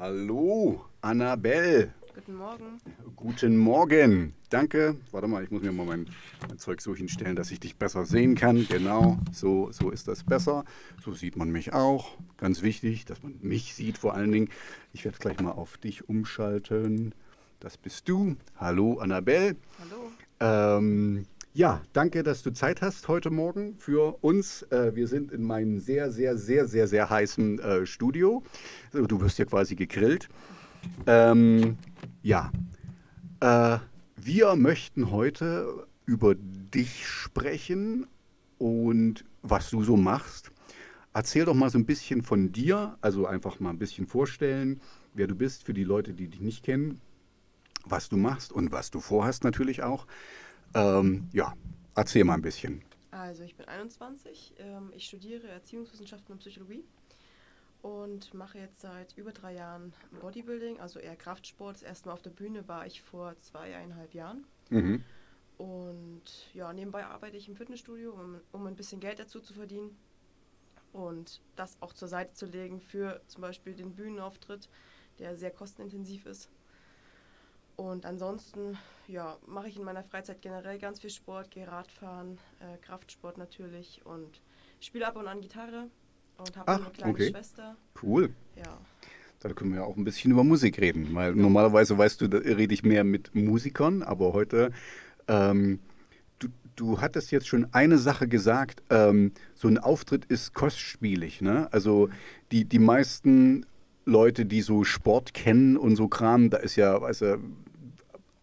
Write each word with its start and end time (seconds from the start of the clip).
Hallo, 0.00 0.86
Annabelle. 1.02 1.92
Guten 2.14 2.34
Morgen. 2.34 2.80
Guten 3.16 3.56
Morgen. 3.58 4.32
Danke. 4.48 4.96
Warte 5.10 5.28
mal, 5.28 5.44
ich 5.44 5.50
muss 5.50 5.60
mir 5.60 5.72
mal 5.72 5.84
mein, 5.84 6.06
mein, 6.48 6.56
Zeug 6.56 6.80
so 6.80 6.96
hinstellen, 6.96 7.36
dass 7.36 7.50
ich 7.50 7.60
dich 7.60 7.76
besser 7.76 8.06
sehen 8.06 8.34
kann. 8.34 8.66
Genau, 8.66 9.18
so, 9.30 9.70
so 9.72 9.90
ist 9.90 10.08
das 10.08 10.24
besser. 10.24 10.64
So 11.04 11.12
sieht 11.12 11.36
man 11.36 11.50
mich 11.50 11.74
auch. 11.74 12.16
Ganz 12.38 12.62
wichtig, 12.62 13.04
dass 13.04 13.22
man 13.22 13.34
mich 13.42 13.74
sieht 13.74 13.98
vor 13.98 14.14
allen 14.14 14.32
Dingen. 14.32 14.48
Ich 14.94 15.04
werde 15.04 15.18
gleich 15.18 15.38
mal 15.38 15.52
auf 15.52 15.76
dich 15.76 16.08
umschalten. 16.08 17.14
Das 17.58 17.76
bist 17.76 18.08
du. 18.08 18.36
Hallo, 18.56 19.00
Annabelle. 19.00 19.54
Hallo. 20.40 20.78
Ähm, 20.78 21.26
ja, 21.52 21.82
danke, 21.92 22.22
dass 22.22 22.42
du 22.42 22.52
Zeit 22.52 22.80
hast 22.80 23.08
heute 23.08 23.30
Morgen 23.30 23.76
für 23.76 24.22
uns. 24.22 24.62
Äh, 24.70 24.94
wir 24.94 25.08
sind 25.08 25.32
in 25.32 25.42
meinem 25.42 25.80
sehr, 25.80 26.12
sehr, 26.12 26.38
sehr, 26.38 26.68
sehr, 26.68 26.86
sehr 26.86 27.10
heißen 27.10 27.58
äh, 27.58 27.86
Studio. 27.86 28.42
Du 28.92 29.20
wirst 29.20 29.38
ja 29.38 29.44
quasi 29.44 29.74
gegrillt. 29.74 30.28
Ähm, 31.06 31.76
ja, 32.22 32.52
äh, 33.40 33.78
wir 34.16 34.54
möchten 34.54 35.10
heute 35.10 35.86
über 36.06 36.34
dich 36.36 37.06
sprechen 37.06 38.06
und 38.58 39.24
was 39.42 39.70
du 39.70 39.82
so 39.82 39.96
machst. 39.96 40.52
Erzähl 41.12 41.44
doch 41.44 41.54
mal 41.54 41.70
so 41.70 41.78
ein 41.78 41.86
bisschen 41.86 42.22
von 42.22 42.52
dir, 42.52 42.96
also 43.00 43.26
einfach 43.26 43.58
mal 43.58 43.70
ein 43.70 43.78
bisschen 43.78 44.06
vorstellen, 44.06 44.80
wer 45.14 45.26
du 45.26 45.34
bist 45.34 45.64
für 45.64 45.74
die 45.74 45.82
Leute, 45.82 46.12
die 46.12 46.28
dich 46.28 46.40
nicht 46.40 46.64
kennen, 46.64 47.00
was 47.84 48.08
du 48.08 48.16
machst 48.16 48.52
und 48.52 48.70
was 48.70 48.92
du 48.92 49.00
vorhast 49.00 49.42
natürlich 49.42 49.82
auch. 49.82 50.06
Ähm, 50.74 51.28
ja, 51.32 51.54
erzähl 51.94 52.24
mal 52.24 52.34
ein 52.34 52.42
bisschen. 52.42 52.82
Also 53.10 53.42
ich 53.42 53.56
bin 53.56 53.66
21, 53.66 54.54
ähm, 54.58 54.92
ich 54.94 55.04
studiere 55.04 55.48
Erziehungswissenschaften 55.48 56.32
und 56.32 56.38
Psychologie 56.38 56.84
und 57.82 58.34
mache 58.34 58.58
jetzt 58.58 58.80
seit 58.80 59.16
über 59.16 59.32
drei 59.32 59.54
Jahren 59.54 59.92
Bodybuilding, 60.20 60.80
also 60.80 60.98
eher 60.98 61.16
Kraftsport. 61.16 61.76
Das 61.76 61.82
erste 61.82 62.08
Mal 62.08 62.14
auf 62.14 62.22
der 62.22 62.30
Bühne 62.30 62.68
war 62.68 62.86
ich 62.86 63.02
vor 63.02 63.38
zweieinhalb 63.40 64.14
Jahren. 64.14 64.44
Mhm. 64.68 65.02
Und 65.58 66.22
ja, 66.54 66.72
nebenbei 66.72 67.04
arbeite 67.04 67.36
ich 67.36 67.48
im 67.48 67.56
Fitnessstudio, 67.56 68.12
um, 68.12 68.40
um 68.52 68.66
ein 68.66 68.76
bisschen 68.76 69.00
Geld 69.00 69.18
dazu 69.18 69.40
zu 69.40 69.54
verdienen 69.54 69.96
und 70.92 71.40
das 71.56 71.76
auch 71.80 71.92
zur 71.92 72.08
Seite 72.08 72.32
zu 72.34 72.46
legen 72.46 72.80
für 72.80 73.20
zum 73.26 73.42
Beispiel 73.42 73.74
den 73.74 73.94
Bühnenauftritt, 73.94 74.68
der 75.18 75.36
sehr 75.36 75.50
kostenintensiv 75.50 76.26
ist. 76.26 76.48
Und 77.80 78.04
ansonsten 78.04 78.76
ja, 79.08 79.38
mache 79.46 79.68
ich 79.68 79.78
in 79.78 79.84
meiner 79.84 80.02
Freizeit 80.02 80.42
generell 80.42 80.78
ganz 80.78 81.00
viel 81.00 81.08
Sport, 81.08 81.50
gehe 81.50 81.66
Radfahren, 81.66 82.36
äh, 82.60 82.76
Kraftsport 82.82 83.38
natürlich 83.38 84.02
und 84.04 84.42
spiele 84.80 85.06
ab 85.06 85.16
und 85.16 85.26
an 85.26 85.40
Gitarre 85.40 85.88
und 86.36 86.54
habe 86.58 86.72
eine 86.72 86.90
kleine 86.90 87.12
okay. 87.14 87.30
Schwester. 87.30 87.78
Cool. 88.02 88.34
Ja. 88.54 88.76
Da 89.38 89.54
können 89.54 89.70
wir 89.70 89.80
ja 89.80 89.86
auch 89.86 89.96
ein 89.96 90.04
bisschen 90.04 90.30
über 90.30 90.44
Musik 90.44 90.78
reden, 90.78 91.14
weil 91.14 91.34
ja. 91.34 91.40
normalerweise 91.40 91.96
weißt 91.96 92.20
du, 92.20 92.28
da 92.28 92.36
rede 92.36 92.74
ich 92.74 92.82
mehr 92.82 93.02
mit 93.02 93.34
Musikern, 93.34 94.02
aber 94.02 94.34
heute, 94.34 94.72
ähm, 95.26 95.78
du, 96.38 96.48
du 96.76 97.00
hattest 97.00 97.30
jetzt 97.30 97.48
schon 97.48 97.66
eine 97.72 97.96
Sache 97.96 98.28
gesagt, 98.28 98.82
ähm, 98.90 99.32
so 99.54 99.68
ein 99.68 99.78
Auftritt 99.78 100.26
ist 100.26 100.52
kostspielig, 100.52 101.40
ne? 101.40 101.72
Also 101.72 102.10
die, 102.52 102.66
die 102.66 102.78
meisten 102.78 103.64
Leute, 104.04 104.44
die 104.44 104.60
so 104.60 104.84
Sport 104.84 105.32
kennen 105.32 105.78
und 105.78 105.96
so 105.96 106.08
Kram, 106.08 106.50
da 106.50 106.58
ist 106.58 106.76
ja, 106.76 107.00
weißt 107.00 107.22
du, 107.22 107.38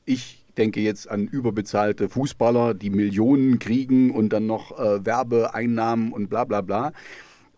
ich 0.08 0.45
denke 0.58 0.80
jetzt 0.80 1.09
an 1.09 1.27
überbezahlte 1.27 2.09
Fußballer, 2.09 2.73
die 2.73 2.89
Millionen 2.89 3.59
kriegen 3.59 4.09
und 4.09 4.30
dann 4.30 4.47
noch 4.47 4.80
äh, 4.80 5.05
Werbeeinnahmen 5.05 6.11
und 6.11 6.30
bla 6.30 6.45
bla 6.45 6.61
bla. 6.61 6.94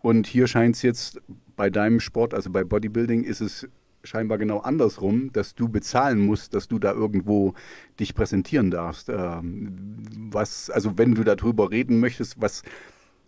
Und 0.02 0.26
hier 0.26 0.46
scheint 0.46 0.76
es 0.76 0.82
jetzt 0.82 1.20
bei 1.56 1.70
deinem 1.70 2.00
Sport, 2.00 2.34
also 2.34 2.50
bei 2.50 2.64
Bodybuilding, 2.64 3.22
ist 3.24 3.40
es 3.40 3.68
scheinbar 4.02 4.38
genau 4.38 4.58
andersrum, 4.58 5.30
dass 5.32 5.54
du 5.54 5.68
bezahlen 5.68 6.18
musst, 6.18 6.54
dass 6.54 6.68
du 6.68 6.78
da 6.78 6.92
irgendwo 6.92 7.54
dich 7.98 8.14
präsentieren 8.14 8.70
darfst. 8.70 9.08
Ähm, 9.08 10.02
was, 10.30 10.70
also 10.70 10.98
wenn 10.98 11.14
du 11.14 11.22
darüber 11.22 11.70
reden 11.70 12.00
möchtest, 12.00 12.40
was 12.40 12.62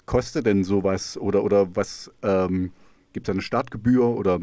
kostet 0.04 0.46
denn 0.46 0.64
sowas 0.64 1.16
oder, 1.16 1.44
oder 1.44 1.76
was 1.76 2.10
ähm, 2.22 2.72
gibt 3.12 3.28
es 3.28 3.32
eine 3.32 3.42
Startgebühr 3.42 4.04
oder 4.04 4.40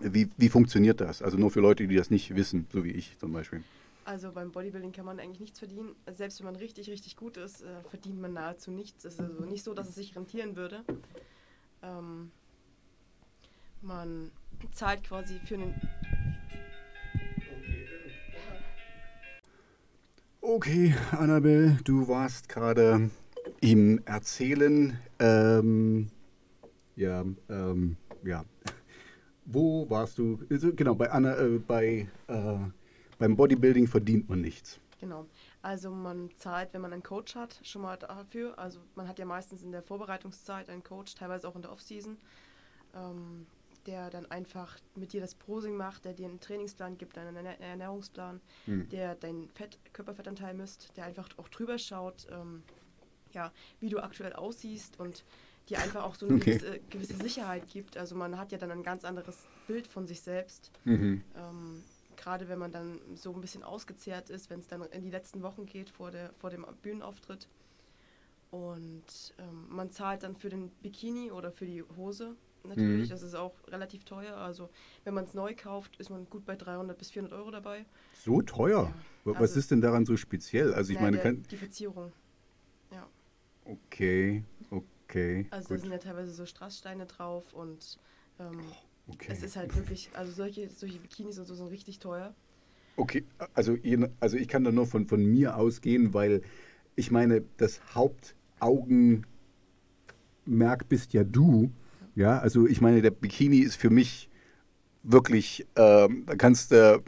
wie, 0.00 0.28
wie 0.36 0.48
funktioniert 0.48 1.00
das? 1.00 1.20
Also 1.22 1.36
nur 1.36 1.50
für 1.50 1.60
Leute, 1.60 1.88
die 1.88 1.96
das 1.96 2.10
nicht 2.10 2.36
wissen, 2.36 2.66
so 2.72 2.84
wie 2.84 2.92
ich 2.92 3.16
zum 3.18 3.32
Beispiel. 3.32 3.62
Also 4.08 4.32
beim 4.32 4.52
Bodybuilding 4.52 4.92
kann 4.92 5.04
man 5.04 5.20
eigentlich 5.20 5.38
nichts 5.38 5.58
verdienen. 5.58 5.94
Selbst 6.10 6.38
wenn 6.40 6.46
man 6.46 6.56
richtig, 6.56 6.88
richtig 6.88 7.14
gut 7.14 7.36
ist, 7.36 7.60
äh, 7.60 7.82
verdient 7.90 8.18
man 8.18 8.32
nahezu 8.32 8.70
nichts. 8.70 9.04
Es 9.04 9.16
ist 9.16 9.20
also 9.20 9.44
nicht 9.44 9.62
so, 9.62 9.74
dass 9.74 9.90
es 9.90 9.96
sich 9.96 10.16
rentieren 10.16 10.56
würde. 10.56 10.82
Ähm, 11.82 12.30
man 13.82 14.30
zahlt 14.72 15.04
quasi 15.04 15.38
für 15.40 15.56
einen. 15.56 15.74
Okay, 20.40 20.94
Annabelle, 21.10 21.76
du 21.84 22.08
warst 22.08 22.48
gerade 22.48 23.10
im 23.60 24.00
Erzählen. 24.06 24.98
Ähm, 25.18 26.08
ja, 26.96 27.26
ähm, 27.50 27.98
ja. 28.24 28.46
Wo 29.44 29.88
warst 29.90 30.16
du? 30.16 30.38
Also, 30.50 30.72
genau, 30.72 30.94
bei 30.94 31.10
Anna, 31.10 31.36
äh, 31.36 31.58
bei, 31.58 32.08
äh, 32.28 32.58
beim 33.18 33.36
Bodybuilding 33.36 33.86
verdient 33.86 34.28
man 34.28 34.40
nichts. 34.40 34.80
Genau. 35.00 35.26
Also 35.62 35.90
man 35.90 36.30
zahlt, 36.36 36.72
wenn 36.72 36.80
man 36.80 36.92
einen 36.92 37.02
Coach 37.02 37.34
hat, 37.34 37.60
schon 37.62 37.82
mal 37.82 37.96
dafür. 37.96 38.58
Also 38.58 38.80
man 38.94 39.06
hat 39.06 39.18
ja 39.18 39.24
meistens 39.24 39.62
in 39.62 39.72
der 39.72 39.82
Vorbereitungszeit 39.82 40.68
einen 40.68 40.82
Coach, 40.82 41.14
teilweise 41.14 41.48
auch 41.48 41.56
in 41.56 41.62
der 41.62 41.72
Offseason, 41.72 42.16
ähm, 42.94 43.46
der 43.86 44.10
dann 44.10 44.30
einfach 44.30 44.76
mit 44.96 45.12
dir 45.12 45.20
das 45.20 45.34
Posing 45.34 45.76
macht, 45.76 46.04
der 46.04 46.14
dir 46.14 46.26
einen 46.26 46.40
Trainingsplan 46.40 46.98
gibt, 46.98 47.16
einen 47.16 47.46
Ernährungsplan, 47.46 48.40
hm. 48.64 48.88
der 48.88 49.14
deinen 49.14 49.48
Fett, 49.50 49.78
Körperfettanteil 49.92 50.54
misst, 50.54 50.96
der 50.96 51.04
einfach 51.04 51.28
auch 51.36 51.48
drüber 51.48 51.78
schaut, 51.78 52.26
ähm, 52.30 52.62
ja, 53.32 53.52
wie 53.80 53.88
du 53.88 54.00
aktuell 54.00 54.32
aussiehst 54.32 54.98
und 54.98 55.22
dir 55.68 55.78
einfach 55.78 56.04
auch 56.04 56.14
so 56.16 56.26
eine 56.26 56.36
okay. 56.36 56.58
gewisse, 56.58 56.80
gewisse, 56.90 57.16
Sicherheit 57.16 57.68
gibt. 57.68 57.96
Also 57.96 58.14
man 58.16 58.38
hat 58.38 58.52
ja 58.52 58.58
dann 58.58 58.70
ein 58.70 58.82
ganz 58.82 59.04
anderes 59.04 59.46
Bild 59.66 59.86
von 59.86 60.06
sich 60.06 60.20
selbst. 60.20 60.72
Mhm. 60.84 61.22
Ähm, 61.36 61.82
gerade 62.18 62.48
wenn 62.48 62.58
man 62.58 62.72
dann 62.72 63.00
so 63.14 63.32
ein 63.32 63.40
bisschen 63.40 63.62
ausgezehrt 63.62 64.28
ist, 64.28 64.50
wenn 64.50 64.60
es 64.60 64.66
dann 64.66 64.82
in 64.82 65.02
die 65.02 65.10
letzten 65.10 65.42
Wochen 65.42 65.64
geht 65.64 65.88
vor, 65.88 66.10
der, 66.10 66.32
vor 66.34 66.50
dem 66.50 66.66
Bühnenauftritt. 66.82 67.48
Und 68.50 69.34
ähm, 69.38 69.66
man 69.68 69.90
zahlt 69.90 70.22
dann 70.22 70.36
für 70.36 70.48
den 70.48 70.70
Bikini 70.82 71.30
oder 71.30 71.50
für 71.52 71.66
die 71.66 71.82
Hose 71.96 72.34
natürlich. 72.64 73.08
Mhm. 73.08 73.10
Das 73.10 73.22
ist 73.22 73.34
auch 73.34 73.54
relativ 73.68 74.04
teuer. 74.04 74.36
Also 74.36 74.68
wenn 75.04 75.14
man 75.14 75.24
es 75.24 75.34
neu 75.34 75.54
kauft, 75.54 75.96
ist 75.96 76.10
man 76.10 76.28
gut 76.28 76.44
bei 76.44 76.56
300 76.56 76.96
bis 76.98 77.10
400 77.10 77.38
Euro 77.38 77.50
dabei. 77.50 77.84
So 78.24 78.42
teuer? 78.42 78.84
Ja. 78.84 78.94
Was 79.24 79.36
also, 79.36 79.58
ist 79.60 79.70
denn 79.70 79.80
daran 79.80 80.06
so 80.06 80.16
speziell? 80.16 80.74
Also 80.74 80.92
ich 80.92 81.00
meine, 81.00 81.18
der, 81.18 81.32
die 81.32 81.56
Verzierung. 81.56 82.12
Ja. 82.90 83.06
Okay, 83.64 84.44
okay. 84.70 85.46
Also 85.50 85.74
da 85.74 85.80
sind 85.80 85.92
ja 85.92 85.98
teilweise 85.98 86.32
so 86.32 86.46
Strasssteine 86.46 87.06
drauf 87.06 87.52
und 87.52 87.98
ähm, 88.40 88.60
oh. 88.60 88.87
Okay. 89.08 89.28
Es 89.30 89.42
ist 89.42 89.56
halt 89.56 89.74
wirklich, 89.74 90.10
also 90.14 90.32
solche, 90.32 90.68
solche 90.68 90.98
Bikinis 90.98 91.38
und 91.38 91.46
so 91.46 91.54
sind 91.54 91.68
richtig 91.68 91.98
teuer. 91.98 92.34
Okay, 92.96 93.24
also, 93.54 93.76
also 94.20 94.36
ich 94.36 94.48
kann 94.48 94.64
da 94.64 94.72
nur 94.72 94.86
von, 94.86 95.06
von 95.06 95.24
mir 95.24 95.56
ausgehen, 95.56 96.14
weil 96.14 96.42
ich 96.96 97.10
meine, 97.10 97.44
das 97.56 97.80
Hauptaugenmerk 97.94 99.24
bist 100.88 101.12
ja 101.12 101.22
du. 101.22 101.70
Ja, 102.16 102.40
also 102.40 102.66
ich 102.66 102.80
meine, 102.80 103.00
der 103.00 103.12
Bikini 103.12 103.58
ist 103.58 103.76
für 103.76 103.90
mich 103.90 104.28
wirklich, 105.04 105.64
ähm, 105.76 106.24
da 106.26 106.34
kannst 106.34 106.72
du 106.72 107.00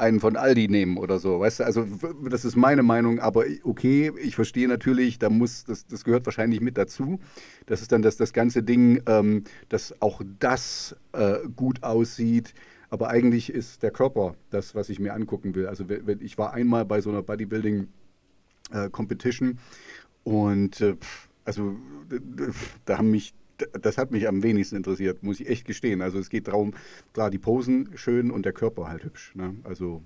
einen 0.00 0.20
von 0.20 0.36
Aldi 0.36 0.68
nehmen 0.68 0.96
oder 0.96 1.18
so, 1.18 1.40
weißt 1.40 1.60
du? 1.60 1.64
Also 1.64 1.86
das 2.28 2.44
ist 2.44 2.56
meine 2.56 2.82
Meinung, 2.82 3.20
aber 3.20 3.44
okay, 3.62 4.12
ich 4.22 4.34
verstehe 4.34 4.66
natürlich, 4.66 5.18
da 5.18 5.30
muss, 5.30 5.64
das, 5.64 5.86
das 5.86 6.04
gehört 6.04 6.26
wahrscheinlich 6.26 6.60
mit 6.60 6.78
dazu. 6.78 7.20
Das 7.66 7.82
ist 7.82 7.92
dann 7.92 8.02
das, 8.02 8.16
das 8.16 8.32
ganze 8.32 8.62
Ding, 8.62 9.02
ähm, 9.06 9.44
dass 9.68 9.94
auch 10.00 10.22
das 10.38 10.96
äh, 11.12 11.38
gut 11.54 11.82
aussieht. 11.82 12.54
Aber 12.88 13.08
eigentlich 13.08 13.52
ist 13.52 13.82
der 13.82 13.92
Körper 13.92 14.34
das, 14.50 14.74
was 14.74 14.88
ich 14.88 14.98
mir 14.98 15.14
angucken 15.14 15.54
will. 15.54 15.66
Also 15.66 15.84
ich 16.20 16.38
war 16.38 16.52
einmal 16.52 16.84
bei 16.84 17.00
so 17.00 17.10
einer 17.10 17.22
Bodybuilding 17.22 17.86
äh, 18.72 18.90
Competition 18.90 19.58
und 20.24 20.80
äh, 20.80 20.96
also 21.44 21.76
da 22.84 22.98
haben 22.98 23.10
mich 23.10 23.34
das 23.80 23.98
hat 23.98 24.10
mich 24.10 24.28
am 24.28 24.42
wenigsten 24.42 24.76
interessiert, 24.76 25.22
muss 25.22 25.40
ich 25.40 25.48
echt 25.48 25.66
gestehen. 25.66 26.02
Also 26.02 26.18
es 26.18 26.30
geht 26.30 26.48
darum, 26.48 26.74
klar, 27.12 27.30
die 27.30 27.38
Posen 27.38 27.90
schön 27.96 28.30
und 28.30 28.44
der 28.44 28.52
Körper 28.52 28.88
halt 28.88 29.04
hübsch. 29.04 29.34
Ne? 29.34 29.56
Also 29.64 30.02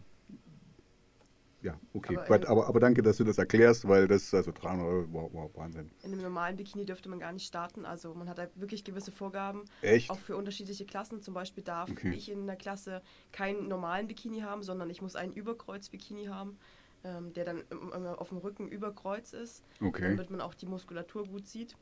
ja, 1.64 1.80
okay. 1.94 2.18
Aber, 2.18 2.26
But, 2.26 2.46
aber, 2.46 2.68
aber, 2.68 2.78
danke, 2.78 3.00
dass 3.00 3.16
du 3.16 3.24
das 3.24 3.38
erklärst, 3.38 3.88
weil 3.88 4.06
das 4.06 4.24
ist 4.24 4.34
also 4.34 4.52
300 4.52 4.86
Euro, 4.86 5.06
wow, 5.10 5.30
wow, 5.32 5.50
Wahnsinn. 5.54 5.90
In 6.02 6.12
einem 6.12 6.20
normalen 6.20 6.56
Bikini 6.56 6.84
dürfte 6.84 7.08
man 7.08 7.18
gar 7.18 7.32
nicht 7.32 7.46
starten. 7.46 7.86
Also 7.86 8.12
man 8.14 8.28
hat 8.28 8.36
da 8.36 8.48
wirklich 8.56 8.84
gewisse 8.84 9.10
Vorgaben. 9.10 9.64
Echt? 9.80 10.10
Auch 10.10 10.18
für 10.18 10.36
unterschiedliche 10.36 10.84
Klassen. 10.84 11.22
Zum 11.22 11.32
Beispiel 11.32 11.64
darf 11.64 11.90
okay. 11.90 12.12
ich 12.14 12.30
in 12.30 12.46
der 12.46 12.56
Klasse 12.56 13.00
keinen 13.32 13.66
normalen 13.66 14.08
Bikini 14.08 14.40
haben, 14.40 14.62
sondern 14.62 14.90
ich 14.90 15.00
muss 15.00 15.16
einen 15.16 15.32
Überkreuz-Bikini 15.32 16.26
haben, 16.26 16.58
ähm, 17.02 17.32
der 17.32 17.46
dann 17.46 17.62
auf 18.04 18.28
dem 18.28 18.38
Rücken 18.38 18.68
überkreuz 18.68 19.32
ist. 19.32 19.64
Okay. 19.80 20.10
Damit 20.10 20.28
man 20.28 20.42
auch 20.42 20.52
die 20.52 20.66
Muskulatur 20.66 21.26
gut 21.26 21.48
sieht 21.48 21.76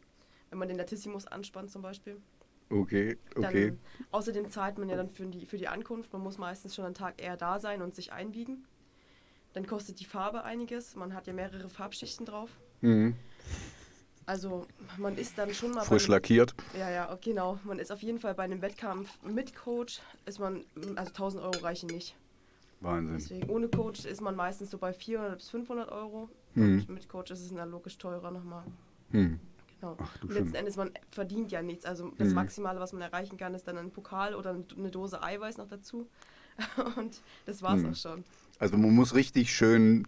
wenn 0.52 0.58
man 0.58 0.68
den 0.68 0.76
Latissimus 0.76 1.26
anspannt 1.26 1.70
zum 1.70 1.80
Beispiel. 1.80 2.20
Okay, 2.68 3.16
okay. 3.36 3.70
Dann, 3.70 3.78
außerdem 4.10 4.50
zahlt 4.50 4.76
man 4.76 4.90
ja 4.90 4.96
dann 4.96 5.08
für 5.08 5.24
die, 5.24 5.46
für 5.46 5.56
die 5.56 5.66
Ankunft. 5.66 6.12
Man 6.12 6.22
muss 6.22 6.36
meistens 6.36 6.74
schon 6.74 6.84
einen 6.84 6.94
Tag 6.94 7.20
eher 7.22 7.38
da 7.38 7.58
sein 7.58 7.80
und 7.80 7.94
sich 7.94 8.12
einwiegen. 8.12 8.66
Dann 9.54 9.66
kostet 9.66 9.98
die 9.98 10.04
Farbe 10.04 10.44
einiges. 10.44 10.94
Man 10.94 11.14
hat 11.14 11.26
ja 11.26 11.32
mehrere 11.32 11.70
Farbschichten 11.70 12.26
drauf. 12.26 12.50
Mhm. 12.82 13.16
Also 14.26 14.66
man 14.98 15.16
ist 15.16 15.38
dann 15.38 15.54
schon 15.54 15.72
mal. 15.72 15.84
Frisch 15.84 16.04
einem- 16.04 16.12
lackiert. 16.12 16.54
Ja, 16.78 16.90
ja, 16.90 17.18
genau. 17.22 17.58
Man 17.64 17.78
ist 17.78 17.90
auf 17.90 18.02
jeden 18.02 18.18
Fall 18.18 18.34
bei 18.34 18.42
einem 18.42 18.60
Wettkampf 18.60 19.10
mit 19.22 19.56
Coach, 19.56 20.00
ist 20.26 20.38
man, 20.38 20.64
also 20.96 21.12
1000 21.12 21.42
Euro 21.42 21.58
reichen 21.62 21.88
nicht. 21.88 22.14
Wahnsinn. 22.80 23.14
Deswegen 23.16 23.48
ohne 23.50 23.68
Coach 23.68 24.04
ist 24.04 24.20
man 24.20 24.36
meistens 24.36 24.70
so 24.70 24.76
bei 24.76 24.92
400 24.92 25.38
bis 25.38 25.48
500 25.48 25.90
Euro. 25.90 26.28
Mhm. 26.54 26.80
Und 26.80 26.88
mit 26.90 27.08
Coach 27.08 27.30
ist 27.30 27.40
es 27.40 27.54
dann 27.54 27.70
logisch 27.70 27.96
teurer 27.96 28.30
nochmal. 28.30 28.64
Hm. 29.12 29.40
Genau. 29.82 29.96
Ach, 30.00 30.16
du 30.18 30.28
letzten. 30.28 30.54
Endes, 30.54 30.76
man 30.76 30.90
verdient 31.10 31.50
ja 31.50 31.60
nichts. 31.60 31.84
Also 31.84 32.12
das 32.16 32.28
Mhm. 32.28 32.34
Maximale, 32.34 32.78
was 32.80 32.92
man 32.92 33.02
erreichen 33.02 33.36
kann, 33.36 33.52
ist 33.54 33.66
dann 33.66 33.76
ein 33.78 33.90
Pokal 33.90 34.34
oder 34.34 34.56
eine 34.76 34.90
Dose 34.90 35.22
Eiweiß 35.22 35.58
noch 35.58 35.68
dazu. 35.68 36.08
Und 36.96 37.20
das 37.46 37.62
war's 37.62 37.82
Mhm. 37.82 37.90
auch 37.90 37.96
schon. 37.96 38.24
Also 38.58 38.76
man 38.76 38.94
muss 38.94 39.14
richtig 39.14 39.52
schön, 39.52 40.06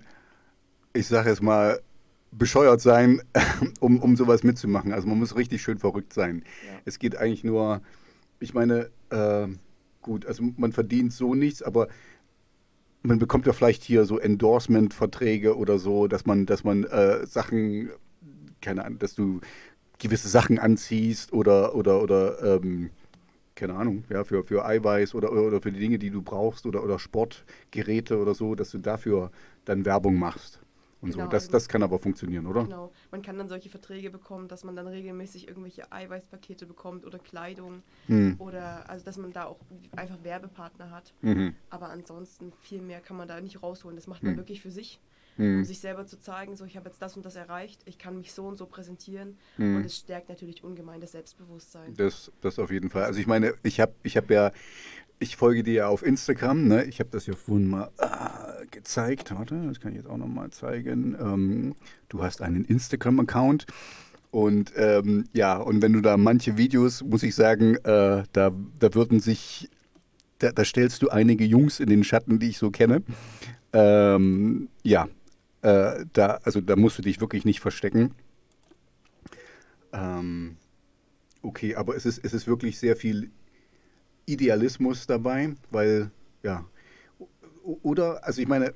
ich 0.93 1.09
sage 1.09 1.31
jetzt 1.31 1.43
mal, 1.43 1.81
bescheuert 2.31 2.81
sein, 2.81 3.21
um, 3.81 3.99
um 4.01 4.17
sowas 4.17 4.45
mitzumachen. 4.45 4.93
Also 4.93 5.09
man 5.09 5.19
muss 5.19 5.35
richtig 5.37 5.63
schön 5.63 5.79
verrückt 5.79 6.13
sein. 6.13 6.45
Ja. 6.67 6.79
Es 6.85 6.99
geht 7.01 7.17
eigentlich 7.17 7.43
nur, 7.45 7.81
ich 8.39 8.55
meine, 8.55 8.91
äh, 9.11 9.49
gut, 10.03 10.25
also 10.27 10.45
man 10.57 10.73
verdient 10.73 11.13
so 11.13 11.35
nichts, 11.35 11.63
aber 11.63 11.89
man 13.03 13.19
bekommt 13.19 13.47
ja 13.47 13.53
vielleicht 13.53 13.83
hier 13.83 14.05
so 14.05 14.19
Endorsement-Verträge 14.19 15.57
oder 15.57 15.79
so, 15.79 16.07
dass 16.07 16.27
man, 16.27 16.47
dass 16.47 16.63
man 16.65 16.85
äh, 16.85 17.27
Sachen, 17.27 17.91
keine 18.65 18.85
Ahnung, 18.85 18.99
dass 18.99 19.15
du 19.15 19.41
gewisse 19.99 20.29
Sachen 20.29 20.59
anziehst 20.59 21.33
oder 21.33 21.75
oder 21.75 22.03
oder 22.03 22.43
ähm, 22.63 22.91
keine 23.55 23.75
Ahnung, 23.75 24.03
ja, 24.11 24.25
für, 24.25 24.43
für 24.43 24.65
Eiweiß 24.67 25.15
oder, 25.15 25.31
oder 25.31 25.61
für 25.61 25.71
die 25.71 25.79
Dinge, 25.79 25.97
die 25.99 26.11
du 26.11 26.23
brauchst 26.23 26.67
oder, 26.67 26.83
oder 26.83 26.99
Sportgeräte 26.99 28.19
oder 28.19 28.35
so, 28.35 28.57
dass 28.57 28.71
du 28.71 28.79
dafür 28.79 29.31
dann 29.65 29.85
Werbung 29.85 30.17
machst. 30.19 30.59
Und 31.01 31.13
so. 31.13 31.19
Genau, 31.19 31.31
Das, 31.31 31.45
also- 31.45 31.53
das 31.53 31.69
kann 31.69 31.83
aber 31.85 32.01
funktionieren, 32.01 32.47
oder? 32.47 32.65
Genau. 32.65 32.91
Man 33.13 33.23
kann 33.23 33.39
dann 33.39 33.49
solche 33.49 33.69
Verträge 33.69 34.11
bekommen, 34.11 34.49
dass 34.49 34.65
man 34.65 34.75
dann 34.75 34.89
regelmäßig 34.89 35.47
irgendwelche 35.47 35.93
Eiweißpakete 35.93 36.67
bekommt 36.67 37.07
oder 37.07 37.19
Kleidung 37.21 37.83
Hm. 38.07 38.35
oder 38.39 38.89
also 38.91 39.05
dass 39.05 39.19
man 39.19 39.33
da 39.33 39.45
auch 39.45 39.59
einfach 39.95 40.17
Werbepartner 40.25 40.91
hat. 40.91 41.13
Mhm. 41.23 41.55
Aber 41.71 41.91
ansonsten 41.91 42.53
viel 42.63 42.81
mehr 42.83 43.01
kann 43.01 43.17
man 43.17 43.29
da 43.29 43.41
nicht 43.41 43.63
rausholen. 43.63 43.97
Das 43.97 44.09
macht 44.09 44.23
man 44.25 44.33
Hm. 44.33 44.39
wirklich 44.39 44.63
für 44.63 44.71
sich, 44.73 44.99
Hm. 45.37 45.59
um 45.59 45.65
sich 45.65 45.81
selber 45.81 46.07
zu 46.07 46.19
zeigen, 46.19 46.57
so 46.57 46.65
ich 46.65 46.77
habe 46.77 46.89
jetzt 46.89 47.03
das 47.03 47.17
und 47.17 47.27
das 47.27 47.37
erreicht, 47.37 47.81
ich 47.87 47.99
kann 47.99 48.17
mich 48.17 48.33
so 48.33 48.47
und 48.47 48.57
so 48.57 48.67
präsentieren 48.67 49.37
Hm. 49.57 49.77
und 49.77 49.85
es 49.85 49.97
stärkt 49.97 50.29
natürlich 50.29 50.63
ungemein 50.63 51.01
das 51.01 51.13
Selbstbewusstsein. 51.13 51.95
Das, 51.97 52.31
das 52.41 52.59
auf 52.59 52.71
jeden 52.71 52.91
Fall. 52.91 53.05
Also 53.05 53.21
ich 53.21 53.27
meine, 53.27 53.55
ich 53.63 53.81
habe 53.81 53.93
ich 54.03 54.17
hab 54.17 54.31
ja, 54.31 54.53
ich 55.19 55.37
folge 55.37 55.63
dir 55.63 55.75
ja 55.75 55.89
auf 55.89 56.05
Instagram, 56.05 56.69
ne? 56.69 56.85
Ich 56.85 57.01
habe 57.01 57.11
das 57.11 57.27
ja 57.27 57.35
vorhin 57.35 57.69
mal 57.69 57.91
ah, 57.99 58.57
gezeigt. 58.71 59.35
Warte, 59.35 59.61
das 59.67 59.81
kann 59.81 59.93
ich 59.93 59.99
jetzt 59.99 60.09
auch 60.09 60.17
nochmal 60.17 60.51
zeigen. 60.51 61.17
Ähm, 61.19 61.75
du 62.09 62.23
hast 62.23 62.43
einen 62.43 62.65
Instagram-Account. 62.65 63.67
Und 64.31 64.73
ähm, 64.77 65.27
ja, 65.33 65.57
und 65.57 65.81
wenn 65.81 65.93
du 65.93 66.01
da 66.01 66.17
manche 66.17 66.57
Videos, 66.57 67.05
muss 67.05 67.23
ich 67.23 67.37
sagen, 67.37 67.77
äh, 67.77 68.25
da, 68.33 68.51
da 68.81 68.95
würden 68.95 69.21
sich, 69.21 69.71
da, 70.39 70.51
da 70.51 70.65
stellst 70.65 71.03
du 71.03 71.09
einige 71.09 71.45
Jungs 71.45 71.79
in 71.79 71.89
den 71.89 72.03
Schatten, 72.03 72.41
die 72.41 72.49
ich 72.49 72.59
so 72.59 72.73
kenne. 72.73 73.05
Ähm, 73.73 74.69
ja, 74.83 75.07
äh, 75.65 76.05
da, 76.13 76.41
also 76.45 76.61
da 76.61 76.77
musst 76.77 76.99
du 76.99 77.03
dich 77.03 77.21
wirklich 77.21 77.47
nicht 77.47 77.61
verstecken. 77.61 78.15
Ähm, 79.93 80.57
okay, 81.41 81.75
aber 81.75 81.97
es 81.97 82.05
ist, 82.05 82.23
es 82.23 82.35
ist 82.35 82.47
wirklich 82.47 82.79
sehr 82.79 82.97
viel 82.97 83.31
Idealismus 84.27 85.07
dabei, 85.07 85.55
weil, 85.71 86.11
ja, 86.43 86.67
oder, 87.63 88.23
also 88.25 88.43
ich 88.43 88.49
meine, 88.49 88.75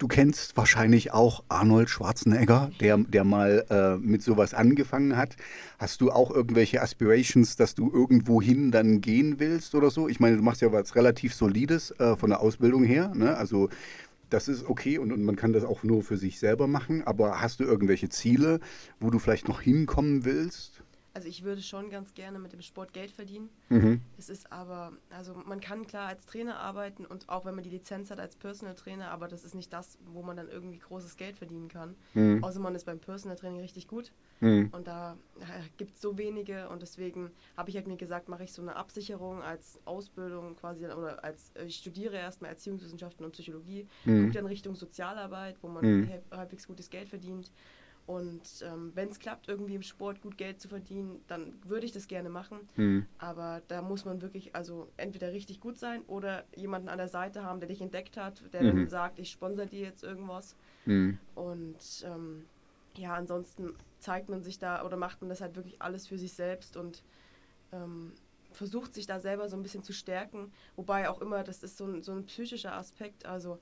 du 0.00 0.08
kennst 0.08 0.56
wahrscheinlich 0.56 1.12
auch 1.12 1.44
Arnold 1.48 1.90
Schwarzenegger, 1.90 2.70
der, 2.80 2.96
der 2.96 3.22
mal 3.22 3.66
äh, 3.68 3.96
mit 3.96 4.22
sowas 4.22 4.54
angefangen 4.54 5.16
hat. 5.16 5.36
Hast 5.78 6.00
du 6.00 6.10
auch 6.10 6.30
irgendwelche 6.30 6.82
Aspirations, 6.82 7.54
dass 7.56 7.74
du 7.74 7.92
irgendwo 7.92 8.40
hin 8.40 8.70
dann 8.70 9.02
gehen 9.02 9.38
willst 9.38 9.74
oder 9.74 9.90
so? 9.90 10.08
Ich 10.08 10.18
meine, 10.18 10.38
du 10.38 10.42
machst 10.42 10.62
ja 10.62 10.72
was 10.72 10.96
relativ 10.96 11.34
Solides 11.34 11.92
äh, 12.00 12.16
von 12.16 12.30
der 12.30 12.40
Ausbildung 12.40 12.82
her, 12.82 13.12
ne? 13.14 13.36
Also 13.36 13.68
das 14.30 14.48
ist 14.48 14.68
okay 14.68 14.96
und, 14.98 15.12
und 15.12 15.22
man 15.24 15.36
kann 15.36 15.52
das 15.52 15.64
auch 15.64 15.82
nur 15.82 16.02
für 16.02 16.16
sich 16.16 16.38
selber 16.38 16.66
machen, 16.66 17.02
aber 17.04 17.40
hast 17.40 17.60
du 17.60 17.64
irgendwelche 17.64 18.08
Ziele, 18.08 18.60
wo 19.00 19.10
du 19.10 19.18
vielleicht 19.18 19.48
noch 19.48 19.60
hinkommen 19.60 20.24
willst? 20.24 20.79
Also 21.12 21.26
ich 21.26 21.42
würde 21.42 21.60
schon 21.60 21.90
ganz 21.90 22.14
gerne 22.14 22.38
mit 22.38 22.52
dem 22.52 22.62
Sport 22.62 22.92
Geld 22.92 23.10
verdienen. 23.10 23.48
Mhm. 23.68 24.00
Es 24.16 24.30
ist 24.30 24.52
aber, 24.52 24.92
also 25.10 25.34
man 25.34 25.60
kann 25.60 25.86
klar 25.86 26.06
als 26.06 26.24
Trainer 26.24 26.58
arbeiten 26.60 27.04
und 27.04 27.28
auch 27.28 27.44
wenn 27.44 27.54
man 27.56 27.64
die 27.64 27.70
Lizenz 27.70 28.10
hat 28.12 28.20
als 28.20 28.36
Personal 28.36 28.76
Trainer, 28.76 29.10
aber 29.10 29.26
das 29.26 29.42
ist 29.42 29.54
nicht 29.56 29.72
das, 29.72 29.98
wo 30.04 30.22
man 30.22 30.36
dann 30.36 30.48
irgendwie 30.48 30.78
großes 30.78 31.16
Geld 31.16 31.36
verdienen 31.36 31.66
kann. 31.68 31.96
Mhm. 32.14 32.44
Außer 32.44 32.60
man 32.60 32.76
ist 32.76 32.84
beim 32.86 33.00
Personal 33.00 33.36
Training 33.36 33.60
richtig 33.60 33.88
gut 33.88 34.12
Mhm. 34.42 34.70
und 34.72 34.86
da 34.86 35.18
gibt 35.76 35.96
es 35.96 36.00
so 36.00 36.16
wenige 36.16 36.68
und 36.70 36.80
deswegen 36.80 37.30
habe 37.56 37.68
ich 37.70 37.76
halt 37.76 37.86
mir 37.88 37.96
gesagt, 37.96 38.28
mache 38.28 38.44
ich 38.44 38.52
so 38.52 38.62
eine 38.62 38.76
Absicherung 38.76 39.42
als 39.42 39.78
Ausbildung 39.84 40.54
quasi 40.56 40.86
oder 40.86 41.22
als 41.24 41.50
äh, 41.56 41.64
ich 41.64 41.76
studiere 41.76 42.16
erstmal 42.16 42.50
Erziehungswissenschaften 42.50 43.24
und 43.26 43.32
Psychologie, 43.32 43.86
Mhm. 44.04 44.22
gucke 44.26 44.34
dann 44.34 44.46
Richtung 44.46 44.76
Sozialarbeit, 44.76 45.56
wo 45.60 45.68
man 45.68 45.84
Mhm. 45.84 46.08
halb- 46.08 46.30
halbwegs 46.30 46.66
gutes 46.68 46.88
Geld 46.88 47.08
verdient. 47.08 47.50
Und 48.10 48.42
ähm, 48.62 48.90
wenn 48.96 49.08
es 49.10 49.20
klappt, 49.20 49.46
irgendwie 49.46 49.76
im 49.76 49.82
Sport 49.82 50.20
gut 50.20 50.36
Geld 50.36 50.60
zu 50.60 50.66
verdienen, 50.66 51.20
dann 51.28 51.54
würde 51.64 51.86
ich 51.86 51.92
das 51.92 52.08
gerne 52.08 52.28
machen. 52.28 52.58
Mhm. 52.74 53.06
Aber 53.18 53.62
da 53.68 53.82
muss 53.82 54.04
man 54.04 54.20
wirklich 54.20 54.56
also 54.56 54.88
entweder 54.96 55.32
richtig 55.32 55.60
gut 55.60 55.78
sein 55.78 56.02
oder 56.08 56.42
jemanden 56.56 56.88
an 56.88 56.98
der 56.98 57.06
Seite 57.06 57.44
haben, 57.44 57.60
der 57.60 57.68
dich 57.68 57.80
entdeckt 57.80 58.16
hat, 58.16 58.42
der 58.52 58.64
Mhm. 58.64 58.66
dann 58.66 58.88
sagt, 58.88 59.20
ich 59.20 59.30
sponsor 59.30 59.66
dir 59.66 59.78
jetzt 59.82 60.02
irgendwas. 60.02 60.56
Mhm. 60.86 61.20
Und 61.36 62.04
ähm, 62.04 62.46
ja, 62.96 63.14
ansonsten 63.14 63.74
zeigt 64.00 64.28
man 64.28 64.42
sich 64.42 64.58
da 64.58 64.84
oder 64.84 64.96
macht 64.96 65.20
man 65.20 65.28
das 65.28 65.40
halt 65.40 65.54
wirklich 65.54 65.80
alles 65.80 66.08
für 66.08 66.18
sich 66.18 66.32
selbst 66.32 66.76
und 66.76 67.04
ähm, 67.70 68.12
versucht 68.50 68.92
sich 68.92 69.06
da 69.06 69.20
selber 69.20 69.48
so 69.48 69.56
ein 69.56 69.62
bisschen 69.62 69.84
zu 69.84 69.92
stärken. 69.92 70.50
Wobei 70.74 71.08
auch 71.08 71.20
immer, 71.20 71.44
das 71.44 71.62
ist 71.62 71.76
so 71.76 71.84
ein, 71.84 72.02
so 72.02 72.10
ein 72.10 72.24
psychischer 72.26 72.72
Aspekt. 72.74 73.24
Also 73.24 73.60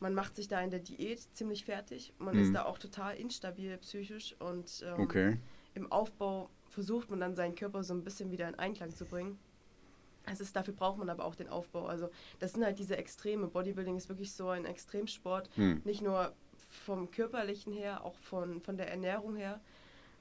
man 0.00 0.14
macht 0.14 0.34
sich 0.36 0.48
da 0.48 0.60
in 0.60 0.70
der 0.70 0.80
Diät 0.80 1.20
ziemlich 1.34 1.64
fertig. 1.64 2.12
Man 2.18 2.36
Mhm. 2.36 2.42
ist 2.42 2.54
da 2.54 2.64
auch 2.64 2.78
total 2.78 3.16
instabil 3.16 3.76
psychisch 3.78 4.34
und 4.38 4.84
ähm, 4.86 5.00
Okay. 5.00 5.38
im 5.74 5.90
Aufbau 5.90 6.50
versucht 6.68 7.10
man 7.10 7.20
dann 7.20 7.34
seinen 7.34 7.54
Körper 7.54 7.82
so 7.82 7.94
ein 7.94 8.04
bisschen 8.04 8.30
wieder 8.30 8.48
in 8.48 8.54
Einklang 8.54 8.94
zu 8.94 9.04
bringen. 9.04 9.38
Es 10.30 10.40
ist, 10.40 10.54
dafür 10.54 10.74
braucht 10.74 10.98
man 10.98 11.08
aber 11.08 11.24
auch 11.24 11.34
den 11.34 11.48
Aufbau. 11.48 11.86
Also 11.86 12.10
das 12.38 12.52
sind 12.52 12.62
halt 12.64 12.78
diese 12.78 12.96
Extreme. 12.98 13.46
Bodybuilding 13.48 13.96
ist 13.96 14.08
wirklich 14.10 14.32
so 14.32 14.50
ein 14.50 14.66
Extremsport. 14.66 15.48
Mhm. 15.56 15.80
Nicht 15.84 16.02
nur 16.02 16.34
vom 16.84 17.10
körperlichen 17.10 17.72
her, 17.72 18.04
auch 18.04 18.14
von, 18.18 18.60
von 18.60 18.76
der 18.76 18.90
Ernährung 18.90 19.36
her. 19.36 19.60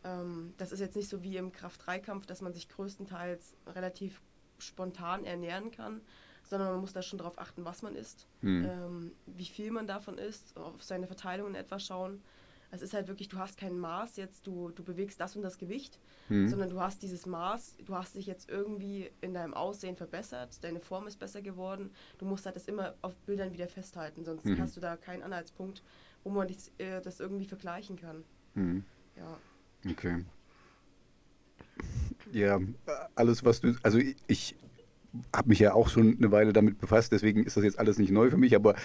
Ähm, 0.05 0.53
das 0.57 0.71
ist 0.71 0.79
jetzt 0.79 0.95
nicht 0.95 1.09
so 1.09 1.21
wie 1.23 1.35
im 1.35 1.51
Kraft-3-Kampf, 1.51 2.25
dass 2.25 2.41
man 2.41 2.53
sich 2.53 2.69
größtenteils 2.69 3.53
relativ 3.75 4.21
spontan 4.59 5.25
ernähren 5.25 5.71
kann, 5.71 5.99
sondern 6.47 6.71
man 6.71 6.81
muss 6.81 6.93
da 6.93 7.01
schon 7.01 7.17
darauf 7.19 7.37
achten, 7.39 7.65
was 7.65 7.81
man 7.81 7.95
isst, 7.95 8.27
Mhm. 8.41 8.65
ähm, 8.65 9.11
wie 9.25 9.45
viel 9.45 9.71
man 9.71 9.85
davon 9.87 10.17
isst, 10.17 10.55
auf 10.57 10.81
seine 10.81 11.07
Verteilung 11.07 11.49
in 11.49 11.55
etwa 11.55 11.79
schauen. 11.79 12.21
Es 12.69 12.81
ist 12.81 12.93
halt 12.93 13.07
wirklich, 13.07 13.29
du 13.29 13.37
hast 13.37 13.57
kein 13.57 13.79
Maß 13.79 14.17
jetzt, 14.17 14.45
du, 14.45 14.69
du 14.71 14.83
bewegst 14.83 15.21
das 15.21 15.35
und 15.37 15.41
das 15.41 15.57
Gewicht, 15.57 15.99
Mhm. 16.27 16.49
sondern 16.49 16.69
du 16.69 16.81
hast 16.81 17.01
dieses 17.01 17.25
Maß, 17.25 17.77
du 17.85 17.95
hast 17.95 18.15
dich 18.15 18.25
jetzt 18.25 18.49
irgendwie 18.49 19.09
in 19.21 19.33
deinem 19.33 19.53
Aussehen 19.53 19.95
verbessert, 19.95 20.61
deine 20.63 20.81
Form 20.81 21.07
ist 21.07 21.17
besser 21.17 21.41
geworden, 21.41 21.91
du 22.17 22.25
musst 22.25 22.45
halt 22.45 22.57
das 22.57 22.65
immer 22.67 22.95
auf 23.01 23.15
Bildern 23.25 23.53
wieder 23.53 23.67
festhalten, 23.69 24.25
sonst 24.25 24.45
Mhm. 24.45 24.59
hast 24.59 24.75
du 24.75 24.81
da 24.81 24.97
keinen 24.97 25.23
Anhaltspunkt, 25.23 25.81
wo 26.25 26.29
man 26.29 26.47
dich, 26.47 26.57
äh, 26.77 26.99
das 27.01 27.21
irgendwie 27.21 27.45
vergleichen 27.45 27.95
kann. 27.95 28.25
Mhm. 28.55 28.83
Ja. 29.15 29.37
Okay. 29.89 30.25
Ja, 32.31 32.59
alles, 33.15 33.45
was 33.45 33.61
du, 33.61 33.75
also 33.83 33.97
ich 34.27 34.55
habe 35.35 35.49
mich 35.49 35.59
ja 35.59 35.73
auch 35.73 35.89
schon 35.89 36.17
eine 36.17 36.31
Weile 36.31 36.53
damit 36.53 36.79
befasst, 36.79 37.11
deswegen 37.11 37.43
ist 37.43 37.57
das 37.57 37.63
jetzt 37.63 37.79
alles 37.79 37.97
nicht 37.97 38.11
neu 38.11 38.29
für 38.29 38.37
mich, 38.37 38.55
aber 38.55 38.75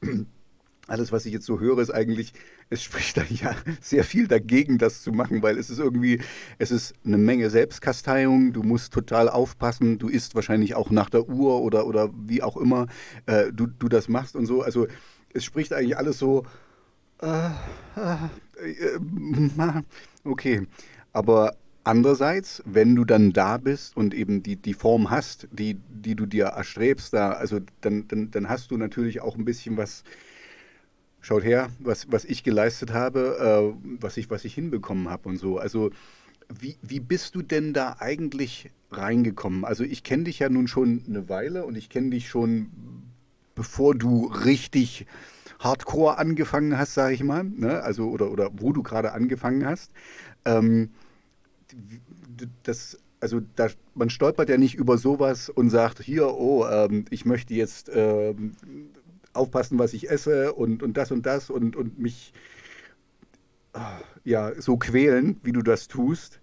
alles, 0.88 1.12
was 1.12 1.26
ich 1.26 1.32
jetzt 1.32 1.44
so 1.44 1.60
höre, 1.60 1.78
ist 1.78 1.90
eigentlich, 1.90 2.32
es 2.70 2.82
spricht 2.82 3.16
dann 3.16 3.26
ja 3.30 3.54
sehr 3.80 4.04
viel 4.04 4.26
dagegen, 4.26 4.78
das 4.78 5.02
zu 5.02 5.12
machen, 5.12 5.42
weil 5.42 5.58
es 5.58 5.70
ist 5.70 5.78
irgendwie, 5.78 6.20
es 6.58 6.70
ist 6.70 6.94
eine 7.04 7.18
Menge 7.18 7.50
Selbstkasteiung, 7.50 8.52
du 8.52 8.62
musst 8.62 8.92
total 8.92 9.28
aufpassen, 9.28 9.98
du 9.98 10.08
isst 10.08 10.34
wahrscheinlich 10.34 10.74
auch 10.74 10.90
nach 10.90 11.10
der 11.10 11.28
Uhr 11.28 11.60
oder, 11.60 11.86
oder 11.86 12.10
wie 12.26 12.42
auch 12.42 12.56
immer 12.56 12.86
äh, 13.26 13.52
du, 13.52 13.66
du 13.66 13.88
das 13.88 14.08
machst 14.08 14.34
und 14.34 14.46
so. 14.46 14.62
Also 14.62 14.86
es 15.32 15.44
spricht 15.44 15.72
eigentlich 15.72 15.96
alles 15.96 16.18
so, 16.18 16.44
äh, 17.20 17.50
äh, 17.96 18.94
äh, 18.96 19.82
okay. 20.24 20.66
Aber 21.12 21.56
andererseits, 21.88 22.62
wenn 22.66 22.94
du 22.94 23.06
dann 23.06 23.32
da 23.32 23.56
bist 23.56 23.96
und 23.96 24.12
eben 24.12 24.42
die, 24.42 24.56
die 24.56 24.74
Form 24.74 25.10
hast, 25.10 25.48
die, 25.50 25.78
die 25.88 26.14
du 26.14 26.26
dir 26.26 26.44
erstrebst, 26.44 27.14
da, 27.14 27.30
also 27.30 27.60
dann, 27.80 28.06
dann, 28.08 28.30
dann 28.30 28.48
hast 28.50 28.70
du 28.70 28.76
natürlich 28.76 29.22
auch 29.22 29.36
ein 29.36 29.46
bisschen 29.46 29.78
was, 29.78 30.04
schaut 31.22 31.44
her, 31.44 31.70
was, 31.78 32.12
was 32.12 32.26
ich 32.26 32.44
geleistet 32.44 32.92
habe, 32.92 33.72
äh, 33.74 34.02
was, 34.02 34.18
ich, 34.18 34.28
was 34.28 34.44
ich 34.44 34.54
hinbekommen 34.54 35.08
habe 35.08 35.30
und 35.30 35.38
so. 35.38 35.56
Also 35.58 35.90
wie, 36.60 36.76
wie 36.82 37.00
bist 37.00 37.34
du 37.34 37.40
denn 37.40 37.72
da 37.72 37.96
eigentlich 38.00 38.70
reingekommen? 38.90 39.64
Also 39.64 39.82
ich 39.82 40.04
kenne 40.04 40.24
dich 40.24 40.40
ja 40.40 40.50
nun 40.50 40.68
schon 40.68 41.04
eine 41.08 41.30
Weile 41.30 41.64
und 41.64 41.74
ich 41.74 41.88
kenne 41.88 42.10
dich 42.10 42.28
schon, 42.28 42.68
bevor 43.54 43.94
du 43.94 44.26
richtig 44.26 45.06
Hardcore 45.58 46.18
angefangen 46.18 46.76
hast, 46.76 46.92
sage 46.92 47.14
ich 47.14 47.24
mal, 47.24 47.44
ne? 47.44 47.82
also 47.82 48.10
oder, 48.10 48.30
oder 48.30 48.50
wo 48.52 48.74
du 48.74 48.82
gerade 48.82 49.12
angefangen 49.12 49.64
hast. 49.64 49.90
Ähm, 50.44 50.90
das, 52.62 52.98
also 53.20 53.40
da, 53.56 53.68
man 53.94 54.10
stolpert 54.10 54.48
ja 54.48 54.56
nicht 54.56 54.74
über 54.74 54.98
sowas 54.98 55.48
und 55.48 55.70
sagt, 55.70 56.02
hier, 56.02 56.28
oh, 56.28 56.66
ähm, 56.66 57.04
ich 57.10 57.24
möchte 57.24 57.54
jetzt 57.54 57.90
ähm, 57.92 58.54
aufpassen, 59.32 59.78
was 59.78 59.92
ich 59.92 60.10
esse 60.10 60.52
und, 60.52 60.82
und 60.82 60.96
das 60.96 61.10
und 61.10 61.26
das 61.26 61.50
und, 61.50 61.76
und 61.76 61.98
mich 61.98 62.32
ja, 64.24 64.60
so 64.60 64.76
quälen, 64.76 65.40
wie 65.42 65.52
du 65.52 65.62
das 65.62 65.88
tust. 65.88 66.40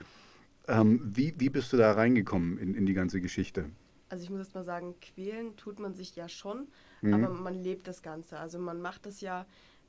Ähm, 0.67 1.01
wie, 1.03 1.33
wie 1.37 1.49
bist 1.49 1.71
du 1.73 1.77
da 1.77 1.91
reingekommen 1.91 2.57
in, 2.57 2.73
in 2.73 2.85
die 2.85 2.93
ganze 2.93 3.21
Geschichte? 3.21 3.65
Also 4.09 4.23
ich 4.23 4.29
muss 4.29 4.39
jetzt 4.39 4.55
mal 4.55 4.63
sagen, 4.63 4.95
quälen 5.01 5.55
tut 5.57 5.79
man 5.79 5.93
sich 5.93 6.15
ja 6.15 6.27
schon, 6.27 6.67
mhm. 7.01 7.13
aber 7.13 7.29
man 7.33 7.53
lebt 7.53 7.87
das 7.87 8.01
Ganze. 8.01 8.39
Also 8.39 8.57
man 8.59 8.81
macht 8.81 9.05
das 9.05 9.21
ja, 9.21 9.45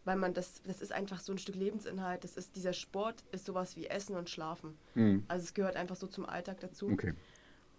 weil 0.06 0.16
man 0.16 0.32
das, 0.32 0.62
das 0.62 0.80
ist 0.80 0.92
einfach 0.92 1.20
so 1.20 1.32
ein 1.32 1.38
Stück 1.38 1.56
Lebensinhalt. 1.56 2.22
Das 2.24 2.36
ist, 2.36 2.54
dieser 2.56 2.72
Sport 2.72 3.24
ist 3.32 3.44
sowas 3.44 3.76
wie 3.76 3.86
Essen 3.86 4.16
und 4.16 4.30
Schlafen. 4.30 4.78
Mhm. 4.94 5.24
Also 5.26 5.44
es 5.44 5.52
gehört 5.52 5.76
einfach 5.76 5.96
so 5.96 6.06
zum 6.06 6.24
Alltag 6.26 6.60
dazu. 6.60 6.88
Okay. 6.88 7.12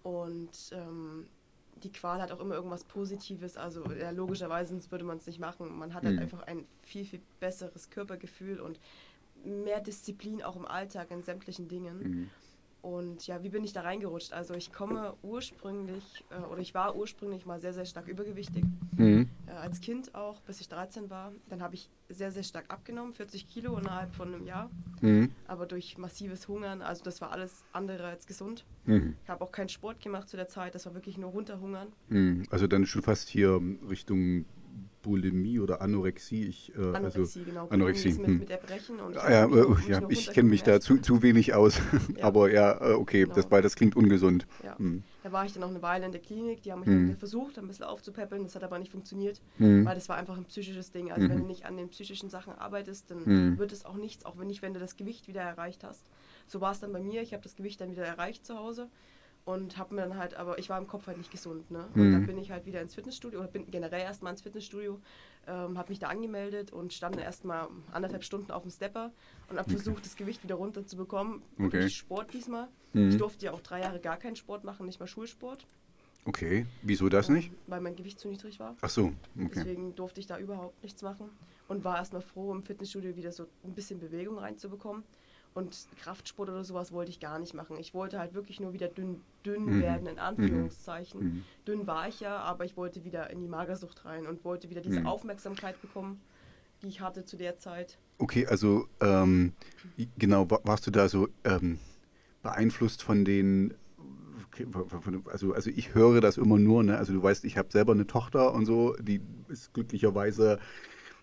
Und 0.03 0.71
ähm, 0.73 1.25
die 1.83 1.91
Qual 1.91 2.21
hat 2.21 2.33
auch 2.33 2.41
immer 2.41 2.55
irgendwas 2.55 2.83
Positives. 2.83 3.55
Also 3.55 3.89
ja, 3.93 4.09
logischerweise 4.09 4.71
sonst 4.71 4.91
würde 4.91 5.05
man 5.05 5.17
es 5.17 5.25
nicht 5.25 5.39
machen. 5.39 5.79
Man 5.79 5.93
hat 5.93 6.03
halt 6.03 6.15
mhm. 6.15 6.21
einfach 6.21 6.43
ein 6.43 6.65
viel, 6.83 7.05
viel 7.05 7.21
besseres 7.39 7.89
Körpergefühl 7.89 8.59
und 8.59 8.77
mehr 9.45 9.79
Disziplin 9.79 10.43
auch 10.43 10.57
im 10.57 10.65
Alltag 10.65 11.11
in 11.11 11.23
sämtlichen 11.23 11.69
Dingen. 11.69 11.99
Mhm. 11.99 12.29
Und 12.87 13.27
ja, 13.27 13.43
wie 13.43 13.49
bin 13.49 13.65
ich 13.65 13.73
da 13.73 13.81
reingerutscht? 13.81 14.31
Also 14.31 14.53
ich 14.53 14.71
komme 14.71 15.13
ursprünglich, 15.21 16.23
äh, 16.29 16.41
oder 16.49 16.61
ich 16.61 16.73
war 16.73 16.95
ursprünglich 16.95 17.45
mal 17.45 17.59
sehr, 17.59 17.73
sehr 17.73 17.83
stark 17.83 18.07
übergewichtig. 18.07 18.63
Mhm. 18.95 19.27
Äh, 19.45 19.51
als 19.51 19.81
Kind 19.81 20.15
auch, 20.15 20.39
bis 20.39 20.61
ich 20.61 20.69
13 20.69 21.09
war. 21.09 21.33
Dann 21.49 21.61
habe 21.61 21.75
ich 21.75 21.89
sehr, 22.07 22.31
sehr 22.31 22.43
stark 22.43 22.63
abgenommen, 22.69 23.11
40 23.11 23.49
Kilo 23.49 23.77
innerhalb 23.77 24.15
von 24.15 24.33
einem 24.33 24.45
Jahr. 24.45 24.69
Mhm. 25.01 25.31
Aber 25.47 25.65
durch 25.65 25.97
massives 25.97 26.47
Hungern, 26.47 26.81
also 26.81 27.03
das 27.03 27.19
war 27.19 27.31
alles 27.31 27.65
andere 27.73 28.07
als 28.07 28.25
gesund. 28.25 28.63
Mhm. 28.85 29.17
Ich 29.21 29.29
habe 29.29 29.43
auch 29.43 29.51
keinen 29.51 29.67
Sport 29.67 29.99
gemacht 29.99 30.29
zu 30.29 30.37
der 30.37 30.47
Zeit, 30.47 30.73
das 30.73 30.85
war 30.85 30.93
wirklich 30.93 31.17
nur 31.17 31.31
runterhungern. 31.31 31.89
Mhm. 32.07 32.45
Also 32.51 32.67
dann 32.67 32.85
schon 32.85 33.01
fast 33.01 33.27
hier 33.27 33.59
Richtung 33.89 34.45
Bulimie 35.07 35.59
oder 35.59 35.81
Anorexie. 35.81 36.43
Ich, 36.43 36.75
äh, 36.75 36.79
also 36.79 36.95
Anorexie, 36.95 37.21
also, 37.21 37.39
genau. 37.45 37.67
Anorexie. 37.69 38.13
Mit, 38.13 38.27
hm. 38.27 38.37
mit 38.39 38.49
Erbrechen 38.49 38.99
und 38.99 39.15
ja, 39.15 39.45
äh, 39.45 39.89
ja, 39.89 40.01
ich 40.09 40.31
kenne 40.31 40.49
mich 40.49 40.63
da 40.63 40.81
zu, 40.81 40.97
zu 40.97 41.23
wenig 41.23 41.53
aus. 41.53 41.79
ja. 42.17 42.25
Aber 42.25 42.51
ja, 42.51 42.73
äh, 42.81 42.93
okay, 42.93 43.23
genau. 43.23 43.35
das, 43.35 43.47
das 43.47 43.75
klingt 43.75 43.95
ungesund. 43.95 44.45
Ja. 44.63 44.77
Hm. 44.77 45.03
Da 45.23 45.31
war 45.31 45.45
ich 45.45 45.53
dann 45.53 45.63
auch 45.63 45.69
eine 45.69 45.81
Weile 45.81 46.05
in 46.05 46.11
der 46.11 46.19
Klinik. 46.21 46.61
Die 46.63 46.73
haben 46.73 46.81
mich 46.81 46.89
hm. 46.89 47.17
versucht, 47.17 47.57
ein 47.57 47.67
bisschen 47.67 47.85
aufzupäppeln. 47.85 48.43
Das 48.43 48.55
hat 48.55 48.63
aber 48.63 48.79
nicht 48.79 48.91
funktioniert, 48.91 49.41
hm. 49.57 49.85
weil 49.85 49.95
das 49.95 50.09
war 50.09 50.17
einfach 50.17 50.35
ein 50.35 50.45
psychisches 50.45 50.91
Ding. 50.91 51.11
Also 51.11 51.29
wenn 51.29 51.39
du 51.39 51.45
nicht 51.45 51.65
an 51.65 51.77
den 51.77 51.87
psychischen 51.87 52.29
Sachen 52.29 52.53
arbeitest, 52.53 53.09
dann 53.09 53.25
hm. 53.25 53.57
wird 53.57 53.71
es 53.71 53.85
auch 53.85 53.95
nichts, 53.95 54.25
auch 54.25 54.37
wenn 54.37 54.47
nicht, 54.47 54.61
wenn 54.61 54.73
du 54.73 54.79
das 54.79 54.97
Gewicht 54.97 55.29
wieder 55.29 55.41
erreicht 55.41 55.85
hast. 55.85 56.03
So 56.47 56.59
war 56.59 56.73
es 56.73 56.81
dann 56.81 56.91
bei 56.91 56.99
mir. 56.99 57.21
Ich 57.21 57.31
habe 57.33 57.43
das 57.43 57.55
Gewicht 57.55 57.79
dann 57.79 57.91
wieder 57.91 58.05
erreicht 58.05 58.45
zu 58.45 58.57
Hause 58.57 58.89
und 59.47 59.77
habe 59.77 59.95
mir 59.95 60.01
dann 60.01 60.17
halt, 60.17 60.35
aber 60.35 60.59
ich 60.59 60.67
war 60.69 60.77
im 60.77 60.87
Kopf 60.87 61.07
halt 61.07 61.17
nicht 61.17 61.31
gesund, 61.31 61.71
ne? 61.71 61.87
Und 61.95 62.01
mhm. 62.01 62.11
dann 62.11 62.25
bin 62.25 62.37
ich 62.37 62.51
halt 62.51 62.65
wieder 62.65 62.81
ins 62.81 62.95
Fitnessstudio 62.95 63.39
oder 63.39 63.47
bin 63.47 63.71
generell 63.71 64.01
erstmal 64.01 64.33
ins 64.33 64.41
Fitnessstudio, 64.41 64.99
ähm, 65.47 65.77
habe 65.77 65.87
mich 65.87 65.99
da 65.99 66.07
angemeldet 66.07 66.73
und 66.73 66.91
stand 66.91 67.15
dann 67.15 67.23
erstmal 67.23 67.69
anderthalb 67.93 68.25
Stunden 68.25 68.51
auf 68.51 68.63
dem 68.63 68.71
Stepper 68.71 69.13
und 69.49 69.57
habe 69.57 69.69
okay. 69.69 69.77
versucht, 69.77 70.05
das 70.05 70.17
Gewicht 70.17 70.43
wieder 70.43 70.55
runter 70.55 70.85
zu 70.85 70.97
bekommen. 70.97 71.41
Okay. 71.59 71.89
Sport 71.89 72.33
diesmal. 72.33 72.67
Mhm. 72.91 73.11
Ich 73.11 73.17
durfte 73.17 73.45
ja 73.45 73.53
auch 73.53 73.61
drei 73.61 73.79
Jahre 73.79 74.01
gar 74.01 74.17
keinen 74.17 74.35
Sport 74.35 74.65
machen, 74.65 74.85
nicht 74.85 74.99
mal 74.99 75.07
Schulsport. 75.07 75.65
Okay, 76.25 76.65
wieso 76.81 77.07
das 77.07 77.29
nicht? 77.29 77.49
Weil 77.67 77.79
mein 77.79 77.95
Gewicht 77.95 78.19
zu 78.19 78.27
niedrig 78.27 78.59
war. 78.59 78.75
Ach 78.81 78.89
so, 78.89 79.13
okay. 79.37 79.49
Deswegen 79.55 79.95
durfte 79.95 80.19
ich 80.19 80.27
da 80.27 80.37
überhaupt 80.37 80.83
nichts 80.83 81.01
machen 81.03 81.29
und 81.69 81.85
war 81.85 81.95
erstmal 81.95 82.21
froh, 82.21 82.51
im 82.51 82.63
Fitnessstudio 82.63 83.15
wieder 83.15 83.31
so 83.31 83.47
ein 83.63 83.73
bisschen 83.73 83.97
Bewegung 83.97 84.39
reinzubekommen. 84.39 85.03
Und 85.57 85.87
Kraftsport 86.03 86.49
oder 86.49 86.63
sowas 86.63 86.91
wollte 86.91 87.09
ich 87.09 87.19
gar 87.19 87.39
nicht 87.39 87.55
machen. 87.55 87.77
Ich 87.79 87.95
wollte 87.95 88.19
halt 88.19 88.35
wirklich 88.35 88.59
nur 88.59 88.73
wieder 88.73 88.87
dünn, 88.87 89.21
dünn 89.43 89.65
mhm. 89.65 89.81
werden, 89.81 90.05
in 90.05 90.19
Anführungszeichen. 90.19 91.19
Mhm. 91.19 91.43
Dünn 91.67 91.87
war 91.87 92.07
ich 92.07 92.19
ja, 92.19 92.37
aber 92.37 92.63
ich 92.63 92.77
wollte 92.77 93.03
wieder 93.03 93.31
in 93.31 93.39
die 93.39 93.47
Magersucht 93.47 94.05
rein 94.05 94.27
und 94.27 94.45
wollte 94.45 94.69
wieder 94.69 94.81
diese 94.81 94.99
mhm. 94.99 95.07
Aufmerksamkeit 95.07 95.81
bekommen, 95.81 96.21
die 96.83 96.89
ich 96.89 97.01
hatte 97.01 97.25
zu 97.25 97.37
der 97.37 97.57
Zeit. 97.57 97.97
Okay, 98.19 98.45
also 98.45 98.87
ähm, 99.01 99.53
genau, 100.19 100.47
warst 100.47 100.85
du 100.85 100.91
da 100.91 101.09
so 101.09 101.27
ähm, 101.43 101.79
beeinflusst 102.43 103.01
von 103.01 103.25
den 103.25 103.73
also, 105.31 105.53
also 105.53 105.69
ich 105.71 105.95
höre 105.95 106.21
das 106.21 106.37
immer 106.37 106.57
nur, 106.57 106.83
ne? 106.83 106.97
Also 106.97 107.13
du 107.13 107.21
weißt, 107.21 107.45
ich 107.45 107.57
habe 107.57 107.71
selber 107.71 107.93
eine 107.93 108.05
Tochter 108.05 108.53
und 108.53 108.65
so, 108.65 108.95
die 108.95 109.21
ist 109.49 109.73
glücklicherweise 109.73 110.59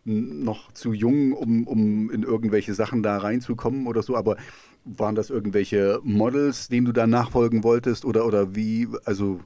noch 0.05 0.73
zu 0.73 0.93
jung, 0.93 1.33
um, 1.33 1.67
um 1.67 2.11
in 2.11 2.23
irgendwelche 2.23 2.75
Sachen 2.75 3.03
da 3.03 3.17
reinzukommen 3.19 3.87
oder 3.87 4.03
so, 4.03 4.17
aber 4.17 4.37
waren 4.85 5.15
das 5.15 5.31
irgendwelche 5.31 6.01
Models, 6.03 6.69
denen 6.69 6.85
du 6.85 6.93
da 6.93 7.07
nachfolgen 7.07 7.65
wolltest 7.65 8.05
oder, 8.05 8.27
oder 8.27 8.55
wie, 8.55 8.89
also 9.05 9.41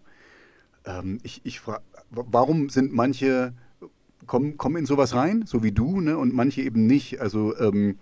ähm, 0.85 1.21
ich, 1.23 1.41
ich 1.45 1.61
frage, 1.61 1.83
warum 2.11 2.71
sind 2.71 2.93
manche, 2.93 3.55
kommen, 4.27 4.57
kommen 4.57 4.77
in 4.77 4.87
sowas 4.87 5.15
rein, 5.15 5.45
so 5.47 5.63
wie 5.63 5.73
du, 5.73 6.01
ne, 6.01 6.19
und 6.19 6.35
manche 6.35 6.63
eben 6.63 6.87
nicht, 6.87 7.21
also 7.21 7.57
ähm, 7.59 7.99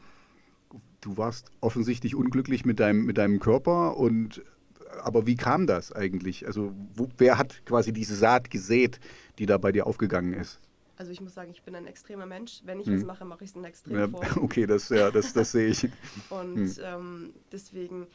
du 1.03 1.19
warst 1.19 1.51
offensichtlich 1.61 2.15
unglücklich 2.15 2.65
mit 2.65 2.81
deinem, 2.81 3.05
mit 3.05 3.19
deinem 3.19 3.39
Körper 3.39 3.97
und 3.97 4.43
aber 5.03 5.27
wie 5.27 5.37
kam 5.37 5.67
das 5.67 5.93
eigentlich? 5.93 6.47
Also 6.47 6.73
wo, 6.95 7.09
wer 7.19 7.37
hat 7.37 7.67
quasi 7.67 7.93
diese 7.93 8.17
Saat 8.17 8.51
gesät, 8.51 8.99
die 9.39 9.45
da 9.45 9.59
bei 9.59 9.71
dir 9.71 9.87
aufgegangen 9.87 10.33
ist? 10.33 10.59
Also 10.97 11.13
ich 11.13 11.21
muss 11.21 11.35
sagen, 11.35 11.51
ich 11.51 11.63
bin 11.63 11.75
ein 11.75 11.87
extremer 11.87 12.27
Mensch. 12.27 12.63
Wenn 12.65 12.81
ich 12.81 12.87
hm. 12.87 12.97
was 12.97 13.05
mache, 13.05 13.25
mache 13.25 13.45
ich 13.45 13.51
es 13.51 13.57
in 13.57 13.65
extrem 13.65 13.97
ja, 13.99 14.09
Okay, 14.37 14.67
das, 14.67 14.89
ja, 14.89 15.11
das, 15.11 15.33
das 15.33 15.53
sehe 15.53 15.69
ich. 15.69 15.89
Und 16.31 16.57
hm. 16.57 16.75
ähm, 16.83 17.35
deswegen 17.53 18.07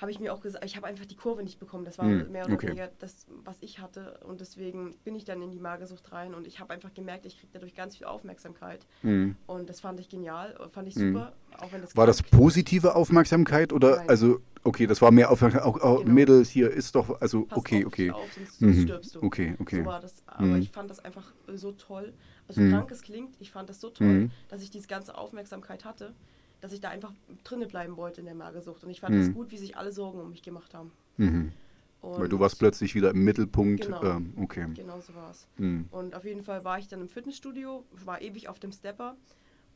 habe 0.00 0.10
ich 0.12 0.20
mir 0.20 0.32
auch 0.32 0.40
gesagt, 0.40 0.64
ich 0.64 0.76
habe 0.76 0.86
einfach 0.86 1.06
die 1.06 1.16
Kurve 1.16 1.42
nicht 1.42 1.58
bekommen. 1.58 1.84
Das 1.84 1.98
war 1.98 2.06
hm. 2.06 2.30
mehr 2.30 2.44
oder 2.44 2.54
okay. 2.54 2.68
weniger 2.68 2.90
das, 2.98 3.26
was 3.44 3.56
ich 3.60 3.80
hatte. 3.80 4.20
Und 4.24 4.40
deswegen 4.40 4.96
bin 5.04 5.14
ich 5.14 5.24
dann 5.24 5.42
in 5.42 5.50
die 5.50 5.58
Magersucht 5.58 6.12
rein 6.12 6.34
und 6.34 6.46
ich 6.46 6.60
habe 6.60 6.72
einfach 6.72 6.94
gemerkt, 6.94 7.26
ich 7.26 7.38
kriege 7.38 7.50
dadurch 7.52 7.74
ganz 7.74 7.96
viel 7.96 8.06
Aufmerksamkeit. 8.06 8.86
Hm. 9.02 9.36
Und 9.46 9.68
das 9.68 9.80
fand 9.80 9.98
ich 9.98 10.08
genial, 10.08 10.56
fand 10.72 10.88
ich 10.88 10.94
hm. 10.94 11.14
super. 11.14 11.32
Auch 11.58 11.72
wenn 11.72 11.80
das 11.80 11.96
war 11.96 12.06
das 12.06 12.22
positive 12.22 12.94
Aufmerksamkeit 12.94 13.72
oder 13.72 13.96
Nein. 13.96 14.08
also 14.08 14.40
okay, 14.62 14.86
das 14.86 15.02
war 15.02 15.10
mehr 15.10 15.30
Aufmerksamkeit, 15.30 15.68
auch, 15.68 15.80
auch 15.80 16.00
genau. 16.00 16.12
Mädels 16.12 16.48
hier 16.48 16.70
ist 16.70 16.94
doch, 16.94 17.20
also 17.20 17.44
Pass 17.46 17.58
okay, 17.58 17.84
auf, 17.84 17.92
okay. 17.92 18.10
Auf, 18.10 18.32
sonst, 18.32 18.58
sonst 18.58 18.76
mhm. 18.76 18.82
stirbst 18.82 19.14
du. 19.16 19.22
Okay, 19.22 19.56
okay. 19.58 19.80
So 19.80 19.86
war 19.86 20.00
das. 20.00 20.22
Aber 20.26 20.46
mhm. 20.46 20.62
ich 20.62 20.70
fand 20.70 20.90
das 20.90 21.00
einfach 21.04 21.32
so 21.48 21.72
toll. 21.72 22.12
Also 22.46 22.60
mhm. 22.60 22.70
krank 22.70 22.90
es 22.92 23.02
klingt, 23.02 23.34
ich 23.40 23.50
fand 23.50 23.68
das 23.68 23.80
so 23.80 23.90
toll, 23.90 24.06
mhm. 24.06 24.30
dass 24.48 24.62
ich 24.62 24.70
diese 24.70 24.86
ganze 24.86 25.18
Aufmerksamkeit 25.18 25.84
hatte 25.84 26.14
dass 26.60 26.72
ich 26.72 26.80
da 26.80 26.88
einfach 26.88 27.12
drinnen 27.44 27.68
bleiben 27.68 27.96
wollte 27.96 28.20
in 28.20 28.26
der 28.26 28.34
Magersucht. 28.34 28.82
Und 28.84 28.90
ich 28.90 29.00
fand 29.00 29.14
es 29.14 29.28
mhm. 29.28 29.34
gut, 29.34 29.50
wie 29.50 29.58
sich 29.58 29.76
alle 29.76 29.92
Sorgen 29.92 30.20
um 30.20 30.30
mich 30.30 30.42
gemacht 30.42 30.74
haben. 30.74 30.92
Mhm. 31.16 31.52
Weil 32.00 32.28
du 32.28 32.38
warst 32.38 32.58
plötzlich 32.58 32.94
wieder 32.94 33.10
im 33.10 33.24
Mittelpunkt. 33.24 33.86
Genau, 33.86 34.02
ähm, 34.04 34.32
okay. 34.36 34.66
genau 34.74 35.00
so 35.00 35.14
war 35.14 35.30
es. 35.30 35.48
Mhm. 35.56 35.86
Und 35.90 36.14
auf 36.14 36.24
jeden 36.24 36.44
Fall 36.44 36.64
war 36.64 36.78
ich 36.78 36.88
dann 36.88 37.00
im 37.00 37.08
Fitnessstudio, 37.08 37.84
war 38.04 38.22
ewig 38.22 38.48
auf 38.48 38.58
dem 38.60 38.72
Stepper 38.72 39.16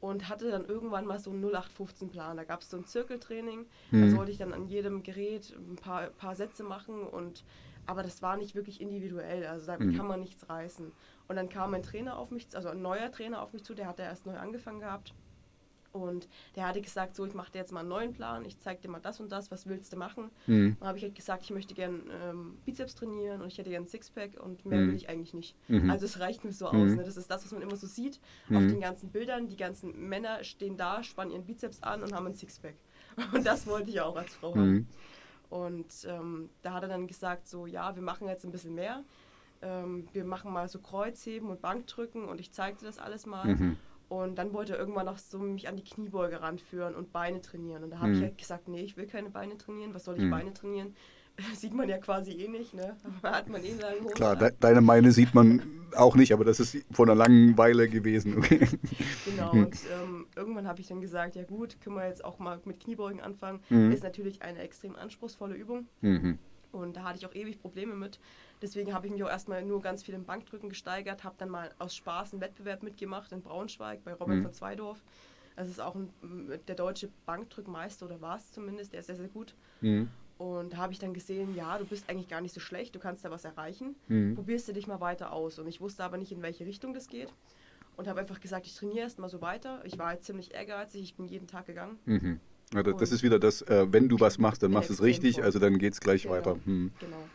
und 0.00 0.28
hatte 0.28 0.50
dann 0.50 0.64
irgendwann 0.64 1.04
mal 1.04 1.18
so 1.18 1.30
einen 1.30 1.44
0815-Plan. 1.44 2.36
Da 2.36 2.44
gab 2.44 2.62
es 2.62 2.70
so 2.70 2.76
ein 2.76 2.86
Zirkeltraining, 2.86 3.66
da 3.92 4.10
sollte 4.10 4.32
ich 4.32 4.38
dann 4.38 4.52
an 4.52 4.66
jedem 4.66 5.02
Gerät 5.02 5.54
ein 5.56 5.76
paar, 5.76 6.08
paar 6.08 6.34
Sätze 6.34 6.64
machen 6.64 7.02
und 7.02 7.44
aber 7.86 8.04
das 8.04 8.22
war 8.22 8.36
nicht 8.36 8.54
wirklich 8.54 8.80
individuell, 8.80 9.44
also 9.44 9.66
da 9.66 9.78
mhm. 9.78 9.96
kann 9.96 10.06
man 10.06 10.20
nichts 10.20 10.48
reißen. 10.48 10.92
Und 11.28 11.36
dann 11.36 11.48
kam 11.48 11.74
ein 11.74 11.82
Trainer 11.82 12.16
auf 12.16 12.30
mich, 12.30 12.46
also 12.54 12.68
ein 12.68 12.82
neuer 12.82 13.10
Trainer 13.10 13.42
auf 13.42 13.52
mich 13.52 13.64
zu, 13.64 13.74
der 13.74 13.86
hatte 13.86 14.02
erst 14.02 14.26
neu 14.26 14.36
angefangen 14.36 14.80
gehabt 14.80 15.14
und 15.92 16.28
der 16.56 16.66
hatte 16.66 16.80
gesagt, 16.80 17.14
so, 17.14 17.24
ich 17.26 17.34
mache 17.34 17.52
dir 17.52 17.58
jetzt 17.58 17.72
mal 17.72 17.80
einen 17.80 17.88
neuen 17.90 18.12
Plan, 18.12 18.44
ich 18.44 18.58
zeige 18.58 18.80
dir 18.80 18.88
mal 18.88 19.00
das 19.00 19.20
und 19.20 19.30
das, 19.30 19.50
was 19.50 19.66
willst 19.66 19.92
du 19.92 19.96
machen? 19.96 20.30
Mhm. 20.46 20.76
Dann 20.78 20.88
habe 20.88 20.98
ich 20.98 21.04
halt 21.04 21.14
gesagt, 21.14 21.44
ich 21.44 21.50
möchte 21.50 21.74
gerne 21.74 22.00
ähm, 22.22 22.56
Bizeps 22.64 22.94
trainieren 22.94 23.42
und 23.42 23.48
ich 23.48 23.58
hätte 23.58 23.70
gerne 23.70 23.86
Sixpack 23.86 24.40
und 24.42 24.64
mehr 24.64 24.80
mhm. 24.80 24.88
will 24.88 24.96
ich 24.96 25.08
eigentlich 25.08 25.34
nicht. 25.34 25.54
Mhm. 25.68 25.90
Also 25.90 26.06
es 26.06 26.18
reicht 26.18 26.44
mir 26.44 26.52
so 26.52 26.66
aus. 26.66 26.74
Mhm. 26.74 26.96
Ne? 26.96 27.04
Das 27.04 27.16
ist 27.16 27.30
das, 27.30 27.44
was 27.44 27.52
man 27.52 27.62
immer 27.62 27.76
so 27.76 27.86
sieht 27.86 28.20
auf 28.48 28.60
mhm. 28.60 28.68
den 28.68 28.80
ganzen 28.80 29.10
Bildern. 29.10 29.48
Die 29.48 29.56
ganzen 29.56 30.08
Männer 30.08 30.42
stehen 30.44 30.76
da, 30.76 31.02
spannen 31.02 31.32
ihren 31.32 31.44
Bizeps 31.44 31.82
an 31.82 32.02
und 32.02 32.14
haben 32.14 32.26
ein 32.26 32.34
Sixpack. 32.34 32.74
Und 33.34 33.44
das 33.44 33.66
wollte 33.66 33.90
ich 33.90 34.00
auch 34.00 34.16
als 34.16 34.34
Frau 34.34 34.54
haben. 34.54 34.72
Mhm. 34.72 34.86
Und 35.50 36.06
ähm, 36.06 36.48
da 36.62 36.72
hat 36.72 36.82
er 36.82 36.88
dann 36.88 37.06
gesagt, 37.06 37.46
so, 37.46 37.66
ja, 37.66 37.94
wir 37.94 38.02
machen 38.02 38.26
jetzt 38.26 38.42
ein 38.46 38.50
bisschen 38.50 38.74
mehr. 38.74 39.04
Ähm, 39.60 40.08
wir 40.14 40.24
machen 40.24 40.50
mal 40.50 40.66
so 40.66 40.78
Kreuzheben 40.78 41.50
und 41.50 41.60
Bankdrücken 41.60 42.24
und 42.24 42.40
ich 42.40 42.52
zeige 42.52 42.78
dir 42.78 42.86
das 42.86 42.98
alles 42.98 43.26
mal. 43.26 43.76
Und 44.08 44.36
dann 44.36 44.52
wollte 44.52 44.74
er 44.74 44.78
irgendwann 44.78 45.06
noch 45.06 45.18
so 45.18 45.38
mich 45.38 45.68
an 45.68 45.76
die 45.76 45.84
Kniebeuge 45.84 46.40
ranführen 46.40 46.94
und 46.94 47.12
Beine 47.12 47.40
trainieren. 47.40 47.84
Und 47.84 47.90
da 47.90 47.98
habe 47.98 48.08
mhm. 48.08 48.14
ich 48.16 48.22
halt 48.22 48.38
gesagt, 48.38 48.68
nee, 48.68 48.82
ich 48.82 48.96
will 48.96 49.06
keine 49.06 49.30
Beine 49.30 49.56
trainieren. 49.56 49.94
Was 49.94 50.04
soll 50.04 50.16
ich 50.16 50.22
mhm. 50.22 50.30
Beine 50.30 50.52
trainieren? 50.52 50.94
Sieht 51.54 51.74
man 51.74 51.88
ja 51.88 51.98
quasi 51.98 52.32
eh 52.32 52.48
nicht, 52.48 52.74
ne? 52.74 52.96
Hat 53.22 53.48
man 53.48 53.64
eh 53.64 53.74
Klar, 54.14 54.36
de 54.36 54.52
deine 54.60 54.82
Beine 54.82 55.12
sieht 55.12 55.34
man 55.34 55.62
auch 55.96 56.14
nicht, 56.14 56.32
aber 56.32 56.44
das 56.44 56.60
ist 56.60 56.76
vor 56.90 57.06
einer 57.06 57.14
langen 57.14 57.56
Weile 57.58 57.88
gewesen. 57.88 58.44
Okay. 58.52 58.68
Genau, 59.24 59.52
und 59.52 59.76
ähm, 59.92 60.26
irgendwann 60.36 60.66
habe 60.66 60.80
ich 60.80 60.88
dann 60.88 61.00
gesagt, 61.00 61.36
ja 61.36 61.44
gut, 61.44 61.80
können 61.80 61.96
wir 61.96 62.06
jetzt 62.06 62.24
auch 62.24 62.38
mal 62.38 62.60
mit 62.64 62.80
Kniebeugen 62.80 63.20
anfangen. 63.20 63.60
Mhm. 63.70 63.92
Ist 63.92 64.02
natürlich 64.02 64.42
eine 64.42 64.58
extrem 64.58 64.96
anspruchsvolle 64.96 65.54
Übung. 65.54 65.86
Mhm. 66.00 66.38
Und 66.72 66.96
da 66.96 67.04
hatte 67.04 67.18
ich 67.18 67.26
auch 67.26 67.34
ewig 67.34 67.60
Probleme 67.60 67.94
mit. 67.94 68.18
Deswegen 68.60 68.94
habe 68.94 69.06
ich 69.06 69.12
mich 69.12 69.22
auch 69.22 69.28
erstmal 69.28 69.62
nur 69.62 69.80
ganz 69.82 70.02
viel 70.02 70.14
im 70.14 70.24
Bankdrücken 70.24 70.68
gesteigert, 70.68 71.24
habe 71.24 71.34
dann 71.38 71.50
mal 71.50 71.70
aus 71.78 71.94
Spaß 71.94 72.32
einen 72.32 72.40
Wettbewerb 72.40 72.82
mitgemacht 72.82 73.32
in 73.32 73.42
Braunschweig 73.42 74.02
bei 74.04 74.14
Robert 74.14 74.38
mhm. 74.38 74.42
von 74.44 74.52
Zweidorf. 74.52 75.02
Das 75.56 75.68
ist 75.68 75.80
auch 75.80 75.94
ein, 75.94 76.10
der 76.66 76.74
deutsche 76.74 77.10
Bankdrückmeister 77.26 78.06
oder 78.06 78.20
war 78.20 78.38
es 78.38 78.50
zumindest, 78.52 78.92
der 78.92 79.00
ist 79.00 79.06
sehr, 79.06 79.16
sehr 79.16 79.28
gut. 79.28 79.54
Mhm. 79.80 80.08
Und 80.38 80.72
da 80.72 80.78
habe 80.78 80.92
ich 80.92 80.98
dann 80.98 81.14
gesehen, 81.14 81.54
ja, 81.54 81.78
du 81.78 81.84
bist 81.84 82.08
eigentlich 82.08 82.28
gar 82.28 82.40
nicht 82.40 82.54
so 82.54 82.60
schlecht, 82.60 82.94
du 82.94 82.98
kannst 82.98 83.24
da 83.24 83.30
was 83.30 83.44
erreichen. 83.44 83.94
Mhm. 84.08 84.34
Probierst 84.34 84.66
du 84.66 84.72
dich 84.72 84.86
mal 84.86 85.00
weiter 85.00 85.32
aus. 85.32 85.58
Und 85.58 85.68
ich 85.68 85.80
wusste 85.80 86.02
aber 86.02 86.16
nicht, 86.16 86.32
in 86.32 86.42
welche 86.42 86.66
Richtung 86.66 86.94
das 86.94 87.06
geht. 87.08 87.32
Und 87.96 88.08
habe 88.08 88.20
einfach 88.20 88.40
gesagt, 88.40 88.66
ich 88.66 88.74
trainiere 88.74 89.00
erst 89.00 89.18
mal 89.18 89.28
so 89.28 89.40
weiter. 89.40 89.82
Ich 89.84 89.98
war 89.98 90.06
halt 90.08 90.24
ziemlich 90.24 90.54
ehrgeizig, 90.54 91.02
ich 91.02 91.14
bin 91.14 91.26
jeden 91.26 91.46
Tag 91.46 91.66
gegangen. 91.66 91.98
Mhm. 92.06 92.40
Ja, 92.74 92.82
das, 92.82 92.96
das 92.96 93.12
ist 93.12 93.22
wieder 93.22 93.38
das, 93.38 93.62
äh, 93.62 93.86
wenn 93.90 94.08
du 94.08 94.18
was 94.20 94.38
machst, 94.38 94.62
dann 94.62 94.70
machst 94.70 94.88
du 94.88 94.94
es 94.94 95.02
richtig, 95.02 95.42
also 95.42 95.58
dann 95.58 95.78
geht 95.78 95.92
es 95.92 96.00
gleich 96.00 96.22
genau. 96.22 96.34
weiter. 96.34 96.56
Mhm. 96.64 96.92
Genau. 96.98 97.28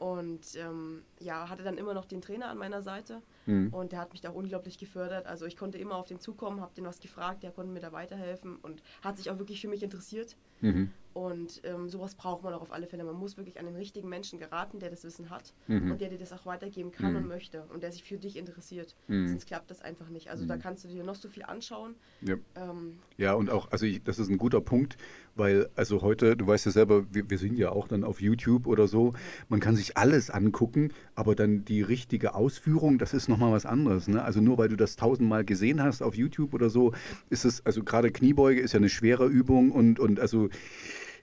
Und 0.00 0.40
ähm, 0.56 1.02
ja, 1.18 1.50
hatte 1.50 1.62
dann 1.62 1.76
immer 1.76 1.92
noch 1.92 2.06
den 2.06 2.22
Trainer 2.22 2.48
an 2.48 2.56
meiner 2.56 2.80
Seite 2.80 3.20
mhm. 3.44 3.68
und 3.68 3.92
der 3.92 3.98
hat 3.98 4.12
mich 4.12 4.22
da 4.22 4.30
unglaublich 4.30 4.78
gefördert. 4.78 5.26
Also 5.26 5.44
ich 5.44 5.58
konnte 5.58 5.76
immer 5.76 5.96
auf 5.96 6.06
den 6.06 6.18
zukommen, 6.20 6.62
habe 6.62 6.74
den 6.74 6.86
was 6.86 7.00
gefragt, 7.00 7.42
der 7.42 7.50
konnte 7.50 7.70
mir 7.70 7.80
da 7.80 7.92
weiterhelfen 7.92 8.56
und 8.62 8.82
hat 9.02 9.18
sich 9.18 9.30
auch 9.30 9.38
wirklich 9.38 9.60
für 9.60 9.68
mich 9.68 9.82
interessiert. 9.82 10.36
Mhm. 10.62 10.90
Und 11.12 11.60
ähm, 11.64 11.88
sowas 11.88 12.14
braucht 12.14 12.44
man 12.44 12.54
auch 12.54 12.62
auf 12.62 12.72
alle 12.72 12.86
Fälle. 12.86 13.02
Man 13.04 13.16
muss 13.16 13.36
wirklich 13.36 13.58
an 13.58 13.66
den 13.66 13.74
richtigen 13.74 14.08
Menschen 14.08 14.38
geraten, 14.38 14.78
der 14.78 14.90
das 14.90 15.02
Wissen 15.02 15.28
hat 15.30 15.52
mhm. 15.66 15.90
und 15.90 16.00
der 16.00 16.08
dir 16.08 16.18
das 16.18 16.32
auch 16.32 16.46
weitergeben 16.46 16.92
kann 16.92 17.12
mhm. 17.12 17.18
und 17.18 17.28
möchte 17.28 17.64
und 17.72 17.82
der 17.82 17.90
sich 17.90 18.04
für 18.04 18.16
dich 18.16 18.36
interessiert. 18.36 18.94
Mhm. 19.08 19.28
Sonst 19.28 19.46
klappt 19.46 19.70
das 19.70 19.82
einfach 19.82 20.08
nicht. 20.08 20.30
Also 20.30 20.46
da 20.46 20.56
mhm. 20.56 20.60
kannst 20.60 20.84
du 20.84 20.88
dir 20.88 21.02
noch 21.02 21.16
so 21.16 21.28
viel 21.28 21.42
anschauen. 21.42 21.96
Ja, 22.20 22.36
ähm, 22.54 22.98
ja 23.16 23.34
und 23.34 23.50
auch, 23.50 23.70
also 23.72 23.86
ich, 23.86 24.02
das 24.04 24.18
ist 24.18 24.28
ein 24.28 24.38
guter 24.38 24.60
Punkt, 24.60 24.96
weil 25.40 25.68
also 25.74 26.02
heute, 26.02 26.36
du 26.36 26.46
weißt 26.46 26.66
ja 26.66 26.72
selber, 26.72 27.04
wir, 27.10 27.28
wir 27.28 27.38
sind 27.38 27.58
ja 27.58 27.70
auch 27.70 27.88
dann 27.88 28.04
auf 28.04 28.20
YouTube 28.20 28.68
oder 28.68 28.86
so, 28.86 29.14
man 29.48 29.58
kann 29.58 29.74
sich 29.74 29.96
alles 29.96 30.30
angucken, 30.30 30.92
aber 31.16 31.34
dann 31.34 31.64
die 31.64 31.82
richtige 31.82 32.34
Ausführung, 32.34 32.98
das 32.98 33.14
ist 33.14 33.28
nochmal 33.28 33.50
was 33.50 33.66
anderes. 33.66 34.06
Ne? 34.06 34.22
Also 34.22 34.40
nur 34.40 34.58
weil 34.58 34.68
du 34.68 34.76
das 34.76 34.94
tausendmal 34.94 35.44
gesehen 35.44 35.82
hast 35.82 36.02
auf 36.02 36.14
YouTube 36.14 36.54
oder 36.54 36.70
so, 36.70 36.92
ist 37.30 37.44
es, 37.44 37.66
also 37.66 37.82
gerade 37.82 38.12
Kniebeuge 38.12 38.60
ist 38.60 38.72
ja 38.72 38.78
eine 38.78 38.88
schwere 38.88 39.26
Übung 39.26 39.72
und, 39.72 39.98
und 39.98 40.20
also 40.20 40.48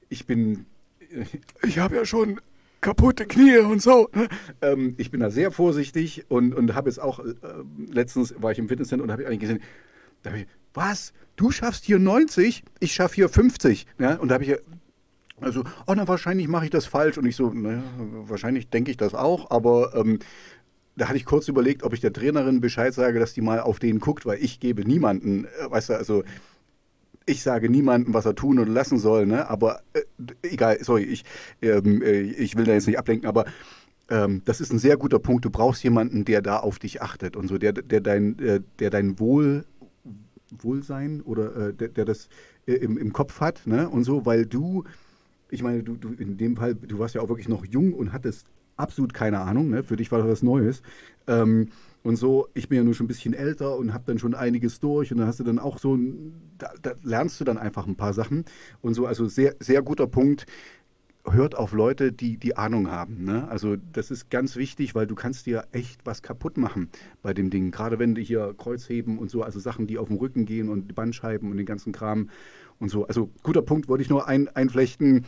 ich 0.09 0.25
bin, 0.25 0.65
ich 1.63 1.79
habe 1.79 1.95
ja 1.95 2.05
schon 2.05 2.41
kaputte 2.81 3.25
Knie 3.25 3.59
und 3.59 3.81
so. 3.81 4.09
Ne? 4.13 4.27
Ähm, 4.61 4.95
ich 4.97 5.11
bin 5.11 5.19
da 5.19 5.29
sehr 5.29 5.51
vorsichtig 5.51 6.25
und, 6.29 6.53
und 6.53 6.75
habe 6.75 6.89
jetzt 6.89 6.99
auch, 6.99 7.19
äh, 7.19 7.33
letztens 7.89 8.35
war 8.41 8.51
ich 8.51 8.59
im 8.59 8.67
Fitnesscenter 8.67 9.03
und 9.03 9.11
habe 9.11 9.25
eigentlich 9.25 9.39
gesehen, 9.39 9.61
da 10.23 10.31
hab 10.31 10.37
ich, 10.37 10.47
was, 10.77 11.11
du 11.35 11.51
schaffst 11.51 11.83
hier 11.83 11.99
90, 11.99 12.63
ich 12.79 12.93
schaffe 12.93 13.15
hier 13.15 13.27
50. 13.27 13.85
Ne? 13.97 14.17
Und 14.19 14.29
da 14.29 14.35
habe 14.35 14.45
ich 14.45 14.55
also, 15.39 15.63
oh, 15.85 15.93
na, 15.95 16.07
wahrscheinlich 16.07 16.47
mache 16.47 16.65
ich 16.65 16.71
das 16.71 16.85
falsch. 16.85 17.17
Und 17.17 17.25
ich 17.25 17.35
so, 17.35 17.49
naja, 17.49 17.83
wahrscheinlich 17.97 18.69
denke 18.69 18.89
ich 18.89 18.97
das 18.97 19.13
auch, 19.13 19.51
aber 19.51 19.93
ähm, 19.95 20.19
da 20.95 21.07
hatte 21.07 21.17
ich 21.17 21.25
kurz 21.25 21.47
überlegt, 21.47 21.83
ob 21.83 21.93
ich 21.93 21.99
der 21.99 22.11
Trainerin 22.11 22.59
Bescheid 22.59 22.93
sage, 22.93 23.19
dass 23.19 23.33
die 23.33 23.41
mal 23.41 23.59
auf 23.59 23.77
den 23.77 23.99
guckt, 23.99 24.25
weil 24.25 24.43
ich 24.43 24.59
gebe 24.59 24.83
niemanden, 24.83 25.45
äh, 25.45 25.69
weißt 25.69 25.89
du, 25.89 25.93
also 25.93 26.23
ich 27.27 27.43
sage 27.43 27.69
niemandem, 27.69 28.13
was 28.13 28.25
er 28.25 28.33
tun 28.33 28.57
oder 28.57 28.71
lassen 28.71 28.97
soll, 28.97 29.27
ne? 29.27 29.47
aber 29.47 29.81
äh, 29.93 30.01
egal, 30.41 30.79
sorry, 30.81 31.03
ich, 31.03 31.23
ähm, 31.61 32.01
äh, 32.01 32.21
ich 32.21 32.55
will 32.55 32.65
da 32.65 32.73
jetzt 32.73 32.87
nicht 32.87 32.97
ablenken, 32.97 33.27
aber 33.27 33.45
ähm, 34.09 34.41
das 34.45 34.59
ist 34.59 34.71
ein 34.71 34.79
sehr 34.79 34.97
guter 34.97 35.19
Punkt. 35.19 35.45
Du 35.45 35.49
brauchst 35.49 35.83
jemanden, 35.83 36.25
der 36.25 36.41
da 36.41 36.57
auf 36.57 36.79
dich 36.79 37.01
achtet 37.01 37.35
und 37.35 37.47
so, 37.47 37.57
der, 37.57 37.73
der, 37.73 38.01
dein, 38.01 38.39
äh, 38.39 38.61
der 38.79 38.89
dein 38.89 39.19
Wohl, 39.19 39.65
Wohlsein 40.59 41.21
oder 41.21 41.69
äh, 41.69 41.73
der, 41.73 41.89
der, 41.89 42.05
das 42.05 42.29
äh, 42.65 42.73
im, 42.73 42.97
im 42.97 43.13
Kopf 43.13 43.39
hat 43.41 43.65
ne? 43.65 43.89
und 43.89 44.03
so, 44.03 44.25
weil 44.25 44.45
du, 44.45 44.83
ich 45.49 45.63
meine, 45.63 45.83
du, 45.83 45.95
du 45.95 46.09
in 46.09 46.37
dem 46.37 46.57
Fall, 46.57 46.75
du 46.75 46.99
warst 46.99 47.15
ja 47.15 47.21
auch 47.21 47.29
wirklich 47.29 47.49
noch 47.49 47.65
jung 47.65 47.93
und 47.93 48.13
hattest 48.13 48.47
absolut 48.77 49.13
keine 49.13 49.39
Ahnung, 49.39 49.69
ne? 49.69 49.83
für 49.83 49.95
dich 49.95 50.11
war 50.11 50.19
das 50.19 50.27
was 50.27 50.43
Neues. 50.43 50.81
Ähm, 51.27 51.69
und 52.03 52.15
so, 52.15 52.47
ich 52.53 52.69
bin 52.69 52.77
ja 52.77 52.83
nur 52.83 52.93
schon 52.93 53.05
ein 53.05 53.09
bisschen 53.09 53.33
älter 53.33 53.75
und 53.75 53.93
habe 53.93 54.05
dann 54.07 54.19
schon 54.19 54.33
einiges 54.33 54.79
durch 54.79 55.11
und 55.11 55.17
dann 55.17 55.27
hast 55.27 55.39
du 55.39 55.43
dann 55.43 55.59
auch 55.59 55.77
so, 55.77 55.97
da, 56.57 56.71
da, 56.81 56.93
lernst 57.03 57.39
du 57.41 57.43
dann 57.43 57.57
einfach 57.57 57.85
ein 57.85 57.95
paar 57.95 58.13
Sachen 58.13 58.45
und 58.81 58.93
so, 58.93 59.05
also 59.05 59.25
sehr, 59.25 59.55
sehr 59.59 59.81
guter 59.81 60.07
Punkt. 60.07 60.45
Hört 61.29 61.55
auf 61.55 61.73
Leute, 61.73 62.13
die 62.13 62.37
die 62.37 62.55
Ahnung 62.55 62.89
haben. 62.89 63.25
Ne? 63.25 63.47
Also 63.49 63.75
das 63.75 64.11
ist 64.11 64.29
ganz 64.29 64.55
wichtig, 64.55 64.95
weil 64.95 65.07
du 65.07 65.15
kannst 65.15 65.45
dir 65.45 65.65
echt 65.71 66.05
was 66.05 66.21
kaputt 66.21 66.57
machen 66.57 66.89
bei 67.21 67.33
dem 67.33 67.49
Ding. 67.49 67.71
Gerade 67.71 67.99
wenn 67.99 68.15
du 68.15 68.21
hier 68.21 68.55
Kreuzheben 68.57 69.19
und 69.19 69.29
so, 69.29 69.43
also 69.43 69.59
Sachen, 69.59 69.87
die 69.87 69.97
auf 69.97 70.07
dem 70.07 70.17
Rücken 70.17 70.45
gehen 70.45 70.69
und 70.69 70.95
Bandscheiben 70.95 71.51
und 71.51 71.57
den 71.57 71.65
ganzen 71.65 71.91
Kram 71.91 72.29
und 72.79 72.89
so. 72.89 73.05
Also 73.07 73.29
guter 73.43 73.61
Punkt, 73.61 73.89
wollte 73.89 74.03
ich 74.03 74.09
nur 74.09 74.27
ein, 74.27 74.47
einflechten. 74.49 75.25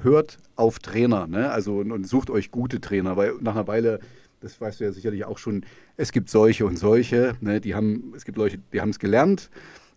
Hört 0.00 0.38
auf 0.56 0.78
Trainer, 0.78 1.26
ne? 1.26 1.50
Also 1.50 1.78
und, 1.78 1.90
und 1.90 2.06
sucht 2.06 2.28
euch 2.28 2.50
gute 2.50 2.82
Trainer, 2.82 3.16
weil 3.16 3.34
nach 3.40 3.54
einer 3.54 3.66
Weile 3.66 4.00
das 4.40 4.60
weißt 4.60 4.80
du 4.80 4.84
ja 4.84 4.92
sicherlich 4.92 5.24
auch 5.24 5.38
schon, 5.38 5.64
es 5.96 6.12
gibt 6.12 6.28
solche 6.28 6.66
und 6.66 6.76
solche, 6.76 7.34
ne, 7.40 7.60
die 7.60 7.74
haben, 7.74 8.12
es 8.14 8.26
gibt 8.26 8.36
Leute, 8.36 8.58
die 8.72 8.80
haben 8.80 8.90
es 8.90 8.98
gelernt 8.98 9.50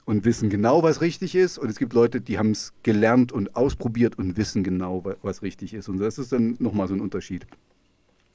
und 0.09 0.25
wissen 0.25 0.49
genau, 0.49 0.81
was 0.81 1.01
richtig 1.01 1.35
ist 1.35 1.59
und 1.59 1.69
es 1.69 1.77
gibt 1.77 1.93
Leute, 1.93 2.19
die 2.19 2.39
haben 2.39 2.49
es 2.49 2.73
gelernt 2.81 3.31
und 3.31 3.55
ausprobiert 3.55 4.17
und 4.17 4.37
wissen 4.37 4.63
genau, 4.63 5.03
was 5.21 5.43
richtig 5.43 5.75
ist 5.75 5.87
und 5.87 5.99
das 5.99 6.17
ist 6.17 6.31
dann 6.31 6.57
nochmal 6.57 6.87
so 6.87 6.95
ein 6.95 6.99
Unterschied. 6.99 7.45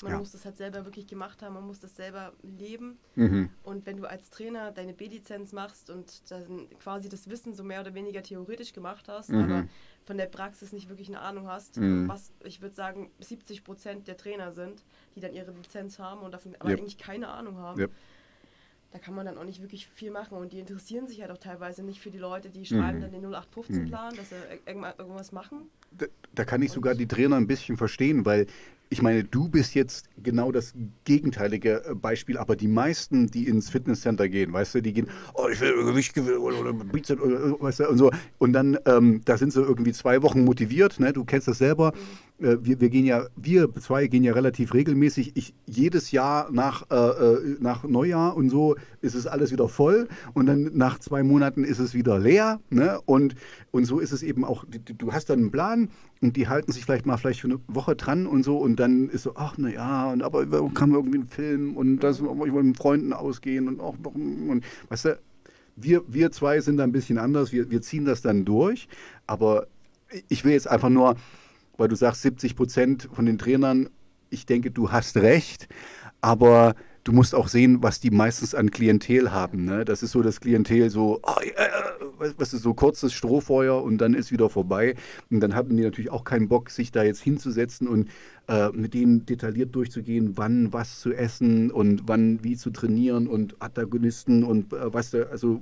Man 0.00 0.12
ja. 0.12 0.18
muss 0.18 0.30
das 0.30 0.44
halt 0.44 0.56
selber 0.56 0.84
wirklich 0.84 1.08
gemacht 1.08 1.42
haben, 1.42 1.54
man 1.54 1.66
muss 1.66 1.80
das 1.80 1.96
selber 1.96 2.32
leben. 2.42 2.98
Mhm. 3.14 3.48
Und 3.62 3.86
wenn 3.86 3.96
du 3.96 4.04
als 4.04 4.28
Trainer 4.28 4.70
deine 4.70 4.92
B-Lizenz 4.92 5.52
machst 5.52 5.88
und 5.88 6.30
dann 6.30 6.68
quasi 6.78 7.08
das 7.08 7.28
Wissen 7.30 7.54
so 7.54 7.64
mehr 7.64 7.80
oder 7.80 7.94
weniger 7.94 8.22
theoretisch 8.22 8.72
gemacht 8.72 9.08
hast, 9.08 9.30
mhm. 9.30 9.40
aber 9.40 9.68
von 10.04 10.16
der 10.16 10.26
Praxis 10.26 10.72
nicht 10.72 10.88
wirklich 10.88 11.08
eine 11.08 11.20
Ahnung 11.20 11.48
hast, 11.48 11.78
mhm. 11.78 12.06
was 12.06 12.32
ich 12.44 12.60
würde 12.60 12.74
sagen 12.74 13.10
70 13.20 13.64
Prozent 13.64 14.06
der 14.06 14.16
Trainer 14.16 14.52
sind, 14.52 14.84
die 15.16 15.20
dann 15.20 15.32
ihre 15.32 15.52
Lizenz 15.52 15.98
haben 15.98 16.20
und 16.20 16.32
davon 16.32 16.54
aber 16.58 16.70
yep. 16.70 16.80
eigentlich 16.80 16.98
keine 16.98 17.28
Ahnung 17.28 17.56
haben. 17.56 17.80
Yep 17.80 17.90
da 18.94 19.00
kann 19.00 19.12
man 19.12 19.26
dann 19.26 19.36
auch 19.38 19.44
nicht 19.44 19.60
wirklich 19.60 19.88
viel 19.88 20.12
machen. 20.12 20.38
Und 20.38 20.52
die 20.52 20.60
interessieren 20.60 21.08
sich 21.08 21.20
halt 21.20 21.32
auch 21.32 21.38
teilweise 21.38 21.82
nicht 21.82 22.00
für 22.00 22.12
die 22.12 22.18
Leute, 22.18 22.48
die 22.48 22.64
schreiben 22.64 22.98
mhm. 22.98 23.02
dann 23.02 23.10
den 23.10 23.26
0815-Plan, 23.26 24.12
mhm. 24.12 24.16
dass 24.16 24.28
sie 24.28 24.36
irgendwas 24.66 25.32
machen. 25.32 25.68
Da, 25.90 26.06
da 26.32 26.44
kann 26.44 26.62
ich 26.62 26.70
und 26.70 26.74
sogar 26.76 26.94
die 26.94 27.08
Trainer 27.08 27.34
ein 27.34 27.48
bisschen 27.48 27.76
verstehen, 27.76 28.24
weil 28.24 28.46
ich 28.94 29.02
meine, 29.02 29.24
du 29.24 29.48
bist 29.48 29.74
jetzt 29.74 30.08
genau 30.22 30.52
das 30.52 30.72
gegenteilige 31.02 31.84
äh, 31.84 31.94
Beispiel, 31.96 32.38
aber 32.38 32.54
die 32.54 32.68
meisten, 32.68 33.26
die 33.26 33.48
ins 33.48 33.68
Fitnesscenter 33.68 34.28
gehen, 34.28 34.52
weißt 34.52 34.76
du, 34.76 34.82
die 34.82 34.92
gehen, 34.92 35.08
oh, 35.34 35.48
ich 35.52 35.60
will 35.60 35.84
Gewicht 35.84 36.14
gewinnen 36.14 36.38
oder, 36.38 36.60
oder 36.60 36.72
Bizeps 36.72 37.20
oder, 37.20 37.60
weißt 37.60 37.80
du, 37.80 37.88
und 37.88 37.98
so. 37.98 38.12
Und 38.38 38.52
dann, 38.52 38.78
ähm, 38.86 39.20
da 39.24 39.36
sind 39.36 39.52
sie 39.52 39.60
irgendwie 39.60 39.92
zwei 39.92 40.22
Wochen 40.22 40.44
motiviert, 40.44 41.00
ne? 41.00 41.12
du 41.12 41.24
kennst 41.24 41.48
das 41.48 41.58
selber. 41.58 41.92
Mhm. 42.38 42.46
Äh, 42.46 42.64
wir, 42.64 42.80
wir 42.80 42.88
gehen 42.88 43.04
ja, 43.04 43.26
wir 43.34 43.74
zwei 43.74 44.06
gehen 44.06 44.22
ja 44.22 44.32
relativ 44.32 44.74
regelmäßig. 44.74 45.32
Ich, 45.34 45.54
jedes 45.66 46.12
Jahr 46.12 46.52
nach, 46.52 46.88
äh, 46.90 46.94
äh, 46.94 47.56
nach 47.58 47.82
Neujahr 47.82 48.36
und 48.36 48.48
so 48.48 48.76
ist 49.00 49.16
es 49.16 49.26
alles 49.26 49.50
wieder 49.50 49.68
voll 49.68 50.06
und 50.34 50.46
dann 50.46 50.70
nach 50.74 51.00
zwei 51.00 51.24
Monaten 51.24 51.64
ist 51.64 51.80
es 51.80 51.94
wieder 51.94 52.20
leer. 52.20 52.60
Ne? 52.70 53.00
Und, 53.06 53.34
und 53.74 53.86
so 53.86 53.98
ist 53.98 54.12
es 54.12 54.22
eben 54.22 54.44
auch, 54.44 54.64
du 54.68 55.12
hast 55.12 55.30
dann 55.30 55.40
einen 55.40 55.50
Plan 55.50 55.88
und 56.20 56.36
die 56.36 56.46
halten 56.46 56.70
sich 56.70 56.84
vielleicht 56.84 57.06
mal 57.06 57.16
vielleicht 57.16 57.40
für 57.40 57.48
eine 57.48 57.58
Woche 57.66 57.96
dran 57.96 58.28
und 58.28 58.44
so 58.44 58.58
und 58.58 58.76
dann 58.76 59.08
ist 59.08 59.24
so, 59.24 59.32
ach 59.34 59.56
na 59.58 59.68
ja, 59.68 60.12
und 60.12 60.22
aber 60.22 60.46
man 60.92 61.00
irgendwie 61.00 61.18
einen 61.18 61.28
Film 61.28 61.76
und 61.76 61.98
das, 61.98 62.20
ich 62.20 62.24
wollte 62.24 62.62
mit 62.62 62.76
Freunden 62.76 63.12
ausgehen 63.12 63.66
und 63.66 63.80
auch 63.80 63.96
und 64.04 64.62
weißt 64.90 65.06
du, 65.06 65.18
wir, 65.74 66.04
wir 66.06 66.30
zwei 66.30 66.60
sind 66.60 66.76
da 66.76 66.84
ein 66.84 66.92
bisschen 66.92 67.18
anders, 67.18 67.50
wir, 67.50 67.68
wir 67.68 67.82
ziehen 67.82 68.04
das 68.04 68.22
dann 68.22 68.44
durch, 68.44 68.86
aber 69.26 69.66
ich 70.28 70.44
will 70.44 70.52
jetzt 70.52 70.68
einfach 70.68 70.88
nur, 70.88 71.16
weil 71.76 71.88
du 71.88 71.96
sagst 71.96 72.22
70 72.22 72.54
Prozent 72.54 73.08
von 73.12 73.26
den 73.26 73.38
Trainern, 73.38 73.88
ich 74.30 74.46
denke, 74.46 74.70
du 74.70 74.92
hast 74.92 75.16
recht, 75.16 75.66
aber 76.20 76.76
du 77.04 77.12
musst 77.12 77.34
auch 77.34 77.48
sehen, 77.48 77.82
was 77.82 78.00
die 78.00 78.10
meistens 78.10 78.54
an 78.54 78.70
Klientel 78.70 79.30
haben. 79.30 79.64
Ne? 79.64 79.84
Das 79.84 80.02
ist 80.02 80.12
so 80.12 80.22
das 80.22 80.40
Klientel, 80.40 80.90
so, 80.90 81.20
oh, 81.22 81.40
äh, 81.40 82.32
was 82.38 82.52
ist 82.54 82.62
so 82.62 82.74
kurzes 82.74 83.12
Strohfeuer 83.12 83.82
und 83.82 83.98
dann 83.98 84.14
ist 84.14 84.32
wieder 84.32 84.48
vorbei. 84.48 84.94
Und 85.30 85.40
dann 85.40 85.54
haben 85.54 85.76
die 85.76 85.82
natürlich 85.82 86.10
auch 86.10 86.24
keinen 86.24 86.48
Bock, 86.48 86.70
sich 86.70 86.90
da 86.90 87.02
jetzt 87.02 87.20
hinzusetzen 87.20 87.86
und 87.86 88.08
äh, 88.48 88.70
mit 88.70 88.94
denen 88.94 89.26
detailliert 89.26 89.74
durchzugehen, 89.74 90.36
wann 90.36 90.72
was 90.72 91.00
zu 91.00 91.12
essen 91.12 91.70
und 91.70 92.02
wann 92.06 92.42
wie 92.42 92.56
zu 92.56 92.70
trainieren 92.70 93.28
und 93.28 93.60
Antagonisten 93.60 94.42
und 94.42 94.72
äh, 94.72 94.92
was 94.92 95.10
da, 95.10 95.24
also 95.24 95.60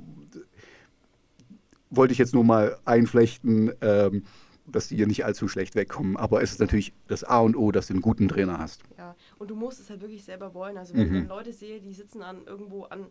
wollte 1.91 2.13
ich 2.13 2.19
jetzt 2.19 2.35
nur 2.35 2.45
mal 2.45 2.79
einflechten. 2.85 3.73
Ähm, 3.81 4.23
dass 4.67 4.89
die 4.89 4.97
hier 4.97 5.07
nicht 5.07 5.25
allzu 5.25 5.49
schlecht 5.49 5.75
wegkommen. 5.75 6.17
Aber 6.17 6.43
es 6.43 6.53
ist 6.53 6.61
natürlich 6.61 6.93
das 7.09 7.25
A 7.25 7.41
und 7.41 7.57
O, 7.57 7.73
dass 7.73 7.89
du 7.89 7.95
einen 7.95 8.03
guten 8.03 8.29
Trainer 8.29 8.59
hast. 8.59 8.83
Ja, 8.97 9.15
und 9.43 9.49
du 9.51 9.57
musst 9.57 9.81
es 9.81 9.91
halt 9.91 10.01
wirklich 10.01 10.25
selber 10.25 10.55
wollen. 10.55 10.79
Also 10.79 10.95
wenn 10.95 11.09
mhm. 11.09 11.15
ich 11.17 11.21
dann 11.23 11.29
Leute 11.29 11.53
sehe, 11.53 11.81
die 11.81 11.93
sitzen 11.93 12.23
an 12.23 12.45
irgendwo 12.47 12.85
an, 12.85 13.07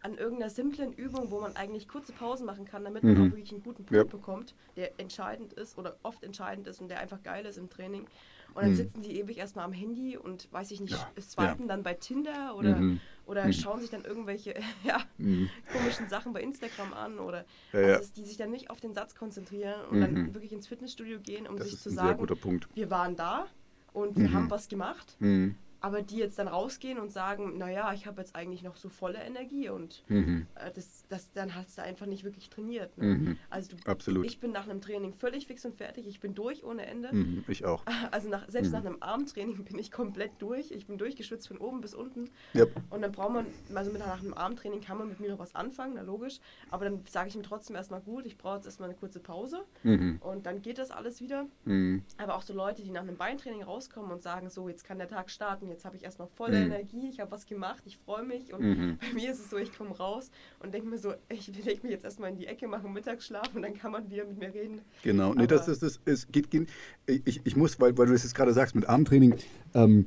an 0.00 0.16
irgendeiner 0.16 0.50
simplen 0.50 0.92
Übung, 0.92 1.30
wo 1.30 1.40
man 1.40 1.54
eigentlich 1.56 1.88
kurze 1.88 2.12
Pausen 2.12 2.46
machen 2.46 2.64
kann, 2.64 2.84
damit 2.84 3.02
man 3.04 3.14
mhm. 3.14 3.20
auch 3.22 3.30
wirklich 3.32 3.50
einen 3.52 3.62
guten 3.62 3.84
Punkt 3.84 3.92
ja. 3.92 4.04
bekommt, 4.04 4.54
der 4.76 4.98
entscheidend 5.00 5.52
ist 5.52 5.76
oder 5.78 5.96
oft 6.02 6.22
entscheidend 6.24 6.66
ist 6.68 6.80
und 6.80 6.88
der 6.88 7.00
einfach 7.00 7.22
geil 7.22 7.44
ist 7.46 7.58
im 7.58 7.68
Training. 7.68 8.06
Und 8.54 8.62
dann 8.62 8.70
Mhm. 8.72 8.76
sitzen 8.76 9.02
die 9.02 9.18
ewig 9.18 9.38
erstmal 9.38 9.64
am 9.64 9.72
Handy 9.72 10.16
und 10.16 10.46
weiß 10.52 10.70
ich 10.72 10.80
nicht, 10.80 10.92
Ja, 10.92 11.10
swipen 11.20 11.66
dann 11.68 11.82
bei 11.82 11.94
Tinder 11.94 12.54
oder, 12.56 12.76
Mhm. 12.76 13.00
oder 13.26 13.46
Mhm. 13.46 13.52
schauen 13.54 13.80
sich 13.80 13.90
dann 13.90 14.04
irgendwelche 14.04 14.54
ja, 14.84 14.98
Mhm. 15.18 15.48
komischen 15.72 16.08
Sachen 16.08 16.32
bei 16.32 16.42
Instagram 16.42 16.92
an 16.92 17.18
oder 17.18 17.44
Ja, 17.72 17.78
also 17.80 17.88
ja. 17.90 17.98
es- 17.98 18.12
die 18.12 18.24
sich 18.24 18.36
dann 18.36 18.50
nicht 18.50 18.70
auf 18.70 18.78
den 18.80 18.92
Satz 18.94 19.14
konzentrieren 19.16 19.80
und 19.90 19.98
Mhm. 19.98 20.00
dann 20.02 20.34
wirklich 20.34 20.52
ins 20.52 20.66
Fitnessstudio 20.68 21.18
gehen, 21.20 21.46
um 21.48 21.56
Das 21.56 21.66
sich 21.66 21.74
ist 21.74 21.82
zu 21.82 21.90
sagen, 21.90 22.18
guter 22.18 22.36
Punkt. 22.36 22.68
wir 22.74 22.90
waren 22.90 23.16
da 23.16 23.46
und 23.94 24.16
wir 24.18 24.28
Mhm. 24.28 24.32
haben 24.34 24.50
was 24.50 24.68
gemacht, 24.68 25.16
Mhm. 25.20 25.54
Aber 25.82 26.00
die 26.02 26.16
jetzt 26.16 26.38
dann 26.38 26.48
rausgehen 26.48 26.98
und 26.98 27.12
sagen, 27.12 27.58
naja, 27.58 27.92
ich 27.92 28.06
habe 28.06 28.20
jetzt 28.20 28.34
eigentlich 28.36 28.62
noch 28.62 28.76
so 28.76 28.88
volle 28.88 29.18
Energie 29.18 29.68
und 29.68 30.04
Mhm. 30.08 30.46
äh, 30.54 30.70
das, 30.72 31.04
das, 31.08 31.32
dann 31.32 31.54
hast 31.54 31.76
du 31.76 31.82
einfach 31.82 32.06
nicht 32.06 32.24
wirklich 32.24 32.48
trainiert. 32.48 32.96
Ne? 32.96 33.06
Mhm. 33.06 33.38
Also 33.50 33.76
du, 33.76 33.90
Absolut. 33.90 34.24
ich 34.24 34.40
bin 34.40 34.52
nach 34.52 34.68
einem 34.68 34.80
Training 34.80 35.12
völlig 35.12 35.46
fix 35.48 35.64
und 35.64 35.74
fertig, 35.76 36.06
ich 36.06 36.20
bin 36.20 36.34
durch 36.34 36.64
ohne 36.64 36.86
Ende. 36.86 37.14
Mhm. 37.14 37.44
Ich 37.48 37.64
auch. 37.64 37.84
Also 38.12 38.28
nach, 38.28 38.48
selbst 38.48 38.68
Mhm. 38.68 38.72
nach 38.74 38.84
einem 38.84 38.96
Armtraining 39.00 39.64
bin 39.64 39.78
ich 39.78 39.90
komplett 39.90 40.32
durch. 40.38 40.70
Ich 40.70 40.86
bin 40.86 40.98
durchgeschwitzt 40.98 41.48
von 41.48 41.58
oben 41.58 41.80
bis 41.80 41.94
unten. 41.94 42.30
Ja. 42.54 42.64
Und 42.90 43.02
dann 43.02 43.10
braucht 43.12 43.32
man, 43.32 43.46
also 43.74 43.90
mit 43.90 44.00
nach 44.00 44.20
einem 44.20 44.34
Armtraining 44.34 44.80
kann 44.80 44.98
man 44.98 45.08
mit 45.08 45.18
mir 45.20 45.30
noch 45.30 45.38
was 45.38 45.54
anfangen, 45.54 45.94
na 45.96 46.02
logisch. 46.02 46.38
Aber 46.70 46.84
dann 46.84 47.04
sage 47.08 47.28
ich 47.28 47.34
mir 47.36 47.42
trotzdem 47.42 47.74
erstmal 47.76 48.00
gut, 48.00 48.24
ich 48.26 48.38
brauche 48.38 48.56
jetzt 48.56 48.66
erstmal 48.66 48.88
eine 48.88 48.98
kurze 48.98 49.18
Pause 49.20 49.64
Mhm. 49.82 50.18
und 50.22 50.46
dann 50.46 50.62
geht 50.62 50.78
das 50.78 50.90
alles 50.92 51.20
wieder. 51.20 51.46
Mhm. 51.64 52.04
Aber 52.18 52.36
auch 52.36 52.42
so 52.42 52.54
Leute, 52.54 52.82
die 52.82 52.90
nach 52.90 53.00
einem 53.02 53.16
Beintraining 53.16 53.62
rauskommen 53.62 54.12
und 54.12 54.22
sagen, 54.22 54.48
so, 54.50 54.68
jetzt 54.68 54.84
kann 54.84 54.98
der 54.98 55.08
Tag 55.08 55.30
starten, 55.30 55.68
jetzt 55.72 55.84
habe 55.84 55.96
ich 55.96 56.04
erstmal 56.04 56.28
volle 56.28 56.58
Mhm. 56.58 56.72
Energie, 56.72 57.08
ich 57.08 57.20
habe 57.20 57.30
was 57.30 57.46
gemacht, 57.46 57.82
ich 57.86 57.96
freue 57.98 58.24
mich. 58.24 58.52
Und 58.52 58.60
Mhm. 58.62 58.98
bei 59.00 59.12
mir 59.14 59.32
ist 59.32 59.40
es 59.40 59.50
so, 59.50 59.56
ich 59.56 59.76
komme 59.76 59.96
raus 59.96 60.30
und 60.60 60.72
denke 60.72 60.88
mir 60.88 60.98
so, 60.98 61.14
ich 61.28 61.48
lege 61.48 61.80
mich 61.82 61.92
jetzt 61.92 62.04
erstmal 62.04 62.30
in 62.30 62.36
die 62.36 62.46
Ecke, 62.46 62.68
mache 62.68 62.88
Mittagsschlaf 62.88 63.54
und 63.54 63.62
dann 63.62 63.74
kann 63.74 63.92
man 63.92 64.08
wieder 64.10 64.24
mit 64.24 64.38
mir 64.38 64.54
reden. 64.54 64.80
Genau, 65.02 65.34
nee, 65.34 65.46
das, 65.46 65.66
das, 65.66 65.80
das, 65.80 66.00
es 66.04 66.28
geht, 66.30 66.50
geht 66.50 66.68
ich, 67.06 67.40
ich 67.44 67.56
muss, 67.56 67.80
weil, 67.80 67.96
weil 67.98 68.06
du 68.06 68.12
das 68.12 68.22
jetzt 68.22 68.34
gerade 68.34 68.52
sagst 68.52 68.74
mit 68.74 68.88
Armtraining, 68.88 69.34
ähm, 69.74 70.06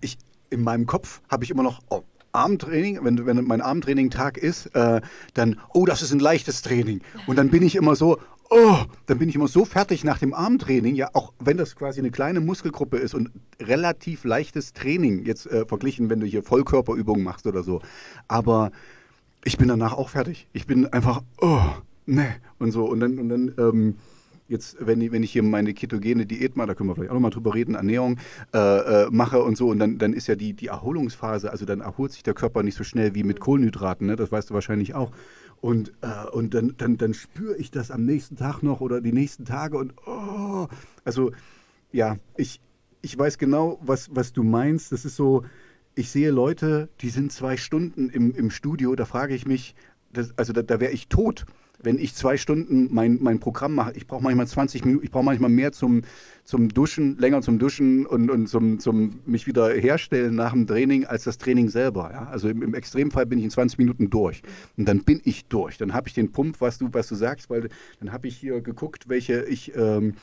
ich, 0.00 0.18
in 0.50 0.62
meinem 0.62 0.86
Kopf 0.86 1.20
habe 1.28 1.44
ich 1.44 1.50
immer 1.50 1.62
noch, 1.62 1.80
oh, 1.90 2.02
Armtraining, 2.32 3.02
wenn, 3.02 3.24
wenn 3.26 3.44
mein 3.44 3.60
Armtraining-Tag 3.60 4.36
ist, 4.38 4.66
äh, 4.74 5.00
dann, 5.34 5.60
oh, 5.72 5.86
das 5.86 6.02
ist 6.02 6.12
ein 6.12 6.20
leichtes 6.20 6.62
Training. 6.62 7.00
Und 7.26 7.36
dann 7.36 7.48
bin 7.50 7.62
ich 7.62 7.74
immer 7.74 7.96
so, 7.96 8.18
oh, 8.50 8.76
dann 9.06 9.18
bin 9.18 9.28
ich 9.28 9.34
immer 9.34 9.48
so 9.48 9.64
fertig 9.64 10.04
nach 10.04 10.18
dem 10.18 10.34
Armtraining, 10.34 10.94
ja, 10.94 11.10
auch 11.12 11.32
wenn 11.38 11.56
das 11.56 11.76
quasi 11.76 12.00
eine 12.00 12.10
kleine 12.10 12.40
Muskelgruppe 12.40 12.96
ist 12.96 13.14
und 13.14 13.30
relativ 13.60 14.24
leichtes 14.24 14.72
Training, 14.72 15.24
jetzt 15.24 15.46
äh, 15.46 15.66
verglichen, 15.66 16.10
wenn 16.10 16.20
du 16.20 16.26
hier 16.26 16.42
Vollkörperübungen 16.42 17.22
machst 17.22 17.46
oder 17.46 17.62
so. 17.62 17.80
Aber 18.26 18.70
ich 19.44 19.58
bin 19.58 19.68
danach 19.68 19.92
auch 19.92 20.08
fertig. 20.08 20.48
Ich 20.52 20.66
bin 20.66 20.86
einfach, 20.86 21.22
oh, 21.40 21.60
ne. 22.06 22.36
Und 22.58 22.72
so. 22.72 22.84
Und 22.86 23.00
dann, 23.00 23.18
und 23.18 23.28
dann 23.28 23.54
ähm, 23.58 23.94
jetzt, 24.48 24.76
wenn 24.80 25.00
ich, 25.00 25.12
wenn 25.12 25.22
ich 25.22 25.32
hier 25.32 25.42
meine 25.42 25.74
ketogene 25.74 26.26
Diät 26.26 26.56
mal, 26.56 26.66
da 26.66 26.74
können 26.74 26.88
wir 26.88 26.94
vielleicht 26.94 27.10
auch 27.10 27.14
nochmal 27.14 27.30
drüber 27.30 27.54
reden, 27.54 27.74
Ernährung 27.74 28.18
äh, 28.54 28.58
äh, 28.58 29.08
mache 29.10 29.42
und 29.42 29.56
so, 29.56 29.68
und 29.68 29.78
dann, 29.78 29.98
dann 29.98 30.12
ist 30.12 30.26
ja 30.26 30.34
die, 30.34 30.54
die 30.54 30.68
Erholungsphase, 30.68 31.50
also 31.50 31.64
dann 31.66 31.80
erholt 31.80 32.12
sich 32.12 32.22
der 32.22 32.34
Körper 32.34 32.62
nicht 32.62 32.76
so 32.76 32.84
schnell 32.84 33.14
wie 33.14 33.22
mit 33.22 33.40
Kohlenhydraten, 33.40 34.06
ne? 34.06 34.16
das 34.16 34.32
weißt 34.32 34.50
du 34.50 34.54
wahrscheinlich 34.54 34.94
auch. 34.94 35.12
Und, 35.60 35.92
äh, 36.02 36.28
und 36.30 36.54
dann, 36.54 36.74
dann, 36.76 36.98
dann 36.98 37.14
spüre 37.14 37.56
ich 37.56 37.70
das 37.70 37.90
am 37.90 38.04
nächsten 38.04 38.36
Tag 38.36 38.62
noch 38.62 38.80
oder 38.80 39.00
die 39.00 39.12
nächsten 39.12 39.44
Tage 39.44 39.76
und 39.76 39.92
oh, 40.06 40.68
also 41.04 41.32
ja, 41.90 42.16
ich, 42.36 42.60
ich 43.02 43.18
weiß 43.18 43.38
genau, 43.38 43.80
was, 43.82 44.14
was 44.14 44.32
du 44.32 44.44
meinst. 44.44 44.92
Das 44.92 45.04
ist 45.04 45.16
so, 45.16 45.44
ich 45.94 46.10
sehe 46.10 46.30
Leute, 46.30 46.88
die 47.00 47.10
sind 47.10 47.32
zwei 47.32 47.56
Stunden 47.56 48.08
im, 48.08 48.32
im 48.34 48.50
Studio, 48.50 48.94
da 48.94 49.04
frage 49.04 49.34
ich 49.34 49.46
mich, 49.46 49.74
das, 50.12 50.32
also 50.38 50.52
da, 50.52 50.62
da 50.62 50.78
wäre 50.80 50.92
ich 50.92 51.08
tot, 51.08 51.44
wenn 51.80 51.98
ich 51.98 52.14
zwei 52.14 52.36
Stunden 52.36 52.88
mein, 52.92 53.18
mein 53.20 53.38
Programm 53.38 53.74
mache. 53.74 53.92
Ich 53.94 54.06
brauche 54.06 54.22
manchmal 54.22 54.46
20 54.46 54.84
Minuten, 54.84 55.04
ich 55.04 55.10
brauche 55.10 55.24
manchmal 55.24 55.50
mehr 55.50 55.72
zum, 55.72 56.02
zum 56.44 56.68
Duschen, 56.68 57.16
länger 57.18 57.40
zum 57.40 57.58
Duschen 57.58 58.04
und, 58.04 58.30
und 58.30 58.48
zum, 58.48 58.80
zum 58.80 59.20
mich 59.26 59.46
wieder 59.46 59.70
herstellen 59.70 60.34
nach 60.34 60.52
dem 60.52 60.66
Training 60.66 61.06
als 61.06 61.24
das 61.24 61.38
Training 61.38 61.68
selber. 61.68 62.10
Ja? 62.12 62.28
Also 62.28 62.48
im, 62.48 62.62
im 62.62 62.74
Extremfall 62.74 63.26
bin 63.26 63.38
ich 63.38 63.44
in 63.44 63.50
20 63.50 63.78
Minuten 63.78 64.10
durch. 64.10 64.42
Und 64.76 64.88
dann 64.88 65.04
bin 65.04 65.20
ich 65.24 65.46
durch. 65.46 65.78
Dann 65.78 65.94
habe 65.94 66.08
ich 66.08 66.14
den 66.14 66.32
Pump, 66.32 66.60
was 66.60 66.78
du, 66.78 66.88
was 66.92 67.08
du 67.08 67.14
sagst, 67.14 67.48
weil 67.48 67.68
dann 68.00 68.12
habe 68.12 68.26
ich 68.26 68.36
hier 68.36 68.60
geguckt, 68.60 69.08
welche 69.08 69.44
ich 69.44 69.72
ähm, 69.76 70.14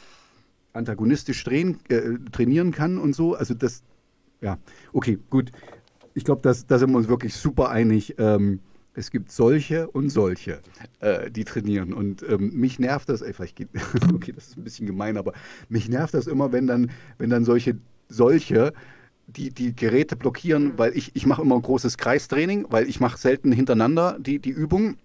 antagonistisch 0.73 1.41
train, 1.43 1.77
äh, 1.87 2.19
trainieren 2.33 2.71
kann 2.71 2.97
und 2.97 3.15
so. 3.15 3.33
Also 3.33 3.53
das, 3.53 3.81
ja, 4.41 4.57
okay, 4.91 5.19
gut. 5.29 5.51
Ich 6.13 6.23
glaube, 6.23 6.41
da 6.41 6.79
sind 6.79 6.91
wir 6.91 6.97
uns 6.97 7.07
wirklich 7.07 7.33
super 7.33 7.69
einig. 7.69 8.15
Ähm, 8.17 8.59
es 8.95 9.11
gibt 9.11 9.31
solche 9.31 9.87
und 9.89 10.09
solche, 10.09 10.61
äh, 10.99 11.29
die 11.29 11.43
trainieren. 11.43 11.93
Und 11.93 12.23
ähm, 12.27 12.51
mich 12.53 12.79
nervt 12.79 13.09
das, 13.09 13.21
ey, 13.21 13.33
vielleicht 13.33 13.55
geht, 13.57 13.69
okay, 14.13 14.31
das 14.33 14.47
ist 14.47 14.57
ein 14.57 14.63
bisschen 14.63 14.87
gemein, 14.87 15.17
aber 15.17 15.33
mich 15.69 15.89
nervt 15.89 16.13
das 16.13 16.27
immer, 16.27 16.51
wenn 16.51 16.67
dann, 16.67 16.91
wenn 17.17 17.29
dann 17.29 17.45
solche, 17.45 17.77
solche 18.09 18.73
die, 19.27 19.49
die 19.51 19.75
Geräte 19.75 20.15
blockieren, 20.15 20.77
weil 20.77 20.95
ich, 20.95 21.11
ich 21.15 21.25
mache 21.25 21.41
immer 21.41 21.55
ein 21.55 21.61
großes 21.61 21.97
Kreistraining, 21.97 22.67
weil 22.69 22.87
ich 22.87 22.99
mache 22.99 23.17
selten 23.17 23.51
hintereinander 23.51 24.17
die, 24.19 24.39
die 24.39 24.51
Übungen. 24.51 24.97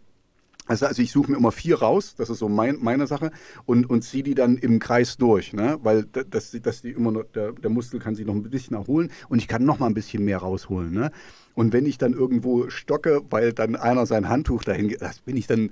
Also, 0.67 0.87
also 0.87 1.03
ich 1.03 1.11
suche 1.11 1.33
mir 1.33 1.37
immer 1.39 1.51
vier 1.51 1.81
raus, 1.81 2.15
das 2.17 2.31
ist 2.31 2.39
so 2.39 2.49
mein, 2.49 2.77
meine 2.81 3.09
Sache, 3.09 3.33
und, 3.67 3.91
und 3.91 4.03
ziehe 4.03 4.23
die 4.23 4.37
dann 4.37 4.57
im 4.57 4.79
Kreis 4.79 5.17
durch, 5.17 5.53
ne? 5.53 5.79
weil 5.83 6.05
da- 6.05 6.23
dass, 6.23 6.53
dass 6.63 6.83
die 6.83 6.91
immer 6.91 7.11
noch, 7.11 7.25
der, 7.35 7.53
der 7.53 7.71
Muskel 7.71 7.99
kann 7.99 8.15
sich 8.15 8.25
noch 8.25 8.35
ein 8.35 8.43
bisschen 8.45 8.77
erholen 8.77 9.11
und 9.29 9.39
ich 9.39 9.49
kann 9.49 9.65
noch 9.65 9.81
mal 9.81 9.87
ein 9.87 9.95
bisschen 9.95 10.25
mehr 10.25 10.39
rausholen. 10.39 10.93
Ne? 10.93 11.11
Und 11.61 11.75
wenn 11.75 11.85
ich 11.85 11.99
dann 11.99 12.15
irgendwo 12.15 12.71
stocke, 12.71 13.21
weil 13.29 13.53
dann 13.53 13.77
einer 13.77 14.07
sein 14.07 14.31
Handtuch 14.31 14.65
dahin 14.65 14.89
geht, 14.89 15.03
das 15.03 15.21
bin 15.21 15.37
ich 15.37 15.47
dann, 15.47 15.69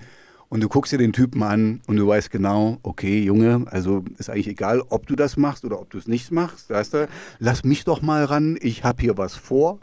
und 0.51 0.61
du 0.61 0.69
guckst 0.69 0.93
dir 0.93 0.99
den 0.99 1.15
Typen 1.15 1.43
an 1.43 1.81
und 1.87 1.97
du 1.97 2.07
weißt 2.07 2.31
genau, 2.31 2.77
okay, 2.83 3.23
Junge, 3.23 3.65
also 3.71 4.05
ist 4.19 4.29
eigentlich 4.29 4.49
egal, 4.49 4.83
ob 4.91 5.07
du 5.07 5.17
das 5.17 5.39
machst 5.39 5.65
oder 5.65 5.81
ob 5.81 5.89
du 5.89 5.97
es 5.97 6.07
nicht 6.07 6.31
machst, 6.31 6.69
weißt 6.69 6.93
du, 6.93 7.09
lass 7.39 7.65
mich 7.65 7.85
doch 7.85 8.03
mal 8.03 8.25
ran, 8.25 8.59
ich 8.61 8.85
habe 8.85 9.01
hier 9.01 9.17
was 9.17 9.35
vor. 9.35 9.79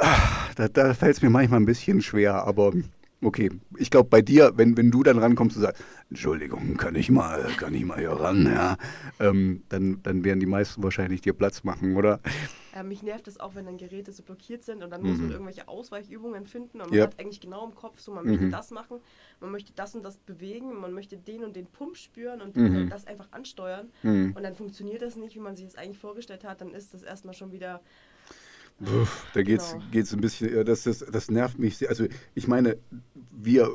Ah, 0.00 0.16
Da, 0.56 0.66
da 0.66 0.94
fällt 0.94 1.14
es 1.14 1.22
mir 1.22 1.30
manchmal 1.30 1.60
ein 1.60 1.66
bisschen 1.66 2.02
schwer, 2.02 2.44
aber 2.44 2.72
okay. 3.22 3.50
Ich 3.76 3.90
glaube, 3.90 4.08
bei 4.08 4.22
dir, 4.22 4.52
wenn, 4.56 4.76
wenn 4.76 4.90
du 4.90 5.02
dann 5.02 5.18
rankommst 5.18 5.56
und 5.56 5.62
sagst, 5.62 5.82
Entschuldigung, 6.10 6.76
kann 6.76 6.94
ich 6.94 7.10
mal, 7.10 7.52
kann 7.56 7.74
ich 7.74 7.84
mal 7.84 7.98
hier 7.98 8.10
ran, 8.12 8.44
ja, 8.46 8.76
ähm, 9.20 9.64
dann, 9.68 10.02
dann 10.02 10.24
werden 10.24 10.40
die 10.40 10.46
meisten 10.46 10.82
wahrscheinlich 10.82 11.20
dir 11.20 11.32
Platz 11.32 11.64
machen, 11.64 11.96
oder? 11.96 12.20
Äh, 12.72 12.82
mich 12.82 13.02
nervt 13.02 13.26
es 13.28 13.40
auch, 13.40 13.54
wenn 13.54 13.64
dann 13.64 13.78
Geräte 13.78 14.12
so 14.12 14.22
blockiert 14.22 14.62
sind 14.62 14.82
und 14.84 14.90
dann 14.90 15.02
muss 15.02 15.18
man 15.18 15.28
Mhm. 15.28 15.32
irgendwelche 15.32 15.68
Ausweichübungen 15.68 16.46
finden 16.46 16.80
und 16.82 16.90
man 16.90 16.98
Ja. 16.98 17.04
hat 17.06 17.18
eigentlich 17.18 17.40
genau 17.40 17.64
im 17.66 17.74
Kopf, 17.74 17.98
so 18.00 18.12
man 18.12 18.26
möchte 18.26 18.44
Mhm. 18.44 18.50
das 18.50 18.70
machen, 18.70 18.98
man 19.40 19.50
möchte 19.50 19.72
das 19.74 19.94
und 19.94 20.02
das 20.04 20.18
bewegen, 20.18 20.78
man 20.78 20.92
möchte 20.92 21.16
den 21.16 21.44
und 21.44 21.56
den 21.56 21.66
Pump 21.66 21.96
spüren 21.96 22.42
und 22.42 22.56
Mhm. 22.56 22.76
äh, 22.76 22.86
das 22.86 23.06
einfach 23.06 23.28
ansteuern 23.32 23.88
Mhm. 24.02 24.32
und 24.36 24.42
dann 24.42 24.54
funktioniert 24.54 25.00
das 25.02 25.16
nicht, 25.16 25.34
wie 25.34 25.40
man 25.40 25.56
sich 25.56 25.64
das 25.66 25.76
eigentlich 25.76 25.98
vorgestellt 25.98 26.44
hat, 26.44 26.60
dann 26.60 26.74
ist 26.74 26.92
das 26.92 27.02
erstmal 27.02 27.34
schon 27.34 27.52
wieder 27.52 27.80
Puff, 28.84 29.26
da 29.34 29.42
geht's, 29.42 29.72
Genau. 29.72 29.84
geht's 29.90 30.12
ein 30.12 30.20
bisschen, 30.20 30.64
das, 30.64 30.84
das, 30.84 30.98
das 31.10 31.30
nervt 31.30 31.58
mich 31.58 31.78
sehr. 31.78 31.88
Also 31.88 32.06
ich 32.34 32.46
meine, 32.46 32.76
wir, 33.32 33.70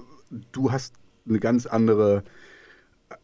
du 0.52 0.72
hast 0.72 0.94
eine 1.28 1.40
ganz 1.40 1.66
andere, 1.66 2.24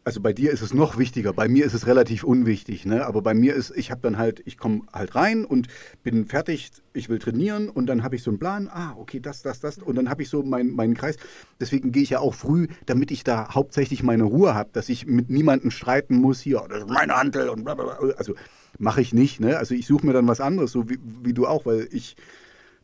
also 0.04 0.20
bei 0.20 0.32
dir 0.32 0.50
ist 0.52 0.60
es 0.62 0.72
noch 0.74 0.98
wichtiger, 0.98 1.32
bei 1.32 1.48
mir 1.48 1.64
ist 1.64 1.72
es 1.74 1.86
relativ 1.86 2.22
unwichtig, 2.22 2.84
ne? 2.86 3.06
Aber 3.06 3.22
bei 3.22 3.34
mir 3.34 3.54
ist, 3.54 3.72
ich 3.76 3.90
habe 3.90 4.02
dann 4.02 4.18
halt, 4.18 4.42
ich 4.44 4.56
komme 4.58 4.82
halt 4.92 5.14
rein 5.14 5.44
und 5.44 5.68
bin 6.02 6.26
fertig, 6.26 6.70
ich 6.92 7.08
will 7.08 7.18
trainieren 7.18 7.68
und 7.70 7.86
dann 7.86 8.02
habe 8.02 8.14
ich 8.14 8.22
so 8.22 8.30
einen 8.30 8.38
Plan, 8.38 8.68
ah, 8.68 8.94
okay, 8.98 9.18
das, 9.20 9.42
das, 9.42 9.58
das 9.60 9.78
und 9.78 9.96
dann 9.96 10.08
habe 10.10 10.22
ich 10.22 10.28
so 10.28 10.42
meinen 10.42 10.76
meinen 10.76 10.94
Kreis. 10.94 11.16
Deswegen 11.58 11.92
gehe 11.92 12.02
ich 12.02 12.10
ja 12.10 12.20
auch 12.20 12.34
früh, 12.34 12.68
damit 12.86 13.10
ich 13.10 13.24
da 13.24 13.54
hauptsächlich 13.54 14.02
meine 14.02 14.24
Ruhe 14.24 14.54
habe, 14.54 14.70
dass 14.72 14.88
ich 14.90 15.06
mit 15.06 15.28
niemandem 15.30 15.70
streiten 15.70 16.16
muss, 16.16 16.40
hier, 16.40 16.62
das 16.68 16.80
ist 16.84 16.88
meine 16.90 17.16
Hantel 17.16 17.48
und 17.48 17.64
bla 17.64 17.74
bla 17.74 17.84
bla. 17.84 18.14
Also 18.16 18.34
mache 18.80 19.00
ich 19.00 19.12
nicht, 19.12 19.40
ne? 19.40 19.58
Also 19.58 19.74
ich 19.74 19.86
suche 19.86 20.06
mir 20.06 20.12
dann 20.12 20.26
was 20.26 20.40
anderes, 20.40 20.72
so 20.72 20.88
wie, 20.90 20.98
wie 21.22 21.34
du 21.34 21.46
auch, 21.46 21.66
weil 21.66 21.88
ich 21.92 22.16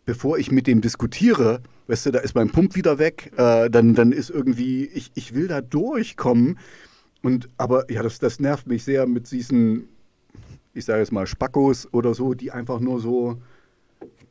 bevor 0.07 0.39
ich 0.39 0.51
mit 0.51 0.67
dem 0.67 0.81
diskutiere, 0.81 1.61
weißt 1.89 2.07
du, 2.07 2.11
da 2.13 2.21
ist 2.21 2.35
mein 2.35 2.51
Pump 2.51 2.77
wieder 2.77 2.99
weg, 2.99 3.33
äh, 3.37 3.69
dann, 3.69 3.95
dann 3.95 4.13
ist 4.13 4.31
irgendwie, 4.31 4.87
ich, 4.87 5.11
ich 5.15 5.35
will 5.35 5.49
da 5.49 5.61
durchkommen. 5.61 6.59
Und 7.23 7.51
aber 7.59 7.91
ja, 7.91 8.03
das, 8.03 8.21
das 8.21 8.39
nervt 8.39 8.69
mich 8.69 8.85
sehr 8.85 9.07
mit 9.07 9.31
diesen, 9.31 9.89
ich 10.73 10.85
sage 10.85 11.01
jetzt 11.01 11.13
mal, 11.13 11.27
Spackos 11.27 11.93
oder 11.93 12.15
so, 12.15 12.35
die 12.35 12.53
einfach 12.53 12.79
nur 12.79 13.01
so, 13.01 13.43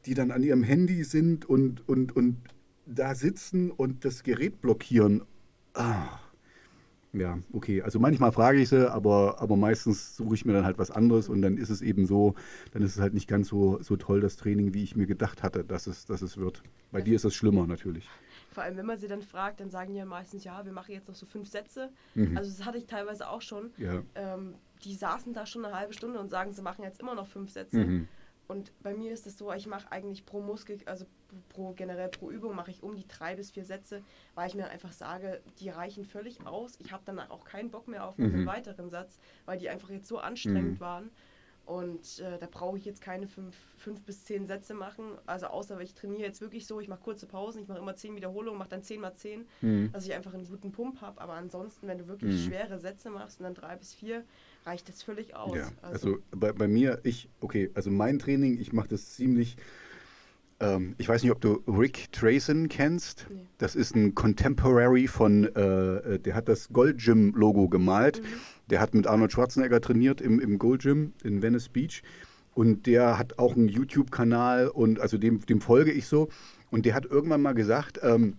die 0.05 0.13
dann 0.13 0.31
an 0.31 0.43
ihrem 0.43 0.63
Handy 0.63 1.03
sind 1.03 1.45
und, 1.45 1.87
und, 1.89 2.15
und 2.15 2.37
da 2.85 3.13
sitzen 3.13 3.69
und 3.69 4.05
das 4.05 4.23
Gerät 4.23 4.61
blockieren. 4.61 5.23
Ah. 5.73 6.19
Ja, 7.15 7.39
okay. 7.53 7.81
Also 7.81 7.99
manchmal 7.99 8.31
frage 8.31 8.59
ich 8.59 8.69
sie, 8.69 8.91
aber, 8.91 9.39
aber 9.39 9.55
meistens 9.55 10.15
suche 10.17 10.35
ich 10.35 10.45
mir 10.45 10.53
dann 10.53 10.65
halt 10.65 10.77
was 10.77 10.91
anderes 10.91 11.29
und 11.29 11.41
dann 11.41 11.57
ist 11.57 11.69
es 11.69 11.81
eben 11.81 12.05
so, 12.05 12.35
dann 12.71 12.81
ist 12.81 12.95
es 12.95 13.01
halt 13.01 13.13
nicht 13.13 13.27
ganz 13.27 13.47
so, 13.47 13.81
so 13.81 13.95
toll, 13.95 14.21
das 14.21 14.35
Training, 14.35 14.73
wie 14.73 14.83
ich 14.83 14.95
mir 14.95 15.05
gedacht 15.07 15.43
hatte, 15.43 15.63
dass 15.63 15.87
es, 15.87 16.05
dass 16.05 16.21
es 16.21 16.37
wird. 16.37 16.61
Bei 16.91 17.01
dir 17.01 17.15
ist 17.15 17.25
es 17.25 17.33
schlimmer 17.33 17.67
natürlich. 17.67 18.07
Vor 18.51 18.63
allem, 18.63 18.77
wenn 18.77 18.85
man 18.85 18.97
sie 18.97 19.07
dann 19.07 19.21
fragt, 19.21 19.59
dann 19.59 19.69
sagen 19.69 19.91
die 19.91 19.97
ja 19.97 20.05
meistens, 20.05 20.43
ja, 20.43 20.65
wir 20.65 20.71
machen 20.71 20.93
jetzt 20.93 21.07
noch 21.07 21.15
so 21.15 21.25
fünf 21.25 21.49
Sätze. 21.49 21.89
Mhm. 22.13 22.37
Also 22.37 22.49
das 22.49 22.65
hatte 22.65 22.77
ich 22.77 22.85
teilweise 22.85 23.29
auch 23.29 23.41
schon. 23.41 23.71
Ja. 23.77 24.01
Ähm, 24.15 24.55
die 24.83 24.95
saßen 24.95 25.33
da 25.33 25.45
schon 25.45 25.65
eine 25.65 25.77
halbe 25.77 25.93
Stunde 25.93 26.19
und 26.19 26.29
sagen, 26.29 26.51
sie 26.51 26.61
machen 26.61 26.83
jetzt 26.83 26.99
immer 26.99 27.15
noch 27.15 27.27
fünf 27.27 27.51
Sätze. 27.51 27.77
Mhm. 27.77 28.07
Und 28.47 28.71
bei 28.83 28.93
mir 28.93 29.11
ist 29.11 29.25
es 29.25 29.37
so, 29.37 29.51
ich 29.53 29.65
mache 29.67 29.91
eigentlich 29.91 30.25
pro 30.25 30.39
Muskel, 30.39 30.77
also 30.85 31.05
pro 31.49 31.73
generell 31.73 32.09
pro 32.09 32.29
Übung 32.29 32.55
mache 32.55 32.71
ich 32.71 32.83
um 32.83 32.95
die 32.95 33.07
drei 33.07 33.35
bis 33.35 33.51
vier 33.51 33.65
Sätze, 33.65 34.01
weil 34.35 34.47
ich 34.47 34.55
mir 34.55 34.69
einfach 34.69 34.91
sage, 34.91 35.41
die 35.59 35.69
reichen 35.69 36.05
völlig 36.05 36.45
aus. 36.45 36.77
Ich 36.79 36.91
habe 36.91 37.03
dann 37.05 37.19
auch 37.19 37.43
keinen 37.43 37.71
Bock 37.71 37.87
mehr 37.87 38.05
auf 38.07 38.19
einen 38.19 38.41
Mhm. 38.41 38.45
weiteren 38.45 38.89
Satz, 38.89 39.17
weil 39.45 39.57
die 39.57 39.69
einfach 39.69 39.89
jetzt 39.89 40.07
so 40.07 40.19
anstrengend 40.19 40.75
Mhm. 40.75 40.79
waren. 40.79 41.09
Und 41.65 42.19
äh, 42.19 42.37
da 42.37 42.45
brauche 42.45 42.77
ich 42.77 42.85
jetzt 42.85 43.01
keine 43.01 43.27
fünf, 43.27 43.55
fünf 43.77 44.03
bis 44.03 44.23
zehn 44.23 44.45
Sätze 44.45 44.75
machen. 44.75 45.17
Also 45.25 45.47
außer 45.47 45.79
ich 45.81 45.95
trainiere 45.95 46.21
jetzt 46.21 46.39
wirklich 46.39 46.67
so, 46.67 46.79
ich 46.79 46.87
mache 46.87 47.01
kurze 47.01 47.25
Pausen, 47.25 47.59
ich 47.63 47.67
mache 47.67 47.79
immer 47.79 47.95
zehn 47.95 48.15
Wiederholungen, 48.15 48.59
mache 48.59 48.69
dann 48.69 48.83
zehn 48.83 49.01
mal 49.01 49.15
zehn, 49.15 49.47
mhm. 49.61 49.91
dass 49.91 50.05
ich 50.05 50.13
einfach 50.13 50.35
einen 50.35 50.45
guten 50.47 50.71
Pump 50.71 51.01
habe. 51.01 51.19
Aber 51.19 51.33
ansonsten, 51.33 51.87
wenn 51.87 51.97
du 51.97 52.07
wirklich 52.07 52.35
mhm. 52.35 52.49
schwere 52.49 52.77
Sätze 52.77 53.09
machst 53.09 53.39
und 53.39 53.45
dann 53.45 53.55
drei 53.55 53.75
bis 53.75 53.95
vier, 53.95 54.23
reicht 54.65 54.89
das 54.89 55.03
völlig 55.03 55.35
aus. 55.35 55.55
Ja, 55.55 55.69
also, 55.81 56.07
also 56.07 56.17
bei, 56.31 56.51
bei 56.51 56.67
mir, 56.67 56.99
ich, 57.03 57.29
okay, 57.39 57.69
also 57.73 57.91
mein 57.91 58.19
Training, 58.19 58.59
ich 58.59 58.73
mache 58.73 58.87
das 58.87 59.13
ziemlich 59.13 59.57
ähm, 60.59 60.95
ich 60.97 61.09
weiß 61.09 61.23
nicht, 61.23 61.31
ob 61.31 61.41
du 61.41 61.61
Rick 61.67 62.11
Trayson 62.11 62.69
kennst. 62.69 63.27
Nee. 63.29 63.41
Das 63.57 63.75
ist 63.75 63.95
ein 63.95 64.15
Contemporary 64.15 65.07
von, 65.07 65.43
äh, 65.55 65.61
äh, 65.61 66.19
der 66.19 66.35
hat 66.35 66.47
das 66.47 66.69
Gold 66.69 66.99
Gym 66.99 67.33
Logo 67.35 67.67
gemalt. 67.67 68.21
Mhm. 68.21 68.27
Der 68.69 68.79
hat 68.79 68.93
mit 68.93 69.07
Arnold 69.07 69.31
Schwarzenegger 69.31 69.81
trainiert 69.81 70.21
im, 70.21 70.39
im 70.39 70.57
Gold 70.57 70.81
Gym 70.81 71.13
in 71.23 71.41
Venice 71.41 71.69
Beach. 71.69 72.03
Und 72.53 72.87
der 72.87 73.19
hat 73.19 73.37
auch 73.37 73.55
einen 73.55 73.67
YouTube-Kanal 73.67 74.69
und 74.69 75.01
also 75.01 75.17
dem, 75.17 75.45
dem 75.45 75.59
folge 75.59 75.91
ich 75.91 76.07
so. 76.07 76.29
Und 76.71 76.85
der 76.85 76.93
hat 76.93 77.05
irgendwann 77.05 77.41
mal 77.41 77.53
gesagt, 77.53 77.99
ähm, 78.01 78.37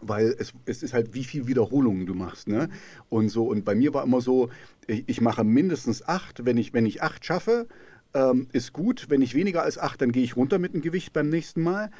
weil 0.00 0.34
es, 0.38 0.52
es 0.66 0.82
ist 0.82 0.94
halt, 0.94 1.14
wie 1.14 1.24
viel 1.24 1.46
Wiederholungen 1.46 2.06
du 2.06 2.14
machst. 2.14 2.48
Ne? 2.48 2.68
Und 3.08 3.28
so, 3.28 3.44
und 3.44 3.64
bei 3.64 3.74
mir 3.74 3.94
war 3.94 4.04
immer 4.04 4.20
so, 4.20 4.50
ich, 4.86 5.04
ich 5.06 5.20
mache 5.20 5.44
mindestens 5.44 6.06
acht. 6.06 6.44
Wenn 6.44 6.56
ich, 6.56 6.72
wenn 6.72 6.86
ich 6.86 7.02
acht 7.02 7.24
schaffe, 7.24 7.66
ähm, 8.14 8.48
ist 8.52 8.72
gut. 8.72 9.06
Wenn 9.08 9.22
ich 9.22 9.34
weniger 9.34 9.62
als 9.62 9.78
acht, 9.78 10.00
dann 10.00 10.12
gehe 10.12 10.24
ich 10.24 10.36
runter 10.36 10.58
mit 10.58 10.74
dem 10.74 10.80
Gewicht 10.80 11.12
beim 11.12 11.28
nächsten 11.28 11.62
Mal. 11.62 11.90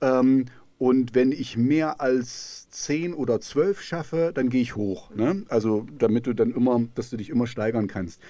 Ähm, 0.00 0.46
und 0.78 1.16
wenn 1.16 1.32
ich 1.32 1.56
mehr 1.56 2.00
als 2.00 2.68
zehn 2.70 3.12
oder 3.12 3.40
zwölf 3.40 3.82
schaffe, 3.82 4.30
dann 4.32 4.48
gehe 4.48 4.62
ich 4.62 4.76
hoch. 4.76 5.12
Ne? 5.14 5.44
Also 5.48 5.86
damit 5.98 6.26
du 6.26 6.34
dann 6.34 6.52
immer, 6.52 6.82
dass 6.94 7.10
du 7.10 7.16
dich 7.16 7.30
immer 7.30 7.48
steigern 7.48 7.88
kannst. 7.88 8.20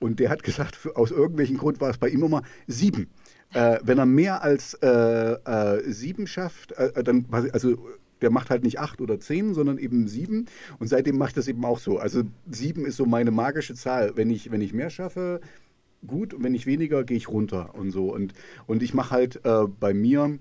Und 0.00 0.18
der 0.18 0.30
hat 0.30 0.42
gesagt, 0.42 0.74
für, 0.74 0.96
aus 0.96 1.12
irgendwelchen 1.12 1.56
Grund 1.56 1.80
war 1.80 1.90
es 1.90 1.98
bei 1.98 2.08
ihm 2.08 2.24
immer 2.24 2.42
sieben. 2.66 3.10
Äh, 3.52 3.78
wenn 3.84 3.98
er 3.98 4.06
mehr 4.06 4.42
als 4.42 4.74
äh, 4.82 4.88
äh, 4.88 5.82
sieben 5.90 6.26
schafft, 6.26 6.72
äh, 6.72 7.04
dann 7.04 7.26
also 7.30 7.78
der 8.22 8.30
macht 8.30 8.50
halt 8.50 8.64
nicht 8.64 8.78
acht 8.78 9.00
oder 9.00 9.20
zehn, 9.20 9.54
sondern 9.54 9.78
eben 9.78 10.08
sieben. 10.08 10.46
Und 10.78 10.88
seitdem 10.88 11.18
macht 11.18 11.36
das 11.36 11.48
eben 11.48 11.64
auch 11.64 11.78
so. 11.78 11.98
Also 11.98 12.22
sieben 12.50 12.86
ist 12.86 12.96
so 12.96 13.06
meine 13.06 13.30
magische 13.30 13.74
Zahl. 13.74 14.12
Wenn 14.16 14.30
ich, 14.30 14.50
wenn 14.50 14.60
ich 14.60 14.72
mehr 14.72 14.90
schaffe, 14.90 15.40
gut 16.06 16.34
und 16.34 16.42
wenn 16.44 16.54
ich 16.54 16.66
weniger, 16.66 17.04
gehe 17.04 17.16
ich 17.16 17.28
runter 17.28 17.74
und 17.74 17.90
so. 17.90 18.12
Und, 18.12 18.34
und 18.66 18.82
ich 18.82 18.94
mache 18.94 19.10
halt 19.10 19.40
äh, 19.44 19.66
bei 19.80 19.94
mir, 19.94 20.38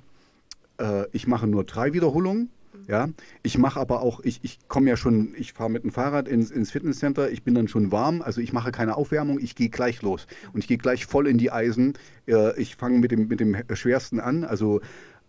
äh, 0.79 1.05
ich 1.11 1.27
mache 1.27 1.47
nur 1.47 1.63
drei 1.63 1.93
Wiederholungen. 1.93 2.49
Ja, 2.87 3.07
ich 3.43 3.57
mache 3.57 3.79
aber 3.79 4.01
auch, 4.01 4.19
ich, 4.25 4.39
ich 4.41 4.59
komme 4.67 4.89
ja 4.89 4.97
schon, 4.97 5.33
ich 5.37 5.53
fahre 5.53 5.69
mit 5.69 5.83
dem 5.83 5.91
Fahrrad 5.91 6.27
ins, 6.27 6.51
ins 6.51 6.71
Fitnesscenter, 6.71 7.31
ich 7.31 7.43
bin 7.43 7.55
dann 7.55 7.69
schon 7.69 7.93
warm, 7.93 8.21
also 8.21 8.41
ich 8.41 8.51
mache 8.51 8.73
keine 8.73 8.97
Aufwärmung, 8.97 9.39
ich 9.39 9.55
gehe 9.55 9.69
gleich 9.69 10.01
los 10.01 10.27
und 10.51 10.59
ich 10.59 10.67
gehe 10.67 10.77
gleich 10.77 11.05
voll 11.05 11.27
in 11.27 11.37
die 11.37 11.49
Eisen. 11.49 11.93
Äh, 12.27 12.59
ich 12.59 12.75
fange 12.75 12.99
mit 12.99 13.11
dem, 13.11 13.29
mit 13.29 13.39
dem 13.39 13.55
Schwersten 13.73 14.19
an, 14.19 14.43
also 14.43 14.81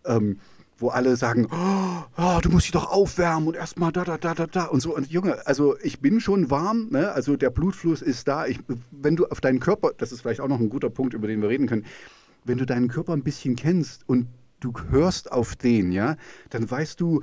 ähm, 0.05 0.39
wo 0.77 0.89
alle 0.89 1.15
sagen, 1.15 1.47
oh, 1.51 2.03
oh, 2.17 2.39
du 2.41 2.49
musst 2.49 2.65
dich 2.65 2.71
doch 2.71 2.91
aufwärmen 2.91 3.47
und 3.47 3.55
erstmal 3.55 3.91
da, 3.91 4.03
da, 4.03 4.17
da, 4.17 4.33
da, 4.33 4.47
da 4.47 4.65
und 4.65 4.81
so. 4.81 4.95
Und 4.95 5.09
Junge, 5.09 5.45
also 5.47 5.77
ich 5.81 5.99
bin 5.99 6.19
schon 6.19 6.49
warm, 6.49 6.89
ne? 6.91 7.11
also 7.11 7.37
der 7.37 7.49
Blutfluss 7.49 8.01
ist 8.01 8.27
da. 8.27 8.45
Ich, 8.45 8.59
wenn 8.91 9.15
du 9.15 9.25
auf 9.27 9.41
deinen 9.41 9.59
Körper, 9.59 9.91
das 9.97 10.11
ist 10.11 10.21
vielleicht 10.21 10.41
auch 10.41 10.47
noch 10.47 10.59
ein 10.59 10.69
guter 10.69 10.89
Punkt, 10.89 11.13
über 11.13 11.27
den 11.27 11.41
wir 11.41 11.49
reden 11.49 11.67
können, 11.67 11.85
wenn 12.43 12.57
du 12.57 12.65
deinen 12.65 12.89
Körper 12.89 13.13
ein 13.13 13.23
bisschen 13.23 13.55
kennst 13.55 14.07
und 14.07 14.27
du 14.59 14.73
hörst 14.89 15.31
auf 15.31 15.55
den, 15.55 15.91
ja, 15.91 16.17
dann 16.49 16.69
weißt 16.69 16.99
du, 16.99 17.21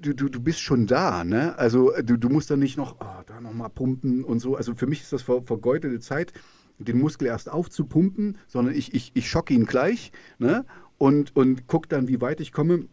du, 0.00 0.14
du, 0.14 0.28
du 0.28 0.40
bist 0.40 0.60
schon 0.60 0.86
da, 0.86 1.24
ne? 1.24 1.58
Also 1.58 1.92
du, 2.02 2.16
du 2.16 2.28
musst 2.28 2.50
dann 2.50 2.58
nicht 2.58 2.76
noch, 2.76 2.96
oh, 3.00 3.22
da 3.26 3.40
nochmal 3.40 3.70
pumpen 3.70 4.24
und 4.24 4.40
so. 4.40 4.56
Also 4.56 4.74
für 4.74 4.86
mich 4.86 5.02
ist 5.02 5.12
das 5.12 5.22
ver, 5.22 5.42
vergeudete 5.42 6.00
Zeit, 6.00 6.32
den 6.78 6.98
Muskel 6.98 7.28
erst 7.28 7.50
aufzupumpen, 7.50 8.38
sondern 8.46 8.74
ich, 8.74 8.94
ich, 8.94 9.12
ich 9.14 9.30
schocke 9.30 9.54
ihn 9.54 9.66
gleich, 9.66 10.12
ne? 10.38 10.64
Und, 10.98 11.34
und 11.36 11.66
gucke 11.66 11.88
dann, 11.88 12.08
wie 12.08 12.20
weit 12.20 12.40
ich 12.40 12.52
komme. 12.52 12.86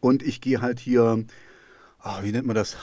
Und 0.00 0.22
ich 0.22 0.40
gehe 0.40 0.60
halt 0.60 0.78
hier, 0.78 1.24
oh, 2.04 2.22
wie 2.22 2.32
nennt 2.32 2.46
man 2.46 2.56
das? 2.56 2.76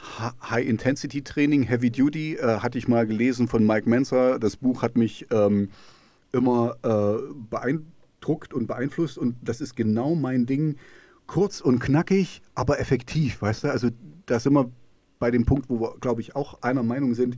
High-Intensity-Training, 0.50 1.64
Heavy 1.64 1.92
Duty, 1.92 2.36
äh, 2.36 2.60
hatte 2.60 2.78
ich 2.78 2.88
mal 2.88 3.08
gelesen 3.08 3.48
von 3.48 3.66
Mike 3.66 3.90
Menzer. 3.90 4.40
Das 4.40 4.58
Buch 4.58 4.82
hat 4.82 4.98
mich 4.98 5.28
ähm, 5.32 5.70
immer 6.32 6.76
äh, 6.84 7.34
beeindruckt 7.50 8.54
und 8.54 8.68
beeinflusst 8.68 9.18
und 9.18 9.36
das 9.42 9.62
ist 9.62 9.76
genau 9.76 10.16
mein 10.16 10.46
Ding. 10.46 10.78
Kurz 11.26 11.62
und 11.62 11.80
knackig, 11.80 12.42
aber 12.54 12.80
effektiv, 12.80 13.42
weißt 13.42 13.64
du? 13.64 13.72
Also 13.72 13.90
da 14.26 14.40
sind 14.40 14.54
wir 14.54 14.70
bei 15.20 15.32
dem 15.32 15.46
Punkt, 15.46 15.70
wo 15.70 15.80
wir, 15.80 15.96
glaube 16.02 16.20
ich, 16.20 16.36
auch 16.36 16.62
einer 16.62 16.84
Meinung 16.84 17.14
sind 17.14 17.38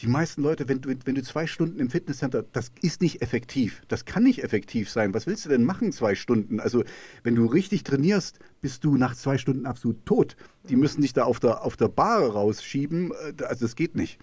die 0.00 0.06
meisten 0.08 0.42
Leute, 0.42 0.68
wenn 0.68 0.80
du, 0.80 0.94
wenn 1.04 1.14
du 1.14 1.22
zwei 1.22 1.46
Stunden 1.46 1.78
im 1.78 1.88
Fitnesscenter, 1.88 2.42
das 2.42 2.70
ist 2.82 3.00
nicht 3.00 3.22
effektiv. 3.22 3.82
Das 3.88 4.04
kann 4.04 4.24
nicht 4.24 4.44
effektiv 4.44 4.90
sein. 4.90 5.14
Was 5.14 5.26
willst 5.26 5.44
du 5.46 5.48
denn 5.48 5.64
machen, 5.64 5.92
zwei 5.92 6.14
Stunden? 6.14 6.60
Also, 6.60 6.84
wenn 7.22 7.34
du 7.34 7.46
richtig 7.46 7.82
trainierst, 7.82 8.38
bist 8.60 8.84
du 8.84 8.96
nach 8.96 9.14
zwei 9.14 9.38
Stunden 9.38 9.64
absolut 9.66 10.04
tot. 10.04 10.36
Die 10.68 10.76
müssen 10.76 11.00
dich 11.00 11.14
da 11.14 11.24
auf 11.24 11.40
der, 11.40 11.62
auf 11.64 11.76
der 11.76 11.88
Bar 11.88 12.30
rausschieben. 12.30 13.12
Äh, 13.12 13.44
also, 13.44 13.64
das 13.64 13.74
geht 13.74 13.94
nicht. 13.94 14.18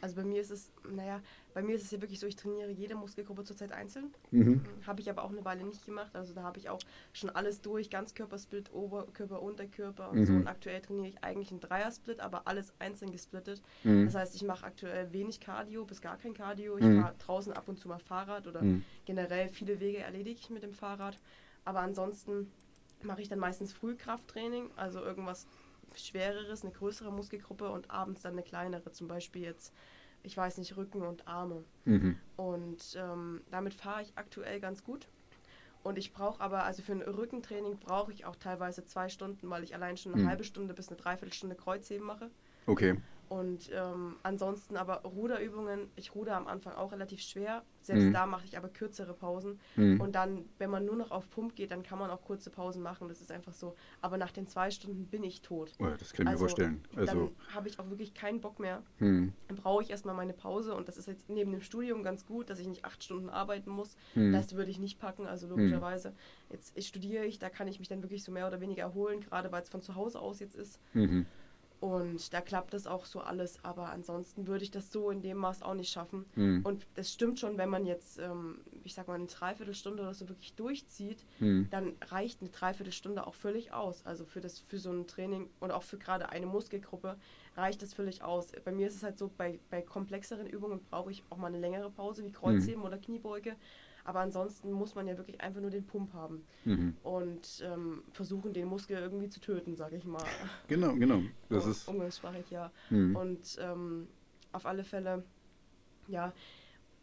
Also, 0.00 0.16
bei 0.16 0.24
mir 0.24 0.40
ist 0.40 0.50
es, 0.50 0.70
naja, 0.94 1.20
bei 1.54 1.62
mir 1.62 1.76
ist 1.76 1.84
es 1.84 1.90
ja 1.92 2.00
wirklich 2.00 2.18
so, 2.18 2.26
ich 2.26 2.34
trainiere 2.34 2.70
jede 2.70 2.96
Muskelgruppe 2.96 3.44
zurzeit 3.44 3.72
einzeln. 3.72 4.12
Mhm. 4.32 4.60
Habe 4.86 5.00
ich 5.00 5.08
aber 5.08 5.22
auch 5.22 5.30
eine 5.30 5.44
Weile 5.44 5.64
nicht 5.64 5.86
gemacht. 5.86 6.14
Also 6.14 6.34
da 6.34 6.42
habe 6.42 6.58
ich 6.58 6.68
auch 6.68 6.80
schon 7.12 7.30
alles 7.30 7.60
durch, 7.60 7.90
Ganzkörpersplit, 7.90 8.72
Oberkörper, 8.72 9.40
Unterkörper 9.40 10.10
und 10.10 10.18
mhm. 10.18 10.26
so. 10.26 10.32
Und 10.32 10.48
aktuell 10.48 10.80
trainiere 10.80 11.06
ich 11.06 11.22
eigentlich 11.22 11.52
einen 11.52 11.60
Dreiersplit, 11.60 12.18
aber 12.18 12.48
alles 12.48 12.72
einzeln 12.80 13.12
gesplittet. 13.12 13.62
Mhm. 13.84 14.06
Das 14.06 14.16
heißt, 14.16 14.34
ich 14.34 14.42
mache 14.42 14.66
aktuell 14.66 15.12
wenig 15.12 15.38
Cardio, 15.38 15.84
bis 15.84 16.00
gar 16.00 16.18
kein 16.18 16.34
Cardio. 16.34 16.76
Ich 16.76 16.84
mhm. 16.84 17.02
fahre 17.02 17.14
draußen 17.18 17.52
ab 17.52 17.68
und 17.68 17.78
zu 17.78 17.88
mal 17.88 18.00
Fahrrad 18.00 18.48
oder 18.48 18.60
mhm. 18.60 18.84
generell 19.04 19.48
viele 19.48 19.78
Wege 19.78 19.98
erledige 19.98 20.40
ich 20.40 20.50
mit 20.50 20.64
dem 20.64 20.74
Fahrrad. 20.74 21.20
Aber 21.64 21.80
ansonsten 21.80 22.50
mache 23.02 23.22
ich 23.22 23.28
dann 23.28 23.38
meistens 23.38 23.72
Frühkrafttraining, 23.72 24.70
also 24.74 25.00
irgendwas 25.00 25.46
Schwereres, 25.94 26.62
eine 26.62 26.72
größere 26.72 27.12
Muskelgruppe 27.12 27.70
und 27.70 27.90
abends 27.90 28.22
dann 28.22 28.32
eine 28.32 28.42
kleinere, 28.42 28.90
zum 28.90 29.06
Beispiel 29.06 29.42
jetzt 29.42 29.72
ich 30.24 30.36
weiß 30.36 30.58
nicht, 30.58 30.76
Rücken 30.76 31.02
und 31.02 31.28
Arme. 31.28 31.62
Mhm. 31.84 32.16
Und 32.36 32.96
ähm, 32.96 33.42
damit 33.50 33.74
fahre 33.74 34.02
ich 34.02 34.12
aktuell 34.16 34.58
ganz 34.58 34.82
gut. 34.82 35.06
Und 35.84 35.98
ich 35.98 36.14
brauche 36.14 36.40
aber, 36.40 36.64
also 36.64 36.82
für 36.82 36.92
ein 36.92 37.02
Rückentraining 37.02 37.78
brauche 37.78 38.10
ich 38.10 38.24
auch 38.24 38.36
teilweise 38.36 38.86
zwei 38.86 39.10
Stunden, 39.10 39.48
weil 39.50 39.62
ich 39.62 39.74
allein 39.74 39.98
schon 39.98 40.14
eine 40.14 40.22
mhm. 40.22 40.28
halbe 40.28 40.42
Stunde 40.42 40.72
bis 40.72 40.88
eine 40.88 40.96
Dreiviertelstunde 40.96 41.54
Kreuzheben 41.56 42.06
mache. 42.06 42.30
Okay. 42.66 42.96
Und 43.28 43.70
ähm, 43.72 44.16
ansonsten 44.22 44.76
aber 44.76 45.02
Ruderübungen, 45.02 45.90
ich 45.96 46.14
ruder 46.14 46.36
am 46.36 46.46
Anfang 46.46 46.74
auch 46.74 46.92
relativ 46.92 47.20
schwer. 47.20 47.62
Selbst 47.80 48.04
mhm. 48.04 48.12
da 48.12 48.26
mache 48.26 48.44
ich 48.44 48.56
aber 48.56 48.68
kürzere 48.68 49.12
Pausen. 49.12 49.60
Mhm. 49.76 50.00
Und 50.00 50.14
dann, 50.14 50.44
wenn 50.58 50.70
man 50.70 50.84
nur 50.84 50.96
noch 50.96 51.10
auf 51.10 51.28
Pump 51.30 51.54
geht, 51.54 51.70
dann 51.70 51.82
kann 51.82 51.98
man 51.98 52.10
auch 52.10 52.22
kurze 52.22 52.50
Pausen 52.50 52.82
machen. 52.82 53.08
Das 53.08 53.20
ist 53.20 53.30
einfach 53.30 53.52
so. 53.52 53.74
Aber 54.00 54.16
nach 54.16 54.30
den 54.30 54.46
zwei 54.46 54.70
Stunden 54.70 55.06
bin 55.06 55.22
ich 55.22 55.42
tot. 55.42 55.72
Oh, 55.78 55.86
das 55.98 56.12
kann 56.12 56.26
ich 56.26 56.30
also, 56.30 56.44
mir 56.44 56.48
vorstellen. 56.48 56.84
Also 56.96 57.12
dann 57.14 57.54
habe 57.54 57.68
ich 57.68 57.78
auch 57.78 57.90
wirklich 57.90 58.14
keinen 58.14 58.40
Bock 58.40 58.58
mehr. 58.58 58.82
Mhm. 58.98 59.32
Dann 59.48 59.56
brauche 59.56 59.82
ich 59.82 59.90
erstmal 59.90 60.14
meine 60.14 60.32
Pause. 60.32 60.74
Und 60.74 60.88
das 60.88 60.96
ist 60.96 61.08
jetzt 61.08 61.28
neben 61.28 61.52
dem 61.52 61.60
Studium 61.60 62.02
ganz 62.02 62.26
gut, 62.26 62.50
dass 62.50 62.58
ich 62.58 62.66
nicht 62.66 62.84
acht 62.84 63.02
Stunden 63.04 63.28
arbeiten 63.28 63.70
muss. 63.70 63.96
Mhm. 64.14 64.32
Das 64.32 64.54
würde 64.54 64.70
ich 64.70 64.78
nicht 64.78 64.98
packen, 64.98 65.26
also 65.26 65.46
logischerweise. 65.48 66.14
Jetzt 66.50 66.82
studiere 66.82 67.24
ich, 67.24 67.38
da 67.38 67.50
kann 67.50 67.68
ich 67.68 67.78
mich 67.78 67.88
dann 67.88 68.02
wirklich 68.02 68.24
so 68.24 68.32
mehr 68.32 68.46
oder 68.46 68.60
weniger 68.60 68.82
erholen, 68.82 69.20
gerade 69.20 69.50
weil 69.52 69.62
es 69.62 69.68
von 69.68 69.82
zu 69.82 69.94
Hause 69.94 70.20
aus 70.20 70.40
jetzt 70.40 70.54
ist. 70.54 70.80
Und 71.84 72.32
da 72.32 72.40
klappt 72.40 72.72
das 72.72 72.86
auch 72.86 73.04
so 73.04 73.20
alles, 73.20 73.62
aber 73.62 73.90
ansonsten 73.90 74.46
würde 74.46 74.64
ich 74.64 74.70
das 74.70 74.90
so 74.90 75.10
in 75.10 75.20
dem 75.20 75.36
Maß 75.36 75.60
auch 75.62 75.74
nicht 75.74 75.92
schaffen. 75.92 76.24
Mhm. 76.34 76.62
Und 76.64 76.86
das 76.94 77.12
stimmt 77.12 77.38
schon, 77.38 77.58
wenn 77.58 77.68
man 77.68 77.84
jetzt, 77.84 78.18
ähm, 78.18 78.60
ich 78.84 78.94
sag 78.94 79.06
mal, 79.06 79.16
eine 79.16 79.26
Dreiviertelstunde 79.26 80.02
oder 80.02 80.14
so 80.14 80.26
wirklich 80.30 80.54
durchzieht, 80.54 81.26
mhm. 81.40 81.68
dann 81.70 81.92
reicht 82.06 82.40
eine 82.40 82.48
Dreiviertelstunde 82.48 83.26
auch 83.26 83.34
völlig 83.34 83.74
aus. 83.74 84.00
Also 84.06 84.24
für 84.24 84.40
das, 84.40 84.60
für 84.60 84.78
so 84.78 84.90
ein 84.92 85.06
Training 85.06 85.50
und 85.60 85.72
auch 85.72 85.82
für 85.82 85.98
gerade 85.98 86.30
eine 86.30 86.46
Muskelgruppe 86.46 87.18
reicht 87.54 87.82
das 87.82 87.92
völlig 87.92 88.22
aus. 88.22 88.52
Bei 88.64 88.72
mir 88.72 88.86
ist 88.86 88.94
es 88.94 89.02
halt 89.02 89.18
so, 89.18 89.30
bei, 89.36 89.58
bei 89.68 89.82
komplexeren 89.82 90.46
Übungen 90.46 90.80
brauche 90.88 91.10
ich 91.10 91.22
auch 91.28 91.36
mal 91.36 91.48
eine 91.48 91.60
längere 91.60 91.90
Pause, 91.90 92.24
wie 92.24 92.32
Kreuzheben 92.32 92.80
mhm. 92.80 92.86
oder 92.86 92.96
Kniebeuge. 92.96 93.56
Aber 94.04 94.20
ansonsten 94.20 94.70
muss 94.70 94.94
man 94.94 95.06
ja 95.06 95.16
wirklich 95.16 95.40
einfach 95.40 95.60
nur 95.60 95.70
den 95.70 95.86
Pump 95.86 96.12
haben 96.12 96.44
mhm. 96.64 96.94
und 97.02 97.62
ähm, 97.64 98.02
versuchen, 98.12 98.52
den 98.52 98.68
Muskel 98.68 98.98
irgendwie 98.98 99.30
zu 99.30 99.40
töten, 99.40 99.76
sage 99.76 99.96
ich 99.96 100.04
mal. 100.04 100.22
Genau, 100.68 100.94
genau. 100.94 101.22
Das 101.48 101.66
ist 101.66 101.88
umgangssprachig, 101.88 102.50
ja. 102.50 102.70
Mhm. 102.90 103.16
Und 103.16 103.58
ähm, 103.60 104.08
auf 104.52 104.66
alle 104.66 104.84
Fälle, 104.84 105.24
ja, 106.06 106.32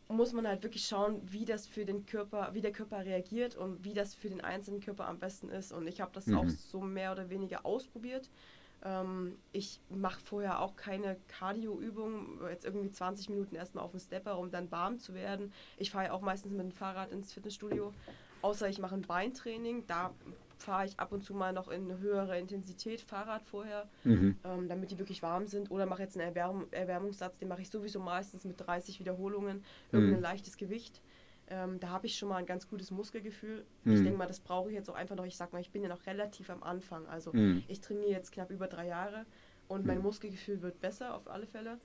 muss 0.08 0.34
man 0.34 0.48
halt 0.48 0.62
wirklich 0.64 0.86
schauen, 0.86 1.22
wie 1.24 1.46
das 1.46 1.68
für 1.68 1.86
den 1.86 2.06
Körper, 2.06 2.52
wie 2.54 2.62
der 2.62 2.72
Körper 2.72 3.06
reagiert 3.06 3.56
und 3.56 3.84
wie 3.84 3.94
das 3.94 4.14
für 4.14 4.30
den 4.30 4.42
einzelnen 4.42 4.82
Körper 4.82 5.08
am 5.08 5.20
besten 5.20 5.50
ist. 5.50 5.72
Und 5.72 5.88
ich 5.88 6.02
habe 6.02 6.12
das 6.14 6.28
mhm. 6.28 6.38
auch 6.38 6.50
so 6.50 6.82
mehr 6.82 7.12
oder 7.12 7.30
weniger 7.30 7.66
ausprobiert. 7.66 8.30
Ähm, 8.84 9.38
ich 9.52 9.80
mache 9.90 10.22
vorher 10.22 10.60
auch 10.60 10.76
keine 10.76 11.18
Cardio-Übung, 11.28 12.40
jetzt 12.50 12.66
irgendwie 12.66 12.92
20 12.92 13.30
Minuten 13.30 13.56
erstmal 13.56 13.84
auf 13.84 13.92
dem 13.92 14.00
Stepper, 14.00 14.40
um 14.40 14.52
dann 14.52 14.72
warm 14.72 15.00
zu 15.00 15.14
werden. 15.14 15.54
Ich 15.78 15.92
fahre 15.92 16.06
ja 16.06 16.12
auch 16.14 16.22
meistens 16.22 16.52
mit 16.52 16.62
dem 16.62 16.72
Fahrrad 16.72 17.12
ins 17.12 17.34
Fitnessstudio, 17.34 17.94
außer 18.42 18.70
ich 18.70 18.80
mache 18.80 18.96
ein 18.96 19.04
Beintraining. 19.04 19.86
Da 19.88 20.12
fahre 20.58 20.86
ich 20.86 21.00
ab 21.00 21.12
und 21.12 21.24
zu 21.24 21.34
mal 21.34 21.54
noch 21.54 21.68
in 21.68 21.98
höhere 22.00 22.40
Intensität 22.40 23.02
Fahrrad 23.02 23.44
vorher, 23.44 23.90
mhm. 24.04 24.38
ähm, 24.44 24.68
damit 24.68 24.92
die 24.92 25.00
wirklich 25.00 25.22
warm 25.22 25.48
sind. 25.48 25.72
Oder 25.72 25.86
mache 25.86 26.04
jetzt 26.04 26.18
einen 26.18 26.28
Erwärm 26.28 26.68
Erwärmungssatz, 26.72 27.38
den 27.40 27.48
mache 27.48 27.62
ich 27.62 27.70
sowieso 27.70 28.00
meistens 28.00 28.46
mit 28.46 28.60
30 28.60 29.00
Wiederholungen, 29.00 29.64
irgendein 29.92 30.18
mhm. 30.18 30.24
leichtes 30.24 30.58
Gewicht. 30.58 31.02
Ähm, 31.52 31.82
da 31.82 31.90
habe 31.90 32.08
ich 32.08 32.18
schon 32.18 32.30
mal 32.30 32.38
ein 32.38 32.46
ganz 32.46 32.70
gutes 32.70 32.92
Muskelgefühl. 32.92 33.66
Mhm. 33.84 33.94
Ich 33.94 34.02
denke 34.02 34.18
mal, 34.18 34.26
das 34.26 34.40
brauche 34.40 34.70
ich 34.70 34.76
jetzt 34.76 34.90
auch 34.90 34.96
einfach 34.96 35.18
noch. 35.18 35.26
Ich 35.26 35.36
sag 35.36 35.52
mal, 35.52 35.60
ich 35.60 35.70
bin 35.70 35.84
ja 35.84 35.90
noch 35.90 36.06
relativ 36.06 36.50
am 36.50 36.64
Anfang. 36.64 37.06
Also 37.08 37.34
mhm. 37.34 37.64
ich 37.68 37.82
trainiere 37.82 38.12
jetzt 38.12 38.32
knapp 38.32 38.50
über 38.52 38.68
drei 38.68 38.88
Jahre 38.88 39.26
und 39.68 39.86
mein 39.86 39.98
mhm. 39.98 40.04
Muskelgefühl 40.04 40.62
wird 40.62 40.80
besser 40.80 41.14
auf 41.14 41.30
alle 41.30 41.46
Fälle. 41.46 41.78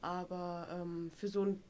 Aber 0.00 0.68
ähm, 0.70 1.10
für 1.16 1.26
so 1.26 1.42
ein 1.42 1.60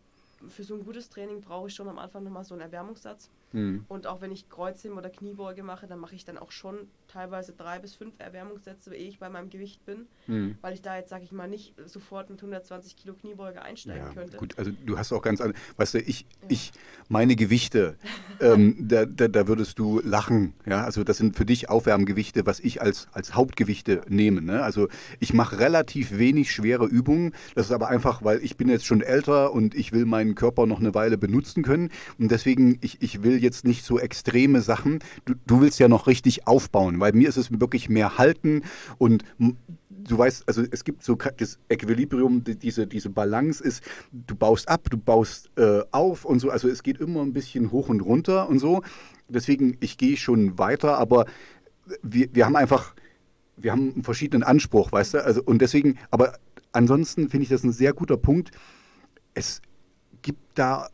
für 0.48 0.62
so 0.62 0.74
ein 0.74 0.84
gutes 0.84 1.08
Training 1.08 1.40
brauche 1.40 1.66
ich 1.66 1.74
schon 1.74 1.88
am 1.88 1.98
Anfang 1.98 2.22
nochmal 2.22 2.44
so 2.44 2.54
einen 2.54 2.60
Erwärmungssatz. 2.60 3.30
Mhm. 3.52 3.84
Und 3.88 4.06
auch 4.06 4.20
wenn 4.20 4.30
ich 4.30 4.48
Kreuzheben 4.48 4.96
oder 4.96 5.10
Kniebeuge 5.10 5.64
mache, 5.64 5.88
dann 5.88 5.98
mache 5.98 6.14
ich 6.14 6.24
dann 6.24 6.38
auch 6.38 6.52
schon 6.52 6.88
teilweise 7.08 7.52
drei 7.52 7.78
bis 7.78 7.94
fünf 7.94 8.14
Erwärmungssätze, 8.18 8.94
ehe 8.94 9.08
ich 9.08 9.18
bei 9.18 9.28
meinem 9.28 9.50
Gewicht 9.50 9.84
bin, 9.84 10.06
mhm. 10.26 10.56
weil 10.60 10.74
ich 10.74 10.82
da 10.82 10.96
jetzt, 10.96 11.08
sage 11.08 11.24
ich 11.24 11.32
mal, 11.32 11.48
nicht 11.48 11.74
sofort 11.86 12.30
mit 12.30 12.38
120 12.38 12.96
Kilo 12.96 13.14
Kniebeuge 13.14 13.62
einsteigen 13.62 14.06
ja, 14.06 14.12
könnte. 14.12 14.36
Gut, 14.36 14.58
also 14.58 14.70
du 14.84 14.98
hast 14.98 15.12
auch 15.12 15.22
ganz 15.22 15.40
andere, 15.40 15.58
weißt 15.76 15.94
du, 15.94 16.00
ich, 16.00 16.20
ja. 16.20 16.26
ich 16.48 16.72
meine 17.08 17.34
Gewichte, 17.34 17.96
ähm, 18.40 18.76
da, 18.78 19.06
da, 19.06 19.28
da, 19.28 19.48
würdest 19.48 19.78
du 19.78 20.00
lachen, 20.04 20.54
ja, 20.66 20.84
also 20.84 21.02
das 21.02 21.16
sind 21.16 21.36
für 21.36 21.46
dich 21.46 21.68
Aufwärmgewichte, 21.68 22.46
was 22.46 22.60
ich 22.60 22.82
als, 22.82 23.08
als 23.12 23.34
Hauptgewichte 23.34 24.02
nehme, 24.08 24.42
ne? 24.42 24.62
also 24.62 24.88
ich 25.18 25.32
mache 25.32 25.58
relativ 25.58 26.18
wenig 26.18 26.52
schwere 26.52 26.86
Übungen, 26.86 27.32
das 27.54 27.66
ist 27.66 27.72
aber 27.72 27.88
einfach, 27.88 28.22
weil 28.22 28.42
ich 28.44 28.56
bin 28.56 28.68
jetzt 28.68 28.86
schon 28.86 29.00
älter 29.00 29.52
und 29.52 29.74
ich 29.74 29.92
will 29.92 30.04
meinen 30.04 30.34
Körper 30.34 30.66
noch 30.66 30.80
eine 30.80 30.94
Weile 30.94 31.16
benutzen 31.16 31.62
können 31.62 31.90
und 32.18 32.30
deswegen, 32.30 32.78
ich, 32.82 33.00
ich 33.00 33.22
will 33.22 33.42
jetzt 33.42 33.64
nicht 33.64 33.84
so 33.84 33.98
extreme 33.98 34.60
Sachen. 34.60 34.98
Du, 35.24 35.34
du 35.46 35.60
willst 35.60 35.78
ja 35.78 35.88
noch 35.88 36.06
richtig 36.06 36.46
aufbauen, 36.46 36.97
weil 37.00 37.12
mir 37.12 37.28
ist 37.28 37.36
es 37.36 37.60
wirklich 37.60 37.88
mehr 37.88 38.18
halten 38.18 38.62
und 38.98 39.24
du 40.08 40.18
weißt, 40.18 40.44
also 40.46 40.62
es 40.70 40.84
gibt 40.84 41.04
so 41.04 41.16
das 41.36 41.58
Equilibrium, 41.68 42.42
diese, 42.44 42.86
diese 42.86 43.10
Balance 43.10 43.62
ist, 43.62 43.82
du 44.12 44.34
baust 44.34 44.68
ab, 44.68 44.88
du 44.90 44.96
baust 44.96 45.50
äh, 45.56 45.82
auf 45.90 46.24
und 46.24 46.38
so, 46.40 46.50
also 46.50 46.68
es 46.68 46.82
geht 46.82 46.98
immer 46.98 47.22
ein 47.22 47.32
bisschen 47.32 47.70
hoch 47.72 47.88
und 47.88 48.00
runter 48.00 48.48
und 48.48 48.58
so. 48.58 48.82
Deswegen, 49.28 49.76
ich 49.80 49.98
gehe 49.98 50.16
schon 50.16 50.58
weiter, 50.58 50.98
aber 50.98 51.26
wir, 52.02 52.28
wir 52.32 52.46
haben 52.46 52.56
einfach, 52.56 52.94
wir 53.56 53.72
haben 53.72 53.92
einen 53.94 54.02
verschiedenen 54.02 54.42
Anspruch, 54.42 54.92
weißt 54.92 55.14
du, 55.14 55.24
also 55.24 55.42
und 55.42 55.60
deswegen, 55.60 55.98
aber 56.10 56.38
ansonsten 56.72 57.28
finde 57.28 57.44
ich 57.44 57.50
das 57.50 57.64
ein 57.64 57.72
sehr 57.72 57.92
guter 57.92 58.16
Punkt. 58.16 58.50
Es 59.34 59.60
gibt 60.22 60.58
da, 60.58 60.88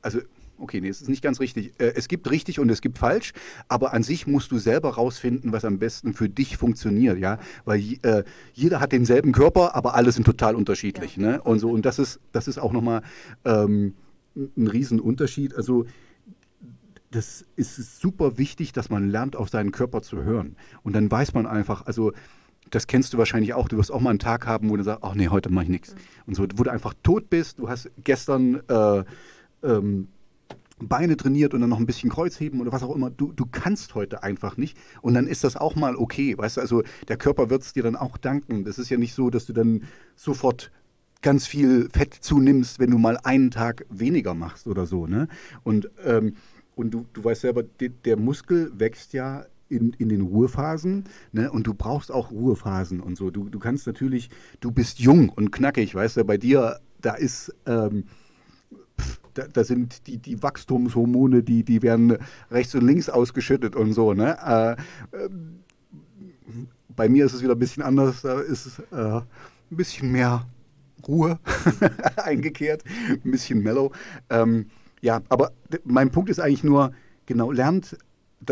also 0.00 0.20
okay, 0.58 0.80
nee, 0.80 0.88
es 0.88 1.00
ist 1.00 1.08
nicht 1.08 1.22
ganz 1.22 1.40
richtig. 1.40 1.72
Äh, 1.78 1.92
es 1.94 2.08
gibt 2.08 2.30
richtig 2.30 2.60
und 2.60 2.68
es 2.70 2.80
gibt 2.80 2.98
falsch, 2.98 3.32
aber 3.68 3.92
an 3.92 4.02
sich 4.02 4.26
musst 4.26 4.50
du 4.52 4.58
selber 4.58 4.94
rausfinden, 4.94 5.52
was 5.52 5.64
am 5.64 5.78
besten 5.78 6.14
für 6.14 6.28
dich 6.28 6.56
funktioniert, 6.56 7.18
ja, 7.18 7.38
weil 7.64 7.80
äh, 8.02 8.24
jeder 8.52 8.80
hat 8.80 8.92
denselben 8.92 9.32
Körper, 9.32 9.74
aber 9.74 9.94
alle 9.94 10.12
sind 10.12 10.24
total 10.24 10.54
unterschiedlich, 10.54 11.16
ja. 11.16 11.22
ne? 11.22 11.42
Und 11.42 11.58
so 11.58 11.70
und 11.70 11.84
das 11.84 11.98
ist 11.98 12.20
das 12.32 12.48
ist 12.48 12.58
auch 12.58 12.72
nochmal 12.72 13.02
ähm, 13.44 13.94
ein 14.34 14.66
Riesenunterschied. 14.66 15.54
Also 15.54 15.86
das 17.10 17.44
ist 17.56 18.00
super 18.00 18.38
wichtig, 18.38 18.72
dass 18.72 18.90
man 18.90 19.08
lernt, 19.08 19.36
auf 19.36 19.48
seinen 19.48 19.72
Körper 19.72 20.02
zu 20.02 20.22
hören. 20.22 20.56
Und 20.82 20.94
dann 20.94 21.10
weiß 21.10 21.32
man 21.34 21.46
einfach, 21.46 21.86
also 21.86 22.12
das 22.70 22.86
kennst 22.86 23.14
du 23.14 23.18
wahrscheinlich 23.18 23.54
auch, 23.54 23.68
du 23.68 23.78
wirst 23.78 23.90
auch 23.90 24.00
mal 24.00 24.10
einen 24.10 24.18
Tag 24.18 24.46
haben, 24.46 24.68
wo 24.68 24.76
du 24.76 24.82
sagst, 24.82 25.02
ach 25.02 25.14
nee, 25.14 25.28
heute 25.28 25.50
mache 25.50 25.64
ich 25.64 25.70
nichts. 25.70 25.94
Mhm. 25.94 25.98
Und 26.26 26.34
so, 26.34 26.42
wo 26.56 26.64
du 26.64 26.70
einfach 26.70 26.94
tot 27.02 27.30
bist, 27.30 27.58
du 27.58 27.68
hast 27.68 27.90
gestern 28.04 28.60
äh, 28.68 29.04
ähm, 29.62 30.08
Beine 30.80 31.16
trainiert 31.16 31.54
und 31.54 31.60
dann 31.60 31.70
noch 31.70 31.78
ein 31.78 31.86
bisschen 31.86 32.10
Kreuzheben 32.10 32.60
oder 32.60 32.72
was 32.72 32.82
auch 32.82 32.94
immer. 32.94 33.10
Du, 33.10 33.32
du 33.32 33.46
kannst 33.46 33.94
heute 33.94 34.22
einfach 34.22 34.56
nicht. 34.56 34.76
Und 35.02 35.14
dann 35.14 35.26
ist 35.26 35.44
das 35.44 35.56
auch 35.56 35.76
mal 35.76 35.96
okay. 35.96 36.36
Weißt 36.36 36.56
du, 36.56 36.60
also 36.60 36.82
der 37.08 37.16
Körper 37.16 37.50
wird 37.50 37.62
es 37.62 37.72
dir 37.72 37.82
dann 37.82 37.96
auch 37.96 38.16
danken. 38.16 38.64
Das 38.64 38.78
ist 38.78 38.90
ja 38.90 38.96
nicht 38.96 39.14
so, 39.14 39.30
dass 39.30 39.46
du 39.46 39.52
dann 39.52 39.84
sofort 40.16 40.70
ganz 41.22 41.46
viel 41.46 41.88
Fett 41.92 42.14
zunimmst, 42.14 42.78
wenn 42.78 42.90
du 42.90 42.98
mal 42.98 43.18
einen 43.22 43.50
Tag 43.50 43.86
weniger 43.90 44.34
machst 44.34 44.66
oder 44.66 44.86
so. 44.86 45.06
Ne? 45.06 45.28
Und, 45.64 45.90
ähm, 46.04 46.34
und 46.76 46.92
du, 46.92 47.06
du 47.12 47.24
weißt 47.24 47.40
selber, 47.42 47.62
de, 47.62 47.90
der 48.04 48.16
Muskel 48.16 48.70
wächst 48.78 49.12
ja 49.12 49.46
in, 49.68 49.92
in 49.98 50.08
den 50.08 50.20
Ruhephasen 50.20 51.04
ne? 51.32 51.50
und 51.50 51.66
du 51.66 51.74
brauchst 51.74 52.12
auch 52.12 52.30
Ruhephasen 52.30 53.00
und 53.00 53.16
so. 53.16 53.30
Du, 53.30 53.48
du 53.48 53.58
kannst 53.58 53.86
natürlich, 53.86 54.30
du 54.60 54.70
bist 54.70 55.00
jung 55.00 55.28
und 55.28 55.50
knackig, 55.50 55.94
weißt 55.94 56.18
du, 56.18 56.24
bei 56.24 56.36
dir, 56.36 56.78
da 57.00 57.14
ist... 57.14 57.54
Ähm, 57.66 58.04
da, 59.38 59.46
da, 59.46 59.64
sind 59.64 60.06
die, 60.06 60.18
die 60.18 60.42
Wachstumshormone, 60.42 61.42
die, 61.42 61.62
die 61.62 61.82
werden 61.82 62.18
rechts 62.50 62.74
und 62.74 62.84
links 62.84 63.08
ausgeschüttet 63.08 63.76
und 63.76 63.92
so. 63.92 64.14
Ne? 64.14 64.36
Äh, 64.44 64.72
äh, 65.16 65.28
bei 66.88 67.08
mir 67.08 67.24
ist 67.26 67.34
es 67.34 67.42
wieder 67.42 67.52
ein 67.52 67.58
bisschen 67.58 67.82
anders. 67.82 68.22
Da 68.22 68.40
ist 68.40 68.80
äh, 68.90 68.96
ein 68.96 69.22
bisschen 69.70 70.10
mehr 70.10 70.46
Ruhe 71.06 71.38
eingekehrt, 72.16 72.82
ein 73.08 73.30
bisschen 73.30 73.62
mellow. 73.62 73.92
Ähm, 74.28 74.66
ja, 75.00 75.22
aber 75.28 75.52
mein 75.84 76.10
Punkt 76.10 76.28
ist 76.28 76.40
eigentlich 76.40 76.64
nur, 76.64 76.92
genau, 77.26 77.52
lernt 77.52 77.96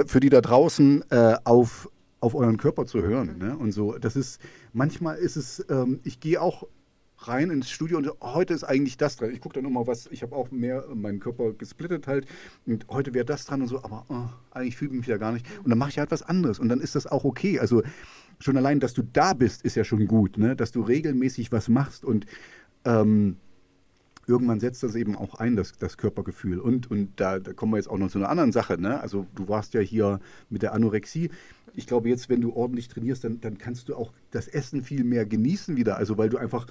für 0.07 0.21
die 0.21 0.31
da 0.31 0.41
draußen 0.41 1.05
äh, 1.11 1.37
auf, 1.43 1.91
auf 2.21 2.35
euren 2.35 2.57
Körper 2.57 2.87
zu 2.87 3.03
hören. 3.03 3.39
Ne? 3.39 3.57
Und 3.57 3.73
so, 3.73 3.99
das 3.99 4.15
ist, 4.15 4.41
manchmal 4.73 5.17
ist 5.17 5.37
es, 5.37 5.65
ähm, 5.69 6.01
ich 6.05 6.21
gehe 6.21 6.41
auch 6.41 6.65
rein 7.19 7.51
ins 7.51 7.71
Studio 7.71 7.99
und 7.99 8.11
heute 8.21 8.55
ist 8.55 8.65
eigentlich 8.65 8.97
das 8.97 9.17
dran. 9.17 9.31
Ich 9.33 9.41
gucke 9.41 9.55
dann 9.55 9.65
immer 9.65 9.87
was, 9.87 10.09
ich 10.11 10.23
habe 10.23 10.37
auch 10.37 10.51
mehr 10.51 10.85
meinen 10.95 11.19
Körper 11.19 11.53
gesplittet 11.53 12.07
halt 12.07 12.27
und 12.67 12.87
heute 12.89 13.15
wäre 13.15 13.25
das 13.25 13.45
dran 13.45 13.63
und 13.63 13.69
so, 13.69 13.83
aber 13.83 14.05
oh, 14.09 14.29
eigentlich 14.51 14.77
fühle 14.77 14.93
ich 14.93 14.99
mich 14.99 15.07
ja 15.07 15.17
gar 15.17 15.33
nicht. 15.33 15.47
Und 15.63 15.71
dann 15.71 15.79
mache 15.79 15.91
ich 15.91 15.99
halt 15.99 16.11
was 16.11 16.23
anderes 16.23 16.59
und 16.59 16.69
dann 16.69 16.81
ist 16.81 16.95
das 16.95 17.07
auch 17.07 17.25
okay. 17.25 17.59
Also 17.59 17.83
schon 18.39 18.57
allein, 18.57 18.81
dass 18.81 18.93
du 18.93 19.03
da 19.03 19.33
bist, 19.33 19.63
ist 19.63 19.77
ja 19.77 19.85
schon 19.85 20.07
gut, 20.07 20.39
ne? 20.39 20.57
dass 20.57 20.73
du 20.73 20.83
regelmäßig 20.83 21.53
was 21.53 21.69
machst 21.69 22.05
und 22.05 22.27
ähm, 22.85 23.37
irgendwann 24.27 24.61
setzt 24.61 24.83
das 24.83 24.95
eben 24.95 25.17
auch 25.17 25.35
ein, 25.37 25.57
das, 25.57 25.73
das 25.79 25.97
Körpergefühl. 25.97 26.59
Und, 26.59 26.91
und 26.91 27.13
da, 27.17 27.39
da 27.39 27.53
kommen 27.53 27.73
wir 27.73 27.79
jetzt 27.79 27.89
auch 27.89 27.99
noch 27.99 28.11
zu 28.11 28.19
einer 28.19 28.29
anderen 28.29 28.53
Sache. 28.53 28.81
Ne? 28.81 29.01
Also 29.01 29.27
du 29.35 29.49
warst 29.49 29.75
ja 29.75 29.81
hier 29.81 30.21
mit 30.51 30.63
der 30.63 30.75
Anorexie. 30.75 31.31
Ich 31.75 31.87
glaube, 31.87 32.09
jetzt, 32.09 32.29
wenn 32.29 32.41
du 32.41 32.53
ordentlich 32.53 32.89
trainierst, 32.89 33.25
dann, 33.25 33.41
dann 33.41 33.59
kannst 33.59 33.89
du 33.89 33.95
auch 33.95 34.13
das 34.31 34.49
Essen 34.49 34.83
viel 34.83 35.05
mehr 35.05 35.27
genießen 35.27 35.77
wieder. 35.77 35.97
Also 35.97 36.19
weil 36.19 36.29
du 36.29 36.39
einfach 36.39 36.67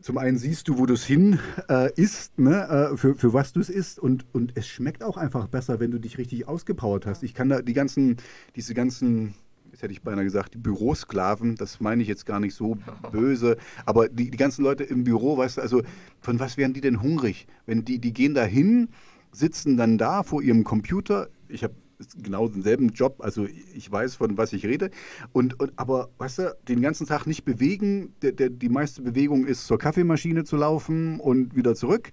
zum 0.00 0.18
einen 0.18 0.38
siehst 0.38 0.68
du, 0.68 0.78
wo 0.78 0.86
du 0.86 0.94
es 0.94 1.04
hin 1.04 1.38
äh, 1.68 1.92
isst, 1.94 2.38
ne, 2.38 2.90
äh, 2.92 2.96
für, 2.96 3.14
für 3.14 3.32
was 3.32 3.52
du 3.52 3.60
es 3.60 3.70
isst 3.70 3.98
und, 3.98 4.26
und 4.32 4.52
es 4.56 4.66
schmeckt 4.66 5.02
auch 5.02 5.16
einfach 5.16 5.48
besser, 5.48 5.80
wenn 5.80 5.90
du 5.90 5.98
dich 5.98 6.18
richtig 6.18 6.48
ausgepowert 6.48 7.06
hast. 7.06 7.22
Ich 7.22 7.34
kann 7.34 7.48
da 7.48 7.62
die 7.62 7.72
ganzen, 7.72 8.16
diese 8.56 8.74
ganzen, 8.74 9.34
jetzt 9.70 9.82
hätte 9.82 9.92
ich 9.92 10.02
beinahe 10.02 10.24
gesagt, 10.24 10.54
die 10.54 10.58
Bürosklaven, 10.58 11.56
das 11.56 11.80
meine 11.80 12.02
ich 12.02 12.08
jetzt 12.08 12.26
gar 12.26 12.40
nicht 12.40 12.54
so 12.54 12.78
böse, 13.12 13.56
aber 13.84 14.08
die, 14.08 14.30
die 14.30 14.36
ganzen 14.36 14.64
Leute 14.64 14.84
im 14.84 15.04
Büro, 15.04 15.36
weißt 15.38 15.58
du, 15.58 15.60
also 15.62 15.82
von 16.20 16.40
was 16.40 16.56
wären 16.56 16.72
die 16.72 16.80
denn 16.80 17.02
hungrig? 17.02 17.46
Wenn 17.66 17.84
die, 17.84 17.98
die 17.98 18.12
gehen 18.12 18.34
da 18.34 18.44
hin, 18.44 18.88
sitzen 19.32 19.76
dann 19.76 19.98
da 19.98 20.22
vor 20.22 20.42
ihrem 20.42 20.64
Computer, 20.64 21.28
ich 21.48 21.62
habe 21.62 21.74
genau 22.22 22.48
denselben 22.48 22.90
Job, 22.90 23.16
also 23.20 23.46
ich 23.74 23.90
weiß, 23.90 24.16
von 24.16 24.36
was 24.36 24.52
ich 24.52 24.66
rede. 24.66 24.90
Und, 25.32 25.58
und 25.60 25.72
aber 25.76 26.10
weißt 26.18 26.38
du, 26.38 26.56
den 26.68 26.80
ganzen 26.80 27.06
Tag 27.06 27.26
nicht 27.26 27.44
bewegen. 27.44 28.14
Der, 28.22 28.32
der, 28.32 28.50
die 28.50 28.68
meiste 28.68 29.02
Bewegung 29.02 29.46
ist 29.46 29.66
zur 29.66 29.78
Kaffeemaschine 29.78 30.44
zu 30.44 30.56
laufen 30.56 31.20
und 31.20 31.54
wieder 31.56 31.74
zurück. 31.74 32.10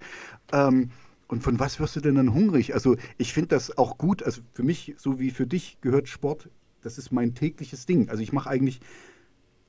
Ähm, 0.52 0.90
und 1.26 1.42
von 1.42 1.58
was 1.58 1.80
wirst 1.80 1.96
du 1.96 2.00
denn 2.00 2.16
dann 2.16 2.34
hungrig? 2.34 2.74
Also 2.74 2.96
ich 3.18 3.32
finde 3.32 3.48
das 3.48 3.76
auch 3.76 3.98
gut. 3.98 4.22
Also 4.22 4.42
für 4.52 4.62
mich, 4.62 4.94
so 4.98 5.18
wie 5.18 5.30
für 5.30 5.46
dich, 5.46 5.78
gehört 5.80 6.08
Sport. 6.08 6.48
Das 6.82 6.98
ist 6.98 7.12
mein 7.12 7.34
tägliches 7.34 7.86
Ding. 7.86 8.10
Also 8.10 8.22
ich 8.22 8.32
mache 8.32 8.50
eigentlich 8.50 8.80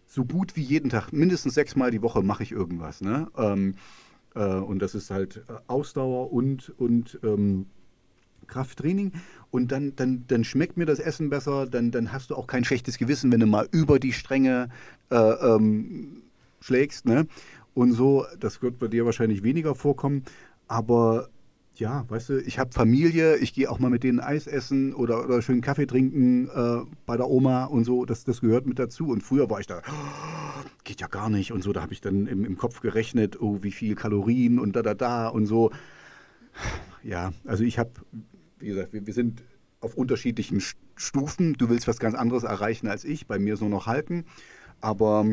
so 0.06 0.26
gut 0.26 0.56
wie 0.56 0.62
jeden 0.62 0.90
Tag, 0.90 1.12
mindestens 1.12 1.56
sechsmal 1.56 1.92
die 1.92 2.02
Woche 2.02 2.22
mache 2.22 2.44
ich 2.44 2.52
irgendwas. 2.52 3.02
Ne? 3.02 3.28
Ähm, 3.38 3.76
äh, 4.36 4.46
und 4.46 4.80
das 4.80 4.96
ist 4.96 5.10
halt 5.10 5.44
äh, 5.50 5.54
Ausdauer 5.68 6.32
und, 6.32 6.70
und 6.78 7.20
ähm, 7.24 7.68
Krafttraining 8.48 9.12
und 9.52 9.72
dann, 9.72 9.96
dann, 9.96 10.26
dann 10.28 10.44
schmeckt 10.44 10.78
mir 10.78 10.86
das 10.86 11.00
Essen 11.00 11.30
besser, 11.30 11.66
dann, 11.66 11.92
dann 11.92 12.12
hast 12.12 12.30
du 12.30 12.36
auch 12.36 12.48
kein 12.48 12.66
schlechtes 12.66 12.98
Gewissen, 12.98 13.32
wenn 13.32 13.40
du 13.40 13.46
mal 13.46 13.68
über 13.72 14.00
die 14.00 14.14
Stränge 14.14 14.70
äh, 15.10 15.16
ähm, 15.16 16.24
schlägst. 16.60 17.06
Ne? 17.06 17.28
Und 17.74 17.94
so, 17.94 18.26
das 18.40 18.62
wird 18.62 18.80
bei 18.80 18.88
dir 18.88 19.06
wahrscheinlich 19.06 19.44
weniger 19.44 19.76
vorkommen, 19.76 20.24
aber 20.68 21.30
ja, 21.80 22.06
weißt 22.08 22.30
du, 22.30 22.42
ich 22.42 22.58
habe 22.58 22.72
Familie, 22.72 23.38
ich 23.38 23.54
gehe 23.54 23.70
auch 23.70 23.80
mal 23.80 23.90
mit 23.90 24.04
denen 24.04 24.20
Eis 24.20 24.48
essen 24.48 24.94
oder, 24.94 25.26
oder 25.26 25.42
schön 25.42 25.62
Kaffee 25.62 25.86
trinken 25.86 26.48
äh, 26.48 26.86
bei 27.06 27.18
der 27.18 27.30
Oma 27.30 27.66
und 27.66 27.84
so, 27.84 28.06
das, 28.06 28.24
das 28.24 28.42
gehört 28.42 28.66
mit 28.66 28.80
dazu. 28.80 29.10
Und 29.10 29.24
früher 29.24 29.50
war 29.50 29.60
ich 29.60 29.68
da, 29.68 29.82
oh, 29.88 30.70
geht 30.84 31.02
ja 31.02 31.08
gar 31.08 31.30
nicht 31.30 31.52
und 31.52 31.64
so, 31.64 31.74
da 31.74 31.82
habe 31.82 31.94
ich 31.94 32.02
dann 32.02 32.28
im, 32.28 32.46
im 32.46 32.58
Kopf 32.58 32.80
gerechnet, 32.80 33.42
oh, 33.42 33.60
wie 33.62 33.72
viel 33.72 33.96
Kalorien 33.96 34.60
und 34.60 34.76
da, 34.76 34.82
da, 34.82 34.94
da 34.94 35.28
und 35.28 35.48
so. 35.48 35.72
Ja, 37.04 37.34
also 37.44 37.64
ich 37.64 37.78
habe 37.78 37.92
wie 38.60 38.68
gesagt, 38.68 38.94
wir, 38.94 39.06
wir 39.06 39.14
sind 39.14 39.44
auf 39.82 39.96
unterschiedlichen 39.96 40.62
Stufen. 40.96 41.54
Du 41.54 41.70
willst 41.70 41.88
was 41.88 42.00
ganz 42.00 42.16
anderes 42.16 42.44
erreichen 42.44 42.88
als 42.88 43.04
ich, 43.04 43.28
bei 43.28 43.40
mir 43.40 43.58
so 43.58 43.68
noch 43.68 43.86
halten. 43.86 44.26
Aber 44.82 45.26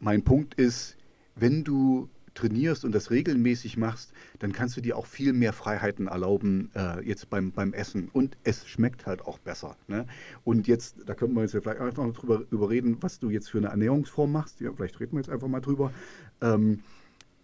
mein 0.00 0.22
Punkt 0.22 0.54
ist, 0.54 0.96
wenn 1.34 1.64
du 1.64 2.08
trainierst 2.34 2.84
und 2.84 2.92
das 2.92 3.10
regelmäßig 3.10 3.76
machst, 3.76 4.12
dann 4.38 4.52
kannst 4.52 4.76
du 4.76 4.80
dir 4.80 4.96
auch 4.96 5.06
viel 5.06 5.32
mehr 5.32 5.52
Freiheiten 5.52 6.06
erlauben, 6.06 6.70
äh, 6.74 7.06
jetzt 7.06 7.28
beim, 7.28 7.52
beim 7.52 7.72
Essen. 7.72 8.08
Und 8.12 8.36
es 8.44 8.66
schmeckt 8.66 9.06
halt 9.06 9.22
auch 9.22 9.38
besser. 9.38 9.76
Ne? 9.86 10.06
Und 10.44 10.66
jetzt, 10.66 10.96
da 11.06 11.14
können 11.14 11.34
wir 11.34 11.42
jetzt 11.42 11.52
vielleicht 11.52 11.80
einfach 11.80 12.06
noch 12.06 12.14
drüber, 12.14 12.44
drüber 12.48 12.70
reden, 12.70 12.96
was 13.00 13.18
du 13.18 13.30
jetzt 13.30 13.50
für 13.50 13.58
eine 13.58 13.68
Ernährungsform 13.68 14.32
machst. 14.32 14.60
Ja, 14.60 14.72
vielleicht 14.72 14.98
reden 15.00 15.12
wir 15.12 15.20
jetzt 15.20 15.30
einfach 15.30 15.48
mal 15.48 15.60
drüber. 15.60 15.92
Ähm, 16.40 16.80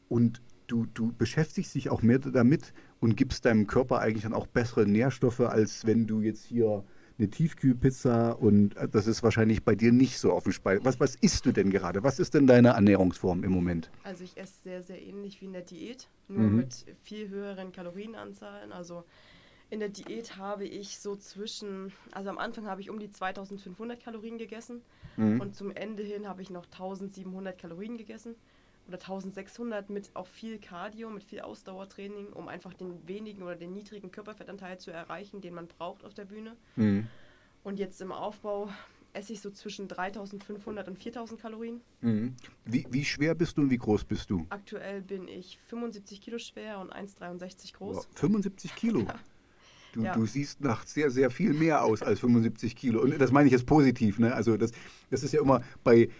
und 0.08 0.40
du, 0.68 0.86
du 0.86 1.12
beschäftigst 1.12 1.74
dich 1.74 1.90
auch 1.90 2.02
mehr 2.02 2.18
damit 2.20 2.72
und 3.00 3.16
gibst 3.16 3.44
deinem 3.44 3.66
Körper 3.66 3.98
eigentlich 3.98 4.22
dann 4.22 4.34
auch 4.34 4.46
bessere 4.46 4.86
Nährstoffe, 4.86 5.40
als 5.40 5.86
wenn 5.86 6.06
du 6.06 6.20
jetzt 6.20 6.44
hier 6.44 6.84
eine 7.18 7.28
Tiefkühlpizza 7.28 8.30
und 8.30 8.76
äh, 8.76 8.88
das 8.88 9.08
ist 9.08 9.24
wahrscheinlich 9.24 9.64
bei 9.64 9.74
dir 9.74 9.90
nicht 9.90 10.18
so 10.18 10.32
auf 10.32 10.44
dem 10.44 10.52
Speis. 10.52 10.80
Was, 10.84 11.00
was 11.00 11.16
isst 11.16 11.46
du 11.46 11.52
denn 11.52 11.70
gerade? 11.70 12.04
Was 12.04 12.20
ist 12.20 12.34
denn 12.34 12.46
deine 12.46 12.68
Ernährungsform 12.68 13.42
im 13.42 13.50
Moment? 13.50 13.90
Also 14.04 14.22
ich 14.22 14.36
esse 14.36 14.62
sehr, 14.62 14.82
sehr 14.82 15.02
ähnlich 15.02 15.40
wie 15.40 15.46
in 15.46 15.52
der 15.52 15.62
Diät, 15.62 16.08
nur 16.28 16.46
mhm. 16.46 16.56
mit 16.56 16.86
viel 17.02 17.28
höheren 17.28 17.72
Kalorienanzahlen. 17.72 18.70
Also 18.70 19.04
in 19.70 19.80
der 19.80 19.88
Diät 19.88 20.36
habe 20.36 20.64
ich 20.64 21.00
so 21.00 21.16
zwischen, 21.16 21.92
also 22.12 22.30
am 22.30 22.38
Anfang 22.38 22.66
habe 22.66 22.80
ich 22.80 22.88
um 22.88 23.00
die 23.00 23.10
2500 23.10 24.00
Kalorien 24.00 24.38
gegessen 24.38 24.82
mhm. 25.16 25.40
und 25.40 25.56
zum 25.56 25.72
Ende 25.72 26.04
hin 26.04 26.28
habe 26.28 26.42
ich 26.42 26.50
noch 26.50 26.66
1700 26.66 27.58
Kalorien 27.58 27.98
gegessen 27.98 28.36
oder 28.88 28.96
1600 28.96 29.90
mit 29.90 30.10
auch 30.14 30.26
viel 30.26 30.58
Cardio, 30.58 31.10
mit 31.10 31.22
viel 31.22 31.40
Ausdauertraining, 31.40 32.28
um 32.32 32.48
einfach 32.48 32.74
den 32.74 33.06
wenigen 33.06 33.42
oder 33.42 33.56
den 33.56 33.72
niedrigen 33.72 34.10
Körperfettanteil 34.10 34.78
zu 34.78 34.90
erreichen, 34.90 35.40
den 35.40 35.54
man 35.54 35.66
braucht 35.68 36.04
auf 36.04 36.14
der 36.14 36.24
Bühne. 36.24 36.56
Mhm. 36.76 37.06
Und 37.62 37.78
jetzt 37.78 38.00
im 38.00 38.12
Aufbau 38.12 38.70
esse 39.12 39.32
ich 39.32 39.40
so 39.40 39.50
zwischen 39.50 39.88
3500 39.88 40.88
und 40.88 40.98
4000 40.98 41.40
Kalorien. 41.40 41.80
Mhm. 42.00 42.34
Wie, 42.64 42.86
wie 42.90 43.04
schwer 43.04 43.34
bist 43.34 43.56
du 43.56 43.62
und 43.62 43.70
wie 43.70 43.76
groß 43.76 44.04
bist 44.04 44.30
du? 44.30 44.46
Aktuell 44.48 45.02
bin 45.02 45.28
ich 45.28 45.58
75 45.68 46.20
Kilo 46.20 46.38
schwer 46.38 46.78
und 46.78 46.92
1,63 46.94 47.74
groß. 47.74 47.96
Wow, 47.96 48.06
75 48.14 48.74
Kilo? 48.74 49.06
Ja. 49.08 49.14
Du, 49.94 50.02
ja. 50.02 50.12
du, 50.12 50.26
siehst 50.26 50.60
nach 50.60 50.86
sehr, 50.86 51.10
sehr 51.10 51.30
viel 51.30 51.54
mehr 51.54 51.82
aus 51.82 52.02
als 52.02 52.20
75 52.20 52.76
Kilo. 52.76 53.00
Und 53.00 53.18
das 53.18 53.32
meine 53.32 53.46
ich 53.46 53.52
jetzt 53.52 53.64
positiv. 53.64 54.18
Ne? 54.18 54.34
Also 54.34 54.58
das, 54.58 54.70
das 55.08 55.22
ist 55.22 55.32
ja 55.32 55.40
immer 55.40 55.62
bei, 55.82 56.10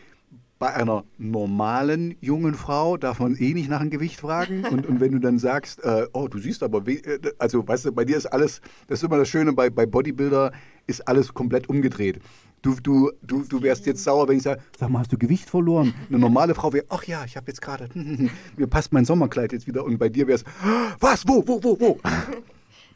bei 0.59 0.74
einer 0.74 1.04
normalen 1.18 2.16
jungen 2.20 2.54
Frau 2.54 2.96
darf 2.96 3.20
man 3.20 3.36
eh 3.36 3.54
nicht 3.54 3.68
nach 3.68 3.80
dem 3.80 3.90
Gewicht 3.90 4.20
fragen. 4.20 4.64
Und, 4.64 4.86
und 4.86 5.00
wenn 5.00 5.12
du 5.12 5.18
dann 5.18 5.38
sagst, 5.38 5.82
äh, 5.84 6.06
oh, 6.12 6.28
du 6.28 6.38
siehst 6.38 6.62
aber, 6.62 6.86
äh, 6.86 7.18
also 7.38 7.66
weißt 7.66 7.86
du, 7.86 7.92
bei 7.92 8.04
dir 8.04 8.16
ist 8.16 8.26
alles, 8.26 8.61
das 8.88 9.00
ist 9.00 9.04
immer 9.04 9.18
das 9.18 9.28
Schöne, 9.28 9.52
bei, 9.52 9.70
bei 9.70 9.86
Bodybuilder 9.86 10.52
ist 10.86 11.06
alles 11.06 11.32
komplett 11.32 11.68
umgedreht. 11.68 12.20
Du, 12.62 12.74
du, 12.82 13.12
du, 13.22 13.44
du 13.44 13.62
wärst 13.62 13.86
jetzt 13.86 14.02
sauer, 14.02 14.26
wenn 14.26 14.38
ich 14.38 14.42
sage, 14.42 14.61
sag 14.76 14.90
mal, 14.90 15.00
hast 15.00 15.12
du 15.12 15.18
Gewicht 15.18 15.48
verloren? 15.48 15.94
Eine 16.09 16.18
normale 16.18 16.56
Frau 16.56 16.72
wäre, 16.72 16.86
ach 16.88 17.04
ja, 17.04 17.24
ich 17.24 17.36
habe 17.36 17.46
jetzt 17.46 17.62
gerade, 17.62 17.88
mir 18.56 18.66
passt 18.66 18.92
mein 18.92 19.04
Sommerkleid 19.04 19.52
jetzt 19.52 19.68
wieder. 19.68 19.84
Und 19.84 19.98
bei 19.98 20.09
dir 20.09 20.26
wäre 20.26 20.38
es, 20.38 20.44
was, 21.00 21.26
wo, 21.28 21.46
wo, 21.46 21.62
wo, 21.62 21.78
wo? 21.80 22.00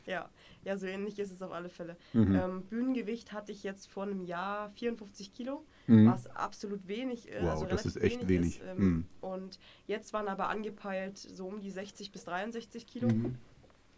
Ja. 0.06 0.28
Ja, 0.64 0.76
so 0.76 0.86
ähnlich 0.86 1.18
ist 1.18 1.32
es 1.32 1.42
auf 1.42 1.50
alle 1.50 1.68
Fälle. 1.68 1.96
Mhm. 2.12 2.34
Ähm, 2.36 2.62
Bühnengewicht 2.70 3.32
hatte 3.32 3.50
ich 3.50 3.64
jetzt 3.64 3.88
vor 3.88 4.04
einem 4.04 4.22
Jahr 4.22 4.70
54 4.76 5.32
Kilo, 5.32 5.64
mhm. 5.86 6.10
was 6.10 6.26
absolut 6.34 6.86
wenig 6.88 7.28
ist. 7.28 7.42
Wow, 7.42 7.50
also 7.50 7.66
das 7.66 7.86
ist 7.86 7.96
echt 7.96 8.28
wenig. 8.28 8.60
Ist, 8.60 8.66
ähm, 8.66 8.78
mhm. 8.78 9.06
Und 9.20 9.58
jetzt 9.86 10.12
waren 10.12 10.28
aber 10.28 10.48
angepeilt 10.48 11.18
so 11.18 11.46
um 11.46 11.60
die 11.60 11.70
60 11.70 12.12
bis 12.12 12.24
63 12.24 12.86
Kilo. 12.86 13.08
Mhm. 13.08 13.36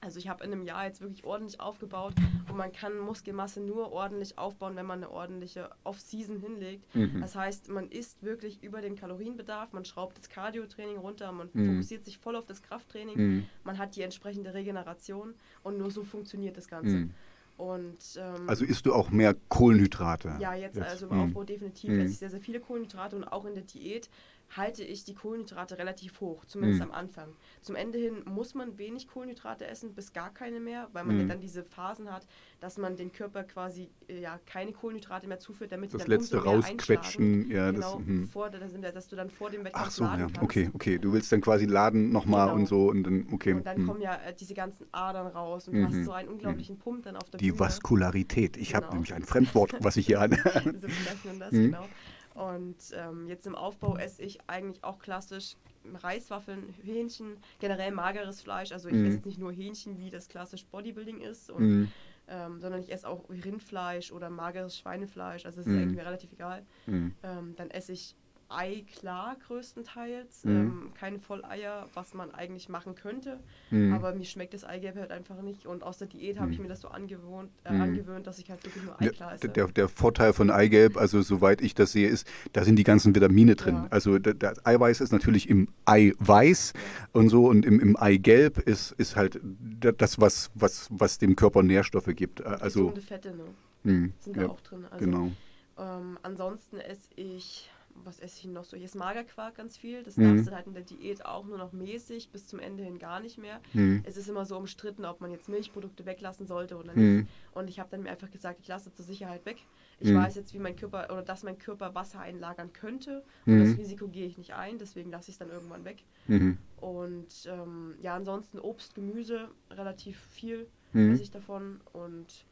Also 0.04 0.18
ich 0.18 0.28
habe 0.28 0.44
in 0.44 0.52
einem 0.52 0.64
Jahr 0.64 0.84
jetzt 0.84 1.00
wirklich 1.00 1.24
ordentlich 1.24 1.60
aufgebaut 1.60 2.12
und 2.50 2.58
man 2.58 2.72
kann 2.72 2.98
Muskelmasse 2.98 3.60
nur 3.60 3.90
ordentlich 3.90 4.36
aufbauen, 4.36 4.76
wenn 4.76 4.84
man 4.84 4.98
eine 5.02 5.10
ordentliche 5.10 5.70
Off-Season 5.82 6.38
hinlegt. 6.38 6.94
Mhm. 6.94 7.22
Das 7.22 7.34
heißt, 7.34 7.70
man 7.70 7.88
isst 7.88 8.22
wirklich 8.22 8.62
über 8.62 8.82
den 8.82 8.96
Kalorienbedarf, 8.96 9.72
man 9.72 9.86
schraubt 9.86 10.18
das 10.18 10.28
Cardio-Training 10.28 10.98
runter, 10.98 11.32
man 11.32 11.48
mhm. 11.54 11.70
fokussiert 11.70 12.04
sich 12.04 12.18
voll 12.18 12.36
auf 12.36 12.44
das 12.44 12.62
Krafttraining, 12.62 13.16
mhm. 13.16 13.46
man 13.64 13.78
hat 13.78 13.96
die 13.96 14.02
entsprechende 14.02 14.52
Regeneration 14.52 15.32
und 15.62 15.78
nur 15.78 15.90
so 15.90 16.04
funktioniert 16.04 16.58
das 16.58 16.68
Ganze. 16.68 17.08
Mhm. 17.56 17.64
Und, 17.64 17.98
ähm, 18.16 18.48
also 18.48 18.64
isst 18.64 18.86
du 18.86 18.92
auch 18.92 19.10
mehr 19.10 19.34
Kohlenhydrate? 19.48 20.36
Ja, 20.40 20.54
jetzt, 20.54 20.76
jetzt. 20.76 20.88
also 20.88 21.06
im 21.08 21.20
Aufbau 21.20 21.42
mhm. 21.42 21.46
definitiv 21.46 21.90
esse 21.90 22.02
ich 22.02 22.08
mhm. 22.08 22.14
sehr, 22.14 22.30
sehr 22.30 22.40
viele 22.40 22.60
Kohlenhydrate 22.60 23.16
und 23.16 23.24
auch 23.24 23.44
in 23.44 23.54
der 23.54 23.64
Diät 23.64 24.08
halte 24.56 24.84
ich 24.84 25.04
die 25.04 25.14
Kohlenhydrate 25.14 25.78
relativ 25.78 26.20
hoch, 26.20 26.44
zumindest 26.44 26.80
mhm. 26.80 26.90
am 26.90 26.94
Anfang. 26.94 27.28
Zum 27.60 27.76
Ende 27.76 27.98
hin 27.98 28.22
muss 28.24 28.54
man 28.54 28.78
wenig 28.78 29.08
Kohlenhydrate 29.08 29.66
essen, 29.66 29.94
bis 29.94 30.12
gar 30.12 30.32
keine 30.32 30.60
mehr, 30.60 30.88
weil 30.92 31.04
man 31.04 31.16
mhm. 31.16 31.22
ja 31.22 31.28
dann 31.28 31.40
diese 31.40 31.64
Phasen 31.64 32.12
hat, 32.12 32.26
dass 32.60 32.78
man 32.78 32.96
den 32.96 33.12
Körper 33.12 33.44
quasi 33.44 33.90
äh, 34.08 34.20
ja 34.20 34.38
keine 34.46 34.72
Kohlenhydrate 34.72 35.26
mehr 35.26 35.38
zuführt, 35.38 35.72
damit 35.72 35.92
das 35.92 36.06
letzte 36.06 36.42
rausquetschen, 36.42 37.50
ja, 37.50 37.70
genau, 37.70 37.96
das, 37.98 38.06
mhm. 38.06 38.28
vor, 38.28 38.50
dass 38.50 39.08
du 39.08 39.16
dann 39.16 39.30
vor 39.30 39.50
dem 39.50 39.64
Wettkampf 39.64 39.86
Ach 39.86 39.90
so, 39.90 40.04
ja, 40.04 40.16
kannst. 40.16 40.42
okay, 40.42 40.70
okay, 40.72 40.98
du 40.98 41.12
willst 41.12 41.32
dann 41.32 41.40
quasi 41.40 41.66
laden 41.66 42.10
nochmal 42.10 42.46
genau. 42.46 42.58
und 42.58 42.66
so 42.66 42.88
und 42.90 43.02
dann 43.04 43.26
okay. 43.32 43.54
Und 43.54 43.66
dann 43.66 43.82
mhm. 43.82 43.86
kommen 43.86 44.00
ja 44.00 44.14
äh, 44.16 44.34
diese 44.34 44.54
ganzen 44.54 44.86
Adern 44.92 45.26
raus 45.26 45.68
und 45.68 45.74
du 45.74 45.84
hast 45.84 45.94
mhm. 45.94 46.04
so 46.04 46.12
einen 46.12 46.28
unglaublichen 46.28 46.78
Pump 46.78 47.04
dann 47.04 47.16
auf 47.16 47.28
der 47.30 47.38
Die 47.38 47.50
Bühne. 47.50 47.60
Vaskularität. 47.60 48.56
Ich 48.56 48.72
genau. 48.72 48.82
habe 48.82 48.94
nämlich 48.94 49.14
ein 49.14 49.24
Fremdwort, 49.24 49.74
was 49.80 49.96
ich 49.96 50.06
hier 50.06 50.20
an. 50.20 50.30
so 50.54 50.86
bezeichnen 50.86 51.38
das, 51.38 51.52
mhm. 51.52 51.64
genau. 51.66 51.86
Und 52.34 52.76
ähm, 52.94 53.28
jetzt 53.28 53.46
im 53.46 53.54
Aufbau 53.54 53.96
esse 53.96 54.22
ich 54.22 54.38
eigentlich 54.48 54.82
auch 54.82 54.98
klassisch 54.98 55.56
Reiswaffeln, 55.92 56.74
Hähnchen, 56.82 57.36
generell 57.60 57.92
mageres 57.92 58.42
Fleisch. 58.42 58.72
Also 58.72 58.88
ich 58.88 58.94
mhm. 58.94 59.06
esse 59.06 59.16
jetzt 59.16 59.26
nicht 59.26 59.38
nur 59.38 59.52
Hähnchen, 59.52 59.98
wie 59.98 60.10
das 60.10 60.28
klassisch 60.28 60.64
Bodybuilding 60.66 61.20
ist, 61.20 61.50
und, 61.50 61.62
mhm. 61.62 61.92
ähm, 62.28 62.60
sondern 62.60 62.80
ich 62.80 62.90
esse 62.90 63.08
auch 63.08 63.28
Rindfleisch 63.28 64.10
oder 64.10 64.30
mageres 64.30 64.76
Schweinefleisch. 64.78 65.46
Also 65.46 65.60
es 65.60 65.66
ist 65.66 65.72
mhm. 65.72 65.78
eigentlich 65.78 65.96
mir 65.96 66.06
relativ 66.06 66.32
egal. 66.32 66.64
Mhm. 66.86 67.14
Ähm, 67.22 67.54
dann 67.56 67.70
esse 67.70 67.92
ich 67.92 68.16
Ei 68.56 68.84
klar 68.98 69.36
größtenteils. 69.46 70.44
Mhm. 70.44 70.50
Ähm, 70.50 70.92
keine 70.94 71.18
Volleier, 71.18 71.88
was 71.94 72.14
man 72.14 72.32
eigentlich 72.32 72.68
machen 72.68 72.94
könnte. 72.94 73.40
Mhm. 73.70 73.92
Aber 73.92 74.14
mir 74.14 74.24
schmeckt 74.24 74.54
das 74.54 74.64
Eigelb 74.64 74.96
halt 74.96 75.10
einfach 75.10 75.40
nicht. 75.42 75.66
Und 75.66 75.82
aus 75.82 75.98
der 75.98 76.08
Diät 76.08 76.38
habe 76.38 76.52
ich 76.52 76.58
mhm. 76.58 76.64
mir 76.64 76.68
das 76.68 76.80
so 76.80 76.88
angewohnt, 76.88 77.50
äh, 77.64 77.72
mhm. 77.72 77.82
angewöhnt, 77.82 78.26
dass 78.26 78.38
ich 78.38 78.50
halt 78.50 78.64
wirklich 78.64 78.84
nur 78.84 79.00
Eiklar 79.00 79.34
esse. 79.34 79.48
Der, 79.48 79.66
der, 79.68 79.88
Vorteil 79.88 80.32
von 80.32 80.50
Eigelb, 80.50 80.96
also 80.96 81.22
soweit 81.22 81.60
ich 81.60 81.74
das 81.74 81.92
sehe, 81.92 82.08
ist, 82.08 82.26
da 82.52 82.64
sind 82.64 82.76
die 82.76 82.84
ganzen 82.84 83.14
Vitamine 83.14 83.54
drin. 83.54 83.74
Ja. 83.74 83.86
Also 83.90 84.18
das 84.18 84.64
Eiweiß 84.64 85.00
ist 85.00 85.12
natürlich 85.12 85.48
im 85.48 85.68
Eiweiß 85.84 86.72
ja. 86.74 86.80
und 87.12 87.28
so 87.28 87.46
und 87.46 87.64
im, 87.64 87.80
im 87.80 87.96
Eigelb 87.96 88.58
ist, 88.58 88.92
ist 88.92 89.16
halt 89.16 89.40
das, 89.42 90.20
was, 90.20 90.50
was, 90.54 90.88
was 90.90 91.18
dem 91.18 91.36
Körper 91.36 91.62
Nährstoffe 91.62 92.14
gibt. 92.14 92.40
Äh, 92.40 92.44
also, 92.44 92.88
Gesunde 92.88 93.00
Fette, 93.00 93.34
ne? 93.34 93.44
Mhm. 93.84 94.12
Sind 94.18 94.36
da 94.36 94.46
auch 94.46 94.60
drin. 94.60 94.86
Also, 94.90 95.04
genau. 95.04 95.30
Ähm, 95.78 96.18
ansonsten 96.22 96.78
esse 96.78 97.08
ich 97.16 97.70
was 98.02 98.18
esse 98.18 98.40
ich 98.40 98.46
noch 98.46 98.64
so? 98.64 98.76
Hier 98.76 98.86
ist 98.86 98.96
Magerquark 98.96 99.56
ganz 99.56 99.76
viel. 99.76 100.02
Das 100.02 100.16
mhm. 100.16 100.36
darfst 100.36 100.48
du 100.48 100.54
halt 100.54 100.66
in 100.66 100.74
der 100.74 100.82
Diät 100.82 101.24
auch 101.24 101.44
nur 101.46 101.58
noch 101.58 101.72
mäßig, 101.72 102.30
bis 102.30 102.46
zum 102.46 102.58
Ende 102.58 102.82
hin 102.82 102.98
gar 102.98 103.20
nicht 103.20 103.38
mehr. 103.38 103.60
Mhm. 103.72 104.02
Es 104.04 104.16
ist 104.16 104.28
immer 104.28 104.44
so 104.44 104.56
umstritten, 104.56 105.04
ob 105.04 105.20
man 105.20 105.30
jetzt 105.30 105.48
Milchprodukte 105.48 106.04
weglassen 106.06 106.46
sollte 106.46 106.76
oder 106.76 106.94
mhm. 106.94 107.16
nicht. 107.16 107.28
Und 107.52 107.68
ich 107.68 107.78
habe 107.78 107.88
dann 107.90 108.02
mir 108.02 108.10
einfach 108.10 108.30
gesagt, 108.30 108.60
ich 108.60 108.68
lasse 108.68 108.92
zur 108.92 109.04
Sicherheit 109.04 109.46
weg. 109.46 109.58
Ich 110.00 110.10
mhm. 110.10 110.16
weiß 110.16 110.34
jetzt, 110.34 110.52
wie 110.54 110.58
mein 110.58 110.76
Körper 110.76 111.06
oder 111.10 111.22
dass 111.22 111.44
mein 111.44 111.58
Körper 111.58 111.94
Wasser 111.94 112.20
einlagern 112.20 112.72
könnte. 112.72 113.22
Und 113.46 113.60
das 113.60 113.68
mhm. 113.70 113.76
Risiko 113.76 114.08
gehe 114.08 114.26
ich 114.26 114.38
nicht 114.38 114.54
ein, 114.54 114.78
deswegen 114.78 115.10
lasse 115.10 115.30
ich 115.30 115.34
es 115.34 115.38
dann 115.38 115.50
irgendwann 115.50 115.84
weg. 115.84 116.04
Mhm. 116.26 116.58
Und 116.76 117.46
ähm, 117.46 117.94
ja, 118.02 118.14
ansonsten 118.14 118.58
Obst, 118.58 118.94
Gemüse, 118.94 119.48
relativ 119.70 120.18
viel 120.18 120.66
esse 120.94 121.22
ich 121.22 121.30
davon. 121.30 121.80
Und 121.92 122.46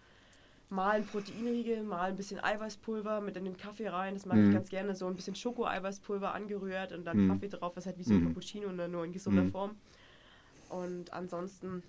mal 0.72 0.96
ein 0.96 1.06
Proteinriegel, 1.06 1.82
mal 1.82 2.10
ein 2.10 2.16
bisschen 2.16 2.42
Eiweißpulver 2.42 3.20
mit 3.20 3.36
in 3.36 3.44
den 3.44 3.56
Kaffee 3.56 3.88
rein. 3.88 4.14
Das 4.14 4.26
mag 4.26 4.38
mhm. 4.38 4.48
ich 4.48 4.54
ganz 4.54 4.70
gerne. 4.70 4.96
So 4.96 5.06
ein 5.06 5.14
bisschen 5.14 5.36
Schoko-Eiweißpulver 5.36 6.34
angerührt 6.34 6.92
und 6.92 7.04
dann 7.04 7.26
mhm. 7.26 7.28
Kaffee 7.28 7.48
drauf. 7.48 7.74
Das 7.74 7.84
ist 7.84 7.86
halt 7.86 7.98
wie 7.98 8.04
so 8.04 8.14
ein 8.14 8.20
mhm. 8.20 8.28
Cappuccino, 8.28 8.72
nur 8.72 9.04
in 9.04 9.12
gesunder 9.12 9.44
mhm. 9.44 9.50
Form. 9.50 9.76
Und 10.70 11.12
ansonsten 11.12 11.82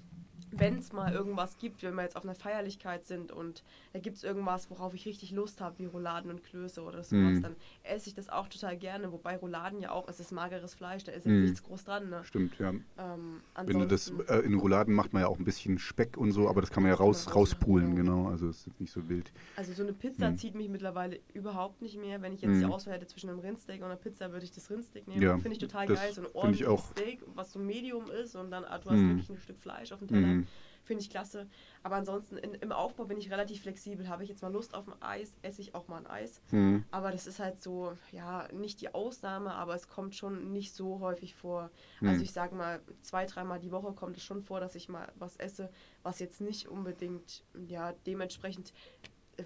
wenn 0.60 0.78
es 0.78 0.94
mal 0.94 1.14
irgendwas 1.14 1.58
gibt, 1.58 1.84
wenn 1.84 1.96
wir 1.96 2.04
jetzt 2.04 2.16
auf 2.16 2.24
einer 2.24 2.36
Feierlichkeit 2.36 3.06
sind 3.06 3.32
und 3.32 3.64
da 3.94 4.00
gibt 4.00 4.18
es 4.18 4.24
irgendwas, 4.24 4.70
worauf 4.70 4.94
ich 4.94 5.06
richtig 5.06 5.32
Lust 5.32 5.62
habe, 5.62 5.80
wie 5.80 5.86
Rouladen 5.86 6.30
und 6.32 6.44
Klöße 6.44 6.82
oder 6.82 7.04
sowas, 7.04 7.40
mm. 7.40 7.42
dann 7.42 7.56
esse 7.84 8.10
ich 8.10 8.16
das 8.16 8.30
auch 8.30 8.48
total 8.48 8.78
gerne. 8.78 9.12
Wobei 9.12 9.38
Rouladen 9.38 9.80
ja 9.82 9.92
auch, 9.92 10.08
es 10.08 10.20
ist 10.20 10.32
mageres 10.32 10.74
Fleisch, 10.74 11.04
da 11.04 11.12
ist 11.12 11.26
jetzt 11.26 11.34
mm. 11.34 11.44
nichts 11.44 11.64
groß 11.64 11.86
dran. 11.86 12.10
Ne? 12.10 12.22
Stimmt, 12.24 12.58
ja. 12.60 12.70
Ähm, 12.70 13.42
wenn 13.66 13.80
du 13.80 13.88
das 13.88 14.12
äh, 14.28 14.40
in 14.40 14.56
Rouladen 14.56 14.94
macht 14.94 15.14
man 15.14 15.22
ja 15.22 15.28
auch 15.28 15.38
ein 15.38 15.46
bisschen 15.46 15.80
Speck 15.80 16.18
und 16.18 16.32
so, 16.32 16.50
aber 16.50 16.62
das 16.62 16.72
kann 16.72 16.84
man 16.84 16.92
ja 16.92 16.98
raus, 16.98 17.36
rauspulen, 17.36 17.96
genau. 17.96 18.28
Also 18.28 18.48
es 18.50 18.68
ist 18.68 18.80
nicht 18.80 18.92
so 18.92 19.08
wild. 19.10 19.32
Also 19.56 19.74
so 19.74 19.84
eine 19.84 19.94
Pizza 19.94 20.32
mm. 20.32 20.38
zieht 20.38 20.56
mich 20.56 20.70
mittlerweile 20.70 21.20
überhaupt 21.34 21.82
nicht 21.82 22.00
mehr. 22.00 22.22
Wenn 22.22 22.34
ich 22.34 22.42
jetzt 22.42 22.60
die 22.60 22.66
Auswahl 22.66 22.96
hätte 22.96 23.08
zwischen 23.08 23.30
einem 23.30 23.40
Rindsteak 23.40 23.80
und 23.80 23.86
einer 23.86 23.96
Pizza, 23.96 24.32
würde 24.32 24.46
ich 24.46 24.52
das 24.52 24.70
Rindsteak 24.70 25.08
nehmen. 25.08 25.22
Ja, 25.22 25.38
Finde 25.38 25.54
ich 25.54 25.60
total 25.60 25.88
geil. 25.88 26.14
So 26.14 26.22
ein 26.22 26.28
ordentliches 26.34 26.84
Steak, 26.92 27.22
was 27.36 27.52
so 27.52 27.60
Medium 27.60 28.10
ist 28.12 28.36
und 28.36 28.52
dann 28.52 28.64
ah, 28.66 28.78
du 28.78 28.90
hast 28.90 29.00
wirklich 29.00 29.30
ein 29.30 29.38
Stück 29.38 29.60
Fleisch 29.60 29.92
auf 29.92 30.00
dem 30.00 30.08
Teller. 30.08 30.43
Finde 30.84 31.02
ich 31.02 31.10
klasse. 31.10 31.48
Aber 31.82 31.96
ansonsten 31.96 32.38
in, 32.38 32.56
im 32.56 32.74
Aufbau 32.74 33.06
bin 33.06 33.18
ich 33.18 33.32
relativ 33.32 33.62
flexibel. 33.62 34.10
Habe 34.10 34.24
ich 34.24 34.30
jetzt 34.30 34.42
mal 34.42 34.52
Lust 34.52 34.74
auf 34.76 34.86
ein 34.88 35.02
Eis, 35.02 35.38
esse 35.42 35.62
ich 35.62 35.76
auch 35.76 35.88
mal 35.88 35.98
ein 35.98 36.08
Eis. 36.08 36.42
Mhm. 36.52 36.84
Aber 36.92 37.12
das 37.12 37.26
ist 37.26 37.40
halt 37.40 37.62
so, 37.62 37.98
ja, 38.12 38.50
nicht 38.52 38.82
die 38.82 38.94
Ausnahme, 38.94 39.54
aber 39.54 39.76
es 39.76 39.88
kommt 39.88 40.14
schon 40.14 40.52
nicht 40.52 40.76
so 40.76 41.00
häufig 41.00 41.36
vor. 41.36 41.72
Mhm. 42.02 42.10
Also 42.10 42.24
ich 42.24 42.34
sage 42.34 42.56
mal, 42.56 42.82
zwei, 43.02 43.26
dreimal 43.26 43.60
die 43.60 43.72
Woche 43.72 43.94
kommt 43.94 44.18
es 44.18 44.24
schon 44.24 44.42
vor, 44.42 44.60
dass 44.60 44.76
ich 44.76 44.90
mal 44.90 45.10
was 45.16 45.38
esse, 45.38 45.70
was 46.04 46.20
jetzt 46.20 46.42
nicht 46.42 46.68
unbedingt, 46.68 47.44
ja, 47.68 47.94
dementsprechend 48.06 48.74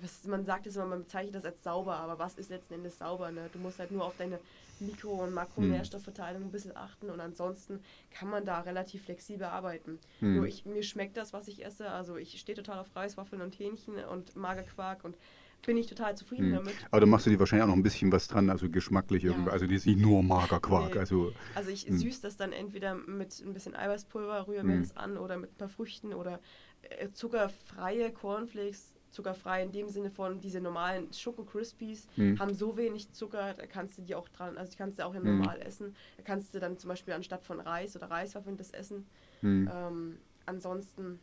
was, 0.01 0.25
man 0.25 0.45
sagt 0.45 0.67
es 0.67 0.75
immer, 0.75 0.85
man 0.85 1.03
bezeichnet 1.03 1.35
das 1.35 1.45
als 1.45 1.63
sauber, 1.63 1.95
aber 1.95 2.19
was 2.19 2.35
ist 2.35 2.49
letzten 2.49 2.75
Endes 2.75 2.97
sauber? 2.97 3.31
Ne? 3.31 3.49
Du 3.53 3.59
musst 3.59 3.79
halt 3.79 3.91
nur 3.91 4.03
auf 4.03 4.17
deine 4.17 4.39
Mikro- 4.79 5.23
und 5.23 5.33
Makronährstoffverteilung 5.33 6.43
ein 6.43 6.51
bisschen 6.51 6.75
achten 6.75 7.09
und 7.09 7.19
ansonsten 7.19 7.79
kann 8.11 8.29
man 8.29 8.45
da 8.45 8.61
relativ 8.61 9.03
flexibel 9.05 9.45
arbeiten. 9.47 9.99
Hm. 10.19 10.35
Nur 10.35 10.45
ich, 10.47 10.65
mir 10.65 10.83
schmeckt 10.83 11.17
das, 11.17 11.33
was 11.33 11.47
ich 11.47 11.65
esse. 11.65 11.89
Also 11.89 12.17
ich 12.17 12.39
stehe 12.39 12.55
total 12.55 12.79
auf 12.79 12.95
Reiswaffeln 12.95 13.41
und 13.41 13.57
Hähnchen 13.59 13.95
und 14.05 14.35
Magerquark 14.35 15.03
und 15.03 15.17
bin 15.65 15.75
ich 15.75 15.87
total 15.87 16.15
zufrieden 16.15 16.49
Mhm. 16.49 16.53
damit. 16.53 16.75
Aber 16.91 16.99
dann 17.01 17.09
machst 17.09 17.25
du 17.25 17.31
dir 17.31 17.39
wahrscheinlich 17.39 17.63
auch 17.63 17.67
noch 17.69 17.75
ein 17.75 17.81
bisschen 17.83 18.11
was 18.11 18.27
dran, 18.27 18.49
also 18.49 18.69
geschmacklich 18.69 19.23
Ja. 19.23 19.31
irgendwie. 19.31 19.49
Also 19.49 19.65
die 19.65 19.75
ist 19.75 19.87
nicht 19.87 19.99
nur 19.99 20.21
Magerquark. 20.21 20.93
Nee. 20.93 20.99
Also, 20.99 21.33
Also 21.55 21.71
ich 21.71 21.89
Mhm. 21.89 21.97
süße 21.97 22.21
das 22.21 22.37
dann 22.37 22.53
entweder 22.53 22.93
mit 22.93 23.39
ein 23.43 23.53
bisschen 23.53 23.75
Eiweißpulver, 23.75 24.47
rühre 24.47 24.63
mir 24.63 24.75
Mhm. 24.75 24.81
das 24.83 24.95
an 24.95 25.17
oder 25.17 25.37
mit 25.37 25.51
ein 25.53 25.55
paar 25.55 25.69
Früchten 25.69 26.13
oder 26.13 26.39
äh, 26.83 27.09
zuckerfreie 27.11 28.11
Cornflakes. 28.11 28.93
Zuckerfrei 29.09 29.63
in 29.63 29.71
dem 29.71 29.89
Sinne 29.89 30.11
von 30.11 30.41
diese 30.41 30.61
normalen 30.61 31.11
Schoko 31.13 31.43
Crispies 31.45 32.07
Mhm. 32.17 32.37
haben 32.39 32.53
so 32.53 32.77
wenig 32.77 33.11
Zucker, 33.13 33.53
da 33.53 33.65
kannst 33.67 33.97
du 33.97 34.01
die 34.01 34.15
auch 34.15 34.29
dran, 34.29 34.57
also 34.57 34.71
die 34.71 34.77
kannst 34.77 34.99
du 34.99 35.05
auch 35.05 35.13
ja 35.13 35.19
Mhm. 35.19 35.29
normal 35.29 35.61
essen. 35.61 35.95
Da 36.17 36.23
kannst 36.23 36.53
du 36.53 36.59
dann 36.59 36.77
zum 36.77 36.89
Beispiel 36.89 37.13
anstatt 37.13 37.43
von 37.43 37.59
Reis 37.59 37.95
oder 37.95 38.09
Reiswaffeln 38.09 38.57
das 38.57 38.71
essen. 38.71 39.07
hm, 39.41 39.67
Ähm, 39.71 40.19
ansonsten 40.45 41.19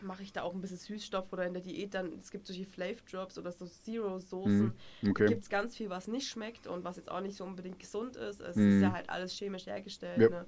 mache 0.00 0.22
ich 0.22 0.32
da 0.32 0.42
auch 0.42 0.54
ein 0.54 0.60
bisschen 0.60 0.76
Süßstoff 0.76 1.32
oder 1.32 1.44
in 1.46 1.54
der 1.54 1.62
Diät 1.62 1.92
dann, 1.94 2.12
es 2.18 2.30
gibt 2.30 2.46
solche 2.46 2.64
Flav 2.64 3.02
Drops 3.02 3.36
oder 3.36 3.50
so 3.50 3.66
Zero-Soßen. 3.66 4.72
hm, 5.02 5.10
okay. 5.10 5.26
Gibt 5.28 5.42
es 5.42 5.48
ganz 5.48 5.76
viel, 5.76 5.90
was 5.90 6.06
nicht 6.06 6.28
schmeckt 6.28 6.68
und 6.68 6.84
was 6.84 6.96
jetzt 6.96 7.10
auch 7.10 7.20
nicht 7.20 7.36
so 7.36 7.44
unbedingt 7.44 7.80
gesund 7.80 8.14
ist. 8.16 8.40
Es 8.40 8.56
Mhm. 8.56 8.68
ist 8.76 8.82
ja 8.82 8.92
halt 8.92 9.10
alles 9.10 9.32
chemisch 9.32 9.66
hergestellt. 9.66 10.20
Ja. 10.20 10.28
Ne? 10.30 10.46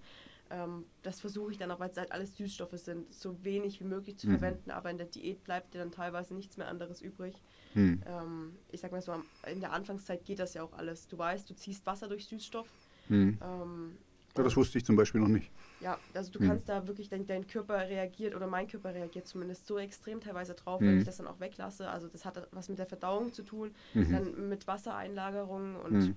Ähm, 0.50 0.84
das 1.02 1.20
versuche 1.20 1.52
ich 1.52 1.58
dann 1.58 1.70
auch, 1.70 1.78
weil 1.80 1.90
es 1.90 1.96
halt 1.96 2.12
alles 2.12 2.36
Süßstoffe 2.36 2.76
sind, 2.78 3.12
so 3.14 3.42
wenig 3.44 3.80
wie 3.80 3.84
möglich 3.84 4.18
zu 4.18 4.26
Mhm. 4.26 4.32
verwenden. 4.32 4.70
Aber 4.72 4.90
in 4.90 4.98
der 4.98 5.06
Diät 5.06 5.44
bleibt 5.44 5.74
dir 5.74 5.78
dann 5.78 5.92
teilweise 5.92 6.34
nichts 6.34 6.56
mehr 6.56 6.68
anderes 6.68 7.00
übrig. 7.00 7.34
Hm, 7.74 8.02
Ähm, 8.06 8.56
ich 8.68 8.80
sag 8.80 8.90
mal 8.92 9.00
so, 9.00 9.14
in 9.46 9.60
der 9.60 9.72
Anfangszeit 9.72 10.24
geht 10.24 10.38
das 10.40 10.54
ja 10.54 10.62
auch 10.62 10.72
alles. 10.72 11.06
Du 11.06 11.16
weißt, 11.16 11.48
du 11.48 11.54
ziehst 11.54 11.86
Wasser 11.86 12.08
durch 12.08 12.26
Süßstoff. 12.26 12.66
hm. 13.08 13.38
Ähm, 13.42 13.96
Ja, 14.36 14.42
das 14.44 14.56
wusste 14.56 14.78
ich 14.78 14.84
zum 14.84 14.96
Beispiel 14.96 15.20
noch 15.20 15.28
nicht. 15.28 15.50
ja, 15.80 15.98
also 16.14 16.30
du 16.32 16.40
Mhm. 16.40 16.46
kannst 16.48 16.68
da 16.68 16.86
wirklich, 16.86 17.08
dein, 17.08 17.26
dein 17.26 17.46
Körper 17.46 17.88
reagiert 17.88 18.34
oder 18.34 18.46
mein 18.46 18.66
Körper 18.68 18.92
reagiert 18.94 19.26
zumindest 19.26 19.66
so 19.66 19.78
extrem 19.78 20.20
teilweise 20.20 20.54
drauf, 20.54 20.80
Mhm. 20.80 20.86
wenn 20.86 20.98
ich 20.98 21.04
das 21.04 21.16
dann 21.18 21.26
auch 21.26 21.40
weglasse. 21.40 21.88
Also 21.88 22.08
das 22.08 22.24
hat 22.24 22.48
was 22.52 22.68
mit 22.68 22.78
der 22.78 22.86
Verdauung 22.86 23.32
zu 23.32 23.42
tun, 23.42 23.74
Mhm. 23.94 24.12
dann 24.12 24.48
mit 24.48 24.66
Wassereinlagerung 24.66 25.76
und 25.76 25.92
Mhm. 25.92 26.16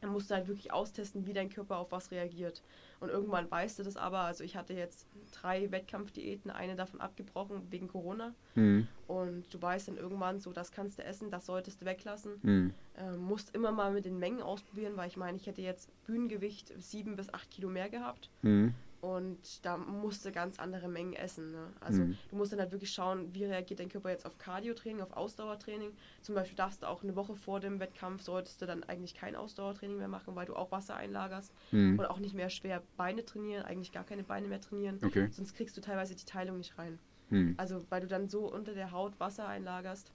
Dann 0.00 0.10
musst 0.10 0.30
du 0.30 0.34
halt 0.34 0.48
wirklich 0.48 0.72
austesten, 0.72 1.26
wie 1.26 1.32
dein 1.32 1.50
Körper 1.50 1.76
auf 1.78 1.92
was 1.92 2.10
reagiert. 2.10 2.62
Und 3.00 3.08
irgendwann 3.10 3.50
weißt 3.50 3.78
du 3.78 3.82
das 3.82 3.96
aber. 3.96 4.20
Also 4.20 4.44
ich 4.44 4.56
hatte 4.56 4.72
jetzt 4.74 5.06
drei 5.32 5.70
Wettkampfdiäten, 5.70 6.50
eine 6.50 6.76
davon 6.76 7.00
abgebrochen 7.00 7.70
wegen 7.70 7.88
Corona. 7.88 8.34
Hm, 8.54 8.86
Und 9.06 9.52
du 9.52 9.60
weißt 9.60 9.88
dann 9.88 9.96
irgendwann 9.96 10.40
so, 10.40 10.52
das 10.52 10.72
kannst 10.72 10.98
du 10.98 11.04
essen, 11.04 11.30
das 11.30 11.46
solltest 11.46 11.80
du 11.80 11.84
weglassen. 11.86 12.32
hm, 12.42 12.74
Ähm, 12.96 13.18
musst 13.18 13.54
immer 13.54 13.72
mal 13.72 13.92
mit 13.92 14.04
den 14.04 14.18
Mengen 14.18 14.42
ausprobieren, 14.42 14.96
weil 14.96 15.08
ich 15.08 15.16
meine, 15.16 15.36
ich 15.36 15.46
hätte 15.46 15.62
jetzt 15.62 15.90
Bühnengewicht 16.04 16.72
sieben 16.78 17.16
bis 17.16 17.32
acht 17.32 17.50
Kilo 17.50 17.68
mehr 17.68 17.88
gehabt. 17.88 18.30
hm, 18.42 18.74
Und 19.00 19.64
da 19.64 19.78
musst 19.78 20.24
du 20.26 20.32
ganz 20.32 20.58
andere 20.58 20.86
Mengen 20.88 21.14
essen. 21.14 21.52
Ne? 21.52 21.68
Also 21.80 22.02
Mhm. 22.02 22.18
du 22.28 22.36
musst 22.36 22.52
dann 22.52 22.60
halt 22.60 22.70
wirklich 22.70 22.92
schauen, 22.92 23.32
wie 23.34 23.44
reagiert 23.44 23.80
dein 23.80 23.88
Körper 23.88 24.10
jetzt 24.10 24.26
auf 24.26 24.36
Cardio-Training, 24.36 25.00
auf 25.00 25.16
Ausdauertraining. 25.16 25.90
Zum 26.20 26.34
Beispiel 26.34 26.56
darfst 26.56 26.82
du 26.82 26.86
auch 26.86 27.02
eine 27.02 27.16
Woche 27.16 27.34
vor 27.34 27.60
dem 27.60 27.80
Wettkampf, 27.80 28.22
solltest 28.22 28.60
du 28.60 28.66
dann 28.66 28.84
eigentlich 28.84 29.14
kein 29.14 29.36
Ausdauertraining 29.36 29.96
mehr 29.96 30.08
machen, 30.08 30.34
weil 30.36 30.44
du 30.46 30.54
auch 30.54 30.70
Wasser 30.70 30.96
einlagerst. 30.96 31.52
hm. 31.70 31.98
Und 31.98 32.06
auch 32.06 32.18
nicht 32.18 32.34
mehr 32.34 32.50
schwer 32.50 32.82
Beine 32.96 33.24
trainieren, 33.24 33.64
eigentlich 33.64 33.92
gar 33.92 34.04
keine 34.04 34.22
Beine 34.22 34.48
mehr 34.48 34.60
trainieren. 34.60 34.98
Okay. 35.02 35.28
Sonst 35.30 35.54
kriegst 35.54 35.76
du 35.76 35.80
teilweise 35.80 36.14
die 36.14 36.24
Teilung 36.24 36.58
nicht 36.58 36.76
rein. 36.78 36.98
Hm. 37.30 37.54
Also 37.56 37.84
weil 37.88 38.02
du 38.02 38.06
dann 38.06 38.28
so 38.28 38.52
unter 38.52 38.74
der 38.74 38.90
Haut 38.92 39.18
Wasser 39.18 39.46
einlagerst, 39.48 40.12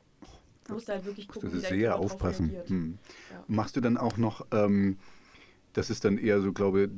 musst 0.69 0.89
du 0.89 0.93
halt 0.93 1.05
wirklich 1.05 1.27
gucken, 1.27 1.49
du 1.49 1.57
wie 1.57 1.61
dein 1.61 1.69
sehr 1.71 1.89
Körper 1.89 2.03
aufpassen. 2.03 2.55
Hm. 2.67 2.97
Ja. 3.31 3.43
Machst 3.47 3.75
du 3.75 3.81
dann 3.81 3.97
auch 3.97 4.17
noch, 4.17 4.45
ähm, 4.51 4.99
das 5.75 5.89
ist 5.89 6.05
dann 6.05 6.17
eher 6.17 6.41
so, 6.41 6.53
glaube 6.53 6.89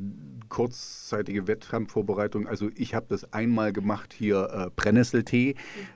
kurzzeitige 0.50 1.48
Wettkampfvorbereitung. 1.48 2.48
Also 2.48 2.70
ich 2.76 2.96
habe 2.96 3.08
das 3.10 3.34
einmal 3.34 3.74
gemacht 3.74 4.14
hier, 4.14 4.50
äh, 4.54 4.70
Brennnesseltee, 4.76 5.56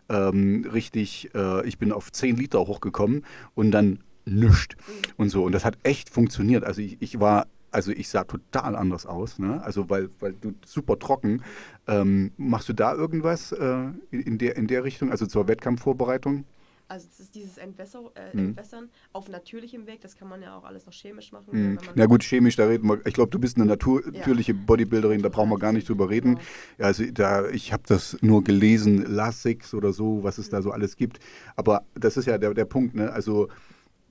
ähm, 0.10 0.68
richtig, 0.74 1.30
äh, 1.34 1.66
ich 1.66 1.78
bin 1.78 1.92
auf 1.92 2.12
10 2.12 2.36
Liter 2.36 2.60
hochgekommen 2.60 3.24
und 3.54 3.72
dann 3.72 4.00
nischt 4.26 4.76
und 5.16 5.30
so. 5.30 5.44
Und 5.44 5.54
das 5.54 5.64
hat 5.64 5.78
echt 5.84 6.10
funktioniert. 6.10 6.64
Also 6.64 6.82
ich, 6.82 6.98
ich 7.02 7.20
war, 7.20 7.48
also 7.70 7.92
ich 7.92 8.10
sah 8.10 8.24
total 8.24 8.76
anders 8.76 9.06
aus, 9.06 9.40
ne? 9.40 9.64
Also 9.64 9.90
weil, 9.90 10.10
weil 10.20 10.34
du 10.34 10.54
super 10.66 11.00
trocken. 11.00 11.44
Ähm, 11.88 12.32
machst 12.36 12.68
du 12.68 12.74
da 12.74 12.94
irgendwas 12.94 13.52
äh, 13.52 13.86
in, 14.10 14.38
der, 14.38 14.58
in 14.58 14.68
der 14.68 14.84
Richtung, 14.84 15.12
also 15.12 15.28
zur 15.28 15.48
Wettkampfvorbereitung? 15.48 16.46
Also 16.92 17.08
es 17.10 17.22
ist 17.22 17.36
dieses 17.36 17.58
Entwässer, 17.58 18.12
äh, 18.16 18.36
Mhm. 18.36 18.48
Entwässern 18.50 18.90
auf 19.14 19.30
natürlichem 19.30 19.88
Weg, 19.88 20.02
das 20.02 20.18
kann 20.18 20.28
man 20.28 20.42
ja 20.42 20.58
auch 20.58 20.66
alles 20.66 20.86
noch 20.86 20.92
chemisch 20.92 21.32
machen. 21.32 21.48
Mhm. 21.52 21.80
Na 21.96 22.06
gut, 22.06 22.22
chemisch, 22.22 22.58
da 22.58 22.66
reden 22.66 22.86
wir. 22.86 23.00
Ich 23.06 23.14
glaube, 23.14 23.30
du 23.30 23.40
bist 23.40 23.56
eine 23.56 23.66
natürliche 23.66 24.54
Bodybuilderin, 24.54 25.22
da 25.22 25.30
brauchen 25.30 25.50
wir 25.52 25.58
gar 25.58 25.72
nicht 25.72 25.88
drüber 25.88 26.10
reden. 26.10 26.36
Genau. 26.36 26.48
Ja, 26.80 26.88
also 26.88 27.06
da, 27.06 27.48
ich 27.48 27.72
habe 27.72 27.84
das 27.88 28.18
nur 28.22 28.44
gelesen, 28.44 29.06
Lasix 29.06 29.74
oder 29.74 29.94
so, 29.94 30.22
was 30.24 30.38
es 30.38 30.50
da 30.50 30.62
so 30.62 30.72
alles 30.72 30.98
gibt. 30.98 31.20
Aber 31.56 31.86
das 31.94 32.18
ist 32.18 32.26
ja 32.26 32.38
der, 32.38 32.54
der 32.54 32.66
Punkt, 32.66 32.94
ne? 32.94 33.10
Also 33.10 33.48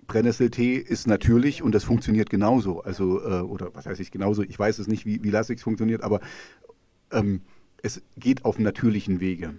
Brennnesseltee 0.07 0.77
ist 0.77 1.07
natürlich 1.07 1.63
und 1.63 1.75
das 1.75 1.85
funktioniert 1.85 2.31
genauso. 2.31 2.81
Also, 2.81 3.21
äh, 3.21 3.43
oder 3.43 3.75
was 3.75 3.85
heißt 3.85 4.01
ich 4.01 4.11
genauso? 4.11 4.43
Ich 4.43 4.59
weiß 4.59 4.79
es 4.79 4.89
nicht, 4.89 5.05
wie, 5.05 5.23
wie 5.23 5.31
Lasix 5.31 5.63
funktioniert, 5.63 6.03
aber 6.03 6.21
ähm, 7.13 7.43
es 7.83 8.01
geht 8.17 8.47
auf 8.47 8.59
natürlichen 8.59 9.21
Wege. 9.21 9.55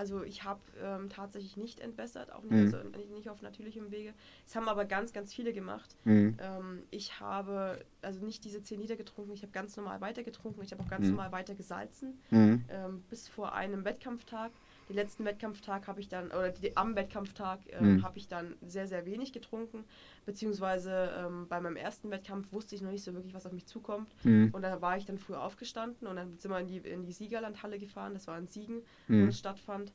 Also 0.00 0.22
ich 0.22 0.44
habe 0.44 0.60
ähm, 0.82 1.10
tatsächlich 1.10 1.58
nicht 1.58 1.78
entwässert, 1.78 2.32
auch 2.32 2.42
nicht, 2.42 2.52
Mhm. 2.52 2.74
also 2.74 2.88
nicht, 3.14 3.28
auf 3.28 3.42
natürlichem 3.42 3.90
Wege. 3.90 4.14
Es 4.46 4.56
haben 4.56 4.66
aber 4.66 4.86
ganz, 4.86 5.12
ganz 5.12 5.34
viele 5.34 5.52
gemacht. 5.52 5.94
Mhm. 6.04 6.38
Ähm, 6.40 6.82
ich 6.90 7.20
habe 7.20 7.84
also 8.00 8.24
nicht 8.24 8.42
diese 8.44 8.62
10 8.62 8.80
Liter 8.80 8.96
getrunken, 8.96 9.32
ich 9.34 9.42
habe 9.42 9.52
ganz 9.52 9.76
normal 9.76 10.00
weiter 10.00 10.22
getrunken, 10.22 10.62
ich 10.62 10.72
habe 10.72 10.82
auch 10.82 10.88
ganz 10.88 11.04
Mhm. 11.04 11.10
normal 11.10 11.32
weiter 11.32 11.54
gesalzen. 11.54 12.18
Mhm. 12.30 12.64
Ähm, 12.70 13.02
bis 13.10 13.28
vor 13.28 13.52
einem 13.54 13.84
Wettkampftag. 13.84 14.52
Den 14.90 14.96
letzten 14.96 15.24
Wettkampftag 15.24 15.86
habe 15.86 16.00
ich 16.00 16.08
dann, 16.08 16.26
oder 16.32 16.50
die, 16.50 16.76
am 16.76 16.96
Wettkampftag 16.96 17.60
ähm, 17.70 17.94
Mhm. 17.98 18.02
habe 18.02 18.18
ich 18.18 18.26
dann 18.26 18.56
sehr, 18.60 18.88
sehr 18.88 19.06
wenig 19.06 19.32
getrunken. 19.32 19.84
Beziehungsweise 20.26 21.12
ähm, 21.16 21.46
bei 21.48 21.60
meinem 21.60 21.76
ersten 21.76 22.10
Wettkampf 22.10 22.52
wusste 22.52 22.74
ich 22.74 22.82
noch 22.82 22.90
nicht 22.90 23.04
so 23.04 23.14
wirklich, 23.14 23.32
was 23.32 23.46
auf 23.46 23.52
mich 23.52 23.66
zukommt. 23.66 24.12
Mhm. 24.24 24.50
Und 24.52 24.62
da 24.62 24.80
war 24.82 24.96
ich 24.96 25.06
dann 25.06 25.18
früh 25.18 25.34
aufgestanden 25.34 26.08
und 26.08 26.16
dann 26.16 26.36
sind 26.38 26.50
wir 26.50 26.58
in 26.58 26.66
die, 26.66 26.78
in 26.78 27.04
die 27.04 27.12
Siegerlandhalle 27.12 27.78
gefahren. 27.78 28.14
Das 28.14 28.26
war 28.26 28.36
in 28.36 28.48
Siegen, 28.48 28.82
Mhm. 29.06 29.26
wo 29.26 29.28
es 29.28 29.38
stattfand. 29.38 29.92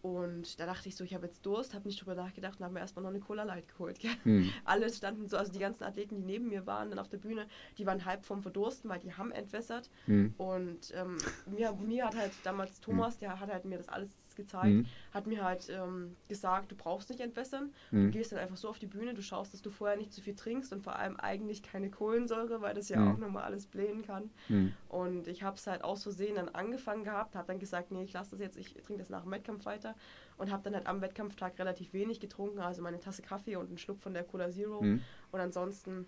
Und 0.00 0.58
da 0.58 0.66
dachte 0.66 0.88
ich 0.88 0.96
so, 0.96 1.04
ich 1.04 1.14
habe 1.14 1.26
jetzt 1.26 1.46
Durst, 1.46 1.74
habe 1.74 1.86
nicht 1.86 2.00
drüber 2.00 2.16
nachgedacht 2.16 2.58
und 2.58 2.64
habe 2.64 2.74
mir 2.74 2.80
erstmal 2.80 3.04
noch 3.04 3.10
eine 3.10 3.20
Cola 3.20 3.44
Light 3.44 3.68
geholt. 3.68 4.00
Mhm. 4.24 4.50
Alle 4.64 4.92
standen 4.92 5.28
so, 5.28 5.36
also 5.36 5.52
die 5.52 5.60
ganzen 5.60 5.84
Athleten, 5.84 6.16
die 6.16 6.22
neben 6.22 6.48
mir 6.48 6.66
waren, 6.66 6.90
dann 6.90 6.98
auf 6.98 7.08
der 7.08 7.18
Bühne, 7.18 7.46
die 7.78 7.86
waren 7.86 8.04
halb 8.04 8.24
vom 8.24 8.42
Verdursten, 8.42 8.90
weil 8.90 8.98
die 8.98 9.14
haben 9.14 9.30
entwässert. 9.30 9.90
Mhm. 10.08 10.34
Und 10.38 10.92
ähm, 10.96 11.18
mir, 11.46 11.72
mir 11.74 12.06
hat 12.06 12.16
halt 12.16 12.32
damals 12.42 12.80
Thomas, 12.80 13.18
der 13.18 13.38
hat 13.38 13.48
halt 13.48 13.64
mir 13.64 13.78
das 13.78 13.88
alles 13.88 14.10
gezeigt, 14.34 14.66
Mhm. 14.74 14.86
hat 15.12 15.26
mir 15.26 15.44
halt 15.44 15.68
ähm, 15.70 16.16
gesagt, 16.28 16.70
du 16.72 16.76
brauchst 16.76 17.10
nicht 17.10 17.20
entwässern. 17.20 17.72
Mhm. 17.90 18.06
Du 18.06 18.10
gehst 18.18 18.32
dann 18.32 18.38
einfach 18.38 18.56
so 18.56 18.68
auf 18.68 18.78
die 18.78 18.86
Bühne, 18.86 19.14
du 19.14 19.22
schaust, 19.22 19.52
dass 19.54 19.62
du 19.62 19.70
vorher 19.70 19.96
nicht 19.96 20.12
zu 20.12 20.20
viel 20.20 20.34
trinkst 20.34 20.72
und 20.72 20.82
vor 20.82 20.96
allem 20.96 21.16
eigentlich 21.18 21.62
keine 21.62 21.90
Kohlensäure, 21.90 22.60
weil 22.60 22.74
das 22.74 22.88
ja 22.88 22.98
Mhm. 23.00 23.12
auch 23.12 23.18
nochmal 23.18 23.44
alles 23.44 23.66
blähen 23.66 24.02
kann. 24.02 24.30
Mhm. 24.48 24.72
Und 24.88 25.28
ich 25.28 25.42
habe 25.42 25.56
es 25.56 25.66
halt 25.66 25.84
aus 25.84 26.02
Versehen 26.02 26.36
dann 26.36 26.48
angefangen 26.48 27.04
gehabt, 27.04 27.34
habe 27.36 27.46
dann 27.46 27.58
gesagt, 27.58 27.90
nee, 27.90 28.02
ich 28.04 28.12
lasse 28.12 28.32
das 28.32 28.40
jetzt, 28.40 28.56
ich 28.56 28.74
trinke 28.74 28.98
das 28.98 29.10
nach 29.10 29.22
dem 29.22 29.30
Wettkampf 29.32 29.64
weiter 29.64 29.94
und 30.38 30.50
habe 30.50 30.62
dann 30.62 30.74
halt 30.74 30.86
am 30.86 31.00
Wettkampftag 31.00 31.58
relativ 31.58 31.92
wenig 31.92 32.20
getrunken, 32.20 32.60
also 32.60 32.82
meine 32.82 33.00
Tasse 33.00 33.22
Kaffee 33.22 33.56
und 33.56 33.68
einen 33.68 33.78
Schluck 33.78 34.00
von 34.00 34.14
der 34.14 34.24
Cola 34.24 34.50
Zero. 34.50 34.80
Mhm. 34.82 35.02
Und 35.30 35.40
ansonsten 35.40 36.06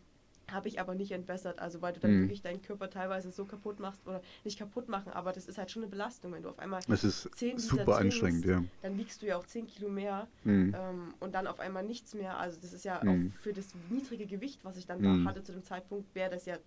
habe 0.50 0.68
ich 0.68 0.80
aber 0.80 0.94
nicht 0.94 1.12
entwässert, 1.12 1.58
also 1.58 1.80
weil 1.82 1.92
du 1.92 2.00
dann 2.00 2.12
Mhm. 2.16 2.20
wirklich 2.22 2.42
deinen 2.42 2.62
Körper 2.62 2.90
teilweise 2.90 3.30
so 3.30 3.44
kaputt 3.44 3.80
machst 3.80 4.06
oder 4.06 4.20
nicht 4.44 4.58
kaputt 4.58 4.88
machen, 4.88 5.12
aber 5.12 5.32
das 5.32 5.46
ist 5.46 5.58
halt 5.58 5.70
schon 5.70 5.82
eine 5.82 5.90
Belastung, 5.90 6.32
wenn 6.32 6.42
du 6.42 6.50
auf 6.50 6.58
einmal 6.58 6.80
Das 6.86 7.04
ist 7.04 7.28
10 7.34 7.56
Liter 7.56 7.60
super 7.60 7.96
trinkst, 7.96 8.22
anstrengend, 8.22 8.44
ja. 8.46 8.62
dann 8.82 8.96
wiegst 8.98 9.22
du 9.22 9.26
ja 9.26 9.36
auch 9.38 9.44
10 9.46 9.66
Kilo 9.66 9.88
mehr 9.88 10.28
Mhm. 10.44 10.74
ähm, 10.76 11.14
und 11.20 11.34
dann 11.34 11.46
auf 11.46 11.60
einmal 11.60 11.82
nichts 11.82 12.14
mehr. 12.14 12.38
Also 12.38 12.60
das 12.60 12.72
ist 12.72 12.84
ja 12.84 13.02
Mhm. 13.02 13.32
auch 13.32 13.40
für 13.40 13.52
das 13.52 13.74
niedrige 13.88 14.26
Gewicht, 14.26 14.64
was 14.64 14.76
ich 14.76 14.86
dann 14.86 15.00
Mhm. 15.00 15.24
da 15.24 15.30
hatte 15.30 15.42
zu 15.42 15.52
dem 15.52 15.62
Zeitpunkt, 15.64 16.14
wäre 16.14 16.30
das 16.30 16.44
ja 16.46 16.58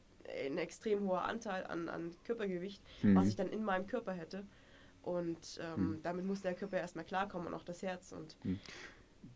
ein 0.45 0.57
extrem 0.57 1.01
hoher 1.07 1.23
Anteil 1.23 1.65
an, 1.67 1.87
an 1.87 2.11
Körpergewicht, 2.23 2.81
Mhm. 3.03 3.15
was 3.15 3.27
ich 3.27 3.35
dann 3.35 3.47
in 3.47 3.63
meinem 3.63 3.87
Körper 3.87 4.11
hätte. 4.13 4.45
Und 5.03 5.59
ähm, 5.61 5.91
Mhm. 5.91 6.03
damit 6.03 6.25
muss 6.25 6.41
der 6.41 6.53
Körper 6.53 6.77
erstmal 6.77 7.05
klarkommen 7.05 7.47
und 7.47 7.53
auch 7.53 7.63
das 7.63 7.81
Herz. 7.81 8.11
Und 8.11 8.35
Mhm. 8.43 8.59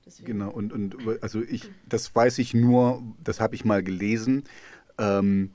Deswegen, 0.05 0.33
Genau, 0.33 0.51
und, 0.51 0.73
und 0.73 0.95
also 1.21 1.41
ich, 1.41 1.69
das 1.87 2.13
weiß 2.15 2.39
ich 2.39 2.53
nur, 2.53 3.01
das 3.23 3.39
habe 3.39 3.55
ich 3.55 3.65
mal 3.65 3.83
gelesen. 3.83 4.43
Ähm, 4.97 5.51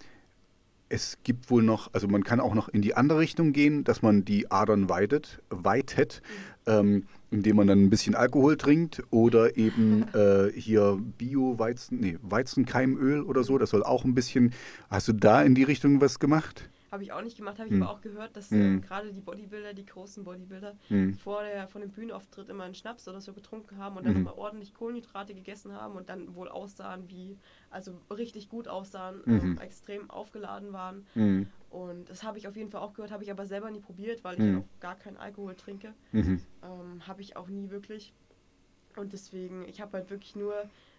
es 0.88 1.18
gibt 1.24 1.50
wohl 1.50 1.62
noch, 1.62 1.92
also 1.94 2.06
man 2.06 2.22
kann 2.22 2.40
auch 2.40 2.54
noch 2.54 2.68
in 2.68 2.80
die 2.80 2.94
andere 2.94 3.18
Richtung 3.18 3.52
gehen, 3.52 3.82
dass 3.84 4.02
man 4.02 4.24
die 4.24 4.50
Adern 4.50 4.88
weitet, 4.88 5.42
weitet, 5.50 6.22
ähm, 6.66 7.04
indem 7.30 7.56
man 7.56 7.66
dann 7.66 7.82
ein 7.82 7.90
bisschen 7.90 8.14
Alkohol 8.14 8.56
trinkt 8.56 9.02
oder 9.10 9.56
eben 9.56 10.04
äh, 10.14 10.50
hier 10.52 10.98
Bio-Weizen, 11.18 11.98
nee, 11.98 12.18
Weizenkeimöl 12.22 13.22
oder 13.22 13.42
so. 13.42 13.58
Das 13.58 13.70
soll 13.70 13.82
auch 13.82 14.04
ein 14.04 14.14
bisschen. 14.14 14.52
Hast 14.88 15.08
du 15.08 15.12
da 15.12 15.42
in 15.42 15.54
die 15.54 15.64
Richtung 15.64 16.00
was 16.00 16.18
gemacht? 16.18 16.68
Habe 16.96 17.04
ich 17.04 17.12
auch 17.12 17.20
nicht 17.20 17.36
gemacht, 17.36 17.58
habe 17.58 17.68
ich 17.68 17.74
Mhm. 17.74 17.82
aber 17.82 17.92
auch 17.92 18.00
gehört, 18.00 18.38
dass 18.38 18.50
ähm, 18.52 18.80
gerade 18.80 19.12
die 19.12 19.20
Bodybuilder, 19.20 19.74
die 19.74 19.84
großen 19.84 20.24
Bodybuilder, 20.24 20.78
Hm. 20.88 21.12
vor, 21.12 21.42
der, 21.42 21.68
vor 21.68 21.82
dem 21.82 21.90
Bühnenauftritt 21.90 22.48
immer 22.48 22.64
einen 22.64 22.74
Schnaps 22.74 23.06
oder 23.06 23.20
so 23.20 23.34
getrunken 23.34 23.76
haben 23.76 23.98
und 23.98 24.06
dann 24.06 24.14
Mhm. 24.14 24.22
nochmal 24.24 24.38
ordentlich 24.42 24.72
Kohlenhydrate 24.72 25.34
gegessen 25.34 25.74
haben 25.74 25.94
und 25.94 26.08
dann 26.08 26.34
wohl 26.34 26.48
aussahen 26.48 27.06
wie, 27.10 27.38
also 27.68 28.00
richtig 28.10 28.48
gut 28.48 28.66
aussahen, 28.66 29.22
ähm, 29.26 29.58
extrem 29.58 30.08
aufgeladen 30.08 30.72
waren. 30.72 31.06
Hm. 31.12 31.46
Und 31.68 32.08
das 32.08 32.22
habe 32.22 32.38
ich 32.38 32.48
auf 32.48 32.56
jeden 32.56 32.70
Fall 32.70 32.80
auch 32.80 32.94
gehört, 32.94 33.10
habe 33.12 33.24
ich 33.24 33.30
aber 33.30 33.44
selber 33.44 33.70
nie 33.70 33.80
probiert, 33.80 34.24
weil 34.24 34.38
ich 34.40 34.56
auch 34.56 34.80
gar 34.80 34.94
keinen 34.96 35.18
Alkohol 35.18 35.54
trinke. 35.54 35.92
Mhm. 36.12 36.40
Ähm, 36.62 37.06
habe 37.06 37.20
ich 37.20 37.36
auch 37.36 37.48
nie 37.48 37.68
wirklich. 37.68 38.14
Und 38.96 39.12
deswegen, 39.12 39.68
ich 39.68 39.82
habe 39.82 39.98
halt 39.98 40.08
wirklich 40.08 40.34
nur 40.34 40.54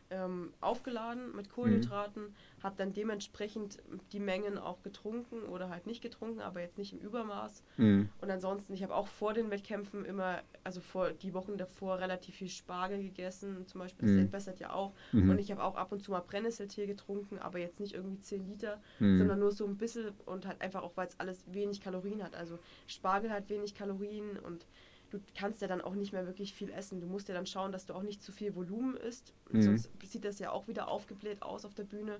ähm, 0.10 0.53
aufgeladen 0.62 1.36
mit 1.36 1.49
Kohlenhydraten, 1.49 2.24
mhm. 2.24 2.64
habe 2.64 2.76
dann 2.78 2.93
dementsprechend 2.93 3.80
die 4.12 4.20
Mengen 4.20 4.58
auch 4.58 4.82
getrunken 4.84 5.43
oder 5.43 5.70
halt 5.70 5.86
nicht 5.86 6.01
getrunken, 6.01 6.39
aber 6.39 6.62
jetzt 6.62 6.78
nicht 6.78 6.93
im 6.93 6.99
Übermaß. 6.99 7.64
Mhm. 7.78 8.10
Und 8.22 8.32
ansonsten, 8.32 8.74
ich 8.74 8.84
habe 8.84 8.95
auch 8.95 9.08
vor 9.08 9.34
den 9.34 9.51
Wettkämpfen 9.51 10.05
immer, 10.05 10.41
also 10.64 10.82
vor 10.82 11.12
die 11.12 11.34
Wochen 11.34 11.58
davor 11.58 11.99
relativ 11.99 12.36
viel 12.36 12.49
Spargel 12.49 13.01
gegessen, 13.01 13.68
zum 13.68 13.80
Beispiel, 13.80 14.08
das 14.08 14.16
mhm. 14.16 14.24
entwässert 14.24 14.60
ja 14.60 14.74
auch. 14.74 14.93
Mhm. 15.12 15.30
Und 15.30 15.39
ich 15.39 15.51
habe 15.51 15.64
auch 15.64 15.76
ab 15.76 15.91
und 15.91 16.01
zu 16.01 16.12
mal 16.12 16.22
Brennnesseltee 16.22 16.86
getrunken, 16.86 17.39
aber 17.39 17.60
jetzt 17.60 17.80
nicht 17.80 17.93
irgendwie 17.93 18.20
10 18.20 18.47
Liter, 18.47 18.82
mhm. 18.99 19.18
sondern 19.18 19.39
nur 19.39 19.51
so 19.51 19.66
ein 19.66 19.78
bisschen 19.78 20.14
und 20.26 20.45
halt 20.45 20.62
einfach 20.62 20.84
auch, 20.84 20.95
weil 20.95 21.08
es 21.08 21.20
alles 21.20 21.43
wenig 21.51 21.82
Kalorien 21.82 22.24
hat. 22.24 22.36
Also 22.36 22.60
Spargel 22.88 23.32
hat 23.32 23.49
wenig 23.49 23.76
Kalorien 23.76 24.38
und 24.39 24.66
du 25.10 25.20
kannst 25.38 25.62
ja 25.62 25.68
dann 25.68 25.82
auch 25.82 25.95
nicht 25.95 26.14
mehr 26.14 26.26
wirklich 26.26 26.53
viel 26.53 26.70
essen. 26.72 26.99
Du 26.99 27.08
musst 27.08 27.28
ja 27.30 27.36
dann 27.36 27.45
schauen, 27.45 27.72
dass 27.72 27.86
du 27.86 27.93
auch 27.93 28.03
nicht 28.03 28.22
zu 28.22 28.32
viel 28.32 28.55
Volumen 28.55 28.95
isst. 28.97 29.34
Mhm. 29.51 29.62
Sonst 29.62 29.89
sieht 30.03 30.26
das 30.26 30.39
ja 30.39 30.51
auch 30.51 30.68
wieder 30.68 30.88
aufgebläht 30.88 31.41
aus 31.41 31.66
auf 31.66 31.74
der 31.74 31.84
Bühne. 31.84 32.20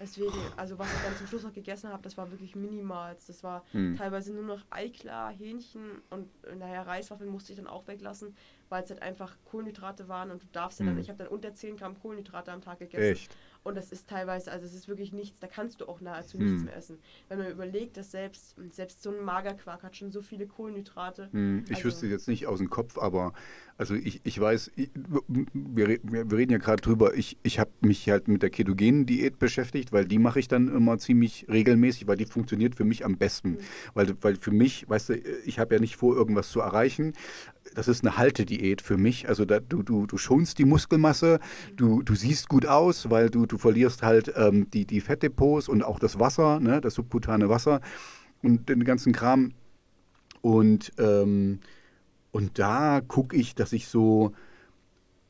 Deswegen, 0.00 0.32
also 0.56 0.76
was 0.78 0.88
ich 0.92 1.02
dann 1.04 1.16
zum 1.16 1.26
Schluss 1.28 1.44
noch 1.44 1.52
gegessen 1.52 1.88
habe, 1.90 2.02
das 2.02 2.16
war 2.16 2.30
wirklich 2.30 2.56
minimal. 2.56 3.16
Das 3.26 3.44
war 3.44 3.64
mhm. 3.72 3.96
teilweise 3.96 4.32
nur 4.32 4.42
noch 4.42 4.60
Eiklar, 4.70 5.32
Hähnchen 5.32 5.82
und 6.10 6.28
naja, 6.58 6.82
Reiswaffeln 6.82 7.30
musste 7.30 7.52
ich 7.52 7.58
dann 7.58 7.68
auch 7.68 7.86
weglassen, 7.86 8.34
weil 8.70 8.82
es 8.82 8.90
halt 8.90 9.02
einfach 9.02 9.36
Kohlenhydrate 9.44 10.08
waren 10.08 10.32
und 10.32 10.42
du 10.42 10.46
darfst 10.52 10.80
ja 10.80 10.86
dann, 10.86 10.96
mhm. 10.96 11.00
ich 11.00 11.10
habe 11.10 11.18
dann 11.18 11.28
unter 11.28 11.54
10 11.54 11.76
Gramm 11.76 11.98
Kohlenhydrate 12.00 12.50
am 12.50 12.60
Tag 12.60 12.80
gegessen. 12.80 13.04
Echt? 13.04 13.36
Und 13.64 13.76
das 13.76 13.90
ist 13.90 14.08
teilweise, 14.08 14.52
also 14.52 14.66
es 14.66 14.74
ist 14.74 14.88
wirklich 14.88 15.12
nichts, 15.12 15.40
da 15.40 15.46
kannst 15.46 15.80
du 15.80 15.88
auch 15.88 16.02
nahezu 16.02 16.38
hm. 16.38 16.46
nichts 16.46 16.64
mehr 16.64 16.76
essen. 16.76 16.98
Wenn 17.28 17.38
man 17.38 17.50
überlegt, 17.50 17.96
dass 17.96 18.10
selbst, 18.10 18.54
selbst 18.70 19.02
so 19.02 19.10
ein 19.10 19.24
Magerquark 19.24 19.82
hat 19.82 19.96
schon 19.96 20.10
so 20.10 20.20
viele 20.20 20.46
Kohlenhydrate. 20.46 21.28
Hm. 21.32 21.64
Ich 21.64 21.76
also, 21.76 21.86
wüsste 21.86 22.06
jetzt 22.06 22.28
nicht 22.28 22.46
aus 22.46 22.58
dem 22.58 22.68
Kopf, 22.68 22.98
aber 22.98 23.32
also 23.76 23.94
ich, 23.94 24.20
ich 24.22 24.38
weiß, 24.38 24.70
ich, 24.76 24.90
wir, 25.52 25.98
wir, 26.02 26.36
reden 26.36 26.52
ja 26.52 26.58
gerade 26.58 26.80
drüber, 26.80 27.14
ich, 27.14 27.38
ich 27.42 27.58
habe 27.58 27.70
mich 27.80 28.08
halt 28.08 28.28
mit 28.28 28.42
der 28.42 28.50
ketogenen 28.50 29.04
Diät 29.04 29.38
beschäftigt, 29.40 29.92
weil 29.92 30.04
die 30.04 30.18
mache 30.18 30.38
ich 30.38 30.46
dann 30.46 30.68
immer 30.68 30.98
ziemlich 30.98 31.46
regelmäßig, 31.48 32.06
weil 32.06 32.16
die 32.16 32.26
funktioniert 32.26 32.76
für 32.76 32.84
mich 32.84 33.04
am 33.04 33.16
besten. 33.16 33.52
Mhm. 33.52 33.58
Weil, 33.94 34.14
weil 34.22 34.36
für 34.36 34.52
mich, 34.52 34.88
weißt 34.88 35.08
du, 35.08 35.14
ich 35.44 35.58
habe 35.58 35.74
ja 35.74 35.80
nicht 35.80 35.96
vor, 35.96 36.14
irgendwas 36.14 36.50
zu 36.50 36.60
erreichen, 36.60 37.14
das 37.74 37.88
ist 37.88 38.04
eine 38.04 38.16
Haltediät 38.16 38.82
für 38.82 38.96
mich. 38.96 39.28
Also 39.28 39.44
da, 39.44 39.60
du, 39.60 39.82
du, 39.82 40.06
du 40.06 40.18
schonst 40.18 40.58
die 40.58 40.64
Muskelmasse, 40.64 41.40
du, 41.76 42.02
du 42.02 42.14
siehst 42.14 42.48
gut 42.48 42.66
aus, 42.66 43.10
weil 43.10 43.30
du, 43.30 43.46
du 43.46 43.58
verlierst 43.58 44.02
halt 44.02 44.32
ähm, 44.36 44.68
die, 44.70 44.86
die 44.86 45.00
Fettdepots 45.00 45.68
und 45.68 45.82
auch 45.82 45.98
das 45.98 46.18
Wasser, 46.18 46.60
ne, 46.60 46.80
das 46.80 46.94
subkutane 46.94 47.48
Wasser 47.48 47.80
und 48.42 48.68
den 48.68 48.84
ganzen 48.84 49.12
Kram. 49.12 49.52
Und, 50.40 50.92
ähm, 50.98 51.60
und 52.30 52.58
da 52.58 53.00
gucke 53.00 53.36
ich, 53.36 53.54
dass 53.54 53.72
ich 53.72 53.88
so 53.88 54.32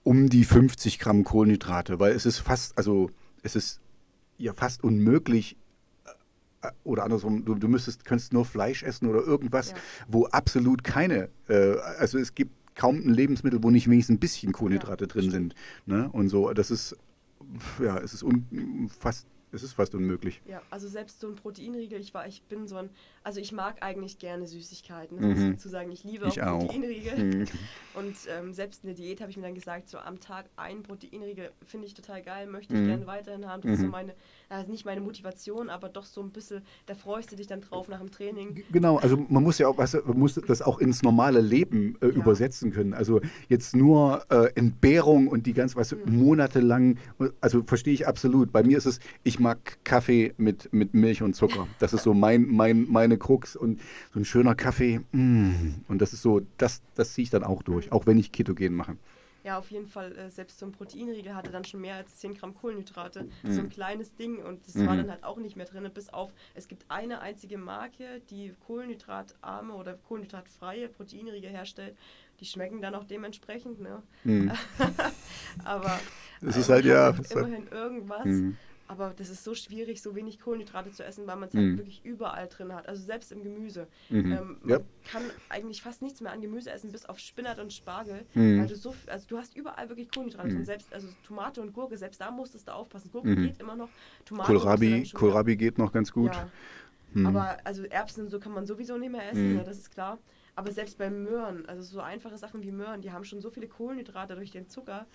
um 0.03 0.29
die 0.29 0.45
50 0.45 0.99
Gramm 0.99 1.25
Kohlenhydrate, 1.25 1.99
weil 2.01 2.13
es 2.13 2.27
ist 2.27 2.39
fast, 2.39 2.77
also 2.77 3.11
es 3.43 3.57
ist 3.57 3.81
ja 4.39 4.53
fast 4.53 4.85
unmöglich, 4.85 5.57
oder 6.85 7.05
andersrum, 7.05 7.45
du, 7.45 7.55
du 7.55 7.69
müsstest, 7.69 8.05
könntest 8.05 8.33
nur 8.33 8.45
Fleisch 8.45 8.83
essen 8.83 9.09
oder 9.09 9.21
irgendwas, 9.21 9.71
ja. 9.71 9.77
wo 10.09 10.27
absolut 10.27 10.85
keine, 10.85 11.29
äh, 11.49 11.77
also 11.99 12.19
es 12.19 12.35
gibt 12.35 12.53
kaum 12.75 12.97
ein 12.97 13.11
Lebensmittel, 13.11 13.63
wo 13.63 13.71
nicht 13.71 13.89
wenigstens 13.89 14.17
ein 14.17 14.21
bisschen 14.21 14.53
Kohlenhydrate 14.53 15.05
ja, 15.05 15.09
drin 15.09 15.31
sind. 15.31 15.55
Ne? 15.87 16.09
Und 16.13 16.29
so, 16.29 16.53
das 16.53 16.71
ist, 16.71 16.97
ja, 17.83 17.99
es 17.99 18.15
ist 18.15 18.23
un, 18.23 18.91
fast 18.99 19.27
es 19.55 19.63
ist 19.63 19.73
fast 19.73 19.95
unmöglich. 19.95 20.43
Ja, 20.47 20.61
also 20.71 20.89
selbst 20.89 21.21
so 21.21 21.29
ein 21.29 21.37
Proteinriegel, 21.37 22.01
ich 22.01 22.13
war, 22.13 22.27
ich 22.27 22.43
bin 22.43 22.67
so 22.67 22.77
ein, 22.77 22.91
also 23.23 23.41
ich 23.41 23.53
mag 23.53 23.83
eigentlich 23.83 24.19
gerne 24.19 24.47
Süßigkeiten, 24.47 25.21
das 25.21 25.39
mhm. 25.39 25.53
dazu 25.53 25.69
sagen. 25.69 25.91
Ich 25.91 26.05
liebe 26.05 26.27
ich 26.27 26.43
auch 26.43 26.67
Proteinriegel. 26.67 27.25
Mhm. 27.25 27.47
Und 27.95 28.17
ähm, 28.29 28.53
selbst 28.53 28.85
in 28.85 28.89
der 28.89 28.97
Diät 28.97 29.21
habe 29.21 29.31
ich 29.31 29.37
mir 29.37 29.45
dann 29.45 29.55
gesagt, 29.55 29.89
so 29.89 29.99
am 29.99 30.21
Tag 30.21 30.47
ein 30.57 30.83
Proteinriegel 30.83 31.51
finde 31.65 31.87
ich 31.87 31.95
total 31.95 32.23
geil, 32.23 32.47
möchte 32.47 32.75
ich 32.75 32.81
mhm. 32.81 32.87
gerne 32.87 33.07
weiterhin 33.07 33.47
haben. 33.47 33.63
Das 33.63 33.73
ist 33.73 33.81
so 33.81 33.87
mhm. 33.87 33.93
meine, 33.93 34.15
also 34.49 34.71
nicht 34.71 34.85
meine 34.85 35.01
Motivation, 35.01 35.71
aber 35.71 35.89
doch 35.89 36.05
so 36.05 36.21
ein 36.21 36.31
bisschen, 36.31 36.63
da 36.87 36.95
freust 36.95 37.33
du 37.33 37.37
dich 37.37 37.47
dann 37.47 37.61
drauf 37.61 37.89
nach 37.89 38.01
dem 38.01 38.11
Training. 38.11 38.65
Genau, 38.73 38.99
also 38.99 39.17
man 39.29 39.43
muss 39.43 39.59
ja 39.59 39.69
auch, 39.69 39.79
also 39.79 40.01
man 40.05 40.19
muss 40.19 40.35
das 40.35 40.63
auch 40.63 40.79
ins 40.79 41.03
normale 41.03 41.41
Leben 41.41 41.97
äh, 42.01 42.07
ja. 42.07 42.13
übersetzen 42.13 42.73
können. 42.73 42.93
Also 42.93 43.21
jetzt 43.49 43.77
nur 43.77 44.25
äh, 44.31 44.51
Entbehrung 44.55 45.29
und 45.29 45.47
die 45.47 45.53
ganz, 45.53 45.77
weißt 45.77 45.93
du, 45.93 45.97
mhm. 45.97 46.19
monatelang, 46.19 46.99
also 47.41 47.63
verstehe 47.63 47.95
ich 47.95 48.07
absolut. 48.07 48.53
Bei 48.53 48.63
mir 48.63 48.79
ist 48.79 48.87
es, 48.87 48.99
ich 49.23 49.39
mag 49.45 49.85
Kaffee 49.85 50.33
mit, 50.39 50.73
mit 50.73 50.95
Milch 50.95 51.23
und 51.23 51.35
Zucker. 51.35 51.69
Das 51.79 51.93
ist 51.93 52.03
so 52.03 52.15
mein, 52.15 52.47
mein, 52.47 52.87
meine 52.91 53.19
Krux. 53.19 53.55
Und 53.55 53.81
so 54.13 54.19
ein 54.19 54.25
schöner 54.25 54.55
Kaffee, 54.55 55.01
mm, 55.13 55.85
und 55.87 56.01
das 56.01 56.13
ist 56.13 56.23
so, 56.23 56.41
das, 56.59 56.83
das 56.95 57.13
ziehe 57.13 57.25
ich 57.25 57.31
dann 57.31 57.45
auch 57.45 57.63
durch, 57.63 57.93
auch 57.93 58.07
wenn 58.07 58.19
ich 58.19 58.33
Ketogen 58.33 58.75
mache. 58.75 58.97
Ja, 59.45 59.59
auf 59.59 59.71
jeden 59.71 59.87
Fall, 59.87 60.17
äh, 60.17 60.31
selbst 60.31 60.59
so 60.59 60.65
ein 60.65 60.73
Proteinriegel 60.73 61.35
hatte 61.35 61.51
dann 61.51 61.65
schon 61.65 61.83
mehr 61.83 61.97
als 61.97 62.17
10 62.17 62.33
Gramm 62.33 62.55
Kohlenhydrate. 62.55 63.29
Mhm. 63.43 63.53
So 63.53 63.61
ein 63.61 63.69
kleines 63.69 64.17
Ding 64.17 64.39
und 64.39 64.67
das 64.67 64.75
mhm. 64.75 64.87
war 64.87 64.97
dann 64.97 65.11
halt 65.11 65.23
auch 65.23 65.37
nicht 65.37 65.55
mehr 65.55 65.67
drin, 65.67 65.87
bis 65.93 66.09
auf, 66.09 66.33
es 66.55 66.67
gibt 66.67 66.87
eine 66.89 67.21
einzige 67.21 67.59
Marke, 67.59 68.23
die 68.31 68.55
kohlenhydratarme 68.67 69.75
oder 69.75 69.99
kohlenhydratfreie 70.09 70.89
Proteinriegel 70.89 71.51
herstellt. 71.51 71.95
Die 72.41 72.47
schmecken 72.47 72.81
dann 72.81 72.95
auch 72.95 73.05
dementsprechend, 73.05 73.81
ne? 73.81 74.03
Mhm. 74.25 74.51
Aber 75.65 76.01
es 76.41 76.57
ist 76.57 76.71
halt 76.71 76.87
ja 76.87 77.11
immerhin 77.11 77.69
irgendwas. 77.69 78.27
Aber 78.87 79.15
das 79.17 79.31
ist 79.31 79.45
so 79.45 79.55
schwierig, 79.55 80.03
so 80.03 80.15
wenig 80.15 80.41
Kohlenhydrate 80.41 80.91
zu 80.93 81.05
essen, 81.05 81.27
weil 81.27 81.37
man 81.37 81.49
es 81.49 81.55
halt 81.55 81.65
mhm. 81.65 81.79
wirklich 81.79 82.05
überall 82.05 82.49
drin 82.49 82.73
hat. 82.75 82.87
Also 82.87 83.03
selbst 83.03 83.33
im 83.33 83.43
Gemüse. 83.43 83.87
Mhm. 84.11 84.33
Ähm, 84.33 84.57
man 84.61 84.71
ja. 84.71 84.79
kann 85.11 85.23
eigentlich 85.49 85.81
fast 85.81 86.03
nichts 86.03 86.21
mehr 86.21 86.33
an 86.33 86.43
Gemüse 86.43 86.71
essen, 86.71 86.93
bis 86.93 87.07
auf 87.07 87.19
Spinat 87.19 87.59
und 87.59 87.73
Spargel. 87.73 88.27
Mhm. 88.35 88.61
Weil 88.61 88.67
du 88.67 88.77
so, 88.77 88.95
also 89.07 89.27
du 89.27 89.39
hast 89.39 89.57
überall 89.57 89.89
wirklich 89.89 90.11
Kohlenhydrate 90.11 90.49
drin. 90.49 90.59
Mhm. 90.59 90.65
Selbst, 90.65 90.93
also 90.93 91.09
Tomate 91.27 91.63
und 91.63 91.73
Gurke, 91.73 91.97
selbst 91.97 92.21
da 92.21 92.31
musstest 92.31 92.69
du 92.69 92.73
aufpassen. 92.73 93.11
Gurke 93.11 93.29
mhm. 93.29 93.43
geht 93.43 93.61
immer 93.61 93.75
noch. 93.75 93.89
Tomate 94.27 94.53
Kohlrabi, 94.53 95.11
Kohlrabi 95.15 95.57
geht 95.57 95.79
noch 95.79 95.91
ganz 95.91 96.13
gut. 96.13 96.35
Ja. 96.35 96.51
Mhm. 97.15 97.27
Aber 97.27 97.57
also 97.65 97.85
Erbsen 97.85 98.25
und 98.25 98.31
so 98.31 98.39
kann 98.39 98.53
man 98.53 98.67
sowieso 98.67 98.99
nicht 98.99 99.13
mehr 99.13 99.31
essen, 99.31 99.55
ne, 99.55 99.65
das 99.65 99.79
ist 99.79 99.91
klar. 99.91 100.19
Aber 100.57 100.71
selbst 100.71 100.99
bei 100.99 101.11
Möhren, 101.11 101.67
also 101.67 101.83
so 101.83 102.01
einfache 102.01 102.39
Sachen 102.39 102.63
wie 102.63 102.71
Möhren, 102.71 103.01
die 103.01 103.11
haben 103.11 103.25
schon 103.25 103.41
so 103.41 103.51
viele 103.51 103.67
Kohlenhydrate 103.67 104.37
durch 104.37 104.51
den 104.51 104.69
Zucker. 104.69 105.07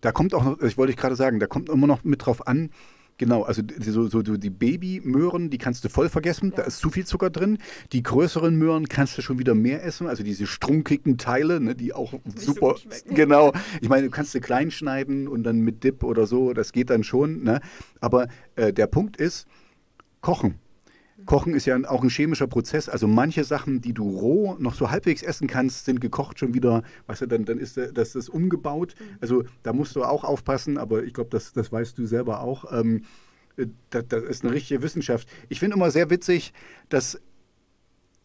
Da 0.00 0.12
kommt 0.12 0.34
auch 0.34 0.44
noch, 0.44 0.60
ich 0.62 0.78
wollte 0.78 0.92
ich 0.92 0.96
gerade 0.96 1.16
sagen, 1.16 1.40
da 1.40 1.46
kommt 1.46 1.68
immer 1.68 1.86
noch 1.86 2.04
mit 2.04 2.24
drauf 2.24 2.46
an, 2.46 2.70
Genau, 3.18 3.42
also 3.42 3.62
so, 3.78 4.08
so 4.08 4.22
die 4.22 4.50
Babymöhren, 4.50 5.50
die 5.50 5.58
kannst 5.58 5.84
du 5.84 5.88
voll 5.88 6.08
vergessen, 6.08 6.50
ja. 6.50 6.56
da 6.56 6.62
ist 6.62 6.78
zu 6.78 6.90
viel 6.90 7.06
Zucker 7.06 7.30
drin. 7.30 7.58
Die 7.92 8.02
größeren 8.02 8.56
Möhren 8.56 8.88
kannst 8.88 9.16
du 9.16 9.22
schon 9.22 9.38
wieder 9.38 9.54
mehr 9.54 9.84
essen, 9.84 10.08
also 10.08 10.24
diese 10.24 10.46
strunkigen 10.46 11.18
Teile, 11.18 11.60
ne, 11.60 11.76
die 11.76 11.92
auch 11.92 12.12
Nicht 12.24 12.40
super, 12.40 12.76
so 12.76 12.88
genau. 13.14 13.52
Ich 13.80 13.88
meine, 13.88 14.06
du 14.06 14.10
kannst 14.10 14.32
sie 14.32 14.40
klein 14.40 14.70
schneiden 14.70 15.28
und 15.28 15.44
dann 15.44 15.60
mit 15.60 15.84
Dip 15.84 16.02
oder 16.02 16.26
so, 16.26 16.52
das 16.52 16.72
geht 16.72 16.90
dann 16.90 17.04
schon. 17.04 17.44
Ne? 17.44 17.60
Aber 18.00 18.28
äh, 18.56 18.72
der 18.72 18.88
Punkt 18.88 19.18
ist, 19.18 19.46
kochen. 20.20 20.58
Kochen 21.26 21.54
ist 21.54 21.66
ja 21.66 21.76
auch 21.88 22.02
ein 22.02 22.10
chemischer 22.10 22.46
Prozess. 22.46 22.88
Also 22.88 23.06
manche 23.06 23.44
Sachen, 23.44 23.80
die 23.80 23.92
du 23.92 24.08
roh 24.08 24.56
noch 24.58 24.74
so 24.74 24.90
halbwegs 24.90 25.22
essen 25.22 25.46
kannst, 25.46 25.84
sind 25.84 26.00
gekocht 26.00 26.38
schon 26.38 26.54
wieder, 26.54 26.82
weißt 27.06 27.22
du, 27.22 27.26
dann, 27.26 27.44
dann 27.44 27.58
ist 27.58 27.76
das, 27.76 28.12
das 28.12 28.28
umgebaut. 28.28 28.94
Mhm. 28.98 29.16
Also 29.20 29.44
da 29.62 29.72
musst 29.72 29.96
du 29.96 30.04
auch 30.04 30.24
aufpassen, 30.24 30.78
aber 30.78 31.04
ich 31.04 31.14
glaube, 31.14 31.30
das, 31.30 31.52
das 31.52 31.72
weißt 31.72 31.96
du 31.98 32.06
selber 32.06 32.40
auch. 32.40 32.72
Ähm, 32.72 33.02
das, 33.90 34.04
das 34.08 34.24
ist 34.24 34.44
eine 34.44 34.54
richtige 34.54 34.82
Wissenschaft. 34.82 35.28
Ich 35.48 35.60
finde 35.60 35.76
immer 35.76 35.90
sehr 35.90 36.10
witzig, 36.10 36.52
dass 36.88 37.20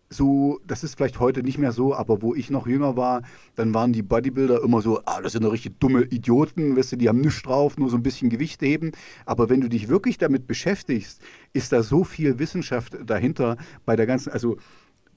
so, 0.10 0.60
das 0.66 0.84
ist 0.84 0.96
vielleicht 0.96 1.20
heute 1.20 1.44
nicht 1.44 1.58
mehr 1.58 1.72
so, 1.72 1.94
aber 1.94 2.22
wo 2.22 2.34
ich 2.34 2.50
noch 2.50 2.66
jünger 2.66 2.96
war, 2.96 3.24
dann 3.56 3.74
waren 3.74 3.92
die 3.92 4.02
Bodybuilder 4.02 4.64
immer 4.64 4.82
so, 4.82 5.02
ah, 5.06 5.22
das 5.22 5.34
sind 5.34 5.44
doch 5.44 5.52
richtig 5.52 5.80
dumme 5.80 6.04
Idioten, 6.04 6.78
weißt 6.78 6.94
du, 6.94 6.96
die 6.96 7.10
haben 7.10 7.20
nichts 7.20 7.42
drauf, 7.42 7.78
nur 7.78 7.90
so 7.90 7.98
ein 7.98 8.04
bisschen 8.04 8.30
Gewicht 8.30 8.62
heben. 8.62 8.92
Aber 9.26 9.50
wenn 9.50 9.62
du 9.62 9.68
dich 9.68 9.90
wirklich 9.90 10.18
damit 10.18 10.48
beschäftigst, 10.48 11.22
ist 11.54 11.72
da 11.74 11.84
so 11.84 12.04
viel 12.04 12.40
Wissenschaft 12.40 12.98
dahinter 13.06 13.58
bei 13.86 13.96
der 13.96 14.06
ganzen, 14.06 14.32
also 14.32 14.58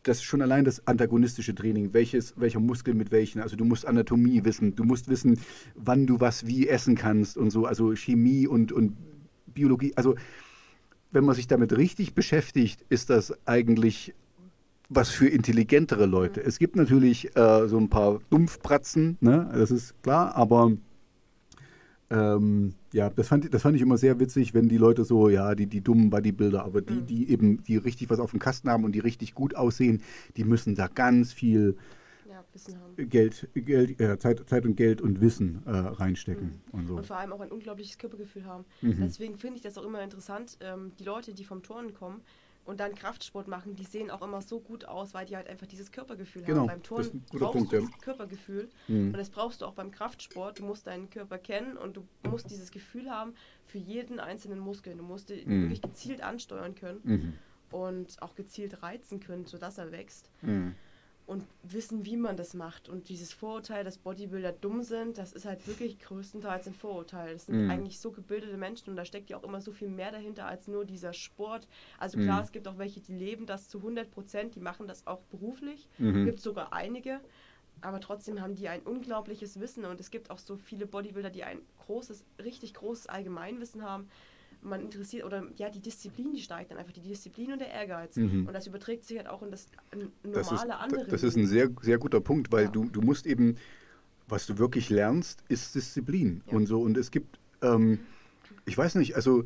das 0.03 0.19
ist 0.19 0.25
schon 0.25 0.43
allein 0.43 0.65
das 0.65 0.87
antagonistische 0.87 1.55
Training, 1.55 1.93
welches, 1.93 2.35
welcher 2.37 2.61
Muskel 2.61 2.95
mit 2.95 3.11
welchen. 3.11 3.41
Also 3.41 3.57
du 3.57 3.65
musst 3.65 3.87
Anatomie 3.87 4.45
wissen, 4.45 4.75
du 4.75 4.85
musst 4.85 5.09
wissen, 5.09 5.39
wann 5.75 6.07
du 6.07 6.21
was 6.21 6.47
wie 6.47 6.69
essen 6.69 6.97
kannst 6.97 7.37
und 7.37 7.51
so, 7.51 7.67
also 7.67 7.95
Chemie 7.95 8.47
und, 8.47 8.73
und 8.73 8.97
Biologie. 9.47 9.93
Also 9.97 10.17
wenn 11.13 11.25
man 11.25 11.35
sich 11.35 11.47
damit 11.47 11.77
richtig 11.77 12.15
beschäftigt, 12.15 12.85
ist 12.89 13.11
das 13.11 13.35
eigentlich 13.47 14.15
was 14.91 15.09
für 15.09 15.29
intelligentere 15.29 16.05
Leute. 16.05 16.43
Es 16.43 16.59
gibt 16.59 16.77
natürlich 16.77 17.35
äh, 17.37 17.69
so 17.69 17.79
ein 17.79 17.89
paar 17.89 18.21
Dumpfpratzen, 18.29 19.17
ne? 19.21 19.49
das 19.55 19.71
ist 19.71 20.03
klar, 20.03 20.35
aber 20.35 20.73
ähm, 22.11 22.75
ja, 22.93 23.09
das 23.09 23.29
fand, 23.29 23.55
das 23.55 23.63
fand 23.63 23.77
ich 23.77 23.83
immer 23.83 23.97
sehr 23.97 24.19
witzig, 24.19 24.53
wenn 24.53 24.69
die 24.69 24.79
Leute 24.79 25.05
so, 25.05 25.29
ja, 25.29 25.55
die, 25.55 25.67
die 25.67 25.81
dummen 25.81 26.11
Bodybuilder, 26.11 26.65
aber 26.65 26.83
die, 26.83 26.95
mhm. 26.95 27.07
die 27.07 27.31
eben, 27.31 27.63
die 27.63 27.77
richtig 27.77 28.11
was 28.11 28.19
auf 28.19 28.33
dem 28.33 28.41
Kasten 28.41 28.69
haben 28.69 28.83
und 28.83 28.93
die 28.93 28.99
richtig 28.99 29.35
gut 29.35 29.55
aussehen, 29.55 30.03
die 30.37 30.43
müssen 30.43 30.75
da 30.75 30.89
ganz 30.89 31.33
viel 31.33 31.77
ja, 32.29 32.45
Geld, 32.97 33.49
Geld 33.55 34.01
äh, 34.01 34.19
Zeit, 34.19 34.43
Zeit 34.49 34.65
und 34.65 34.75
Geld 34.75 35.01
und 35.01 35.21
Wissen 35.21 35.63
äh, 35.67 35.71
reinstecken. 35.71 36.61
Mhm. 36.73 36.79
Und, 36.79 36.87
so. 36.89 36.97
und 36.97 37.07
vor 37.07 37.17
allem 37.17 37.33
auch 37.33 37.41
ein 37.41 37.53
unglaubliches 37.53 37.97
Körpergefühl 37.97 38.45
haben. 38.45 38.65
Mhm. 38.83 38.97
Deswegen 39.03 39.39
finde 39.39 39.59
ich 39.59 39.63
das 39.63 39.79
auch 39.79 39.85
immer 39.87 40.03
interessant, 40.03 40.59
ähm, 40.61 40.91
die 40.99 41.05
Leute, 41.05 41.33
die 41.33 41.45
vom 41.45 41.63
Turnen 41.63 41.95
kommen, 41.95 42.23
und 42.65 42.79
dann 42.81 42.95
Kraftsport 42.95 43.49
machen, 43.49 43.75
die 43.75 43.85
sehen 43.85 44.11
auch 44.11 44.23
immer 44.23 44.43
so 44.43 44.61
gut 44.61 44.85
aus, 44.85 45.15
weil 45.15 45.27
die 45.27 45.37
halt 45.37 45.49
einfach 45.49 45.67
dieses 45.67 45.91
Körpergefühl 45.93 46.43
Genau, 46.43 46.61
haben. 46.61 46.67
Beim 46.69 46.79
das 46.81 46.89
Turnen 46.89 47.07
ist 47.07 47.15
ein 47.15 47.25
guter 47.31 47.45
brauchst 47.47 47.57
Punkt, 47.59 47.73
du 47.73 47.77
ja. 47.79 47.89
Körpergefühl 48.03 48.69
Mhm. 48.89 49.07
und 49.09 49.17
das 49.17 49.31
brauchst 49.31 49.63
du 49.63 49.67
auch 49.67 49.75
beim 49.75 49.91
Kraftsport. 49.91 50.59
Du 50.59 50.65
musst 50.65 50.87
deinen 50.87 51.11
Körper 51.11 51.39
kennen 51.39 51.77
und 51.77 51.97
du 51.97 52.07
musst 52.29 52.51
dieses 52.51 52.71
Gefühl 52.71 53.11
haben 53.11 53.35
für 53.67 53.79
jeden 53.79 54.21
einzelnen 54.21 54.59
Muskel. 54.59 54.95
Du 54.97 55.03
musst 55.03 55.31
ihn 55.31 55.49
Mhm. 55.49 55.63
wirklich 55.63 55.83
gezielt 55.83 56.23
ansteuern 56.23 56.75
können 56.75 57.01
Mhm. 57.03 57.33
und 57.71 58.21
auch 58.23 58.35
gezielt 58.35 58.83
reizen 58.83 59.21
können, 59.21 59.47
sodass 59.47 59.79
er 59.79 59.91
wächst 59.93 60.31
Mhm. 60.43 60.75
Und 61.31 61.45
wissen, 61.63 62.05
wie 62.05 62.17
man 62.17 62.37
das 62.37 62.55
macht. 62.55 62.89
Und 62.89 63.09
dieses 63.09 63.33
Vorurteil, 63.33 63.85
dass 63.85 63.99
Bodybuilder 63.99 64.51
dumm 64.51 64.83
sind, 64.83 65.17
das 65.17 65.33
ist 65.33 65.45
halt 65.45 65.65
wirklich 65.69 66.01
größtenteils 66.01 66.67
ein 66.67 66.75
Vorurteil. 66.75 67.35
Das 67.35 67.47
sind 67.47 67.67
Mhm. 67.67 67.71
eigentlich 67.71 68.01
so 68.01 68.11
gebildete 68.11 68.57
Menschen 68.57 68.91
und 68.91 68.97
da 68.97 69.05
steckt 69.05 69.31
ja 69.31 69.37
auch 69.37 69.45
immer 69.45 69.61
so 69.61 69.71
viel 69.71 69.87
mehr 69.89 70.11
dahinter 70.11 70.47
als 70.47 70.67
nur 70.67 70.85
dieser 70.85 71.13
Sport. 71.13 71.69
Also 71.99 72.19
klar, 72.19 72.39
Mhm. 72.39 72.45
es 72.47 72.51
gibt 72.51 72.67
auch 72.67 72.79
welche, 72.79 73.01
die 73.01 73.15
leben 73.15 73.47
das 73.47 73.69
zu 73.69 73.81
100 73.81 74.11
Prozent, 74.11 74.57
die 74.57 74.61
machen 74.61 74.89
das 74.89 75.07
auch 75.07 75.21
beruflich. 75.31 75.87
Mhm. 75.99 76.25
Gibt 76.25 76.41
sogar 76.41 76.73
einige. 76.73 77.21
Aber 77.81 78.01
trotzdem 78.01 78.41
haben 78.41 78.57
die 78.57 78.69
ein 78.69 78.83
unglaubliches 78.83 79.61
Wissen 79.61 79.85
und 79.85 80.01
es 80.01 80.11
gibt 80.11 80.31
auch 80.33 80.39
so 80.39 80.57
viele 80.57 80.85
Bodybuilder, 80.85 81.31
die 81.31 81.45
ein 81.45 81.61
großes, 81.87 82.25
richtig 82.43 82.75
großes 82.75 83.07
Allgemeinwissen 83.07 83.85
haben. 83.85 84.11
Man 84.63 84.83
interessiert, 84.83 85.25
oder 85.25 85.45
ja, 85.57 85.71
die 85.71 85.81
Disziplin, 85.81 86.33
die 86.35 86.41
steigt 86.41 86.71
dann 86.71 86.79
einfach, 86.79 86.93
die 86.93 87.01
Disziplin 87.01 87.53
und 87.53 87.61
der 87.61 87.71
Ehrgeiz. 87.71 88.17
Mhm. 88.17 88.47
Und 88.47 88.53
das 88.53 88.67
überträgt 88.67 89.05
sich 89.07 89.17
halt 89.17 89.27
auch 89.29 89.43
in 89.43 89.51
das 89.51 89.67
n- 89.93 90.11
Das 90.33 90.47
ist, 90.47 90.53
normale 90.53 90.77
andere. 90.79 91.05
das 91.07 91.23
ist 91.23 91.37
ein 91.37 91.47
sehr, 91.47 91.71
sehr 91.81 91.99
guter 91.99 92.21
Punkt, 92.21 92.53
weil 92.53 92.65
Ja. 92.65 92.71
du, 92.71 92.85
du 92.91 93.01
musst 93.01 93.27
eben, 93.27 93.57
was 94.29 94.47
du 94.47 94.59
wirklich 94.59 94.91
lernst, 94.91 95.43
ist 95.49 95.75
Disziplin 95.75 96.43
Ja. 96.47 96.53
und 96.57 96.67
so. 96.67 96.83
Und 96.83 96.97
es 96.99 97.11
gibt, 97.11 97.39
ähm, 97.63 98.01
ich 98.67 98.77
weiß 98.77 98.97
nicht, 98.97 99.17
also 99.17 99.45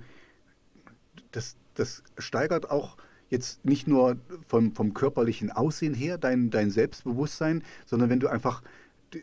das, 1.33 1.57
das 1.75 2.03
steigert 2.19 2.71
auch 2.71 2.97
jetzt 3.31 3.65
nicht 3.65 3.87
nur 3.89 4.17
vom, 4.47 4.73
vom 4.75 4.95
körperlichen 4.95 5.51
Aussehen 5.51 5.95
her 5.95 6.19
dein, 6.19 6.51
dein 6.51 6.71
Selbstbewusstsein, 6.71 7.63
sondern 7.87 8.11
wenn 8.11 8.21
du 8.21 8.29
einfach, 8.29 8.63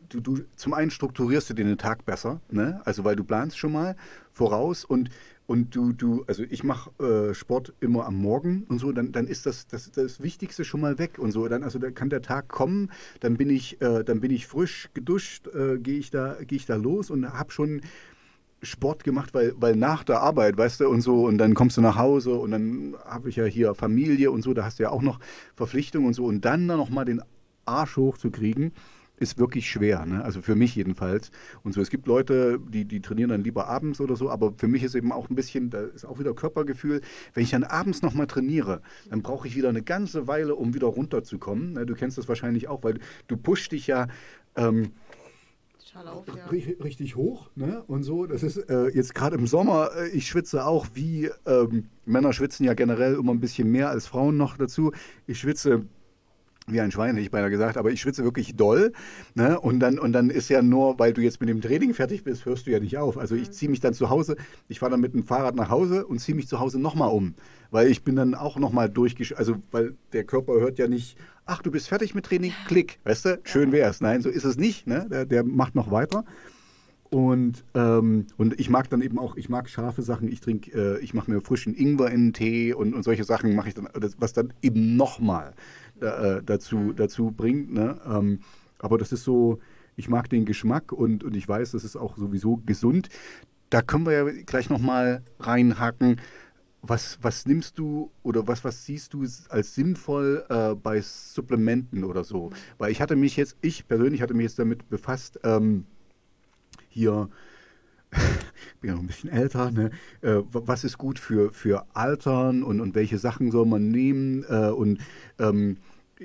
du, 0.10 0.20
du 0.20 0.40
zum 0.56 0.74
einen 0.74 0.92
strukturierst 0.92 1.50
du 1.50 1.54
den 1.54 1.78
Tag 1.78 2.06
besser, 2.06 2.42
ne? 2.50 2.82
also 2.86 3.04
weil 3.04 3.16
du 3.16 3.24
planst 3.24 3.58
schon 3.58 3.72
mal 3.72 3.96
voraus 4.32 4.84
und 4.86 5.10
und 5.52 5.76
du, 5.76 5.92
du, 5.92 6.24
also 6.28 6.44
ich 6.50 6.64
mache 6.64 6.92
äh, 7.04 7.34
Sport 7.34 7.74
immer 7.82 8.06
am 8.06 8.16
Morgen 8.16 8.64
und 8.70 8.80
so, 8.80 8.94
dann, 8.94 9.12
dann 9.12 9.28
ist 9.28 9.46
das, 9.46 9.68
das 9.68 9.92
das 9.92 10.24
Wichtigste 10.24 10.64
schon 10.64 10.80
mal 10.80 10.98
weg 10.98 11.20
und 11.20 11.34
so. 11.34 11.46
Dann, 11.50 11.64
also 11.64 11.78
da 11.78 11.92
kann 11.92 12.10
der 12.10 12.22
Tag 12.22 12.48
kommen, 12.48 12.90
dann 13.20 13.36
bin 13.36 13.50
ich, 13.50 13.82
äh, 13.82 14.06
dann 14.06 14.22
bin 14.22 14.32
ich 14.32 14.48
frisch 14.48 14.90
geduscht, 14.94 15.48
äh, 15.48 15.78
gehe 15.78 16.00
ich 16.00 16.10
da, 16.10 16.38
gehe 16.48 16.56
ich 16.56 16.66
da 16.66 16.78
los 16.78 17.10
und 17.10 17.28
habe 17.34 17.52
schon 17.52 17.82
Sport 18.64 19.04
gemacht, 19.04 19.34
weil, 19.34 19.54
weil 19.58 19.76
nach 19.76 20.06
der 20.06 20.22
Arbeit, 20.22 20.56
weißt 20.56 20.80
du, 20.80 20.88
und 20.88 21.02
so, 21.02 21.26
und 21.26 21.38
dann 21.38 21.54
kommst 21.54 21.76
du 21.76 21.82
nach 21.82 21.98
Hause 21.98 22.36
und 22.36 22.52
dann 22.52 22.96
habe 23.04 23.28
ich 23.28 23.36
ja 23.36 23.44
hier 23.44 23.76
Familie 23.76 24.32
und 24.32 24.44
so, 24.44 24.54
da 24.54 24.64
hast 24.64 24.80
du 24.80 24.84
ja 24.84 24.90
auch 24.90 25.02
noch 25.02 25.20
Verpflichtungen 25.56 26.08
und 26.08 26.14
so, 26.14 26.24
und 26.24 26.46
dann 26.46 26.66
noch 26.66 26.90
mal 26.90 27.04
den 27.04 27.22
Arsch 27.66 27.98
hochzukriegen, 27.98 28.72
ist 29.22 29.38
wirklich 29.38 29.70
schwer, 29.70 30.06
ne? 30.06 30.24
also 30.24 30.42
für 30.42 30.56
mich 30.56 30.76
jedenfalls. 30.76 31.32
Und 31.64 31.74
so, 31.74 31.82
es 31.82 31.90
gibt 31.90 32.08
Leute, 32.08 32.60
die, 32.60 32.86
die 32.86 33.02
trainieren 33.02 33.30
dann 33.30 33.44
lieber 33.44 33.68
abends 33.68 34.02
oder 34.02 34.16
so, 34.16 34.30
aber 34.30 34.54
für 34.58 34.68
mich 34.68 34.84
ist 34.84 34.96
eben 34.96 35.12
auch 35.12 35.30
ein 35.30 35.36
bisschen, 35.36 35.70
da 35.70 35.82
ist 35.82 36.06
auch 36.06 36.20
wieder 36.20 36.34
Körpergefühl, 36.34 37.02
wenn 37.34 37.44
ich 37.44 37.52
dann 37.52 37.64
abends 37.64 38.02
nochmal 38.02 38.28
trainiere, 38.28 38.82
dann 39.10 39.22
brauche 39.22 39.48
ich 39.48 39.56
wieder 39.56 39.70
eine 39.70 39.84
ganze 39.84 40.28
Weile, 40.28 40.56
um 40.56 40.74
wieder 40.74 40.88
runterzukommen. 40.88 41.74
Ne? 41.74 41.86
Du 41.86 41.94
kennst 41.94 42.18
das 42.18 42.28
wahrscheinlich 42.28 42.68
auch, 42.68 42.84
weil 42.84 43.00
du 43.28 43.38
pushst 43.38 43.72
dich 43.72 43.88
ja 43.88 44.08
ähm, 44.56 44.92
auf, 45.96 46.26
ja. 46.28 46.48
Ri- 46.48 46.82
richtig 46.84 47.16
hoch 47.16 47.50
ne? 47.56 47.84
und 47.86 48.04
so. 48.04 48.26
Das 48.26 48.44
ist 48.44 48.58
äh, 48.58 48.88
jetzt 48.90 49.14
gerade 49.14 49.36
im 49.36 49.46
Sommer, 49.46 49.92
äh, 49.96 50.10
ich 50.10 50.28
schwitze 50.28 50.66
auch 50.66 50.88
wie, 50.94 51.30
ähm, 51.46 51.90
Männer 52.06 52.34
schwitzen 52.34 52.66
ja 52.66 52.74
generell 52.74 53.14
immer 53.16 53.34
ein 53.34 53.40
bisschen 53.40 53.70
mehr 53.70 53.90
als 53.90 54.08
Frauen 54.08 54.38
noch 54.38 54.58
dazu. 54.58 54.92
Ich 55.28 55.40
schwitze 55.40 55.86
wie 56.74 56.82
ein 56.82 56.92
Schwein, 56.92 57.16
hätte 57.16 57.22
ich 57.22 57.32
beinahe 57.32 57.50
gesagt, 57.50 57.78
aber 57.78 57.92
ich 57.92 58.02
schwitze 58.02 58.24
wirklich 58.24 58.56
doll. 58.56 58.94
Ne? 59.36 59.60
Und, 59.60 59.80
dann, 59.80 60.00
und 60.00 60.14
dann 60.14 60.30
ist 60.30 60.50
ja 60.50 60.62
nur, 60.62 61.00
weil 61.00 61.14
du 61.14 61.22
jetzt 61.22 61.40
mit 61.40 61.50
dem 61.50 61.62
Training 61.62 61.94
fertig 61.94 62.24
bist, 62.24 62.46
hörst 62.46 62.68
du 62.68 62.72
ja 62.72 62.80
nicht 62.80 62.98
auf. 62.98 63.18
Also 63.18 63.36
ich 63.36 63.52
ziehe 63.52 63.70
mich 63.70 63.80
dann 63.80 63.94
zu 63.94 64.10
Hause, 64.10 64.36
ich 64.68 64.80
fahre 64.80 64.92
dann 64.92 65.02
mit 65.02 65.14
dem 65.14 65.24
Fahrrad 65.24 65.56
nach 65.56 65.70
Hause 65.70 66.06
und 66.06 66.20
ziehe 66.20 66.36
mich 66.36 66.48
zu 66.48 66.60
Hause 66.60 66.80
nochmal 66.80 67.10
um. 67.10 67.36
Weil 67.70 67.88
ich 67.88 68.04
bin 68.04 68.16
dann 68.16 68.36
auch 68.36 68.58
nochmal 68.58 68.90
durchgesch... 68.90 69.34
Also 69.38 69.56
weil 69.72 69.96
der 70.14 70.24
Körper 70.24 70.54
hört 70.54 70.78
ja 70.78 70.88
nicht, 70.88 71.18
ach, 71.46 71.62
du 71.62 71.72
bist 71.72 71.88
fertig 71.88 72.16
mit 72.16 72.26
Training, 72.26 72.54
klick, 72.68 73.00
weißt 73.04 73.26
du, 73.26 73.40
schön 73.44 73.72
wär's. 73.72 74.02
Nein, 74.02 74.22
so 74.22 74.30
ist 74.30 74.44
es 74.44 74.58
nicht. 74.58 74.88
Ne? 74.88 75.08
Der, 75.10 75.26
der 75.26 75.44
macht 75.44 75.76
noch 75.76 75.92
weiter. 75.92 76.26
Und, 77.14 77.66
ähm, 77.76 78.28
und 78.38 78.58
ich 78.58 78.70
mag 78.70 78.90
dann 78.90 79.02
eben 79.02 79.20
auch, 79.20 79.36
ich 79.36 79.50
mag 79.50 79.70
scharfe 79.70 80.02
Sachen, 80.02 80.32
ich 80.32 80.40
trinke, 80.40 80.72
äh, 80.72 81.04
ich 81.04 81.14
mache 81.14 81.30
mir 81.30 81.42
frischen 81.42 81.76
Ingwer 81.76 82.10
in 82.10 82.28
den 82.28 82.34
Tee 82.34 82.74
und, 82.74 82.94
und 82.94 83.04
solche 83.04 83.26
Sachen 83.26 83.54
mache 83.54 83.68
ich 83.68 83.74
dann, 83.74 83.90
was 84.18 84.32
dann 84.32 84.54
eben 84.62 84.96
nochmal 84.96 85.54
äh, 86.02 86.42
dazu, 86.44 86.94
dazu 86.94 87.32
bringt. 87.32 87.74
Ne? 87.74 88.00
Ähm, 88.06 88.40
aber 88.80 88.98
das 88.98 89.12
ist 89.12 89.24
so, 89.24 89.60
ich 89.96 90.10
mag 90.10 90.30
den 90.30 90.46
Geschmack 90.46 90.92
und, 90.92 91.24
und 91.24 91.36
ich 91.36 91.48
weiß, 91.48 91.72
das 91.72 91.84
ist 91.84 91.96
auch 91.96 92.18
sowieso 92.18 92.58
gesund. 92.66 93.10
Da 93.70 93.82
können 93.82 94.06
wir 94.06 94.14
ja 94.14 94.24
gleich 94.46 94.70
nochmal 94.70 95.24
reinhaken. 95.40 96.20
Was, 96.84 97.20
was 97.22 97.46
nimmst 97.46 97.78
du 97.78 98.12
oder 98.24 98.48
was, 98.48 98.64
was 98.64 98.86
siehst 98.86 99.14
du 99.14 99.24
als 99.50 99.76
sinnvoll 99.76 100.44
äh, 100.50 100.74
bei 100.74 101.00
Supplementen 101.02 102.04
oder 102.04 102.24
so? 102.24 102.50
Weil 102.80 102.92
ich 102.92 103.02
hatte 103.02 103.16
mich 103.16 103.38
jetzt, 103.38 103.56
ich 103.62 103.88
persönlich 103.88 104.24
hatte 104.24 104.34
mich 104.34 104.46
jetzt 104.46 104.58
damit 104.58 104.90
befasst, 104.90 105.40
ähm, 105.44 105.86
hier, 106.90 107.30
bin 108.82 108.90
ja 108.90 108.94
noch 108.96 109.02
ein 109.02 109.08
bisschen 109.08 109.30
älter, 109.30 109.72
ne? 109.72 109.92
äh, 110.22 110.38
wa- 110.52 110.64
was 110.66 110.84
ist 110.84 110.98
gut 110.98 111.20
für, 111.20 111.52
für 111.52 111.86
Altern 111.94 112.64
und, 112.64 112.82
und 112.82 112.96
welche 112.96 113.18
Sachen 113.20 113.52
soll 113.52 113.66
man 113.66 113.90
nehmen? 113.90 114.44
Äh, 114.50 114.70
und 114.72 115.00
ähm, 115.40 115.78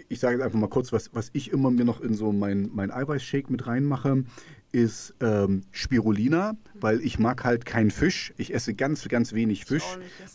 ich 0.08 0.20
sage 0.20 0.36
jetzt 0.36 0.44
einfach 0.44 0.58
mal 0.58 0.68
kurz, 0.68 0.92
was, 0.92 1.10
was 1.14 1.30
ich 1.32 1.50
immer 1.52 1.70
mir 1.70 1.84
noch 1.84 2.00
in 2.00 2.14
so 2.14 2.32
mein, 2.32 2.70
mein 2.74 2.90
Eiweißshake 2.90 3.50
mit 3.50 3.66
reinmache, 3.66 4.24
ist 4.72 5.14
ähm, 5.20 5.62
Spirulina, 5.70 6.54
weil 6.80 7.00
ich 7.00 7.18
mag 7.18 7.44
halt 7.44 7.64
keinen 7.64 7.90
Fisch. 7.90 8.34
Ich 8.36 8.52
esse 8.52 8.74
ganz, 8.74 9.08
ganz 9.08 9.32
wenig 9.32 9.64
Fisch. 9.64 9.84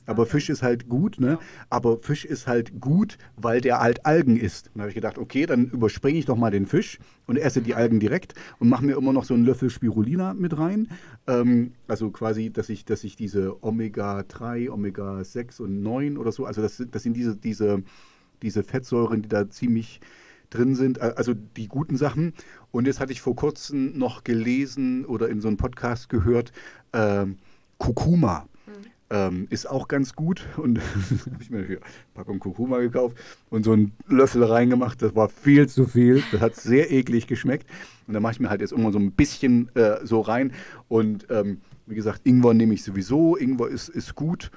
Aber 0.07 0.25
Fisch 0.25 0.49
ist 0.49 0.63
halt 0.63 0.89
gut, 0.89 1.19
ne? 1.19 1.37
Aber 1.69 1.99
Fisch 1.99 2.25
ist 2.25 2.47
halt 2.47 2.79
gut, 2.79 3.17
weil 3.35 3.61
der 3.61 3.79
halt 3.81 4.05
Algen 4.05 4.37
isst. 4.37 4.71
Dann 4.73 4.81
habe 4.81 4.89
ich 4.89 4.95
gedacht, 4.95 5.19
okay, 5.19 5.45
dann 5.45 5.65
überspringe 5.69 6.17
ich 6.17 6.25
doch 6.25 6.37
mal 6.37 6.49
den 6.49 6.65
Fisch 6.65 6.97
und 7.27 7.37
esse 7.37 7.61
die 7.61 7.75
Algen 7.75 7.99
direkt 7.99 8.33
und 8.57 8.69
mache 8.69 8.83
mir 8.85 8.97
immer 8.97 9.13
noch 9.13 9.25
so 9.25 9.35
einen 9.35 9.45
Löffel 9.45 9.69
Spirulina 9.69 10.33
mit 10.33 10.57
rein. 10.57 10.87
Ähm, 11.27 11.73
also 11.87 12.09
quasi, 12.09 12.49
dass 12.51 12.69
ich, 12.69 12.85
dass 12.85 13.03
ich 13.03 13.15
diese 13.15 13.63
Omega-3, 13.63 14.69
Omega-6 14.71 15.61
und 15.61 15.83
9 15.83 16.17
oder 16.17 16.31
so, 16.31 16.45
also 16.45 16.61
das, 16.63 16.77
sind- 16.77 16.95
das 16.95 17.03
sind 17.03 17.13
diese, 17.15 17.35
diese, 17.35 17.83
diese 18.41 18.63
Fettsäuren, 18.63 19.21
die 19.21 19.29
da 19.29 19.49
ziemlich 19.49 20.01
drin 20.49 20.75
sind, 20.75 20.99
also 20.99 21.33
die 21.33 21.67
guten 21.67 21.95
Sachen. 21.95 22.33
Und 22.71 22.85
jetzt 22.85 22.99
hatte 22.99 23.13
ich 23.13 23.21
vor 23.21 23.35
kurzem 23.35 23.97
noch 23.97 24.23
gelesen 24.23 25.05
oder 25.05 25.29
in 25.29 25.41
so 25.41 25.47
einem 25.47 25.57
Podcast 25.57 26.09
gehört, 26.09 26.51
ähm, 26.93 27.37
Kurkuma 27.77 28.47
ähm, 29.11 29.47
ist 29.49 29.69
auch 29.69 29.87
ganz 29.87 30.15
gut. 30.15 30.47
Und 30.57 30.79
habe 31.31 31.43
ich 31.43 31.49
mir 31.49 31.59
eine 31.59 31.79
Packung 32.13 32.39
Kurkuma 32.39 32.79
gekauft 32.79 33.17
und 33.49 33.63
so 33.63 33.73
einen 33.73 33.91
Löffel 34.07 34.43
reingemacht. 34.43 35.01
Das 35.01 35.15
war 35.15 35.29
viel 35.29 35.67
zu 35.67 35.85
viel. 35.85 36.23
Das 36.31 36.41
hat 36.41 36.55
sehr 36.55 36.91
eklig 36.91 37.27
geschmeckt. 37.27 37.69
Und 38.07 38.13
da 38.13 38.19
mache 38.19 38.33
ich 38.33 38.39
mir 38.39 38.49
halt 38.49 38.61
jetzt 38.61 38.73
immer 38.73 38.91
so 38.91 38.99
ein 38.99 39.11
bisschen 39.11 39.73
äh, 39.75 40.05
so 40.05 40.21
rein. 40.21 40.53
Und 40.87 41.27
ähm, 41.29 41.61
wie 41.85 41.95
gesagt, 41.95 42.21
Ingwer 42.23 42.53
nehme 42.53 42.73
ich 42.73 42.83
sowieso. 42.83 43.35
Ingwer 43.35 43.67
ist, 43.67 43.89
ist 43.89 44.15
gut. 44.15 44.49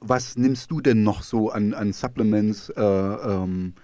Was 0.00 0.36
nimmst 0.36 0.70
du 0.70 0.80
denn 0.80 1.02
noch 1.02 1.22
so 1.22 1.50
an, 1.50 1.74
an 1.74 1.92
Supplements? 1.92 2.70
Äh, 2.70 2.82
ähm, 2.82 3.74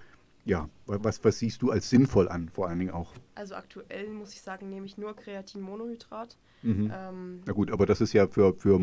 ja, 0.45 0.69
was, 0.87 1.23
was 1.25 1.39
siehst 1.39 1.63
du 1.63 1.71
als 1.71 1.91
sinnvoll 1.91 2.29
an, 2.29 2.49
vor 2.49 2.69
allen 2.69 2.79
Dingen 2.79 2.93
auch? 2.93 3.13
Also 3.37 3.55
aktuell 3.55 4.09
muss 4.09 4.33
ich 4.33 4.41
sagen, 4.41 4.69
nehme 4.71 4.87
ich 4.87 4.97
nur 4.99 5.15
Kreatinmonohydrat. 5.15 6.37
Mhm. 6.63 6.91
Ähm, 6.93 7.43
Na 7.45 7.53
gut, 7.53 7.71
aber 7.71 7.87
das 7.87 8.01
ist 8.01 8.13
ja 8.13 8.27
für, 8.27 8.55
für 8.55 8.81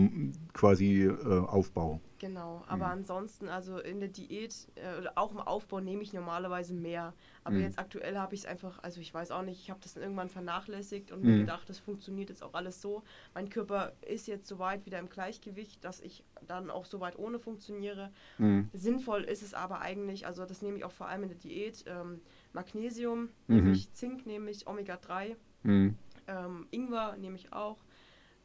quasi 0.54 1.04
äh, 1.04 1.40
Aufbau. 1.40 2.00
Genau, 2.20 2.64
aber 2.68 2.86
Mhm. 2.86 2.92
ansonsten, 2.94 3.50
also 3.50 3.80
in 3.80 4.00
der 4.00 4.08
Diät 4.08 4.56
äh, 4.76 4.98
oder 5.00 5.18
auch 5.18 5.32
im 5.32 5.40
Aufbau 5.40 5.82
nehme 5.82 6.04
ich 6.04 6.14
normalerweise 6.14 6.74
mehr. 6.74 7.14
Aber 7.44 7.56
Mhm. 7.56 7.64
jetzt 7.64 7.80
aktuell 7.80 8.18
habe 8.18 8.36
ich 8.36 8.42
es 8.42 8.46
einfach, 8.46 8.80
also 8.82 9.02
ich 9.02 9.14
weiß 9.14 9.32
auch 9.32 9.42
nicht, 9.42 9.60
ich 9.60 9.70
habe 9.70 9.82
das 9.84 9.98
irgendwann 9.98 10.30
vernachlässigt 10.30 11.12
und 11.12 11.22
Mhm. 11.24 11.32
mir 11.32 11.38
gedacht, 11.40 11.68
das 11.68 11.80
funktioniert 11.80 12.30
jetzt 12.30 12.44
auch 12.44 12.54
alles 12.54 12.82
so. 12.82 13.04
Mein 13.34 13.50
Körper 13.50 13.92
ist 14.08 14.28
jetzt 14.28 14.48
so 14.48 14.60
weit 14.60 14.86
wieder 14.86 15.00
im 15.00 15.10
Gleichgewicht, 15.10 15.84
dass 15.84 16.00
ich 16.00 16.24
dann 16.48 16.70
auch 16.70 16.86
so 16.86 17.02
weit 17.02 17.18
ohne 17.20 17.40
funktioniere. 17.40 18.12
Mhm. 18.38 18.70
Sinnvoll 18.72 19.24
ist 19.24 19.42
es 19.44 19.54
aber 19.54 19.82
eigentlich, 19.82 20.26
also 20.26 20.46
das 20.46 20.62
nehme 20.62 20.78
ich 20.78 20.86
auch 20.86 20.92
vor 20.92 21.08
allem 21.08 21.24
in 21.24 21.30
der 21.30 21.38
Diät, 21.40 21.84
ähm, 21.88 22.22
Magnesium 22.54 23.30
Mhm. 23.48 23.56
nehme 23.56 23.72
ich, 23.72 23.92
Zink 23.94 24.26
nehme 24.26 24.50
ich, 24.52 24.68
Omega-3, 24.68 25.36
Mhm. 25.64 25.96
ähm, 26.28 26.68
Ingwer 26.72 27.18
nehme 27.18 27.36
ich 27.36 27.52
auch. 27.54 27.78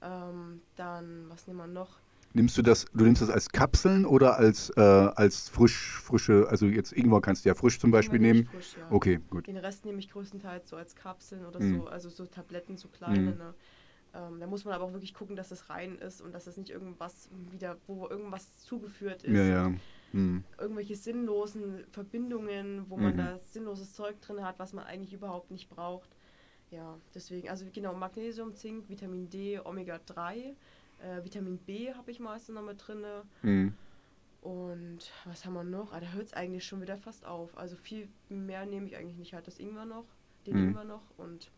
Ähm, 0.01 0.61
dann, 0.77 1.29
was 1.29 1.47
nehmen 1.47 1.59
wir 1.59 1.67
noch? 1.67 1.99
Nimmst 2.35 2.57
du 2.59 2.63
das, 2.63 2.85
du 2.93 3.05
nimmst 3.05 3.23
das 3.23 3.31
als 3.31 3.49
Kapseln 3.49 4.05
oder 4.05 4.37
als, 4.37 4.71
äh, 4.77 4.81
als 4.81 5.49
frisch, 5.49 5.99
frische, 5.99 6.47
also 6.49 6.67
jetzt 6.67 6.93
Ingwer 6.93 7.21
kannst 7.21 7.45
du 7.45 7.49
ja 7.49 7.55
frisch 7.55 7.81
zum 7.81 7.91
Beispiel 7.91 8.19
nehmen. 8.19 8.47
frisch, 8.47 8.77
ja. 8.77 8.87
Okay, 8.91 9.19
gut. 9.31 9.47
Den 9.47 9.57
Rest 9.57 9.85
nehme 9.87 9.99
ich 9.99 10.11
größtenteils 10.11 10.69
so 10.69 10.77
als 10.77 10.95
Kapseln 10.95 11.47
oder 11.47 11.61
Mhm. 11.61 11.79
so, 11.81 11.87
also 11.87 12.11
so 12.11 12.27
Tabletten, 12.27 12.77
so 12.77 12.89
kleine. 12.89 13.33
Mhm. 13.33 13.39
Ne? 13.39 13.55
Ähm, 14.15 14.41
da 14.41 14.47
muss 14.47 14.65
man 14.65 14.75
aber 14.75 14.85
auch 14.85 14.93
wirklich 14.93 15.13
gucken, 15.15 15.37
dass 15.37 15.51
es 15.51 15.69
rein 15.71 15.97
ist 15.99 16.21
und 16.21 16.33
dass 16.33 16.47
es 16.47 16.57
nicht 16.57 16.71
irgendwas 16.71 17.29
wieder, 17.51 17.77
wo 17.87 18.09
irgendwas 18.09 18.59
zugeführt 18.61 19.23
ist. 19.25 19.37
Ja, 19.37 19.45
ja. 19.45 19.73
Hm. 20.13 20.43
Irgendwelche 20.59 20.97
sinnlosen 20.97 21.85
Verbindungen, 21.91 22.89
wo 22.89 22.97
man 22.97 23.13
Mhm. 23.13 23.19
da 23.19 23.39
sinnloses 23.39 23.93
Zeug 23.93 24.19
drin 24.23 24.43
hat, 24.43 24.59
was 24.59 24.73
man 24.73 24.85
eigentlich 24.87 25.13
überhaupt 25.13 25.51
nicht 25.51 25.69
braucht. 25.69 26.09
Ja, 26.71 26.99
deswegen, 27.15 27.49
also 27.51 27.67
genau, 27.73 27.95
Magnesium, 27.95 28.55
Zink, 28.55 28.89
Vitamin 28.89 29.29
D, 29.29 29.59
Omega-3, 29.61 30.55
äh, 31.01 31.25
Vitamin 31.25 31.59
B 31.59 31.93
habe 31.95 32.11
ich 32.11 32.21
meistens 32.21 32.55
noch 32.55 32.63
mit 32.63 32.87
drin. 32.87 33.05
Hm. 33.43 33.75
Und 34.41 35.11
was 35.25 35.45
haben 35.45 35.55
wir 35.55 35.65
noch? 35.65 35.93
Ah, 35.93 36.01
da 36.01 36.07
hört 36.13 36.27
es 36.27 36.33
eigentlich 36.33 36.65
schon 36.65 36.81
wieder 36.81 36.97
fast 36.97 37.27
auf. 37.27 37.57
Also 37.59 37.77
viel 37.77 38.09
mehr 38.29 38.65
nehme 38.67 38.87
ich 38.87 38.97
eigentlich 38.97 39.17
nicht. 39.19 39.35
Halt 39.35 39.47
das 39.47 39.59
Ingwer 39.59 39.85
noch, 39.85 40.05
den 40.47 40.57
Mhm. 40.57 40.69
Ingwer 40.69 40.85
noch 40.85 41.03
und 41.17 41.51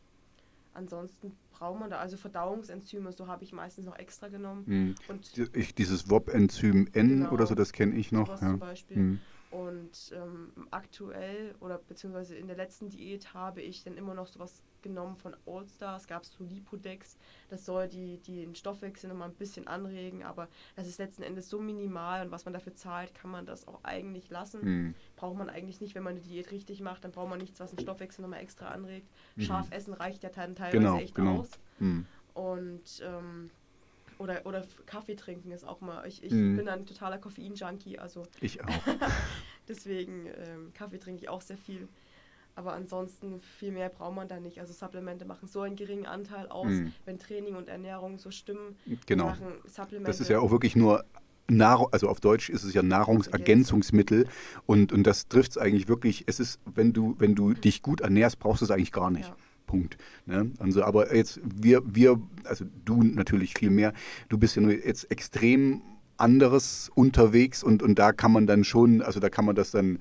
ansonsten 0.75 1.33
braucht 1.53 1.81
man 1.81 1.91
da, 1.91 1.99
also 1.99 2.17
Verdauungsenzyme, 2.17 3.13
so 3.13 3.27
habe 3.27 3.45
ich 3.45 3.53
meistens 3.53 3.85
noch 3.85 3.99
extra 3.99 4.29
genommen. 4.29 4.65
Hm. 4.67 4.95
Und 5.09 5.39
Ich, 5.55 5.75
dieses 5.75 6.09
WOP-Enzym 6.09 6.89
N 6.93 7.09
Genau. 7.21 7.33
oder 7.33 7.47
so, 7.47 7.55
das 7.55 7.73
kenne 7.73 7.97
ich 7.97 8.13
noch. 8.13 8.29
Ja. 8.29 8.39
zum 8.39 8.59
Beispiel. 8.59 8.97
Hm. 8.97 9.21
Und 9.51 10.13
ähm, 10.15 10.53
aktuell 10.71 11.55
oder 11.61 11.79
beziehungsweise 11.79 12.37
in 12.37 12.47
der 12.47 12.57
letzten 12.57 12.89
Diät 12.89 13.35
habe 13.35 13.61
ich 13.63 13.83
dann 13.83 13.97
immer 13.97 14.15
noch 14.15 14.29
sowas 14.29 14.63
genommen 14.83 15.17
von 15.17 15.37
Allstar. 15.47 15.97
Es 15.97 16.07
gab 16.07 16.25
so 16.25 16.45
Lipodex. 16.45 17.17
Das 17.49 17.65
soll 17.65 17.89
die, 17.89 18.19
die 18.19 18.41
den 18.45 18.55
Stoffwechsel 18.55 19.09
nochmal 19.09 19.29
ein 19.29 19.35
bisschen 19.35 19.67
anregen, 19.67 20.23
aber 20.23 20.49
das 20.77 20.87
ist 20.87 20.99
letzten 20.99 21.23
Endes 21.23 21.49
so 21.49 21.61
minimal 21.61 22.25
und 22.27 22.31
was 22.31 22.45
man 22.45 22.55
dafür 22.55 22.75
zahlt, 22.75 23.15
kann 23.15 23.31
man 23.31 23.47
das 23.47 23.67
auch 23.69 23.81
eigentlich 23.85 24.31
lassen. 24.31 24.63
Hm. 24.63 24.95
Braucht 25.17 25.37
man 25.37 25.49
eigentlich 25.51 25.81
nicht, 25.81 25.95
wenn 25.95 26.03
man 26.03 26.13
eine 26.15 26.21
Diät 26.21 26.51
richtig 26.51 26.81
macht, 26.81 27.05
dann 27.05 27.13
braucht 27.13 27.29
man 27.31 27.39
nichts, 27.39 27.61
was 27.61 27.71
den 27.71 27.79
Stoffwechsel 27.81 28.23
nochmal 28.23 28.41
extra 28.41 28.69
anregt. 28.69 29.09
Mhm. 29.37 29.43
Scharf 29.43 29.67
essen 29.71 29.95
reicht 29.95 30.23
ja 30.23 30.31
teilweise 30.31 30.71
Genau, 30.71 30.97
echt 30.99 31.15
genau. 31.15 31.39
aus. 31.41 31.51
Hm. 31.79 32.07
Und 32.35 33.03
ähm, 33.05 33.51
oder, 34.19 34.45
oder 34.45 34.67
Kaffee 34.87 35.17
trinken 35.17 35.51
ist 35.51 35.65
auch 35.65 35.81
mal. 35.81 36.07
Ich, 36.07 36.23
ich 36.23 36.33
Mhm. 36.33 36.57
bin 36.57 36.69
ein 36.69 36.85
totaler 36.85 37.19
Koffein-Junkie, 37.19 37.99
also 37.99 38.27
Ich 38.41 38.63
auch. 38.63 38.69
Deswegen 39.69 40.27
ähm, 40.27 40.73
Kaffee 40.75 40.99
trinke 40.99 41.23
ich 41.23 41.29
auch 41.29 41.41
sehr 41.41 41.57
viel. 41.57 41.89
Aber 42.55 42.73
ansonsten 42.75 43.41
viel 43.41 43.73
mehr 43.73 43.89
braucht 43.89 44.15
man 44.15 44.29
da 44.29 44.39
nicht. 44.41 44.61
Also 44.61 44.73
Supplemente 44.73 45.25
machen 45.25 45.49
so 45.49 45.61
einen 45.61 45.77
geringen 45.77 46.07
Anteil 46.07 46.49
aus, 46.49 46.69
Mhm. 46.69 46.93
wenn 47.05 47.19
Training 47.19 47.55
und 47.55 47.69
Ernährung 47.69 48.19
so 48.19 48.31
stimmen. 48.31 48.77
Genau. 49.07 49.27
Machen 49.27 49.47
Supplemente. 49.67 50.11
Das 50.11 50.21
ist 50.21 50.29
ja 50.29 50.41
auch 50.41 50.51
wirklich 50.51 50.77
nur 50.77 51.05
Nahrung, 51.49 51.89
also 51.93 52.09
auf 52.09 52.21
Deutsch 52.21 52.49
ist 52.49 52.63
es 52.65 52.75
ja 52.75 52.83
Nahrungsergänzungsmittel 52.83 54.27
und, 54.67 54.93
und 54.93 55.05
das 55.05 55.29
trifft 55.29 55.53
es 55.53 55.59
eigentlich 55.59 55.89
wirklich, 55.89 56.25
es 56.27 56.39
ist, 56.39 56.61
wenn 56.65 56.93
du, 56.93 57.17
wenn 57.19 57.35
du 57.35 57.55
dich 57.55 57.83
gut 57.83 58.01
ernährst, 58.03 58.39
brauchst 58.39 58.61
du 58.61 58.67
es 58.67 58.71
eigentlich 58.71 58.93
gar 58.93 59.11
nicht. 59.11 59.29
Ja. 59.29 59.37
Punkt. 59.67 59.97
Ne? 60.27 60.51
Also, 60.59 60.83
aber 60.83 61.15
jetzt, 61.15 61.41
wir, 61.45 61.83
wir, 61.85 62.21
also 62.45 62.65
du 62.85 63.03
natürlich 63.03 63.55
viel 63.55 63.71
mehr, 63.71 63.93
du 64.29 64.37
bist 64.39 64.57
ja 64.57 64.63
nur 64.63 64.73
jetzt 64.73 65.11
extrem 65.11 65.83
anderes 66.17 66.91
unterwegs 66.95 67.63
und, 67.63 67.83
und 67.83 67.99
da 67.99 68.13
kann 68.13 68.33
man 68.33 68.47
dann 68.47 68.65
schon, 68.65 69.01
also 69.01 69.21
da 69.21 69.31
kann 69.31 69.45
man 69.45 69.55
das 69.55 69.71
dann 69.71 70.01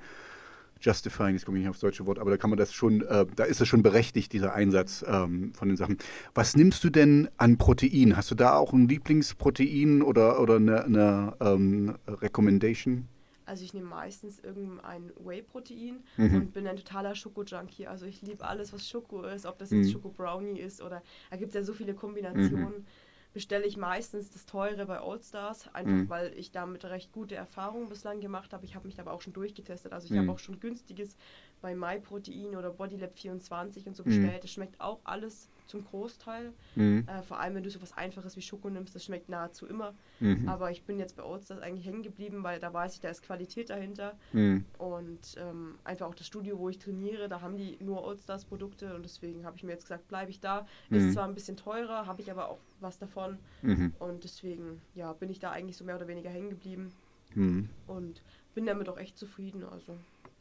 justifying, 0.82 1.34
jetzt 1.36 1.45
komme 1.45 1.57
ich 1.57 1.61
nicht 1.63 1.69
aufs 1.69 1.80
deutsche 1.80 2.05
Wort, 2.05 2.19
aber 2.19 2.32
da 2.32 2.38
kann 2.38 2.49
man 2.49 2.57
das 2.57 2.73
schon, 2.73 3.01
äh, 3.01 3.25
da 3.36 3.43
ist 3.43 3.61
es 3.61 3.67
schon 3.67 3.84
berechtigt, 3.84 4.32
dieser 4.34 4.53
Einsatz 4.53 5.03
ähm, 5.07 5.53
von 5.53 5.67
den 5.67 5.77
Sachen. 5.77 5.97
Was 6.34 6.55
nimmst 6.55 6.84
du 6.84 6.89
denn 6.89 7.30
an 7.38 7.57
Protein? 7.57 8.15
Hast 8.15 8.32
du 8.32 8.36
da 8.36 8.55
auch 8.57 8.73
ein 8.73 8.88
Lieblingsprotein 8.88 10.01
oder, 10.01 10.39
oder 10.41 10.55
eine, 10.55 10.84
eine 10.86 11.34
ähm, 11.41 11.95
Recommendation? 12.07 13.07
Also 13.45 13.63
ich 13.63 13.73
nehme 13.73 13.88
meistens 13.88 14.38
irgendein 14.39 15.11
Whey-Protein 15.25 16.03
Mhm. 16.17 16.36
und 16.36 16.53
bin 16.53 16.67
ein 16.67 16.77
totaler 16.77 17.15
Schoko-Junkie. 17.15 17.88
Also 17.88 18.05
ich 18.05 18.21
liebe 18.21 18.45
alles, 18.45 18.71
was 18.73 18.88
Schoko 18.88 19.23
ist, 19.23 19.47
ob 19.47 19.57
das 19.57 19.71
jetzt 19.71 19.88
Mhm. 19.88 19.91
Schoko-Brownie 19.91 20.59
ist 20.59 20.82
oder 20.84 21.01
da 21.32 21.38
gibt 21.38 21.49
es 21.49 21.55
ja 21.55 21.63
so 21.63 21.73
viele 21.73 21.95
Kombinationen. 21.95 22.86
Bestelle 23.32 23.65
ich 23.65 23.77
meistens 23.77 24.32
das 24.32 24.45
teure 24.47 24.88
bei 24.88 24.99
Allstars, 24.99 25.67
einfach 25.73 25.91
Mhm. 25.91 26.09
weil 26.09 26.34
ich 26.38 26.51
damit 26.51 26.84
recht 26.86 27.11
gute 27.11 27.36
Erfahrungen 27.36 27.88
bislang 27.88 28.19
gemacht 28.21 28.53
habe. 28.53 28.65
Ich 28.65 28.73
habe 28.75 28.88
mich 28.88 28.99
aber 28.99 29.11
auch 29.11 29.21
schon 29.21 29.34
durchgetestet. 29.34 29.93
Also 29.93 30.05
ich 30.05 30.11
Mhm. 30.13 30.17
habe 30.17 30.32
auch 30.32 30.39
schon 30.39 30.59
günstiges 30.59 31.15
bei 31.61 31.75
MyProtein 31.75 32.55
oder 32.55 32.71
Bodylab 32.71 33.15
24 33.17 33.86
und 33.88 33.95
so 33.95 34.03
Mhm. 34.03 34.07
bestellt. 34.07 34.43
Das 34.43 34.51
schmeckt 34.51 34.82
auch 34.82 34.99
alles 35.03 35.47
zum 35.70 35.86
Großteil. 35.86 36.51
Mhm. 36.76 37.05
Äh, 37.07 37.22
vor 37.22 37.39
allem, 37.39 37.55
wenn 37.55 37.63
du 37.63 37.70
so 37.70 37.82
was 37.82 37.95
Einfaches 37.95 38.36
wie 38.36 38.41
Schoko 38.41 38.70
nimmst, 38.70 38.93
das 38.95 39.05
schmeckt 39.05 39.30
nahezu 39.30 39.65
immer. 39.67 39.93
Mhm. 40.20 40.49
Aber 40.49 40.72
ich 40.72 40.84
bin 40.84 40.99
jetzt 40.99 41.15
bei 41.15 41.24
Allstars 41.24 41.61
eigentlich 41.61 41.86
hängen 41.86 42.03
geblieben, 42.03 42.43
weil 42.43 42.59
da 42.59 42.74
weiß 42.74 42.95
ich, 42.95 42.99
da 43.01 43.09
ist 43.09 43.22
Qualität 43.24 43.70
dahinter. 43.70 44.17
Mhm. 44.34 44.65
Und 44.78 45.20
ähm, 45.38 45.76
einfach 45.84 46.07
auch 46.07 46.15
das 46.15 46.28
Studio, 46.28 46.57
wo 46.59 46.70
ich 46.70 46.80
trainiere, 46.80 47.30
da 47.30 47.41
haben 47.41 47.55
die 47.55 47.78
nur 47.80 48.05
Allstars 48.07 48.45
Produkte 48.45 48.93
und 48.95 49.03
deswegen 49.03 49.45
habe 49.45 49.55
ich 49.57 49.63
mir 49.63 49.72
jetzt 49.72 49.84
gesagt, 49.86 50.07
bleibe 50.07 50.32
ich 50.32 50.39
da. 50.39 50.65
Mhm. 50.89 50.97
Ist 50.97 51.13
zwar 51.13 51.26
ein 51.26 51.36
bisschen 51.36 51.55
teurer, 51.55 52.05
habe 52.07 52.22
ich 52.22 52.32
aber 52.32 52.49
auch 52.49 52.59
was 52.80 52.97
davon. 52.97 53.38
Mhm. 53.61 53.93
Und 53.99 54.24
deswegen 54.24 54.82
ja, 54.95 55.13
bin 55.13 55.30
ich 55.30 55.39
da 55.39 55.51
eigentlich 55.51 55.78
so 55.78 55.86
mehr 55.86 55.95
oder 55.95 56.07
weniger 56.07 56.30
hängen 56.30 56.49
geblieben 56.49 56.91
Mhm. 57.36 57.70
und 57.86 58.24
bin 58.55 58.65
damit 58.65 58.89
auch 58.89 58.97
echt 58.97 59.15
zufrieden. 59.17 59.63
Also 59.63 59.95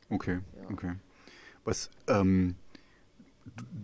Okay, 0.09 0.39
Ja. 0.63 0.71
okay. 0.71 0.95
Was, 1.65 1.91
ähm, 2.07 2.55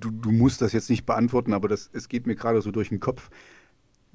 du, 0.01 0.11
du 0.11 0.31
musst 0.31 0.61
das 0.63 0.73
jetzt 0.73 0.91
nicht 0.91 1.07
beantworten, 1.07 1.53
aber 1.53 1.69
das, 1.69 1.91
es 1.93 2.09
geht 2.09 2.27
mir 2.27 2.35
gerade 2.37 2.63
so 2.63 2.71
durch 2.71 2.91
den 2.91 3.01
Kopf. 3.01 3.31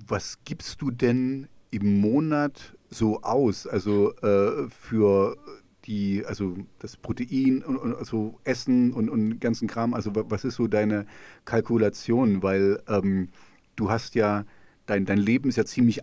Was 0.08 0.39
gibst 0.45 0.82
du 0.82 0.91
denn 0.91 1.47
im 1.72 2.02
Monat 2.02 2.78
so 2.89 3.22
aus? 3.22 3.68
Also 3.68 4.14
äh, 4.18 4.70
für 4.70 5.38
die, 5.86 6.26
also 6.26 6.58
das 6.80 6.97
Protein 6.97 7.64
und, 7.64 7.78
und 7.78 7.95
also 7.95 8.39
Essen 8.43 8.93
und, 8.93 9.10
und 9.10 9.39
ganzen 9.39 9.68
Kram. 9.68 9.93
Also 9.93 10.16
wa- 10.16 10.26
was 10.30 10.45
ist 10.45 10.56
so 10.56 10.68
deine 10.68 11.06
Kalkulation? 11.45 12.43
Weil 12.43 12.82
ähm, 12.88 13.30
du 13.76 13.89
hast 13.89 14.16
ja, 14.16 14.45
dein, 14.86 15.06
dein 15.06 15.18
Leben 15.20 15.50
ist 15.50 15.58
ja 15.58 15.66
ziemlich 15.66 16.02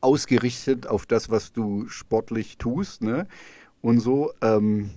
ausgerichtet 0.00 0.86
auf 0.86 1.06
das, 1.06 1.30
was 1.30 1.52
du 1.52 1.88
sportlich 1.88 2.58
tust, 2.58 3.02
ne? 3.02 3.26
Und 3.80 4.00
so, 4.00 4.32
ähm, 4.42 4.90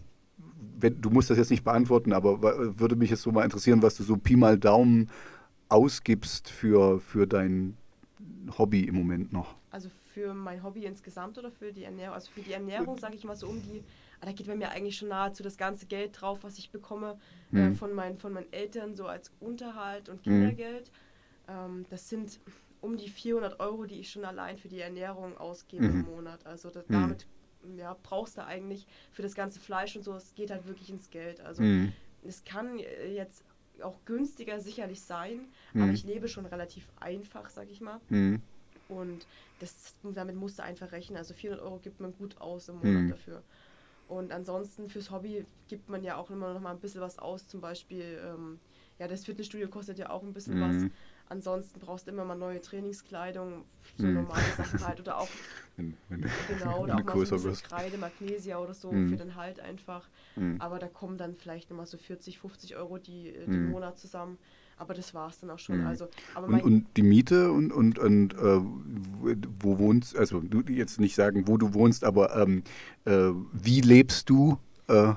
du 0.90 1.10
musst 1.10 1.30
das 1.30 1.38
jetzt 1.38 1.52
nicht 1.52 1.64
beantworten, 1.64 2.14
aber 2.14 2.42
würde 2.80 2.96
mich 2.96 3.10
jetzt 3.10 3.22
so 3.22 3.32
mal 3.32 3.44
interessieren, 3.44 3.82
was 3.82 3.96
du 3.96 4.04
so 4.04 4.18
Pi 4.18 4.36
mal 4.36 4.58
Daumen 4.58 5.10
ausgibst 5.70 6.50
für, 6.50 7.00
für 7.00 7.28
dein 7.28 7.78
Hobby 8.58 8.82
im 8.84 8.96
Moment 8.96 9.32
noch. 9.32 9.56
Also 9.70 9.90
für 10.14 10.34
mein 10.34 10.64
Hobby 10.64 10.86
insgesamt 10.86 11.38
oder 11.38 11.50
für 11.52 11.72
die 11.72 11.86
Ernährung? 11.86 12.16
Also 12.16 12.30
für 12.32 12.42
die 12.42 12.52
Ernährung 12.52 12.98
sage 12.98 13.16
ich 13.16 13.24
mal 13.24 13.38
so 13.38 13.48
um 13.48 13.62
die, 13.62 13.84
ah, 14.20 14.26
da 14.26 14.34
geht 14.34 14.48
bei 14.48 14.56
mir 14.56 14.70
eigentlich 14.70 14.98
schon 14.98 15.08
nahezu 15.08 15.44
das 15.44 15.58
ganze 15.58 15.86
Geld 15.86 16.20
drauf, 16.20 16.44
was 16.44 16.58
ich 16.58 16.72
bekomme 16.72 17.18
äh, 17.54 17.70
Mhm. 17.70 17.76
von, 17.76 17.94
meinen, 17.94 18.18
von 18.18 18.34
meinen 18.34 18.52
Eltern, 18.52 18.96
so 18.96 19.06
als 19.08 19.32
Unterhalt 19.40 20.10
und 20.10 20.26
Mhm. 20.26 20.32
Kindergeld. 20.34 20.92
Ähm, 21.48 21.86
das 21.90 22.10
sind 22.10 22.42
um 22.82 22.98
die 22.98 23.08
400 23.10 23.60
Euro, 23.62 23.86
die 23.86 24.00
ich 24.02 24.10
schon 24.10 24.26
allein 24.26 24.58
für 24.58 24.68
die 24.68 24.80
Ernährung 24.82 25.38
ausgebe 25.38 25.86
Mhm. 25.86 25.92
im 26.02 26.06
Monat. 26.06 26.46
Also 26.46 26.70
das, 26.70 26.84
Mhm. 26.90 26.94
damit 26.94 27.28
ja, 27.78 27.96
brauchst 28.04 28.38
du 28.38 28.46
eigentlich 28.46 28.88
für 29.12 29.22
das 29.22 29.36
ganze 29.36 29.60
Fleisch 29.60 29.96
und 29.96 30.04
so, 30.04 30.14
es 30.16 30.34
geht 30.36 30.52
halt 30.52 30.66
wirklich 30.68 30.90
ins 30.90 31.10
Geld. 31.10 31.42
Also 31.42 31.62
Mhm. 31.64 31.94
es 32.24 32.44
kann 32.44 32.80
äh, 32.80 33.08
jetzt 33.14 33.44
auch 33.82 33.98
günstiger 34.06 34.60
sicherlich 34.60 35.02
sein, 35.02 35.40
aber 35.74 35.86
Mhm. 35.86 35.94
ich 35.94 36.04
lebe 36.04 36.28
schon 36.28 36.46
relativ 36.46 36.88
einfach, 37.00 37.50
sag 37.50 37.70
ich 37.70 37.82
mal. 37.82 38.00
Mhm. 38.10 38.42
Und 38.90 39.26
das, 39.60 39.96
damit 40.04 40.36
musst 40.36 40.60
du 40.60 40.64
einfach 40.64 40.92
rechnen. 40.92 41.18
Also 41.18 41.34
400 41.34 41.64
Euro 41.66 41.78
gibt 41.80 42.00
man 42.00 42.14
gut 42.18 42.40
aus 42.42 42.68
im 42.68 42.76
Monat 42.76 43.04
Mhm. 43.04 43.10
dafür. 43.10 43.42
Und 44.08 44.32
ansonsten 44.34 44.90
fürs 44.90 45.10
Hobby 45.10 45.46
gibt 45.70 45.88
man 45.90 46.04
ja 46.04 46.18
auch 46.18 46.30
immer 46.30 46.54
noch 46.54 46.60
mal 46.60 46.72
ein 46.72 46.80
bisschen 46.80 47.00
was 47.00 47.18
aus. 47.18 47.48
Zum 47.48 47.62
Beispiel, 47.62 48.22
ähm, 48.26 48.60
ja, 49.00 49.08
das 49.08 49.24
Fitnessstudio 49.24 49.70
kostet 49.70 49.98
ja 50.00 50.10
auch 50.10 50.22
ein 50.24 50.34
bisschen 50.34 50.60
was. 50.60 50.92
Ansonsten 51.32 51.80
brauchst 51.80 52.08
du 52.08 52.12
immer 52.12 52.26
mal 52.26 52.36
neue 52.36 52.60
Trainingskleidung, 52.62 53.64
so 53.98 54.06
Mhm. 54.06 54.16
normale 54.16 54.44
Sachen 54.58 54.86
halt. 54.86 55.00
Oder 55.00 55.18
auch, 55.18 55.30
Wenn, 55.78 55.96
wenn, 56.10 56.26
genau, 56.50 56.80
oder 56.84 56.98
wenn 56.98 57.00
auch 57.10 57.16
mal 57.16 57.26
so 57.26 57.38
ein. 57.38 57.64
Kreide, 57.64 57.98
Magnesia 57.98 58.58
oder 58.60 58.74
so 58.74 58.92
Mhm. 58.92 59.08
für 59.08 59.16
den 59.16 59.36
Halt 59.36 59.62
einfach. 59.62 60.10
Mhm. 60.36 60.60
Aber 60.60 60.78
da 60.78 60.90
kommen 60.90 61.18
dann 61.18 61.36
vielleicht 61.38 61.70
nochmal 61.70 61.86
so 61.86 61.98
40, 61.98 62.38
50 62.38 62.76
Euro 62.76 62.98
die, 62.98 63.30
äh, 63.30 63.48
Mhm. 63.48 63.72
Monat 63.72 63.98
zusammen. 63.98 64.38
Aber 64.78 64.94
das 64.94 65.14
war 65.14 65.30
es 65.30 65.40
dann 65.40 65.52
auch 65.52 65.60
schon. 65.60 65.80
Also, 65.86 66.10
Und, 66.48 66.62
und 66.64 66.88
die 66.98 67.04
Miete 67.04 67.52
und, 67.52 67.72
und, 67.72 67.98
und 67.98 68.34
äh, 68.34 68.38
wo- 68.60 69.36
wo 69.62 69.80
wohnst, 69.80 70.18
also 70.18 70.42
du 70.42 70.62
jetzt 70.74 71.00
nicht 71.00 71.16
sagen, 71.16 71.48
wo 71.48 71.56
du 71.58 71.74
wohnst, 71.74 72.04
aber 72.04 72.36
ähm, 72.36 72.64
äh, 73.06 73.30
wie 73.54 73.80
lebst 73.80 74.30
du? 74.30 74.58
Äh, 74.88 75.14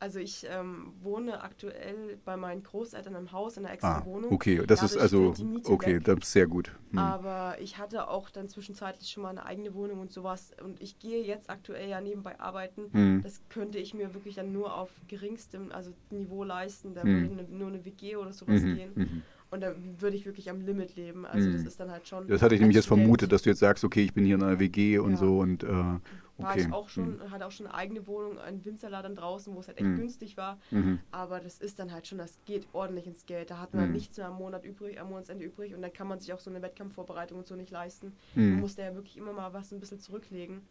Also 0.00 0.18
ich 0.18 0.46
ähm, 0.48 0.92
wohne 1.02 1.42
aktuell 1.42 2.18
bei 2.24 2.36
meinen 2.36 2.62
Großeltern 2.62 3.14
im 3.14 3.32
Haus 3.32 3.56
in 3.56 3.64
einer 3.64 3.74
extra 3.74 3.98
ah, 3.98 4.04
Wohnung. 4.04 4.32
okay, 4.32 4.62
das 4.66 4.82
ist 4.82 4.96
Dadurch 4.96 5.02
also, 5.02 5.32
die 5.32 5.44
Miete 5.44 5.70
okay, 5.72 5.96
weg. 5.96 6.04
das 6.04 6.18
ist 6.18 6.32
sehr 6.32 6.46
gut. 6.46 6.72
Hm. 6.90 6.98
Aber 6.98 7.56
ich 7.60 7.78
hatte 7.78 8.08
auch 8.08 8.30
dann 8.30 8.48
zwischenzeitlich 8.48 9.08
schon 9.10 9.22
mal 9.22 9.30
eine 9.30 9.46
eigene 9.46 9.74
Wohnung 9.74 10.00
und 10.00 10.12
sowas. 10.12 10.52
Und 10.62 10.80
ich 10.82 10.98
gehe 10.98 11.22
jetzt 11.24 11.48
aktuell 11.48 11.88
ja 11.88 12.00
nebenbei 12.00 12.38
arbeiten. 12.38 12.90
Hm. 12.92 13.22
Das 13.22 13.40
könnte 13.48 13.78
ich 13.78 13.94
mir 13.94 14.14
wirklich 14.14 14.34
dann 14.34 14.52
nur 14.52 14.76
auf 14.76 14.90
geringstem 15.08 15.72
also 15.72 15.92
Niveau 16.10 16.44
leisten. 16.44 16.94
Da 16.94 17.02
Hm. 17.02 17.36
würde 17.36 17.54
nur 17.54 17.68
eine 17.68 17.84
WG 17.84 18.16
oder 18.16 18.32
sowas 18.32 18.62
Mhm, 18.62 18.76
gehen. 18.76 18.92
mhm. 18.94 19.22
Und 19.54 19.60
da 19.60 19.72
würde 20.00 20.16
ich 20.16 20.26
wirklich 20.26 20.50
am 20.50 20.60
Limit 20.62 20.96
leben. 20.96 21.24
Also 21.24 21.48
das 21.52 21.60
Mhm. 21.60 21.66
ist 21.68 21.78
dann 21.78 21.90
halt 21.92 22.08
schon. 22.08 22.26
Das 22.26 22.42
hatte 22.42 22.56
ich 22.56 22.60
nämlich 22.60 22.74
jetzt 22.74 22.86
vermutet, 22.88 23.30
dass 23.30 23.42
du 23.42 23.50
jetzt 23.50 23.60
sagst, 23.60 23.84
okay, 23.84 24.02
ich 24.02 24.12
bin 24.12 24.24
hier 24.24 24.34
in 24.34 24.42
einer 24.42 24.58
WG 24.58 24.98
und 24.98 25.12
Ja. 25.12 25.16
so 25.16 25.38
und 25.38 25.62
äh, 25.62 25.68
War 25.68 26.00
okay. 26.38 26.62
ich 26.66 26.72
auch 26.72 26.88
schon, 26.88 27.20
Hm. 27.20 27.30
hatte 27.30 27.46
auch 27.46 27.52
schon 27.52 27.66
eine 27.66 27.76
eigene 27.76 28.04
Wohnung, 28.08 28.40
einen 28.40 28.64
Winzerladen 28.64 29.14
draußen, 29.14 29.54
wo 29.54 29.60
es 29.60 29.68
halt 29.68 29.78
echt 29.78 29.86
Mhm. 29.86 29.94
günstig 29.96 30.36
war. 30.36 30.58
Mhm. 30.72 30.98
Aber 31.12 31.38
das 31.38 31.58
ist 31.58 31.78
dann 31.78 31.92
halt 31.92 32.08
schon, 32.08 32.18
das 32.18 32.36
geht 32.44 32.66
ordentlich 32.72 33.06
ins 33.06 33.24
Geld. 33.26 33.52
Da 33.52 33.60
hat 33.60 33.72
man 33.72 33.86
Mhm. 33.86 33.92
nichts 33.92 34.16
mehr 34.16 34.26
am 34.26 34.34
Monat 34.38 34.64
übrig, 34.64 35.00
am 35.00 35.10
Monatsende 35.10 35.44
übrig 35.44 35.72
und 35.76 35.82
dann 35.82 35.92
kann 35.92 36.08
man 36.08 36.18
sich 36.18 36.32
auch 36.32 36.40
so 36.40 36.50
eine 36.50 36.60
Wettkampfvorbereitung 36.60 37.38
und 37.38 37.46
so 37.46 37.54
nicht 37.54 37.70
leisten. 37.70 38.14
Mhm. 38.34 38.50
Man 38.54 38.60
muss 38.62 38.74
da 38.74 38.82
ja 38.82 38.94
wirklich 38.96 39.16
immer 39.16 39.32
mal 39.32 39.52
was 39.52 39.70
ein 39.72 39.78
bisschen 39.78 40.00
zurücklegen. 40.00 40.62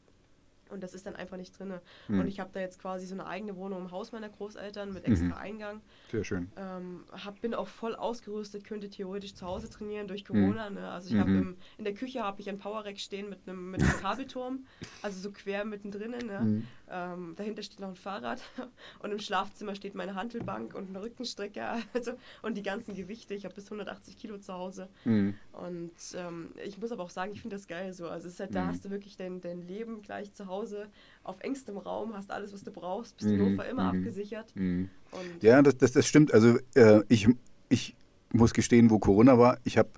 Und 0.73 0.81
das 0.83 0.93
ist 0.93 1.05
dann 1.05 1.15
einfach 1.15 1.37
nicht 1.37 1.57
drin. 1.57 1.73
Mhm. 2.07 2.19
Und 2.19 2.27
ich 2.27 2.39
habe 2.39 2.49
da 2.51 2.59
jetzt 2.59 2.79
quasi 2.79 3.05
so 3.05 3.13
eine 3.13 3.25
eigene 3.27 3.55
Wohnung 3.55 3.83
im 3.83 3.91
Haus 3.91 4.11
meiner 4.11 4.27
Großeltern 4.29 4.91
mit 4.91 5.07
Mhm. 5.07 5.13
extra 5.13 5.37
Eingang. 5.37 5.81
Sehr 6.11 6.23
schön. 6.23 6.51
Ähm, 6.57 7.03
hab, 7.11 7.39
bin 7.41 7.53
auch 7.53 7.67
voll 7.67 7.95
ausgerüstet, 7.95 8.63
könnte 8.65 8.89
theoretisch 8.89 9.35
zu 9.35 9.45
Hause 9.45 9.69
trainieren 9.69 10.07
durch 10.07 10.25
Corona. 10.25 10.69
Ne? 10.69 10.89
Also 10.89 11.09
ich 11.09 11.15
Mhm. 11.15 11.19
habe 11.19 11.55
in 11.77 11.83
der 11.83 11.93
Küche 11.93 12.21
habe 12.23 12.41
ich 12.41 12.49
ein 12.49 12.57
Powerrack 12.57 12.99
stehen 12.99 13.29
mit 13.29 13.39
einem 13.47 13.71
mit 13.71 13.81
einem 13.81 13.91
Kabelturm, 14.01 14.65
also 15.01 15.19
so 15.19 15.31
quer 15.31 15.63
mittendrin. 15.63 16.11
Ne? 16.11 16.63
Ähm, 16.89 17.33
dahinter 17.37 17.63
steht 17.63 17.79
noch 17.79 17.87
ein 17.89 17.95
Fahrrad 17.95 18.41
und 18.99 19.11
im 19.11 19.19
Schlafzimmer 19.19 19.73
steht 19.73 19.95
meine 19.95 20.15
Hantelbank 20.15 20.75
und 20.75 20.89
ein 20.91 20.95
Rückenstrecker 20.95 21.77
also, 21.93 22.11
und 22.41 22.55
die 22.57 22.61
ganzen 22.63 22.93
Gewichte. 22.93 23.33
Ich 23.33 23.45
habe 23.45 23.55
bis 23.55 23.65
180 23.65 24.17
Kilo 24.17 24.37
zu 24.37 24.53
Hause. 24.53 24.89
Mhm. 25.05 25.35
Und 25.53 25.91
ähm, 26.15 26.51
ich 26.63 26.77
muss 26.79 26.91
aber 26.91 27.03
auch 27.03 27.09
sagen, 27.09 27.31
ich 27.33 27.41
finde 27.41 27.55
das 27.55 27.67
geil 27.67 27.93
so. 27.93 28.07
Also 28.09 28.27
es 28.27 28.33
ist 28.33 28.39
halt, 28.41 28.53
da 28.55 28.63
Mhm. 28.65 28.67
hast 28.67 28.85
du 28.85 28.89
wirklich 28.89 29.15
dein, 29.17 29.39
dein 29.41 29.61
Leben 29.61 30.01
gleich 30.01 30.33
zu 30.33 30.47
Hause 30.47 30.87
auf 31.23 31.39
engstem 31.39 31.77
Raum, 31.77 32.15
hast 32.15 32.31
alles, 32.31 32.53
was 32.53 32.63
du 32.63 32.71
brauchst, 32.71 33.15
bist 33.17 33.29
Mhm, 33.29 33.39
im 33.39 33.49
Notfall 33.49 33.69
immer 33.71 33.91
mhm. 33.93 33.99
abgesichert. 33.99 34.53
Mhm. 34.55 34.89
Und 35.11 35.41
Ja, 35.43 35.61
das, 35.61 35.77
das, 35.77 35.93
das 35.93 36.05
stimmt. 36.07 36.33
Also 36.33 36.57
äh, 36.75 37.01
ich, 37.07 37.27
ich 37.69 37.95
muss 38.33 38.53
gestehen, 38.53 38.89
wo 38.89 38.99
Corona 38.99 39.37
war, 39.39 39.57
ich 39.63 39.77
habe 39.77 39.89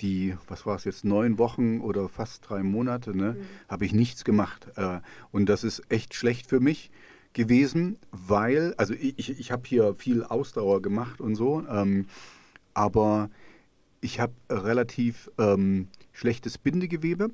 die, 0.00 0.36
was 0.48 0.66
war 0.66 0.76
es 0.76 0.84
jetzt, 0.84 1.04
neun 1.04 1.38
Wochen 1.38 1.80
oder 1.80 2.08
fast 2.08 2.48
drei 2.48 2.62
Monate, 2.62 3.16
ne, 3.16 3.32
Mhm. 3.32 3.44
habe 3.68 3.84
ich 3.84 3.92
nichts 3.92 4.24
gemacht. 4.24 4.68
Äh, 4.76 5.00
und 5.30 5.48
das 5.48 5.64
ist 5.64 5.82
echt 5.88 6.14
schlecht 6.14 6.46
für 6.46 6.60
mich 6.60 6.90
gewesen, 7.32 7.98
weil, 8.10 8.74
also 8.76 8.94
ich, 8.94 9.38
ich, 9.38 9.52
habe 9.52 9.62
hier 9.66 9.94
viel 9.94 10.24
Ausdauer 10.24 10.82
gemacht 10.82 11.20
und 11.20 11.36
so, 11.36 11.64
ähm, 11.68 12.06
aber 12.74 13.30
ich 14.00 14.18
habe 14.18 14.32
relativ 14.48 15.30
ähm, 15.38 15.88
schlechtes 16.12 16.58
Bindegewebe. 16.58 17.30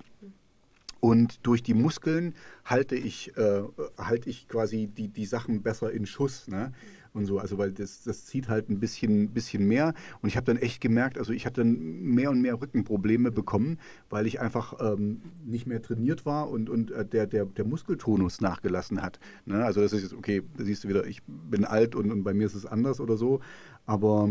Und 0.99 1.47
durch 1.47 1.63
die 1.63 1.75
Muskeln 1.75 2.35
halte 2.65 2.97
ich, 2.97 3.37
äh, 3.37 3.63
halte 3.99 4.29
ich 4.29 4.49
quasi 4.49 4.89
die, 4.89 5.09
die 5.09 5.27
Sachen 5.27 5.63
besser 5.63 5.93
in 5.93 6.07
Schuss. 6.07 6.49
Ne? 6.49 6.73
Und 7.17 7.25
so, 7.25 7.39
also 7.39 7.57
weil 7.57 7.73
das, 7.73 8.03
das 8.03 8.27
zieht 8.27 8.51
halt 8.51 8.69
ein 8.69 8.79
bisschen, 8.79 9.31
bisschen 9.31 9.67
mehr. 9.67 9.95
Und 10.21 10.29
ich 10.29 10.37
habe 10.37 10.45
dann 10.45 10.59
echt 10.59 10.83
gemerkt, 10.83 11.17
also 11.17 11.33
ich 11.33 11.47
hatte 11.47 11.63
dann 11.63 12.03
mehr 12.03 12.31
und 12.31 12.43
mehr 12.43 12.61
Rückenprobleme 12.61 13.31
bekommen, 13.31 13.79
weil 14.11 14.27
ich 14.27 14.39
einfach 14.39 14.75
ähm, 14.81 15.23
nicht 15.43 15.67
mehr 15.67 15.81
trainiert 15.81 16.27
war 16.27 16.51
und, 16.51 16.69
und 16.69 16.91
äh, 16.91 17.07
der, 17.07 17.27
der, 17.27 17.47
der 17.47 17.65
Muskeltonus 17.65 18.43
nachgelassen 18.43 19.01
hat. 19.01 19.19
Ne? 19.47 19.65
Also 19.65 19.81
das 19.81 19.95
ist 19.95 20.03
jetzt, 20.03 20.13
okay, 20.13 20.43
da 20.59 20.65
siehst 20.65 20.85
du 20.85 20.89
wieder, 20.89 21.07
ich 21.07 21.23
bin 21.27 21.65
alt 21.65 21.95
und, 21.95 22.13
und 22.13 22.23
bei 22.23 22.35
mir 22.35 22.45
ist 22.45 22.55
es 22.55 22.67
anders 22.67 23.01
oder 23.01 23.17
so. 23.17 23.41
Aber 23.87 24.29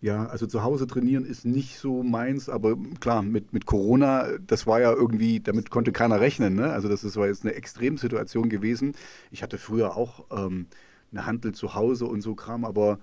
ja, 0.00 0.26
also 0.26 0.46
zu 0.46 0.62
Hause 0.62 0.86
trainieren 0.86 1.24
ist 1.24 1.44
nicht 1.44 1.80
so 1.80 2.04
meins, 2.04 2.48
aber 2.48 2.76
klar, 3.00 3.22
mit, 3.22 3.52
mit 3.52 3.66
Corona, 3.66 4.38
das 4.46 4.68
war 4.68 4.80
ja 4.80 4.92
irgendwie, 4.92 5.40
damit 5.40 5.70
konnte 5.70 5.90
keiner 5.90 6.20
rechnen. 6.20 6.54
Ne? 6.54 6.70
Also 6.70 6.88
das 6.88 7.02
ist, 7.02 7.16
war 7.16 7.26
jetzt 7.26 7.42
eine 7.42 7.54
Extremsituation 7.54 8.48
gewesen. 8.50 8.92
Ich 9.32 9.42
hatte 9.42 9.58
früher 9.58 9.96
auch 9.96 10.26
ähm, 10.30 10.66
eine 11.14 11.26
Handel 11.26 11.52
zu 11.52 11.74
Hause 11.74 12.06
und 12.06 12.20
so 12.20 12.34
Kram, 12.34 12.64
aber 12.64 12.98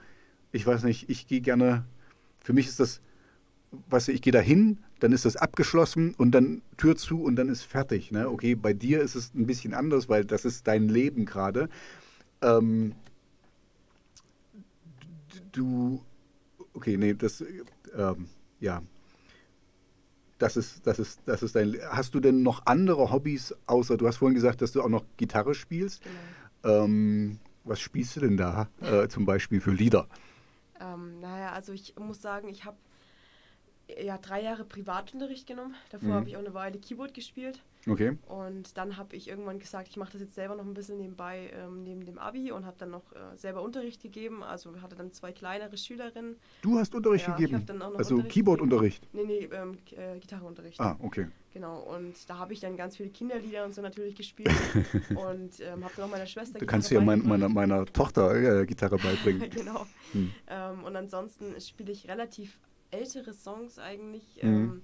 ich 0.51 0.65
weiß 0.67 0.83
nicht, 0.83 1.09
ich 1.09 1.27
gehe 1.27 1.41
gerne, 1.41 1.85
für 2.39 2.53
mich 2.53 2.67
ist 2.67 2.79
das, 2.79 3.01
weißt 3.89 4.09
du, 4.09 4.11
ich 4.11 4.21
gehe 4.21 4.33
da 4.33 4.39
hin, 4.39 4.79
dann 4.99 5.13
ist 5.13 5.25
das 5.25 5.37
abgeschlossen 5.37 6.13
und 6.17 6.31
dann 6.31 6.61
Tür 6.77 6.95
zu 6.95 7.23
und 7.23 7.35
dann 7.37 7.49
ist 7.49 7.63
fertig. 7.63 8.11
Ne? 8.11 8.29
Okay, 8.29 8.55
bei 8.55 8.73
dir 8.73 9.01
ist 9.01 9.15
es 9.15 9.33
ein 9.33 9.47
bisschen 9.47 9.73
anders, 9.73 10.09
weil 10.09 10.25
das 10.25 10.45
ist 10.45 10.67
dein 10.67 10.89
Leben 10.89 11.25
gerade. 11.25 11.69
Ähm, 12.41 12.93
du, 15.53 16.03
okay, 16.73 16.97
nee, 16.97 17.13
das, 17.13 17.43
ähm, 17.95 18.27
ja. 18.59 18.83
Das 20.37 20.57
ist, 20.57 20.85
das 20.87 20.97
ist, 20.97 21.21
das 21.27 21.43
ist 21.43 21.55
dein. 21.55 21.77
Hast 21.91 22.15
du 22.15 22.19
denn 22.19 22.41
noch 22.41 22.65
andere 22.65 23.11
Hobbys, 23.11 23.53
außer 23.67 23.95
du 23.95 24.07
hast 24.07 24.17
vorhin 24.17 24.33
gesagt, 24.33 24.63
dass 24.63 24.71
du 24.71 24.81
auch 24.81 24.89
noch 24.89 25.05
Gitarre 25.15 25.53
spielst? 25.53 26.01
genau. 26.03 26.83
Ähm, 26.85 27.39
was 27.63 27.79
spielst 27.79 28.15
du 28.15 28.21
denn 28.21 28.37
da 28.37 28.69
äh, 28.81 29.07
zum 29.07 29.25
Beispiel 29.25 29.61
für 29.61 29.71
Lieder? 29.71 30.07
Ähm, 30.79 31.19
naja, 31.19 31.51
also 31.51 31.73
ich 31.73 31.95
muss 31.97 32.21
sagen, 32.21 32.47
ich 32.49 32.65
habe 32.65 32.77
ja 34.01 34.17
drei 34.17 34.41
Jahre 34.41 34.65
Privatunterricht 34.65 35.47
genommen. 35.47 35.75
Davor 35.89 36.09
Mhm. 36.09 36.13
habe 36.13 36.29
ich 36.29 36.35
auch 36.37 36.41
eine 36.41 36.53
Weile 36.53 36.79
Keyboard 36.79 37.13
gespielt. 37.13 37.61
Okay. 37.87 38.17
Und 38.27 38.77
dann 38.77 38.97
habe 38.97 39.15
ich 39.15 39.27
irgendwann 39.27 39.59
gesagt, 39.59 39.87
ich 39.87 39.97
mache 39.97 40.11
das 40.13 40.21
jetzt 40.21 40.35
selber 40.35 40.55
noch 40.55 40.65
ein 40.65 40.73
bisschen 40.73 40.97
nebenbei, 40.97 41.51
ähm, 41.53 41.83
neben 41.83 42.05
dem 42.05 42.19
Abi 42.19 42.51
und 42.51 42.65
habe 42.65 42.77
dann 42.77 42.91
noch 42.91 43.11
äh, 43.13 43.35
selber 43.37 43.63
Unterricht 43.63 44.01
gegeben. 44.01 44.43
Also 44.43 44.79
hatte 44.81 44.95
dann 44.95 45.11
zwei 45.13 45.31
kleinere 45.31 45.75
Schülerinnen. 45.77 46.35
Du 46.61 46.77
hast 46.77 46.93
Unterricht 46.93 47.27
Ja, 47.27 47.35
gegeben. 47.35 47.65
also 47.97 48.15
Unterricht 48.15 48.33
Keyboard-Unterricht. 48.33 49.07
Nee, 49.13 49.23
nee, 49.25 49.49
ähm, 49.51 49.77
äh, 49.91 50.19
Gitarrenunterricht. 50.19 50.79
Ah, 50.79 50.95
okay. 50.99 51.27
Genau, 51.53 51.81
und 51.81 52.13
da 52.29 52.37
habe 52.37 52.53
ich 52.53 52.59
dann 52.59 52.77
ganz 52.77 52.95
viele 52.95 53.09
Kinderlieder 53.09 53.65
und 53.65 53.73
so 53.73 53.81
natürlich 53.81 54.15
gespielt. 54.15 54.49
und 55.09 55.59
ähm, 55.59 55.83
habe 55.83 55.93
dann 55.95 56.05
auch 56.05 56.11
meiner 56.11 56.27
Schwester 56.27 56.59
Du 56.59 56.65
kannst 56.65 56.91
ja 56.91 57.01
mein, 57.01 57.27
meiner, 57.27 57.49
meiner 57.49 57.85
Tochter 57.85 58.61
äh, 58.61 58.65
Gitarre 58.65 58.97
beibringen. 58.97 59.49
genau. 59.53 59.85
Hm. 60.13 60.31
Ähm, 60.47 60.83
und 60.83 60.95
ansonsten 60.95 61.59
spiele 61.59 61.91
ich 61.91 62.07
relativ 62.07 62.57
ältere 62.91 63.33
Songs 63.33 63.79
eigentlich. 63.79 64.41
Mhm. 64.41 64.81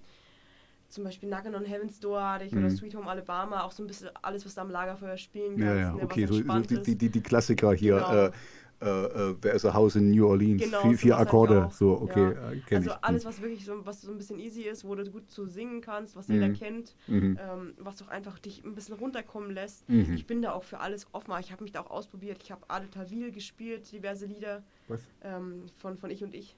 Zum 0.89 1.03
Beispiel 1.03 1.27
Knockin' 1.29 1.53
on 1.53 1.65
Heaven's 1.65 1.99
Door 1.99 2.21
hatte 2.23 2.45
ich 2.45 2.53
oder 2.53 2.61
Mhm. 2.61 2.69
Sweet 2.69 2.95
Home 2.95 3.09
Alabama, 3.09 3.63
auch 3.63 3.71
so 3.71 3.83
ein 3.83 3.87
bisschen 3.87 4.09
alles, 4.21 4.45
was 4.45 4.55
du 4.55 4.61
am 4.61 4.69
Lagerfeuer 4.69 5.17
spielen 5.17 5.57
kannst. 5.57 5.65
Ja, 5.65 5.75
ja, 5.75 5.93
ne, 5.93 6.03
okay. 6.03 6.25
So, 6.25 6.33
so 6.35 6.59
die, 6.59 6.95
die, 6.97 7.09
die, 7.09 7.21
Klassiker 7.21 7.73
hier. 7.73 7.95
Genau. 7.95 8.13
Äh, 8.27 8.31
äh, 8.79 8.85
äh, 9.31 9.35
Wer 9.41 9.53
ist 9.53 9.65
a 9.65 9.73
House 9.73 9.95
in 9.95 10.11
New 10.11 10.27
Orleans? 10.27 10.61
Genau, 10.63 10.81
vier, 10.81 10.97
vier 10.97 11.17
Akkorde. 11.17 11.67
So, 11.71 11.99
okay. 11.99 12.33
Ja. 12.33 12.51
äh, 12.51 12.75
also 12.75 12.89
ich. 12.89 12.95
Hm. 12.95 12.99
alles, 13.01 13.25
was 13.25 13.41
wirklich 13.41 13.65
so, 13.65 13.85
was 13.85 14.01
so 14.01 14.11
ein 14.11 14.17
bisschen 14.17 14.39
easy 14.39 14.61
ist, 14.61 14.85
wo 14.85 14.93
du 14.95 15.03
gut 15.09 15.29
zu 15.31 15.45
singen 15.47 15.81
kannst, 15.81 16.15
was 16.15 16.27
jeder 16.27 16.47
Mhm. 16.49 16.53
kennt, 16.53 16.95
Mhm. 17.07 17.39
ähm, 17.41 17.73
was 17.79 17.97
doch 17.97 18.07
einfach 18.07 18.37
dich 18.39 18.63
ein 18.63 18.75
bisschen 18.75 18.95
runterkommen 18.95 19.51
lässt. 19.51 19.89
Mhm. 19.89 20.13
Ich 20.13 20.27
bin 20.27 20.41
da 20.41 20.53
auch 20.53 20.63
für 20.63 20.79
alles 20.79 21.07
offen. 21.11 21.33
Ich 21.39 21.51
habe 21.51 21.63
mich 21.63 21.71
da 21.73 21.81
auch 21.81 21.89
ausprobiert. 21.89 22.37
Ich 22.43 22.51
habe 22.51 22.61
Ade 22.67 22.89
Tawil 22.89 23.31
gespielt, 23.31 23.91
diverse 23.91 24.25
Lieder 24.27 24.63
Was? 24.87 25.01
ähm, 25.21 25.63
von, 25.77 25.97
von 25.97 26.11
Ich 26.11 26.23
und 26.23 26.35
Ich. 26.35 26.55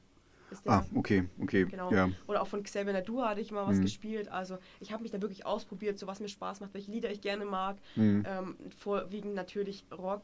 Ist 0.51 0.65
der. 0.65 0.71
Ah, 0.73 0.85
okay, 0.95 1.29
okay. 1.41 1.65
Genau. 1.65 1.91
Ja. 1.91 2.09
Oder 2.27 2.41
auch 2.41 2.47
von 2.47 2.63
Xavier 2.63 2.93
Nadu 2.93 3.21
hatte 3.21 3.41
ich 3.41 3.51
mal 3.51 3.67
was 3.67 3.77
Mhm. 3.77 3.83
gespielt. 3.83 4.29
Also 4.29 4.57
ich 4.79 4.91
habe 4.91 5.03
mich 5.03 5.11
da 5.11 5.21
wirklich 5.21 5.45
ausprobiert, 5.45 5.99
so 5.99 6.07
was 6.07 6.19
mir 6.19 6.27
Spaß 6.29 6.59
macht, 6.61 6.73
welche 6.73 6.91
Lieder 6.91 7.11
ich 7.11 7.21
gerne 7.21 7.45
mag. 7.45 7.77
Mhm. 7.95 8.23
Ähm, 8.27 8.55
vorwiegend 8.77 9.35
natürlich 9.35 9.85
Rock. 9.91 10.23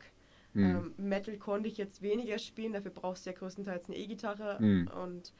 Mhm. 0.53 0.93
Ähm, 0.97 1.09
Metal 1.09 1.38
konnte 1.38 1.67
ich 1.67 1.78
jetzt 1.78 2.01
weniger 2.01 2.39
spielen, 2.39 2.73
dafür 2.73 2.91
brauchst 2.91 3.26
du 3.26 3.30
ja 3.30 3.36
größtenteils 3.38 3.88
eine 3.88 3.97
E-Gitarre. 3.97 4.57
Mhm. 4.61 4.88
Und 5.03 5.34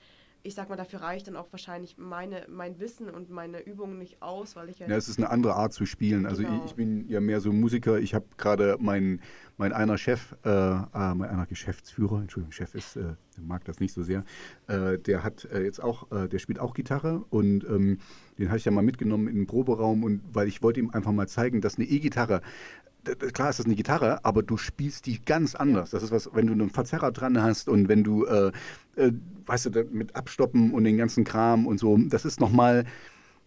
ich 0.46 0.54
sag 0.56 0.70
mal, 0.70 0.76
dafür 0.76 1.02
reicht 1.02 1.28
dann 1.28 1.36
auch 1.36 1.48
wahrscheinlich 1.52 1.98
meine, 1.98 2.46
mein 2.48 2.80
Wissen 2.80 3.10
und 3.10 3.30
meine 3.30 3.60
Übungen 3.62 3.98
nicht 3.98 4.22
aus, 4.22 4.56
weil 4.56 4.70
ich 4.70 4.80
ja, 4.80 4.88
Ja, 4.88 4.96
es 4.96 5.10
ist 5.10 5.18
eine 5.18 5.30
andere 5.30 5.56
Art 5.56 5.74
zu 5.74 5.86
spielen. 5.86 6.26
Also 6.26 6.44
Genau. 6.44 6.60
ich, 6.60 6.66
ich 6.72 6.76
bin 6.76 7.08
ja 7.10 7.20
mehr 7.20 7.42
so 7.42 7.52
Musiker. 7.52 7.98
Ich 8.00 8.14
habe 8.14 8.26
gerade 8.38 8.78
mein, 8.80 9.22
mein 9.58 9.74
einer 9.74 9.98
Chef, 9.98 10.36
äh, 10.46 10.50
äh, 10.50 10.84
mein 10.94 11.24
einer 11.30 11.46
Geschäftsführer, 11.48 12.22
Entschuldigung, 12.22 12.52
Chef 12.52 12.76
ist, 12.76 12.96
äh, 12.96 13.02
der 13.36 13.44
mag 13.44 13.66
das 13.66 13.80
nicht 13.80 13.94
so 13.94 14.04
sehr, 14.04 14.24
äh, 14.68 14.98
der 15.00 15.24
hat 15.24 15.46
äh, 15.46 15.64
jetzt 15.64 15.82
auch, 15.82 16.12
äh, 16.12 16.28
der 16.28 16.40
spielt 16.40 16.60
auch 16.60 16.74
Gitarre 16.74 17.26
und 17.30 17.64
ähm, 17.66 17.98
den 18.38 18.48
habe 18.50 18.58
ich 18.58 18.66
ja 18.66 18.72
mal 18.72 18.84
mitgenommen 18.84 19.28
in 19.28 19.36
den 19.36 19.48
Proberaum 19.48 20.04
und 20.04 20.22
weil 20.32 20.48
ich 20.48 20.62
wollte 20.62 20.80
ihm 20.80 20.92
einfach 20.92 21.12
mal 21.12 21.28
zeigen, 21.28 21.62
dass 21.62 21.76
eine 21.78 21.86
E-Gitarre 21.86 22.42
Klar 23.34 23.50
ist 23.50 23.60
das 23.60 23.66
eine 23.66 23.76
Gitarre, 23.76 24.24
aber 24.26 24.44
du 24.44 24.58
spielst 24.58 25.06
die 25.06 25.22
ganz 25.24 25.56
anders. 25.56 25.92
Das 25.92 26.04
ist 26.04 26.12
was, 26.12 26.30
wenn 26.34 26.48
du 26.48 26.54
einen 26.54 26.70
Verzerrer 26.70 27.12
dran 27.12 27.42
hast 27.42 27.70
und 27.70 27.88
wenn 27.88 28.04
du, 28.04 28.26
äh, 28.26 28.52
äh, 28.96 29.12
weißt 29.46 29.68
du, 29.68 29.70
da- 29.70 29.84
mit 29.92 30.16
Abstoppen 30.16 30.72
und 30.74 30.84
den 30.84 30.98
ganzen 30.98 31.24
Kram 31.24 31.68
und 31.68 31.80
so, 31.80 31.98
das 31.98 32.26
ist 32.26 32.40
nochmal, 32.40 32.86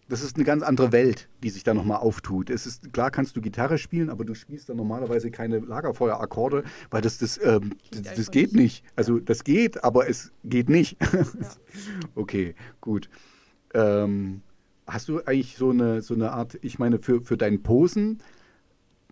das 0.07 0.23
ist 0.23 0.37
eine 0.37 0.45
ganz 0.45 0.63
andere 0.63 0.91
Welt, 0.91 1.29
die 1.43 1.49
sich 1.51 1.63
da 1.63 1.73
nochmal 1.75 1.97
auftut. 1.97 2.49
Es 2.49 2.65
ist, 2.65 2.91
klar 2.93 3.11
kannst 3.11 3.35
du 3.35 3.41
Gitarre 3.41 3.77
spielen, 3.77 4.09
aber 4.09 4.25
du 4.25 4.33
spielst 4.33 4.69
dann 4.69 4.77
normalerweise 4.77 5.29
keine 5.29 5.59
Lagerfeuerakkorde, 5.59 6.63
weil 6.89 7.01
das, 7.01 7.17
das, 7.19 7.37
Geht 7.39 8.05
das, 8.05 8.15
das 8.15 8.31
geht 8.31 8.53
nicht. 8.53 8.83
Also 8.95 9.19
das 9.19 9.43
geht, 9.43 9.83
aber 9.83 10.09
es 10.09 10.31
geht 10.43 10.69
nicht. 10.69 10.97
Okay, 12.15 12.55
gut. 12.81 13.09
Ähm, 13.73 14.41
hast 14.87 15.07
du 15.09 15.21
eigentlich 15.25 15.55
so 15.57 15.69
eine, 15.69 16.01
so 16.01 16.13
eine 16.15 16.31
Art, 16.31 16.57
ich 16.61 16.79
meine, 16.79 16.99
für, 16.99 17.21
für 17.21 17.37
deinen 17.37 17.61
Posen 17.61 18.19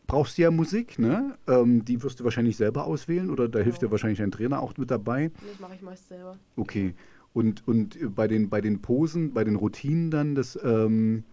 brauchst 0.08 0.38
du 0.38 0.42
ja 0.42 0.52
Musik, 0.52 0.98
ne? 1.00 1.38
Ähm, 1.48 1.84
die 1.86 2.02
wirst 2.02 2.20
du 2.20 2.24
wahrscheinlich 2.24 2.58
selber 2.58 2.86
auswählen 2.86 3.30
oder 3.30 3.48
da 3.50 3.60
hilft 3.60 3.80
Genau. 3.82 3.90
dir 3.90 3.92
wahrscheinlich 3.92 4.22
ein 4.22 4.32
Trainer 4.32 4.62
auch 4.62 4.76
mit 4.78 4.90
dabei. 4.90 5.32
das 5.52 5.60
mache 5.60 5.76
ich 5.76 5.82
meist 5.82 6.08
selber. 6.08 6.38
Okay. 6.56 6.96
Und, 7.34 7.68
und 7.68 8.16
bei, 8.16 8.28
den, 8.28 8.50
bei 8.50 8.62
den 8.62 8.82
Posen, 8.82 9.34
bei 9.34 9.44
den 9.44 9.56
Routinen 9.58 10.10
dann, 10.10 10.34
das, 10.34 10.58
ähm, 10.64 11.24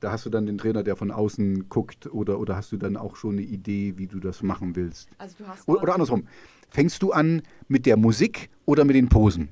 da 0.00 0.12
hast 0.12 0.24
du 0.24 0.30
dann 0.30 0.46
den 0.46 0.56
Trainer, 0.58 0.82
der 0.82 0.96
von 0.96 1.10
außen 1.10 1.68
guckt 1.68 2.06
oder, 2.12 2.38
oder 2.38 2.56
hast 2.56 2.72
du 2.72 2.76
dann 2.76 2.96
auch 2.96 3.16
schon 3.16 3.32
eine 3.32 3.42
Idee, 3.42 3.94
wie 3.98 4.06
du 4.06 4.20
das 4.20 4.42
machen 4.42 4.74
willst? 4.76 5.08
Also 5.18 5.34
du 5.38 5.46
hast 5.48 5.68
O- 5.68 5.72
quasi- 5.72 5.82
Oder 5.82 5.92
andersrum, 5.94 6.26
fängst 6.70 7.02
du 7.02 7.12
an 7.12 7.42
mit 7.68 7.84
der 7.84 7.96
Musik 7.96 8.48
oder 8.64 8.84
mit 8.84 8.96
den 8.96 9.08
Posen? 9.08 9.48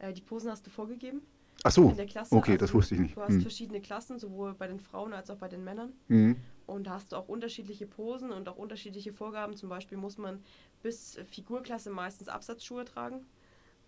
Äh, 0.00 0.12
die 0.12 0.22
Posen 0.22 0.50
hast 0.50 0.66
du 0.66 0.70
vorgegeben. 0.70 1.20
Ach 1.64 1.72
so, 1.72 1.86
okay, 2.30 2.52
Also 2.52 2.56
das 2.56 2.74
wusste 2.74 2.94
ich 2.94 3.00
nicht. 3.00 3.16
Du 3.16 3.20
hast 3.20 3.30
Hm. 3.30 3.40
verschiedene 3.42 3.80
Klassen, 3.80 4.18
sowohl 4.18 4.54
bei 4.54 4.68
den 4.68 4.78
Frauen 4.80 5.12
als 5.12 5.28
auch 5.30 5.36
bei 5.38 5.48
den 5.48 5.64
Männern. 5.64 5.92
Mhm. 6.08 6.36
Und 6.66 6.86
da 6.86 6.92
hast 6.92 7.12
du 7.12 7.16
auch 7.16 7.28
unterschiedliche 7.28 7.86
Posen 7.86 8.30
und 8.30 8.48
auch 8.48 8.56
unterschiedliche 8.56 9.12
Vorgaben. 9.12 9.56
Zum 9.56 9.68
Beispiel 9.68 9.96
muss 9.98 10.18
man 10.18 10.42
bis 10.82 11.18
Figurklasse 11.30 11.90
meistens 11.90 12.28
Absatzschuhe 12.28 12.84
tragen. 12.84 13.26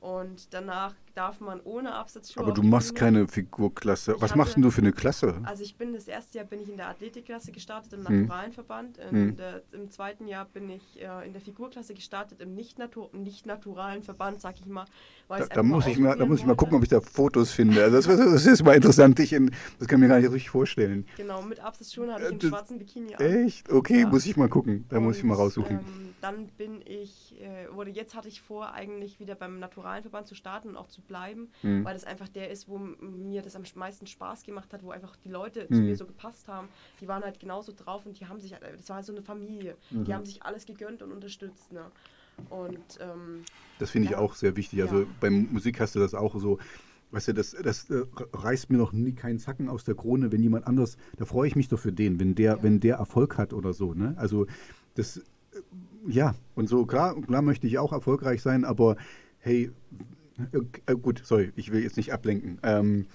Und 0.00 0.54
danach 0.54 0.94
darf 1.14 1.40
man 1.40 1.60
ohne 1.60 1.94
Absatzschuhe. 1.94 2.42
Aber 2.44 2.52
du 2.52 2.62
machst 2.62 2.94
keine 2.94 3.26
Figurklasse. 3.28 4.14
Ich 4.16 4.22
Was 4.22 4.34
machst 4.34 4.56
denn 4.56 4.62
du 4.62 4.70
für 4.70 4.80
eine 4.80 4.92
Klasse? 4.92 5.40
Also 5.44 5.62
ich 5.62 5.76
bin 5.76 5.92
das 5.92 6.08
erste 6.08 6.38
Jahr 6.38 6.46
bin 6.46 6.60
ich 6.60 6.68
in 6.68 6.76
der 6.76 6.88
Athletikklasse 6.88 7.52
gestartet 7.52 7.92
im 7.92 8.06
Hm. 8.06 8.20
naturalen 8.22 8.52
Verband. 8.52 8.98
Hm. 9.10 9.36
der, 9.36 9.62
Im 9.72 9.90
zweiten 9.90 10.26
Jahr 10.28 10.44
bin 10.44 10.68
ich 10.70 11.00
äh, 11.00 11.26
in 11.26 11.32
der 11.32 11.40
Figurklasse 11.42 11.94
gestartet 11.94 12.40
im 12.40 12.54
nicht, 12.54 12.78
-natu 12.80 13.14
nicht 13.16 13.46
naturalen 13.46 14.02
Verband, 14.02 14.40
sag 14.40 14.56
ich 14.58 14.66
mal. 14.66 14.84
Da, 15.28 15.46
da, 15.46 15.62
muss 15.62 15.86
ich 15.86 15.98
mal, 15.98 16.16
da 16.16 16.26
muss 16.26 16.40
ich 16.40 16.46
mal 16.46 16.56
gucken, 16.56 16.76
ob 16.76 16.82
ich 16.82 16.88
da 16.88 17.00
Fotos 17.00 17.52
finde. 17.52 17.82
Also 17.84 17.96
das, 17.96 18.06
das 18.18 18.46
ist 18.46 18.64
mal 18.64 18.74
interessant. 18.74 19.18
Ich 19.20 19.32
in, 19.32 19.50
das 19.78 19.86
kann 19.86 19.98
ich 19.98 20.02
mir 20.02 20.08
gar 20.08 20.18
nicht 20.20 20.30
richtig 20.30 20.50
vorstellen. 20.50 21.06
Genau, 21.16 21.42
mit 21.42 21.60
Absatzschuhen 21.60 22.10
Äh, 22.10 22.18
ich 22.18 22.26
einen 22.26 22.38
das- 22.38 22.48
schwarzen 22.50 22.78
Bikini 22.78 23.14
an. 23.14 23.20
Echt? 23.24 23.70
Okay, 23.70 24.00
Ja. 24.00 24.08
muss 24.08 24.26
ich 24.26 24.36
mal 24.36 24.48
gucken. 24.48 24.84
Da 24.88 24.98
muss 25.00 25.18
ich 25.18 25.24
mal 25.24 25.34
Und, 25.34 25.40
raussuchen. 25.40 25.78
Ähm, 25.78 26.14
dann 26.20 26.46
bin 26.58 26.82
ich, 26.84 27.36
äh, 27.40 27.68
oder 27.68 27.88
jetzt 27.90 28.14
hatte 28.14 28.28
ich 28.28 28.40
vor, 28.42 28.72
eigentlich 28.72 29.20
wieder 29.20 29.34
beim 29.36 29.58
naturalen 29.60 30.02
Verband 30.02 30.26
zu 30.26 30.34
starten 30.34 30.70
und 30.70 30.76
auch 30.76 30.88
zu 30.88 31.00
bleiben, 31.10 31.48
Hm. 31.62 31.84
weil 31.84 31.94
das 31.94 32.04
einfach 32.04 32.28
der 32.28 32.50
ist, 32.50 32.68
wo 32.68 32.78
mir 32.78 33.42
das 33.42 33.56
am 33.56 33.64
meisten 33.74 34.06
Spaß 34.06 34.44
gemacht 34.44 34.72
hat, 34.72 34.82
wo 34.84 34.90
einfach 34.92 35.16
die 35.16 35.28
Leute 35.28 35.62
Hm. 35.68 35.74
zu 35.76 35.82
mir 35.82 35.96
so 35.96 36.06
gepasst 36.06 36.46
haben. 36.46 36.68
Die 37.00 37.08
waren 37.08 37.22
halt 37.24 37.40
genauso 37.40 37.72
drauf 37.76 38.06
und 38.06 38.18
die 38.20 38.26
haben 38.26 38.38
sich, 38.40 38.52
halt- 38.52 38.62
das 38.78 38.88
war 38.88 39.02
so 39.02 39.12
eine 39.12 39.22
Familie. 39.22 39.76
Mhm. 39.90 40.04
Die 40.04 40.14
haben 40.14 40.24
sich 40.24 40.42
alles 40.44 40.64
gegönnt 40.66 41.02
und 41.02 41.10
unterstützt. 41.12 41.72
Ne? 41.72 41.84
Und 42.48 42.78
ähm, 43.00 43.42
Das 43.80 43.90
finde 43.90 44.06
ich 44.06 44.12
Ja. 44.12 44.18
auch 44.18 44.34
sehr 44.36 44.54
wichtig. 44.56 44.82
Also 44.82 45.00
Ja. 45.00 45.06
beim 45.20 45.48
Musik 45.50 45.80
hast 45.80 45.94
du 45.96 45.98
das 45.98 46.14
auch 46.14 46.38
so. 46.40 46.58
Weißt 47.10 47.26
du, 47.28 47.34
das, 47.34 47.56
das 47.60 47.90
äh, 47.90 48.04
reißt 48.32 48.70
mir 48.70 48.78
noch 48.78 48.92
nie 48.92 49.12
keinen 49.12 49.40
Zacken 49.40 49.68
aus 49.68 49.82
der 49.82 49.96
Krone, 49.96 50.30
wenn 50.30 50.42
jemand 50.44 50.66
anders, 50.68 50.96
da 51.16 51.24
freue 51.24 51.48
ich 51.48 51.56
mich 51.56 51.68
doch 51.68 51.78
für 51.80 51.92
den, 51.92 52.20
wenn 52.20 52.36
der, 52.36 52.56
Ja. 52.58 52.62
wenn 52.62 52.78
der 52.78 52.96
Erfolg 52.98 53.36
hat 53.36 53.52
oder 53.52 53.72
so. 53.72 53.94
Ne? 53.94 54.14
Also 54.16 54.46
das, 54.94 55.16
äh, 55.16 55.22
ja, 56.06 56.36
und 56.54 56.68
so, 56.68 56.86
klar, 56.86 57.20
klar 57.20 57.42
möchte 57.42 57.66
ich 57.66 57.78
auch 57.78 57.92
erfolgreich 57.92 58.42
sein, 58.42 58.64
aber 58.64 58.96
hey, 59.40 59.70
äh, 60.86 60.94
gut, 60.96 61.22
sorry, 61.24 61.52
ich 61.56 61.72
will 61.72 61.82
jetzt 61.82 61.96
nicht 61.96 62.12
ablenken. 62.12 62.58
Ähm, 62.62 63.06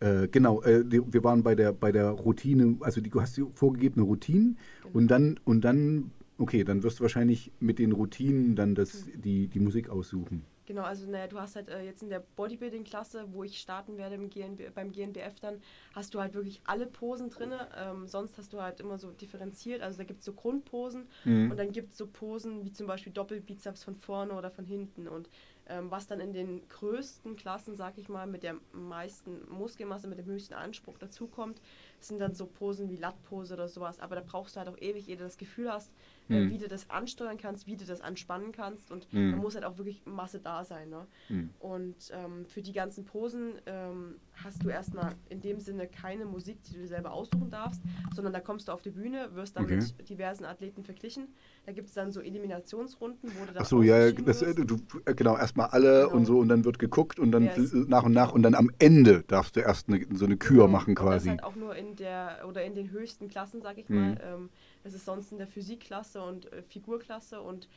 äh, 0.00 0.28
genau, 0.28 0.62
äh, 0.62 0.84
die, 0.84 1.00
wir 1.12 1.24
waren 1.24 1.42
bei 1.42 1.54
der, 1.54 1.72
bei 1.72 1.90
der 1.92 2.10
Routine, 2.10 2.76
also 2.80 3.00
die, 3.00 3.10
du 3.10 3.20
hast 3.20 3.36
die 3.36 3.44
vorgegebene 3.54 4.04
Routine 4.04 4.54
Genau. 4.82 4.94
und 4.98 5.08
dann, 5.08 5.40
und 5.44 5.62
dann, 5.62 6.10
okay, 6.38 6.62
dann 6.64 6.82
wirst 6.82 6.98
du 7.00 7.02
wahrscheinlich 7.02 7.50
mit 7.60 7.78
den 7.78 7.92
Routinen 7.92 8.54
dann 8.54 8.74
das, 8.74 9.06
die, 9.14 9.48
die 9.48 9.60
Musik 9.60 9.88
aussuchen. 9.90 10.44
Genau, 10.66 10.82
also 10.82 11.10
naja, 11.10 11.26
du 11.28 11.40
hast 11.40 11.56
halt 11.56 11.70
äh, 11.70 11.82
jetzt 11.82 12.02
in 12.02 12.10
der 12.10 12.22
Bodybuilding-Klasse, 12.36 13.24
wo 13.32 13.42
ich 13.42 13.58
starten 13.58 13.96
werde 13.96 14.16
im 14.16 14.28
GNB, 14.28 14.74
beim 14.74 14.92
GNBF 14.92 15.40
dann, 15.40 15.54
hast 15.94 16.12
du 16.12 16.20
halt 16.20 16.34
wirklich 16.34 16.60
alle 16.66 16.84
Posen 16.86 17.30
drin. 17.30 17.52
Ähm, 17.82 18.06
sonst 18.06 18.36
hast 18.36 18.52
du 18.52 18.60
halt 18.60 18.78
immer 18.80 18.98
so 18.98 19.10
differenziert. 19.10 19.80
Also 19.80 19.96
da 19.96 20.04
gibt 20.04 20.18
es 20.20 20.26
so 20.26 20.34
Grundposen 20.34 21.04
Mhm. 21.24 21.50
und 21.50 21.56
dann 21.56 21.72
gibt 21.72 21.92
es 21.92 21.98
so 21.98 22.06
Posen 22.06 22.66
wie 22.66 22.72
zum 22.72 22.86
Beispiel 22.86 23.14
Doppelbizeps 23.14 23.82
von 23.82 23.96
vorne 23.96 24.34
oder 24.34 24.50
von 24.50 24.66
hinten. 24.66 25.08
Und 25.08 25.30
ähm, 25.68 25.90
was 25.90 26.06
dann 26.06 26.20
in 26.20 26.32
den 26.32 26.68
größten 26.68 27.36
Klassen, 27.36 27.76
sag 27.76 27.98
ich 27.98 28.08
mal, 28.08 28.26
mit 28.26 28.42
der 28.42 28.56
meisten 28.72 29.48
Muskelmasse, 29.50 30.08
mit 30.08 30.18
dem 30.18 30.26
höchsten 30.26 30.54
Anspruch 30.54 30.98
dazukommt, 30.98 31.60
sind 32.00 32.18
dann 32.18 32.34
so 32.34 32.46
Posen 32.46 32.88
wie 32.90 32.96
Lattpose 32.96 33.54
oder 33.54 33.68
sowas. 33.68 34.00
Aber 34.00 34.16
da 34.16 34.22
brauchst 34.26 34.56
du 34.56 34.60
halt 34.60 34.68
auch 34.68 34.78
ewig, 34.78 35.08
ehe 35.08 35.16
du 35.16 35.24
das 35.24 35.38
Gefühl 35.38 35.72
hast, 35.72 35.90
äh, 36.28 36.40
Mhm. 36.40 36.50
wie 36.50 36.58
du 36.58 36.68
das 36.68 36.90
ansteuern 36.90 37.36
kannst, 37.38 37.66
wie 37.66 37.76
du 37.76 37.84
das 37.84 38.00
anspannen 38.00 38.52
kannst. 38.52 38.90
Und 38.90 39.12
Mhm. 39.12 39.32
da 39.32 39.36
muss 39.38 39.54
halt 39.54 39.64
auch 39.64 39.78
wirklich 39.78 40.02
Masse 40.04 40.40
da 40.40 40.64
sein. 40.64 40.88
Ne? 40.90 41.06
Mhm. 41.28 41.50
Und 41.58 41.96
ähm, 42.12 42.46
für 42.46 42.62
die 42.62 42.72
ganzen 42.72 43.04
Posen 43.04 43.54
ähm, 43.66 44.16
hast 44.44 44.62
du 44.64 44.68
erstmal 44.68 45.12
in 45.28 45.40
dem 45.40 45.58
Sinne 45.60 45.88
keine 45.88 46.24
Musik, 46.24 46.62
die 46.64 46.74
du 46.74 46.78
dir 46.80 46.88
selber 46.88 47.12
aussuchen 47.12 47.50
darfst, 47.50 47.80
sondern 48.14 48.32
da 48.32 48.40
kommst 48.40 48.68
du 48.68 48.72
auf 48.72 48.82
die 48.82 48.90
Bühne, 48.90 49.30
wirst 49.34 49.56
dann 49.56 49.64
Okay. 49.64 49.76
mit 49.76 50.08
diversen 50.08 50.44
Athleten 50.44 50.84
verglichen. 50.84 51.28
Da 51.66 51.72
gibt 51.72 51.88
es 51.88 51.94
dann 51.94 52.12
so 52.12 52.20
Eliminationsrunden, 52.20 53.30
wo 53.38 53.44
du 53.44 53.52
dann 53.52 53.62
Ach 53.62 53.66
so, 53.66 53.82
ja, 53.82 54.06
ja, 54.06 54.12
das, 54.12 54.42
äh, 54.42 54.54
du, 54.54 54.76
äh, 55.04 55.14
genau, 55.14 55.36
erstmal 55.36 55.68
alle 55.70 56.04
Genau. 56.04 56.14
und 56.16 56.24
so 56.26 56.38
und 56.38 56.48
dann 56.48 56.64
wird 56.64 56.78
geguckt 56.78 57.18
und 57.18 57.32
dann 57.32 57.46
ist- 57.46 57.74
nach 57.74 58.04
und 58.04 58.12
nach 58.12 58.32
und 58.32 58.42
dann 58.42 58.54
am 58.54 58.70
Ende 58.78 59.22
darfst 59.26 59.56
du 59.56 59.60
erst 59.60 59.88
eine, 59.88 60.04
so 60.16 60.24
eine 60.26 60.36
Kür 60.36 60.66
Genau. 60.66 60.68
machen 60.68 60.90
Und 60.90 60.96
das 60.98 61.04
quasi. 61.04 61.28
halt 61.30 61.42
auch 61.42 61.56
nur 61.56 61.74
in 61.74 61.96
der 61.96 62.44
oder 62.48 62.64
in 62.64 62.74
den 62.74 62.90
höchsten 62.90 63.28
Klassen, 63.28 63.60
sag 63.62 63.78
ich 63.78 63.88
Mhm. 63.88 63.96
mal. 63.96 64.20
Ähm, 64.22 64.50
das 64.84 64.94
ist 64.94 65.04
sonst 65.04 65.32
in 65.32 65.38
der 65.38 65.46
Physikklasse 65.46 66.17
und 66.22 66.52
äh, 66.52 66.62
Figurklasse 66.62 67.40
und 67.40 67.68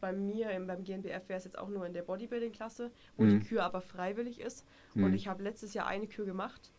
bei 0.00 0.12
mir 0.12 0.50
im, 0.50 0.66
beim 0.68 0.84
GNBF 0.84 1.28
wäre 1.28 1.38
es 1.38 1.44
jetzt 1.44 1.58
auch 1.58 1.68
nur 1.68 1.84
in 1.86 1.92
der 1.92 2.02
Bodybuilding-Klasse, 2.02 2.92
wo 3.16 3.24
Mhm. 3.24 3.40
die 3.40 3.46
Kür 3.46 3.64
aber 3.64 3.80
freiwillig 3.80 4.40
ist. 4.40 4.64
Mhm. 4.94 5.04
Und 5.04 5.14
ich 5.14 5.26
habe 5.26 5.42
letztes 5.42 5.74
Jahr 5.74 5.86
eine 5.88 6.06
Kür 6.06 6.24
gemacht, 6.24 6.70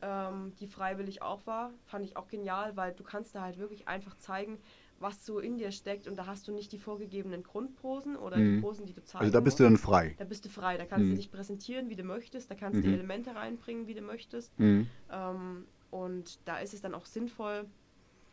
ähm, 0.00 0.52
die 0.60 0.66
freiwillig 0.68 1.22
auch 1.22 1.44
war. 1.46 1.72
Fand 1.86 2.04
ich 2.04 2.16
auch 2.16 2.28
genial, 2.28 2.76
weil 2.76 2.92
du 2.92 3.02
kannst 3.02 3.34
da 3.34 3.42
halt 3.42 3.58
wirklich 3.58 3.88
einfach 3.88 4.16
zeigen, 4.16 4.58
was 5.00 5.26
so 5.26 5.40
in 5.40 5.58
dir 5.58 5.72
steckt 5.72 6.06
und 6.06 6.14
da 6.16 6.26
hast 6.26 6.46
du 6.46 6.52
nicht 6.52 6.70
die 6.70 6.78
vorgegebenen 6.78 7.42
Grundposen 7.42 8.14
oder 8.16 8.36
Mhm. 8.36 8.56
die 8.56 8.60
Posen, 8.60 8.86
die 8.86 8.92
du 8.92 9.02
zeigen 9.02 9.22
Also 9.24 9.32
da 9.32 9.40
bist 9.40 9.58
du 9.58 9.64
musst. 9.64 9.72
dann 9.72 9.78
frei. 9.78 10.14
Da 10.18 10.24
bist 10.24 10.44
du 10.44 10.48
frei, 10.48 10.76
da 10.78 10.86
kannst 10.86 11.06
Mhm. 11.06 11.10
du 11.10 11.16
dich 11.16 11.32
präsentieren, 11.32 11.88
wie 11.90 11.96
du 11.96 12.04
möchtest, 12.04 12.48
da 12.48 12.54
kannst 12.54 12.76
du 12.76 12.86
Mhm. 12.86 12.90
die 12.92 12.94
Elemente 12.98 13.34
reinbringen, 13.34 13.88
wie 13.88 13.94
du 13.94 14.02
möchtest. 14.02 14.56
Mhm. 14.60 14.88
Ähm, 15.10 15.66
und 15.90 16.38
da 16.46 16.58
ist 16.58 16.74
es 16.74 16.80
dann 16.80 16.94
auch 16.94 17.06
sinnvoll, 17.06 17.66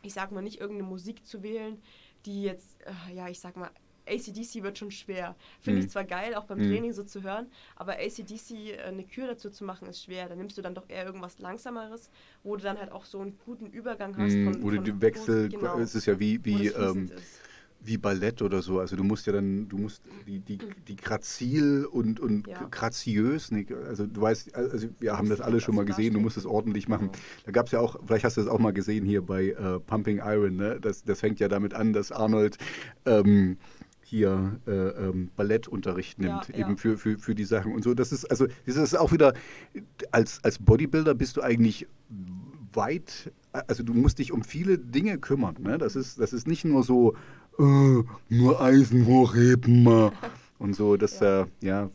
ich 0.03 0.13
sag 0.13 0.31
mal, 0.31 0.41
nicht 0.41 0.59
irgendeine 0.61 0.87
Musik 0.87 1.25
zu 1.25 1.41
wählen, 1.43 1.81
die 2.25 2.43
jetzt, 2.43 2.77
äh, 2.85 3.13
ja, 3.15 3.27
ich 3.29 3.39
sag 3.39 3.55
mal, 3.55 3.69
ACDC 4.07 4.63
wird 4.63 4.77
schon 4.77 4.89
schwer. 4.91 5.35
Finde 5.61 5.81
Mhm. 5.81 5.85
ich 5.85 5.91
zwar 5.91 6.03
geil, 6.03 6.33
auch 6.33 6.45
beim 6.45 6.57
Mhm. 6.57 6.63
Training 6.71 6.93
so 6.93 7.03
zu 7.03 7.21
hören, 7.21 7.51
aber 7.75 7.93
ACDC 7.99 8.71
äh, 8.71 8.81
eine 8.81 9.03
Kür 9.03 9.27
dazu 9.27 9.49
zu 9.51 9.63
machen, 9.63 9.87
ist 9.87 10.03
schwer. 10.03 10.27
Da 10.27 10.35
nimmst 10.35 10.57
du 10.57 10.61
dann 10.63 10.73
doch 10.73 10.89
eher 10.89 11.05
irgendwas 11.05 11.37
Langsameres, 11.39 12.09
wo 12.43 12.55
du 12.55 12.63
dann 12.63 12.79
halt 12.79 12.91
auch 12.91 13.05
so 13.05 13.19
einen 13.19 13.37
guten 13.45 13.67
Übergang 13.67 14.17
hast. 14.17 14.33
Mhm, 14.33 14.43
Von, 14.45 14.63
Wo 14.63 14.69
du 14.71 14.75
von 14.77 14.85
die 14.85 15.01
Wechsel, 15.01 15.49
Genau, 15.49 15.77
es 15.79 15.93
ist 15.95 16.07
ja 16.07 16.19
wie, 16.19 16.43
wie, 16.43 16.67
ähm, 16.67 17.05
ist. 17.05 17.41
Wie 17.81 17.97
Ballett 17.97 18.41
oder 18.41 18.61
so. 18.61 18.79
Also 18.79 18.95
du 18.95 19.03
musst 19.03 19.25
ja 19.25 19.33
dann, 19.33 19.67
du 19.69 19.77
musst 19.77 20.01
die, 20.27 20.39
die, 20.39 20.59
die 20.87 20.95
grazil 20.95 21.85
und, 21.85 22.19
und 22.19 22.47
Ja. 22.47 22.67
graziös, 22.69 23.51
nee, 23.51 23.65
also 23.87 24.05
du 24.05 24.21
weißt, 24.21 24.53
also 24.55 24.87
wir 24.99 25.17
haben 25.17 25.29
das 25.29 25.39
alle 25.41 25.59
schon 25.61 25.75
mal 25.75 25.85
gesehen, 25.85 26.13
du 26.13 26.19
musst 26.19 26.37
es 26.37 26.45
ordentlich 26.45 26.87
machen. 26.87 27.07
Genau. 27.11 27.23
Da 27.45 27.51
gab 27.51 27.67
es 27.67 27.71
ja 27.71 27.79
auch, 27.79 27.97
vielleicht 28.05 28.25
hast 28.25 28.37
du 28.37 28.41
das 28.41 28.49
auch 28.49 28.59
mal 28.59 28.73
gesehen 28.73 29.05
hier 29.05 29.21
bei 29.21 29.49
äh, 29.49 29.79
Pumping 29.79 30.17
Iron, 30.23 30.55
ne? 30.57 30.79
das, 30.81 31.03
das 31.03 31.19
fängt 31.21 31.39
ja 31.39 31.47
damit 31.47 31.73
an, 31.73 31.93
dass 31.93 32.11
Arnold 32.11 32.57
ähm, 33.05 33.57
hier 34.01 34.59
äh, 34.67 34.71
ähm, 34.71 35.29
Ballettunterricht 35.35 36.19
nimmt, 36.19 36.49
Ja, 36.49 36.55
eben 36.55 36.71
ja. 36.71 36.75
für, 36.77 36.97
für, 36.97 37.17
für 37.19 37.35
die 37.35 37.45
Sachen 37.45 37.73
und 37.73 37.83
so. 37.83 37.93
Das 37.93 38.11
ist, 38.11 38.25
also 38.25 38.47
das 38.65 38.75
ist 38.75 38.97
auch 38.97 39.11
wieder, 39.11 39.33
als, 40.11 40.43
als 40.43 40.57
Bodybuilder 40.59 41.13
bist 41.13 41.37
du 41.37 41.41
eigentlich 41.41 41.87
weit, 42.73 43.31
also 43.51 43.83
du 43.83 43.93
musst 43.93 44.19
dich 44.19 44.31
um 44.31 44.43
viele 44.43 44.77
Dinge 44.77 45.17
kümmern. 45.17 45.55
Ne? 45.59 45.77
Das, 45.77 45.95
ist, 45.95 46.19
das 46.19 46.33
ist 46.33 46.47
nicht 46.47 46.65
nur 46.65 46.83
so, 46.83 47.15
äh, 47.57 48.03
nur 48.29 48.61
Eisen 48.61 49.05
hochheben 49.05 49.83
mal. 49.83 50.11
Und 50.59 50.75
so, 50.75 50.97
das, 50.97 51.21
Ja. 51.21 51.43
Äh, 51.43 51.47
ja, 51.61 51.89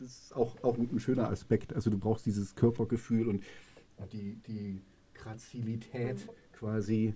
das 0.00 0.10
ist 0.10 0.34
auch, 0.34 0.56
auch 0.64 0.76
ein 0.76 0.98
schöner 0.98 1.28
Aspekt. 1.28 1.72
Also 1.72 1.88
du 1.88 1.98
brauchst 1.98 2.26
dieses 2.26 2.56
Körpergefühl 2.56 3.28
und 3.28 3.44
die, 4.12 4.38
die 4.48 4.80
Grazilität 5.14 6.16
quasi. 6.52 7.14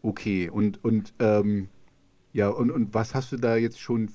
Okay, 0.00 0.48
und, 0.48 0.84
und 0.84 1.12
ähm, 1.18 1.68
ja, 2.32 2.50
und, 2.50 2.70
und 2.70 2.94
was 2.94 3.16
hast 3.16 3.32
du 3.32 3.36
da 3.36 3.56
jetzt 3.56 3.80
schon, 3.80 4.10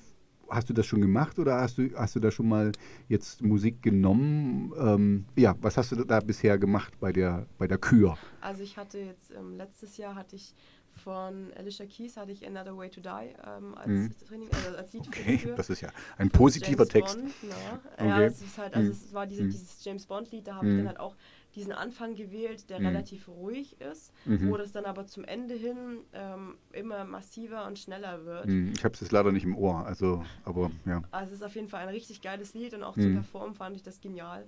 hast 0.54 0.70
du 0.70 0.74
das 0.74 0.86
schon 0.86 1.02
gemacht 1.02 1.40
oder 1.40 1.60
hast 1.62 1.78
du, 1.78 1.90
hast 1.96 2.16
du 2.16 2.20
da 2.20 2.32
schon 2.32 2.48
mal 2.48 2.72
jetzt 3.10 3.42
Musik 3.42 3.82
genommen? 3.82 4.72
Ähm, 4.80 5.26
ja, 5.36 5.56
was 5.62 5.78
hast 5.78 5.92
du 5.92 6.04
da 6.04 6.20
bisher 6.20 6.58
gemacht 6.58 6.94
bei 7.00 7.12
der, 7.12 7.46
bei 7.58 7.68
der 7.68 7.78
Kür? 7.78 8.18
Also 8.42 8.62
ich 8.64 8.78
hatte 8.78 9.00
jetzt, 9.00 9.32
ähm, 9.32 9.56
letztes 9.58 9.98
Jahr 9.98 10.16
hatte 10.16 10.36
ich 10.36 10.54
von 10.96 11.52
Alicia 11.58 11.88
Keys 11.88 12.18
hatte 12.18 12.32
ich 12.32 12.46
Another 12.46 12.78
Way 12.78 12.90
to 12.92 13.02
Die 13.02 13.08
ähm, 13.10 13.74
als 13.76 13.90
Mhm. 13.90 14.12
Training, 14.28 14.50
also 14.54 14.78
als 14.78 14.94
Lied 14.94 15.06
für 15.08 15.12
Okay, 15.12 15.38
Kür. 15.38 15.56
das 15.56 15.70
ist 15.72 15.82
ja 15.82 15.90
ein 16.18 16.30
positiver 16.30 16.84
James 16.84 16.90
Text. 16.90 17.18
Bond. 17.20 17.34
Ja, 17.50 17.80
Okay. 17.98 18.26
es 18.26 18.42
ist 18.42 18.58
halt, 18.60 18.76
also 18.76 18.90
Mhm. 18.90 18.92
es 18.92 19.14
war 19.14 19.26
diese, 19.26 19.44
Mhm. 19.46 19.50
dieses 19.50 19.84
James 19.84 20.06
Bond-Lied, 20.06 20.48
da 20.48 20.56
habe 20.56 20.68
ich 20.68 20.74
Mhm. 20.74 20.78
dann 20.78 20.88
halt 20.90 21.00
auch 21.00 21.16
diesen 21.56 21.72
Anfang 21.72 22.16
gewählt, 22.16 22.70
der 22.70 22.80
Mhm. 22.80 22.86
relativ 22.88 23.28
ruhig 23.28 23.80
ist, 23.80 24.12
Mhm. 24.26 24.50
wo 24.50 24.58
das 24.58 24.72
dann 24.72 24.86
aber 24.86 25.06
zum 25.06 25.24
Ende 25.24 25.54
hin 25.56 26.00
ähm, 26.14 26.58
immer 26.72 27.04
massiver 27.06 27.66
und 27.68 27.78
schneller 27.80 28.26
wird. 28.26 28.46
Hm, 28.48 28.74
Ich 28.76 28.84
habe 28.84 28.94
es 28.94 29.02
jetzt 29.02 29.12
leider 29.12 29.32
nicht 29.32 29.44
im 29.44 29.56
Ohr, 29.58 29.86
also, 29.86 30.24
aber 30.46 30.72
ja. 30.86 31.02
Also 31.12 31.34
es 31.34 31.40
ist 31.42 31.44
auf 31.46 31.56
jeden 31.56 31.70
Fall 31.70 31.82
ein 31.82 31.90
richtig 31.90 32.22
geiles 32.22 32.54
Lied 32.54 32.74
und 32.74 32.84
auch 32.84 32.96
Mhm. 32.98 33.02
zum 33.02 33.14
Performen 33.14 33.56
fand 33.56 33.76
ich 33.76 33.84
das 33.84 34.02
genial. 34.02 34.48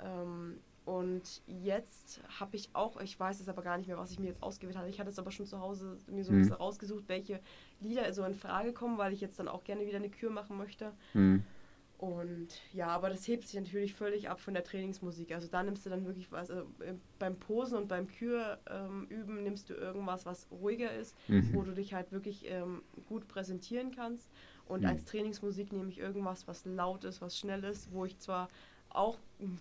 Ähm, 0.00 0.60
und 0.84 1.42
jetzt 1.48 2.20
habe 2.38 2.54
ich 2.54 2.70
auch, 2.74 3.00
ich 3.00 3.18
weiß 3.18 3.40
es 3.40 3.48
aber 3.48 3.62
gar 3.62 3.76
nicht 3.76 3.88
mehr, 3.88 3.98
was 3.98 4.12
ich 4.12 4.20
mir 4.20 4.26
jetzt 4.28 4.42
ausgewählt 4.42 4.76
hatte. 4.78 4.88
Ich 4.88 5.00
hatte 5.00 5.10
es 5.10 5.18
aber 5.18 5.32
schon 5.32 5.46
zu 5.46 5.58
Hause 5.60 5.98
mir 6.06 6.22
so 6.22 6.30
ein 6.30 6.36
Mhm. 6.36 6.42
bisschen 6.42 6.54
rausgesucht, 6.56 7.08
welche 7.08 7.40
Lieder 7.80 8.12
so 8.12 8.22
in 8.22 8.34
Frage 8.34 8.72
kommen, 8.72 8.96
weil 8.98 9.12
ich 9.12 9.20
jetzt 9.20 9.38
dann 9.40 9.48
auch 9.48 9.64
gerne 9.64 9.84
wieder 9.84 9.96
eine 9.96 10.10
Kür 10.10 10.30
machen 10.30 10.56
möchte. 10.56 10.92
Hm. 11.12 11.42
Und 11.98 12.48
ja, 12.74 12.88
aber 12.88 13.08
das 13.08 13.26
hebt 13.26 13.46
sich 13.48 13.58
natürlich 13.58 13.94
völlig 13.94 14.28
ab 14.28 14.38
von 14.38 14.52
der 14.52 14.64
Trainingsmusik. 14.64 15.32
Also 15.32 15.48
da 15.48 15.62
nimmst 15.62 15.86
du 15.86 15.90
dann 15.90 16.04
wirklich 16.04 16.30
was, 16.30 16.50
also 16.50 16.68
äh, 16.80 16.94
beim 17.18 17.38
Posen 17.38 17.78
und 17.78 17.88
beim 17.88 18.06
Kür 18.06 18.58
ähm, 18.68 19.06
üben 19.08 19.42
nimmst 19.42 19.70
du 19.70 19.74
irgendwas, 19.74 20.26
was 20.26 20.46
ruhiger 20.50 20.92
ist, 20.92 21.16
Mhm. 21.28 21.54
wo 21.54 21.62
du 21.62 21.72
dich 21.72 21.94
halt 21.94 22.12
wirklich 22.12 22.44
ähm, 22.50 22.82
gut 23.06 23.26
präsentieren 23.28 23.92
kannst. 23.92 24.30
Und 24.66 24.82
Mhm. 24.82 24.88
als 24.88 25.04
Trainingsmusik 25.06 25.72
nehme 25.72 25.88
ich 25.88 25.98
irgendwas, 25.98 26.46
was 26.46 26.66
laut 26.66 27.04
ist, 27.04 27.22
was 27.22 27.38
schnell 27.38 27.64
ist, 27.64 27.90
wo 27.92 28.04
ich 28.04 28.18
zwar 28.18 28.48
auch 28.90 29.18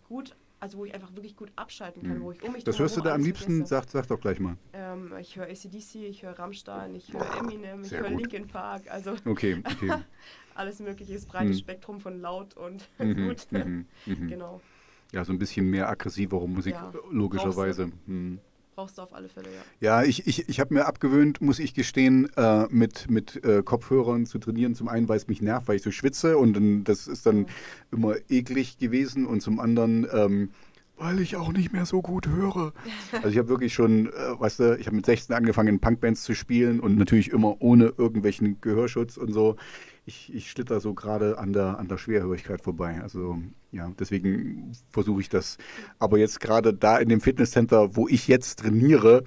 gut, 0.07 0.36
also 0.60 0.77
wo 0.77 0.86
ich 0.86 0.94
einfach 0.94 1.14
wirklich 1.15 1.36
gut 1.36 1.52
abschalten 1.56 2.03
kann, 2.03 2.19
Mhm. 2.19 2.23
wo 2.23 2.32
ich 2.32 2.41
um 2.44 2.53
mich 2.53 2.64
Das 2.64 2.80
hörst 2.80 2.98
du 2.98 3.02
da 3.02 3.14
am 3.14 3.23
liebsten? 3.23 3.65
Sag, 3.65 3.90
sag 3.90 4.07
doch 4.07 4.19
gleich 4.19 4.40
mal. 4.40 4.57
Ähm, 4.73 5.14
ich 5.19 5.36
höre 5.36 5.48
ACDC, 5.48 5.95
ich 6.07 6.23
höre 6.23 6.38
Rammstein, 6.38 6.95
ich 6.95 7.14
höre 7.14 7.34
Eminem, 7.38 7.84
ich 7.84 7.91
höre. 7.91 8.10
Linkin 8.10 8.48
Park, 8.48 8.90
also 8.90 9.15
Okay, 9.26 9.61
okay. 9.72 9.94
alles 10.56 10.80
mögliche, 10.80 11.14
das 11.14 11.26
breite 11.26 11.53
Mhm. 11.53 11.57
Spektrum 11.57 11.99
von 11.99 12.19
laut 12.19 12.56
und 12.56 12.90
Mhm, 12.99 13.27
gut. 13.27 13.48
mhm, 13.52 13.86
mhm. 14.06 14.27
Genau, 14.30 14.61
Ja, 15.11 15.23
so 15.26 15.34
ein 15.34 15.40
bisschen 15.40 15.69
mehr 15.69 15.90
aggressivere 15.90 16.48
Musik, 16.48 16.73
Ja, 16.76 16.91
logischerweise. 17.11 17.91
Brauchst 18.76 18.97
du 18.97 19.03
auf 19.03 19.14
alle 19.14 19.30
Fälle, 19.30 19.47
ja. 19.47 19.61
Ja, 20.02 20.03
ich, 20.03 20.27
ich, 20.27 20.49
ich 20.49 20.60
habe 20.60 20.73
mir 20.73 20.85
abgewöhnt, 20.85 21.39
muss 21.41 21.60
ich 21.60 21.73
gestehen, 21.73 22.30
äh, 22.35 22.65
mit, 22.69 23.10
mit 23.10 23.41
äh, 23.45 23.64
Kopfhörern 23.64 24.26
zu 24.26 24.38
trainieren. 24.38 24.76
Zum 24.76 24.89
einen, 24.89 25.07
weil 25.07 25.15
es 25.15 25.30
mich 25.30 25.41
nervt, 25.41 25.69
weil 25.69 25.77
ich 25.77 25.81
so 25.81 25.91
schwitze 25.91 26.38
und 26.38 26.53
dann, 26.53 26.84
das 26.84 27.07
ist 27.07 27.26
dann 27.26 27.45
immer 27.93 28.15
eklig 28.27 28.77
gewesen 28.77 29.26
und 29.26 29.39
zum 29.39 29.61
anderen, 29.61 30.06
ähm, 30.11 30.49
weil 30.97 31.22
ich 31.22 31.38
auch 31.38 31.53
nicht 31.53 31.72
mehr 31.72 31.85
so 31.85 32.02
gut 32.02 32.27
höre. 32.27 32.73
Also 33.14 33.30
ich 33.30 33.38
habe 33.38 33.47
wirklich 33.47 33.73
schon, 33.73 34.07
äh, 34.07 34.39
weißt 34.39 34.60
du, 34.60 34.77
ich 34.77 34.88
habe 34.88 34.97
mit 34.97 35.06
16 35.06 35.34
angefangen, 35.34 35.69
in 35.69 35.80
Punkbands 35.80 36.23
zu 36.23 36.35
spielen 36.35 36.81
und 36.81 36.97
natürlich 36.97 37.31
immer 37.31 37.61
ohne 37.61 37.93
irgendwelchen 37.97 38.60
Gehörschutz 38.60 39.15
und 39.15 39.31
so. 39.31 39.56
Ich, 40.06 40.34
ich 40.34 40.52
schlitter 40.52 40.80
so 40.80 40.94
gerade 40.94 41.40
an 41.40 41.52
der, 41.52 41.80
an 41.80 41.88
der 41.88 41.98
Schwerhörigkeit 41.98 42.61
vorbei. 42.61 42.99
Also 43.02 43.40
ja, 43.72 43.91
deswegen 43.99 44.72
versuche 44.91 45.22
ich 45.22 45.30
das. 45.30 45.57
Aber 45.98 46.18
jetzt 46.18 46.40
gerade 46.40 46.73
da 46.73 46.98
in 46.98 47.10
dem 47.10 47.22
Fitnesscenter, 47.22 47.95
wo 47.95 48.07
ich 48.07 48.27
jetzt 48.27 48.60
trainiere, 48.60 49.23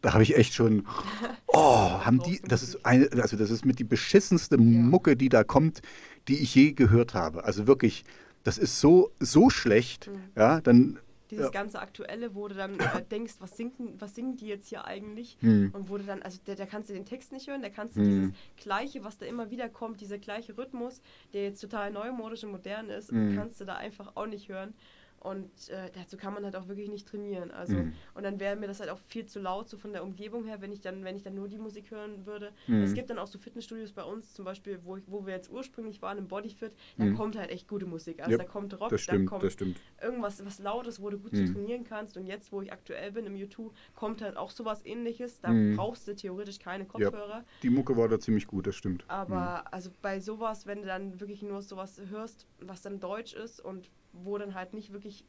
da 0.00 0.12
habe 0.12 0.22
ich 0.22 0.36
echt 0.36 0.54
schon, 0.54 0.86
oh, 1.46 2.04
haben 2.04 2.20
die, 2.20 2.40
das 2.46 2.62
ist 2.62 2.84
eine, 2.84 3.08
also 3.20 3.36
das 3.36 3.50
ist 3.50 3.64
mit 3.64 3.78
die 3.78 3.84
beschissenste 3.84 4.58
Mucke, 4.58 5.16
die 5.16 5.28
da 5.28 5.42
kommt, 5.42 5.80
die 6.28 6.38
ich 6.38 6.54
je 6.54 6.72
gehört 6.72 7.14
habe. 7.14 7.44
Also 7.44 7.66
wirklich, 7.66 8.04
das 8.44 8.58
ist 8.58 8.80
so, 8.80 9.10
so 9.18 9.50
schlecht, 9.50 10.10
ja, 10.36 10.60
dann, 10.60 10.98
Dieses 11.30 11.46
Ja. 11.46 11.50
ganze 11.50 11.78
Aktuelle, 11.80 12.34
wo 12.34 12.48
du 12.48 12.54
dann 12.54 12.78
äh, 12.80 13.02
denkst, 13.10 13.34
was, 13.40 13.56
singen, 13.56 13.94
was 13.98 14.14
singen 14.14 14.36
die 14.36 14.46
jetzt 14.46 14.68
hier 14.68 14.84
eigentlich? 14.86 15.36
Hm. 15.40 15.70
Und 15.74 15.90
wo 15.90 15.98
du 15.98 16.04
dann, 16.04 16.22
also 16.22 16.38
da, 16.44 16.54
kannst 16.66 16.88
du 16.88 16.94
den 16.94 17.04
Text 17.04 17.32
nicht 17.32 17.48
hören, 17.48 17.62
da 17.62 17.68
kannst 17.68 17.96
du 17.96 18.00
Hm. 18.00 18.06
dieses 18.08 18.32
Gleiche, 18.56 19.04
was 19.04 19.18
da 19.18 19.26
immer 19.26 19.50
wieder 19.50 19.68
kommt, 19.68 20.00
dieser 20.00 20.18
gleiche 20.18 20.56
Rhythmus, 20.56 21.00
der 21.32 21.44
jetzt 21.44 21.60
total 21.60 21.90
neumodisch 21.90 22.44
und 22.44 22.50
modern 22.52 22.88
ist, 22.88 23.10
Hm. 23.12 23.34
kannst 23.36 23.60
du 23.60 23.64
da 23.64 23.74
einfach 23.76 24.12
auch 24.16 24.26
nicht 24.26 24.48
hören. 24.48 24.74
Und 25.20 25.68
äh, 25.68 25.90
dazu 25.94 26.16
kann 26.16 26.32
man 26.34 26.44
halt 26.44 26.56
auch 26.56 26.68
wirklich 26.68 26.88
nicht 26.88 27.06
trainieren. 27.08 27.50
Also, 27.50 27.76
Hm. 27.78 27.92
und 28.14 28.22
dann 28.22 28.38
wäre 28.40 28.56
mir 28.56 28.66
das 28.66 28.80
halt 28.80 28.90
auch 28.90 28.98
viel 29.08 29.26
zu 29.26 29.40
laut, 29.40 29.68
so 29.68 29.76
von 29.76 29.92
der 29.92 30.02
Umgebung 30.02 30.44
her, 30.44 30.60
wenn 30.60 30.72
ich 30.72 30.80
dann, 30.80 31.04
wenn 31.04 31.16
ich 31.16 31.22
dann 31.22 31.34
nur 31.34 31.48
die 31.48 31.58
Musik 31.58 31.90
hören 31.90 32.24
würde. 32.26 32.52
Hm. 32.66 32.82
Es 32.82 32.94
gibt 32.94 33.10
dann 33.10 33.18
auch 33.18 33.26
so 33.26 33.38
Fitnessstudios 33.38 33.92
bei 33.92 34.02
uns, 34.04 34.32
zum 34.34 34.44
Beispiel, 34.44 34.80
wo, 34.84 34.96
ich, 34.96 35.04
wo 35.06 35.26
wir 35.26 35.34
jetzt 35.34 35.50
ursprünglich 35.50 36.02
waren, 36.02 36.18
im 36.18 36.28
Bodyfit, 36.28 36.72
da 36.96 37.04
Hm. 37.04 37.14
kommt 37.16 37.36
halt 37.36 37.50
echt 37.50 37.68
gute 37.68 37.86
Musik. 37.86 38.20
Also 38.20 38.32
Yep, 38.32 38.38
da 38.40 38.44
kommt 38.44 38.80
Rock, 38.80 38.90
das 38.90 39.06
da 39.06 39.12
stimmt, 39.14 39.28
kommt 39.28 39.52
stimmt. 39.52 39.80
irgendwas 40.02 40.44
was 40.44 40.58
Lautes, 40.58 41.00
wo 41.02 41.10
du 41.10 41.18
gut 41.18 41.32
Mhm. 41.32 41.46
zu 41.46 41.52
trainieren 41.54 41.84
kannst. 41.84 42.16
Und 42.16 42.26
jetzt, 42.26 42.52
wo 42.52 42.62
ich 42.62 42.72
aktuell 42.72 43.12
bin 43.12 43.26
im 43.26 43.34
U2, 43.34 43.70
kommt 43.94 44.22
halt 44.22 44.36
auch 44.36 44.50
sowas 44.50 44.84
ähnliches. 44.84 45.40
Da 45.40 45.52
Mhm. 45.52 45.76
brauchst 45.76 46.06
du 46.08 46.14
theoretisch 46.14 46.58
keine. 46.58 46.86
Kopfhörer. 46.88 47.44
Die 47.62 47.70
Mucke 47.70 47.96
war 47.96 48.08
da 48.08 48.18
ziemlich 48.18 48.46
gut, 48.46 48.66
das 48.66 48.76
stimmt. 48.76 49.04
Aber 49.08 49.72
also 49.72 49.90
bei 50.00 50.20
sowas, 50.20 50.66
wenn 50.66 50.80
du 50.82 50.86
dann 50.86 51.20
wirklich 51.20 51.42
nur 51.42 51.60
sowas 51.60 52.00
hörst, 52.08 52.46
was 52.60 52.82
dann 52.82 53.00
deutsch 53.00 53.34
ist 53.34 53.60
und 53.60 53.90
wo 54.24 54.38
dann 54.38 54.54
halt 54.54 54.74
nicht 54.74 54.92
wirklich 54.92 55.24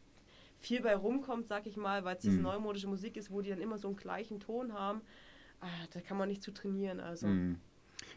viel 0.59 0.81
bei 0.81 0.95
rumkommt, 0.95 1.47
sag 1.47 1.65
ich 1.67 1.77
mal, 1.77 2.03
weil 2.03 2.15
es 2.17 2.21
diese 2.23 2.37
Mhm. 2.37 2.43
neumodische 2.43 2.87
Musik 2.87 3.15
ist, 3.17 3.31
wo 3.31 3.41
die 3.41 3.49
dann 3.49 3.61
immer 3.61 3.77
so 3.77 3.87
einen 3.87 3.97
gleichen 3.97 4.39
Ton 4.39 4.73
haben, 4.73 5.01
ah, 5.61 5.67
da 5.93 6.01
kann 6.01 6.17
man 6.17 6.27
nicht 6.27 6.43
zu 6.43 6.51
trainieren. 6.51 6.99
Also 6.99 7.27
Mhm. 7.27 7.57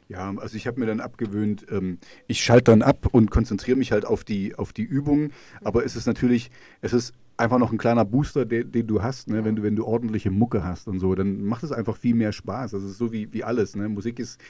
Ja, 0.09 0.33
also 0.37 0.57
ich 0.57 0.67
habe 0.67 0.79
mir 0.81 0.87
dann 0.87 1.01
abgewöhnt, 1.01 1.67
ähm, 1.71 1.99
ich 2.27 2.43
schalte 2.43 2.71
dann 2.71 2.83
ab 2.83 3.07
und 3.13 3.31
konzentriere 3.31 3.77
mich 3.77 3.93
halt 3.93 4.05
auf 4.05 4.25
die, 4.25 4.55
auf 4.55 4.73
die 4.73 4.83
Übungen. 4.83 5.33
Aber 5.65 5.85
es 5.85 5.97
ist 5.97 6.07
natürlich, 6.07 6.51
es 6.81 6.93
ist 6.93 7.15
einfach 7.37 7.59
noch 7.59 7.73
ein 7.73 7.79
kleiner 7.79 8.05
Booster, 8.05 8.45
den, 8.45 8.71
den 8.73 8.87
du 8.87 9.03
hast, 9.03 9.29
ne? 9.29 9.39
Ja. 9.39 9.45
wenn, 9.45 9.57
du, 9.57 9.63
wenn 9.63 9.77
du 9.77 9.85
ordentliche 9.87 10.31
Mucke 10.31 10.65
hast 10.65 10.87
und 10.89 10.99
so, 11.01 11.15
dann 11.15 11.45
macht 11.45 11.63
es 11.63 11.73
einfach 11.73 11.97
viel 11.97 12.15
mehr 12.15 12.33
Spaß. 12.33 12.73
Das 12.73 12.83
ist 12.83 12.99
so 12.99 13.13
wie, 13.13 13.33
wie 13.33 13.43
alles. 13.45 13.75
Ne? 13.77 13.89
Musik 13.89 14.19
ist 14.19 14.41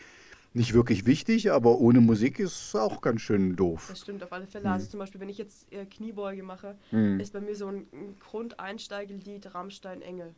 nicht 0.54 0.74
wirklich 0.74 1.06
wichtig, 1.06 1.50
aber 1.52 1.78
ohne 1.78 2.00
Musik 2.00 2.38
ist 2.38 2.52
es 2.68 2.74
auch 2.74 3.00
ganz 3.00 3.20
schön 3.22 3.56
doof. 3.56 3.86
das 3.88 4.00
stimmt 4.00 4.22
auf 4.22 4.32
alle 4.32 4.46
Fälle. 4.46 4.66
Mhm. 4.66 4.72
Also 4.72 4.86
zum 4.90 5.00
Beispiel, 5.00 5.20
wenn 5.20 5.28
ich 5.28 5.38
jetzt 5.38 5.72
äh, 5.72 5.86
Kniebeuge 5.86 6.42
mache, 6.42 6.76
Mhm. 6.90 7.20
ist 7.20 7.32
bei 7.32 7.40
mir 7.40 7.54
so 7.56 7.66
ein, 7.68 7.86
ein 7.92 8.16
Grundeinsteigelied 8.18 9.54
Rammstein 9.54 10.02
Engel. 10.02 10.34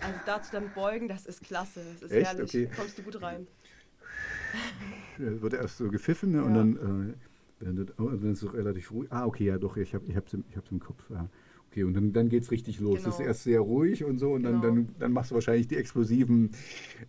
Also 0.00 0.14
dazu 0.26 0.52
dann 0.52 0.70
beugen, 0.74 1.08
das 1.08 1.26
ist 1.26 1.42
klasse. 1.42 1.80
Das 1.94 2.10
ist 2.10 2.12
Echt? 2.12 2.26
herrlich. 2.26 2.50
Okay. 2.50 2.66
Da 2.70 2.76
kommst 2.76 2.98
du 2.98 3.02
gut 3.02 3.20
rein. 3.22 3.46
Ja, 5.18 5.42
wird 5.42 5.54
erst 5.54 5.78
so 5.78 5.88
gepfiffen 5.90 6.30
ne? 6.32 6.42
und 6.44 6.54
Ja. 6.54 6.56
dann, 6.58 7.14
äh, 7.60 7.64
dann, 7.64 7.90
oh, 7.98 8.08
dann 8.08 8.32
ist 8.32 8.42
es 8.42 8.52
relativ 8.54 8.90
ruhig. 8.92 9.10
Ah, 9.12 9.26
okay, 9.26 9.44
ja 9.46 9.58
doch, 9.58 9.76
ich 9.76 9.92
habe 9.94 10.04
es 10.04 10.10
ich 10.10 10.16
hab's 10.16 10.32
im, 10.32 10.44
ich 10.48 10.56
hab's 10.56 10.70
im 10.70 10.78
Kopf. 10.80 11.02
Ja. 11.10 11.28
Okay, 11.70 11.84
und 11.84 11.92
dann, 11.94 12.12
dann 12.12 12.28
geht 12.30 12.44
es 12.44 12.50
richtig 12.50 12.80
los. 12.80 13.02
Das 13.02 13.14
ist 13.14 13.18
Genau. 13.18 13.28
erst 13.28 13.42
sehr 13.44 13.60
ruhig 13.60 14.02
und 14.02 14.18
so 14.18 14.32
und 14.32 14.42
dann, 14.42 14.60
Genau. 14.60 14.74
dann, 14.74 14.94
dann 14.98 15.12
machst 15.12 15.30
du 15.30 15.34
wahrscheinlich 15.34 15.68
die 15.68 15.76
explosiven 15.76 16.50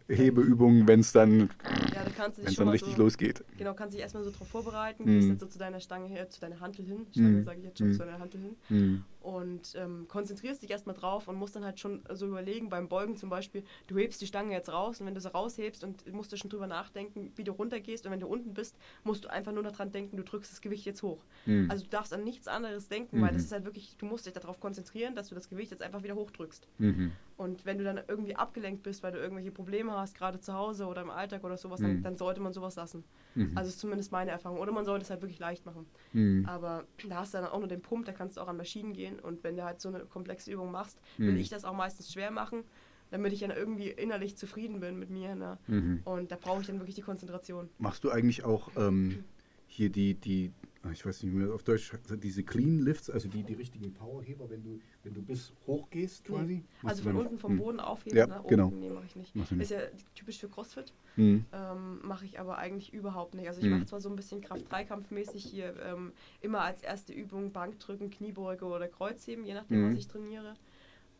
Hebeübungen, 0.09 0.85
wenn 0.87 0.99
es 0.99 1.13
dann, 1.13 1.49
Ja, 1.93 2.05
wenn's 2.37 2.55
dann 2.55 2.67
richtig 2.67 2.95
so, 2.95 3.03
losgeht. 3.03 3.43
Genau, 3.57 3.73
kannst 3.73 3.95
dich 3.95 4.01
erstmal 4.01 4.23
so 4.23 4.31
drauf 4.31 4.47
vorbereiten, 4.49 5.03
Mhm. 5.05 5.13
gehst 5.15 5.29
dann 5.29 5.39
so 5.39 5.45
zu 5.45 5.59
deiner 5.59 5.79
Stange 5.79 6.07
her, 6.07 6.29
zu 6.29 6.41
deiner 6.41 6.59
Hantel 6.59 6.85
hin, 6.85 7.07
Stange 7.11 7.29
Mhm. 7.39 7.43
sage 7.45 7.59
ich 7.59 7.65
jetzt 7.65 7.77
schon, 7.79 7.87
Mhm. 7.87 7.93
zu 7.93 7.99
deiner 7.99 8.19
Hantel 8.19 8.41
hin 8.41 8.55
Hm. 8.67 9.03
Und 9.21 9.73
ähm, 9.75 10.07
konzentrierst 10.07 10.61
dich 10.61 10.69
erstmal 10.71 10.95
drauf 10.95 11.27
und 11.27 11.35
musst 11.35 11.55
dann 11.55 11.65
halt 11.65 11.79
schon 11.79 12.03
so 12.11 12.27
überlegen, 12.27 12.69
beim 12.69 12.87
Beugen 12.87 13.17
zum 13.17 13.29
Beispiel, 13.29 13.63
du 13.87 13.97
hebst 13.97 14.21
die 14.21 14.27
Stange 14.27 14.53
jetzt 14.53 14.71
raus 14.71 14.99
und 15.01 15.07
wenn 15.07 15.15
du 15.15 15.21
sie 15.21 15.31
raushebst 15.31 15.83
und 15.83 16.11
musst 16.13 16.31
du 16.31 16.37
schon 16.37 16.49
drüber 16.49 16.67
nachdenken, 16.67 17.31
wie 17.35 17.43
du 17.43 17.51
runtergehst 17.51 18.05
und 18.05 18.11
wenn 18.11 18.19
du 18.19 18.27
unten 18.27 18.53
bist, 18.53 18.77
musst 19.03 19.25
du 19.25 19.29
einfach 19.29 19.51
nur 19.51 19.63
daran 19.63 19.91
denken, 19.91 20.17
du 20.17 20.23
drückst 20.23 20.51
das 20.51 20.61
Gewicht 20.61 20.85
jetzt 20.85 21.03
hoch. 21.03 21.23
Hm. 21.45 21.69
Also 21.69 21.83
du 21.83 21.89
darfst 21.89 22.13
an 22.13 22.23
nichts 22.23 22.47
anderes 22.47 22.87
denken, 22.87 23.21
weil 23.21 23.33
das 23.33 23.41
Mhm. 23.41 23.45
ist 23.45 23.51
halt 23.51 23.65
wirklich, 23.65 23.95
du 23.97 24.05
musst 24.05 24.25
dich 24.25 24.33
darauf 24.33 24.59
konzentrieren, 24.59 25.15
dass 25.15 25.29
du 25.29 25.35
das 25.35 25.49
Gewicht 25.49 25.71
jetzt 25.71 25.81
einfach 25.81 26.03
wieder 26.03 26.15
hochdrückst. 26.15 26.67
Mhm. 26.77 27.11
Und 27.39 27.65
wenn 27.65 27.77
du 27.77 27.85
dann 27.85 28.01
irgendwie 28.05 28.35
abgelenkt 28.35 28.83
bist, 28.83 29.01
weil 29.01 29.13
du 29.13 29.17
irgendwelche 29.17 29.51
Probleme 29.51 29.93
hast, 29.93 30.13
gerade 30.13 30.41
zu 30.41 30.53
Hause 30.53 30.85
oder 30.87 31.01
im 31.03 31.09
Alltag 31.09 31.41
oder 31.45 31.55
sowas, 31.55 31.79
Mhm. 31.79 31.85
dann, 31.85 32.03
dann 32.03 32.15
sollte 32.17 32.41
man 32.41 32.51
sowas 32.51 32.75
lassen. 32.75 33.05
Mhm. 33.33 33.57
Also 33.57 33.69
ist 33.69 33.79
zumindest 33.79 34.11
meine 34.11 34.31
Erfahrung. 34.31 34.59
Oder 34.59 34.73
man 34.73 34.83
sollte 34.83 35.03
es 35.03 35.09
halt 35.09 35.21
wirklich 35.21 35.39
leicht 35.39 35.65
machen. 35.65 35.85
Hm. 36.11 36.45
Aber 36.45 36.83
da 37.07 37.19
hast 37.19 37.33
du 37.33 37.37
dann 37.37 37.47
auch 37.47 37.59
nur 37.59 37.69
den 37.69 37.81
Pump, 37.81 38.05
da 38.05 38.11
kannst 38.11 38.35
du 38.35 38.41
auch 38.41 38.49
an 38.49 38.57
Maschinen 38.57 38.91
gehen. 38.91 39.19
Und 39.19 39.41
wenn 39.45 39.55
du 39.55 39.63
halt 39.63 39.79
so 39.79 39.87
eine 39.87 40.01
komplexe 40.01 40.51
Übung 40.51 40.69
machst, 40.69 40.99
will 41.17 41.31
Mhm. 41.31 41.37
ich 41.37 41.47
das 41.47 41.63
auch 41.63 41.73
meistens 41.73 42.11
schwer 42.11 42.29
machen, 42.29 42.65
damit 43.09 43.31
ich 43.31 43.39
dann 43.39 43.51
irgendwie 43.51 43.87
innerlich 43.87 44.35
zufrieden 44.35 44.81
bin 44.81 44.99
mit 44.99 45.09
mir. 45.09 45.33
Ne? 45.35 45.57
Mhm. 45.67 46.01
Und 46.03 46.31
da 46.33 46.35
brauche 46.35 46.59
ich 46.59 46.67
dann 46.67 46.79
wirklich 46.79 46.95
die 46.95 47.03
Konzentration. 47.03 47.69
Machst 47.77 48.03
du 48.03 48.11
eigentlich 48.11 48.43
auch 48.43 48.69
ähm, 48.75 49.23
hier 49.65 49.89
die, 49.89 50.13
die, 50.15 50.51
ich 50.93 51.05
weiß 51.05 51.23
nicht 51.23 51.33
mehr 51.33 51.53
auf 51.53 51.63
Deutsch, 51.63 51.91
diese 52.23 52.43
Clean 52.43 52.79
Lifts, 52.79 53.09
also 53.09 53.27
die, 53.27 53.43
die 53.43 53.53
richtigen 53.53 53.93
Powerheber, 53.93 54.49
wenn 54.49 54.63
du, 54.63 54.79
wenn 55.03 55.13
du 55.13 55.21
bis 55.21 55.51
hoch 55.67 55.89
gehst 55.89 56.23
quasi? 56.25 56.55
Nee. 56.55 56.63
Machst 56.81 56.99
Also 56.99 57.03
von 57.03 57.17
unten 57.17 57.37
vom 57.37 57.51
Hm. 57.51 57.57
Boden 57.57 57.79
aufheben 57.81 58.17
Ja, 58.17 58.27
nach 58.27 58.39
oben, 58.43 58.49
genau. 58.49 58.69
nee, 58.71 58.89
mache 58.89 59.05
ich 59.05 59.15
nicht. 59.17 59.35
Machst 59.35 59.51
du 59.51 59.55
nicht. 59.55 59.69
Ist 59.69 59.77
ja 59.77 59.81
typisch 60.15 60.39
für 60.39 60.47
CrossFit. 60.47 60.93
Hm. 61.15 61.45
Ähm, 61.51 61.99
mache 62.03 62.23
ich 62.25 62.39
aber 62.39 62.57
eigentlich 62.57 62.93
überhaupt 62.93 63.35
nicht. 63.35 63.47
Also 63.47 63.59
ich 63.59 63.67
Mhm. 63.67 63.73
mache 63.73 63.85
zwar 63.87 63.99
so 63.99 64.09
ein 64.09 64.15
bisschen 64.15 64.39
Kraft-Dreikampfmäßig 64.41 65.43
hier 65.43 65.75
ähm, 65.81 66.13
immer 66.41 66.61
als 66.61 66.81
erste 66.81 67.11
Übung 67.11 67.51
Bankdrücken, 67.51 68.09
Kniebeuge 68.09 68.65
oder 68.65 68.87
Kreuzheben, 68.87 69.43
je 69.45 69.55
nachdem, 69.55 69.83
was 69.89 69.97
ich 69.97 70.07
trainiere. 70.07 70.55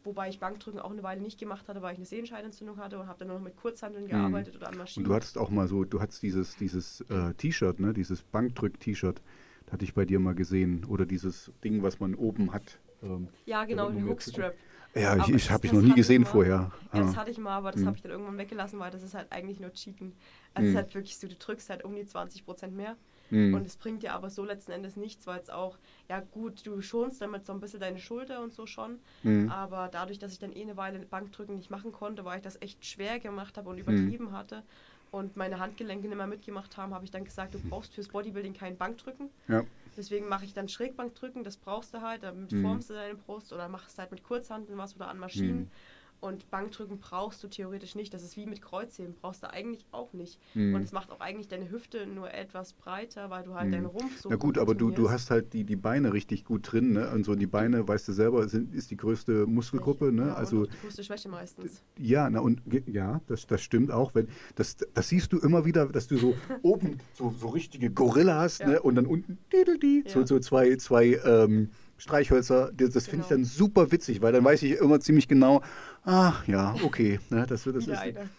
Wobei 0.05 0.29
ich 0.29 0.39
Bankdrücken 0.39 0.79
auch 0.79 0.91
eine 0.91 1.03
Weile 1.03 1.19
nicht 1.21 1.37
gemacht 1.37 1.67
hatte, 1.67 1.81
weil 1.81 1.91
ich 1.91 1.97
eine 1.97 2.05
Sehenscheidentzündung 2.05 2.77
hatte 2.77 2.97
und 2.97 3.07
habe 3.07 3.19
dann 3.19 3.27
nur 3.27 3.37
noch 3.37 3.43
mit 3.43 3.57
Kurzhanteln 3.57 4.07
gearbeitet 4.07 4.55
oder 4.55 4.67
an 4.67 4.75
Und 4.75 4.79
Maschinen. 4.79 5.05
du 5.05 5.13
hattest 5.13 5.37
auch 5.37 5.49
mal 5.49 5.67
so, 5.67 5.83
du 5.83 5.99
hattest 5.99 6.23
dieses, 6.23 6.55
dieses 6.55 7.01
äh, 7.09 7.33
T-Shirt, 7.33 7.81
ne? 7.81 7.93
dieses 7.93 8.21
Bankdrück-T-Shirt, 8.23 9.21
hatte 9.71 9.85
ich 9.85 9.93
bei 9.93 10.05
dir 10.05 10.19
mal 10.19 10.35
gesehen. 10.35 10.85
Oder 10.85 11.05
dieses 11.05 11.51
Ding, 11.63 11.83
was 11.83 11.99
man 11.99 12.15
oben 12.15 12.53
hat. 12.53 12.79
Ähm, 13.01 13.29
ja, 13.45 13.63
genau, 13.65 13.89
den 13.89 14.05
Hookstrap. 14.05 14.53
ja, 14.95 15.15
ich, 15.15 15.23
Aber 15.23 15.33
ich 15.35 15.51
habe 15.51 15.65
ich 15.67 15.73
noch 15.73 15.81
nie 15.81 15.89
ich 15.89 15.95
gesehen 15.95 16.23
mal. 16.23 16.27
vorher. 16.29 16.71
Ja, 16.93 16.99
das 17.01 17.13
Ah. 17.13 17.21
hatte 17.21 17.31
ich 17.31 17.37
mal, 17.37 17.55
aber 17.55 17.71
das 17.71 17.81
Mhm. 17.81 17.85
habe 17.87 17.97
ich 17.97 18.01
dann 18.03 18.11
irgendwann 18.11 18.37
weggelassen, 18.37 18.79
weil 18.79 18.91
das 18.91 19.03
ist 19.03 19.13
halt 19.13 19.31
eigentlich 19.31 19.59
nur 19.59 19.71
Cheaten. 19.73 20.13
Also 20.53 20.67
es 20.67 20.73
Mhm. 20.73 20.77
ist 20.77 20.83
halt 20.83 20.95
wirklich 20.95 21.17
so, 21.17 21.27
du 21.27 21.35
drückst 21.35 21.69
halt 21.69 21.83
um 21.83 21.95
die 21.95 22.05
20% 22.05 22.75
mehr 22.75 22.97
Hm. 23.29 23.53
und 23.53 23.65
es 23.67 23.77
bringt 23.77 24.01
dir 24.01 24.13
aber 24.13 24.31
so 24.31 24.43
letzten 24.43 24.71
Endes 24.71 24.95
nichts, 24.95 25.27
weil 25.27 25.39
es 25.39 25.51
auch, 25.51 25.77
ja 26.09 26.19
gut, 26.19 26.65
du 26.65 26.81
schonst 26.81 27.21
damit 27.21 27.45
so 27.45 27.53
ein 27.53 27.59
bisschen 27.59 27.79
deine 27.79 27.99
Schulter 27.99 28.41
und 28.41 28.51
so 28.53 28.65
schon, 28.65 28.97
Hm. 29.21 29.49
aber 29.49 29.87
dadurch, 29.91 30.17
dass 30.17 30.33
ich 30.33 30.39
dann 30.39 30.51
eh 30.51 30.63
eine 30.63 30.77
Weile 30.77 30.97
Bankdrücken 31.05 31.55
nicht 31.55 31.69
machen 31.69 31.91
konnte, 31.91 32.25
weil 32.25 32.37
ich 32.37 32.43
das 32.43 32.59
echt 32.61 32.83
schwer 32.85 33.19
gemacht 33.19 33.57
habe 33.57 33.69
und 33.69 33.77
übertrieben 33.77 34.31
hatte 34.31 34.63
und 35.11 35.35
meine 35.37 35.59
Handgelenke 35.59 36.07
nicht 36.07 36.17
mehr 36.17 36.27
mitgemacht 36.27 36.77
haben, 36.77 36.93
habe 36.93 37.05
ich 37.05 37.11
dann 37.11 37.23
gesagt, 37.23 37.53
du 37.55 37.59
brauchst 37.59 37.93
fürs 37.93 38.07
Bodybuilding 38.09 38.53
kein 38.53 38.77
Bankdrücken. 38.77 39.29
Ja. 39.47 39.63
Deswegen 39.97 40.29
mache 40.29 40.45
ich 40.45 40.53
dann 40.53 40.69
Schrägbankdrücken, 40.69 41.43
das 41.43 41.57
brauchst 41.57 41.93
du 41.93 42.01
halt, 42.01 42.23
damit 42.23 42.51
Mhm. 42.51 42.61
formst 42.61 42.89
du 42.89 42.93
deine 42.93 43.15
Brust 43.15 43.51
oder 43.51 43.67
machst 43.67 43.97
halt 43.97 44.11
mit 44.11 44.23
Kurzhanteln 44.23 44.77
was 44.77 44.95
oder 44.95 45.07
an 45.09 45.17
Maschinen. 45.19 45.61
Mhm. 45.61 45.71
Und 46.21 46.51
Bankdrücken 46.51 46.99
brauchst 46.99 47.41
du 47.43 47.47
theoretisch 47.47 47.95
nicht. 47.95 48.13
Das 48.13 48.23
ist 48.23 48.35
wie 48.35 48.45
mit 48.45 48.61
Kreuzheben, 48.61 49.15
brauchst 49.21 49.41
du 49.41 49.49
eigentlich 49.49 49.85
auch 49.91 50.11
nicht. 50.11 50.37
Mhm. 50.53 50.75
Und 50.75 50.81
es 50.83 50.91
macht 50.91 51.11
auch 51.11 51.21
eigentlich 51.21 51.47
deine 51.47 51.71
Hüfte 51.71 52.05
nur 52.07 52.33
etwas 52.33 52.73
breiter, 52.73 53.29
weil 53.29 53.43
du 53.43 53.53
halt 53.53 53.67
Mhm. 53.67 53.71
deinen 53.71 53.85
Rumpf 53.85 54.19
so 54.19 54.29
Na 54.29 54.35
gut, 54.35 54.57
aber 54.57 54.75
du, 54.75 54.91
du 54.91 55.09
hast 55.09 55.31
halt 55.31 55.53
die, 55.53 55.63
die 55.63 55.77
Beine 55.77 56.11
richtig 56.11 56.43
gut 56.43 56.69
drin, 56.71 56.91
ne? 56.91 57.09
Und 57.11 57.23
so 57.25 57.35
die 57.35 57.47
Beine, 57.47 57.87
weißt 57.87 58.07
du 58.09 58.11
selber, 58.13 58.47
sind, 58.49 58.73
ist 58.75 58.91
die 58.91 58.97
größte 58.97 59.45
Muskelgruppe, 59.47 60.11
ne? 60.11 60.27
Ja, 60.27 60.33
also 60.33 60.65
die 60.65 60.77
größte 60.81 61.03
Schwäche 61.05 61.29
meistens. 61.29 61.83
Ja, 61.97 62.29
na 62.29 62.41
und 62.41 62.61
ja, 62.85 63.21
das, 63.27 63.47
das 63.47 63.61
stimmt 63.61 63.89
auch. 63.91 64.13
Wenn, 64.13 64.27
das, 64.55 64.75
das 64.93 65.07
siehst 65.07 65.31
du 65.31 65.39
immer 65.39 65.63
wieder, 65.63 65.85
dass 65.87 66.07
du 66.07 66.17
so 66.17 66.35
oben 66.63 66.97
so, 67.13 67.33
so 67.39 67.47
richtige 67.47 67.91
Gorilla 67.91 68.39
hast, 68.41 68.59
Ja. 68.59 68.67
ne? 68.67 68.81
Und 68.81 68.95
dann 68.95 69.05
unten 69.05 69.37
diddle-di, 69.53 70.03
so, 70.07 70.19
Ja. 70.19 70.27
so 70.27 70.39
zwei, 70.39 70.75
zwei 70.75 71.19
ähm, 71.23 71.69
Streichhölzer, 71.99 72.71
das, 72.75 72.89
das 72.91 73.05
finde 73.07 73.23
ich 73.23 73.29
Genau. 73.29 73.41
dann 73.41 73.45
super 73.45 73.91
witzig, 73.91 74.21
weil 74.21 74.33
dann 74.33 74.43
weiß 74.43 74.63
ich 74.63 74.71
immer 74.79 74.99
ziemlich 74.99 75.27
genau, 75.27 75.61
ach 76.03 76.47
ja, 76.47 76.73
okay, 76.83 77.19
ne, 77.29 77.45
das, 77.47 77.63
das 77.65 77.75
Wieder 77.85 77.93
ist 77.93 77.99
eine. 77.99 78.29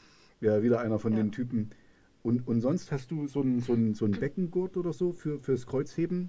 ja 0.41 0.63
wieder 0.63 0.81
einer 0.81 0.99
von 0.99 1.13
Ja. 1.13 1.19
den 1.19 1.31
Typen. 1.31 1.71
Und, 2.23 2.47
und 2.47 2.61
sonst 2.61 2.91
hast 2.93 3.11
du 3.11 3.29
so 3.29 3.41
einen 3.41 3.61
so 3.61 3.73
einen- 3.73 3.95
so 3.95 4.05
einen 4.05 4.13
Beckengurt 4.19 4.77
oder 4.77 4.93
so 4.93 5.13
für, 5.13 5.39
fürs 5.39 5.67
Kreuzheben? 5.67 6.29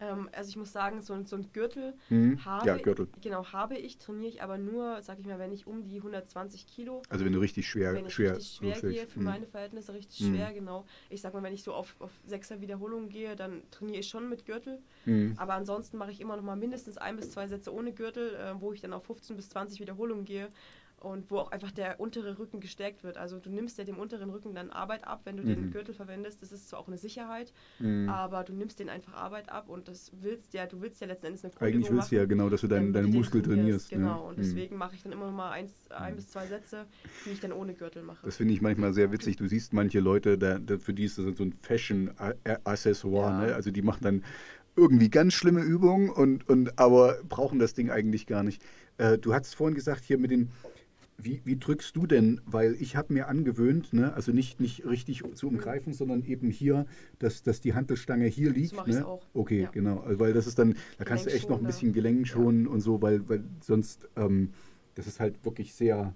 Ähm, 0.00 0.28
also 0.32 0.48
ich 0.48 0.56
muss 0.56 0.72
sagen, 0.72 1.02
so, 1.02 1.12
ein- 1.12 1.26
so 1.26 1.36
ein 1.36 1.52
Gürtel 1.52 1.94
Hm? 2.08 2.42
habe 2.44 2.66
Ja, 2.66 2.76
Gürtel. 2.78 3.08
Genau, 3.20 3.44
habe 3.52 3.76
ich, 3.76 3.98
trainiere 3.98 4.28
ich 4.28 4.42
aber 4.42 4.56
nur, 4.58 5.02
sag 5.02 5.18
ich 5.18 5.26
mal, 5.26 5.38
wenn 5.38 5.52
ich 5.52 5.66
um 5.66 5.86
die 5.86 6.00
120 6.02 6.66
Kilo 6.66 7.02
Also 7.10 7.24
wenn 7.24 7.32
du 7.32 7.38
richtig 7.40 7.68
schwer, 7.68 7.92
wenn 7.94 8.06
ich 8.06 8.14
schwer, 8.14 8.36
richtig 8.36 8.54
schwer 8.56 8.80
gehe, 8.80 9.06
für 9.06 9.18
Hm. 9.18 9.24
meine 9.24 9.46
Verhältnisse 9.46 9.92
richtig 9.92 10.20
Mhm. 10.20 10.34
schwer, 10.34 10.52
genau. 10.54 10.86
Ich 11.10 11.20
sag 11.20 11.34
mal, 11.34 11.42
wenn 11.42 11.52
ich 11.52 11.62
so 11.62 11.74
auf, 11.74 11.94
auf 12.00 12.12
6er 12.24 12.60
Wiederholungen 12.60 13.08
gehe, 13.10 13.36
dann 13.36 13.62
trainiere 13.70 13.98
ich 14.00 14.08
schon 14.08 14.28
mit 14.28 14.46
Gürtel. 14.46 14.82
Hm. 15.04 15.34
Aber 15.36 15.54
ansonsten 15.54 15.96
mache 15.98 16.10
ich 16.12 16.20
immer 16.20 16.36
noch 16.36 16.42
mal 16.42 16.56
mindestens 16.56 16.96
ein 16.98 17.16
bis 17.16 17.30
zwei 17.30 17.46
Sätze 17.46 17.72
ohne 17.72 17.92
Gürtel, 17.92 18.34
äh, 18.34 18.60
wo 18.60 18.72
ich 18.72 18.80
dann 18.80 18.92
auf 18.92 19.04
15 19.04 19.36
bis 19.36 19.48
20 19.50 19.80
Wiederholungen 19.80 20.24
gehe 20.24 20.48
und 21.00 21.30
wo 21.30 21.38
auch 21.38 21.50
einfach 21.50 21.70
der 21.70 21.98
untere 21.98 22.38
Rücken 22.38 22.60
gestärkt 22.60 23.02
wird. 23.02 23.16
Also 23.16 23.38
du 23.38 23.50
nimmst 23.50 23.78
ja 23.78 23.84
dem 23.84 23.98
unteren 23.98 24.28
Rücken 24.30 24.54
dann 24.54 24.70
Arbeit 24.70 25.06
ab, 25.06 25.22
wenn 25.24 25.38
du 25.38 25.42
den 25.42 25.66
Mhm. 25.66 25.70
Gürtel 25.70 25.94
verwendest. 25.94 26.42
Das 26.42 26.52
ist 26.52 26.68
zwar 26.68 26.78
auch 26.78 26.88
eine 26.88 26.98
Sicherheit, 26.98 27.52
Hm. 27.78 28.08
aber 28.08 28.44
du 28.44 28.52
nimmst 28.52 28.78
den 28.80 28.90
einfach 28.90 29.14
Arbeit 29.14 29.50
ab 29.50 29.68
und 29.68 29.88
das 29.88 30.12
willst 30.20 30.52
ja, 30.52 30.66
du 30.66 30.82
willst 30.82 31.00
ja 31.00 31.06
letzten 31.06 31.26
Endes 31.26 31.42
eine 31.44 31.52
Eigentlich 31.54 31.72
Grundübung 31.72 31.96
willst 31.96 32.12
du 32.12 32.16
ja 32.16 32.26
genau, 32.26 32.50
dass 32.50 32.60
du 32.60 32.68
deinen 32.68 32.92
den 32.92 33.10
Muskel 33.10 33.40
trainierst. 33.42 33.88
Genau, 33.88 34.16
ne? 34.16 34.28
und 34.28 34.36
Hm. 34.36 34.42
deswegen 34.42 34.76
mache 34.76 34.94
ich 34.94 35.02
dann 35.02 35.12
immer 35.12 35.26
noch 35.26 35.36
mal 35.36 35.50
eins, 35.50 35.72
ein 35.90 36.16
bis 36.16 36.28
zwei 36.28 36.46
Sätze, 36.46 36.84
die 37.24 37.30
ich 37.30 37.40
dann 37.40 37.52
ohne 37.52 37.72
Gürtel 37.74 38.02
mache. 38.02 38.24
Das 38.26 38.36
finde 38.36 38.52
ich 38.52 38.60
manchmal 38.60 38.92
sehr 38.92 39.10
witzig. 39.10 39.36
Du 39.36 39.46
siehst 39.46 39.72
manche 39.72 40.00
Leute, 40.00 40.36
da, 40.36 40.58
da, 40.58 40.78
für 40.78 40.92
die 40.92 41.04
ist 41.04 41.16
das 41.18 41.24
so 41.36 41.42
ein 41.44 41.52
Fashion-Accessoire. 41.52 43.30
Ja. 43.30 43.46
Ne? 43.46 43.54
Also 43.54 43.70
die 43.70 43.82
machen 43.82 44.02
dann 44.02 44.24
irgendwie 44.76 45.10
ganz 45.10 45.34
schlimme 45.34 45.62
Übungen, 45.62 46.10
und, 46.10 46.48
und, 46.48 46.78
aber 46.78 47.18
brauchen 47.28 47.58
das 47.58 47.74
Ding 47.74 47.90
eigentlich 47.90 48.26
gar 48.26 48.42
nicht. 48.42 48.62
Äh, 48.98 49.18
du 49.18 49.34
hast 49.34 49.54
vorhin 49.54 49.74
gesagt, 49.74 50.04
hier 50.04 50.18
mit 50.18 50.30
den, 50.30 50.50
wie, 51.22 51.40
wie 51.44 51.56
drückst 51.58 51.96
du 51.96 52.06
denn? 52.06 52.40
Weil 52.46 52.74
ich 52.80 52.96
habe 52.96 53.12
mir 53.12 53.28
angewöhnt, 53.28 53.92
ne? 53.92 54.12
also 54.14 54.32
nicht, 54.32 54.60
nicht 54.60 54.84
richtig 54.86 55.22
zu 55.34 55.48
umgreifen, 55.48 55.92
sondern 55.92 56.24
eben 56.24 56.50
hier, 56.50 56.86
dass, 57.18 57.42
dass 57.42 57.60
die 57.60 57.74
Hantelstange 57.74 58.26
hier 58.26 58.50
liegt. 58.50 58.74
ich's 58.86 58.98
ne? 58.98 59.06
auch. 59.06 59.26
Okay, 59.34 59.62
Ja. 59.62 59.70
genau. 59.70 60.00
Also, 60.00 60.20
weil 60.20 60.32
das 60.32 60.46
ist 60.46 60.58
dann, 60.58 60.74
da 60.98 61.04
kannst 61.04 61.26
du 61.26 61.30
echt 61.30 61.48
noch 61.48 61.58
ein 61.58 61.66
bisschen 61.66 61.92
Gelenk 61.92 62.26
schonen 62.26 62.66
und 62.66 62.80
so, 62.80 63.00
weil, 63.02 63.28
weil 63.28 63.44
sonst, 63.60 64.08
ähm, 64.16 64.50
das 64.94 65.06
ist 65.06 65.20
halt 65.20 65.44
wirklich 65.44 65.74
sehr 65.74 66.14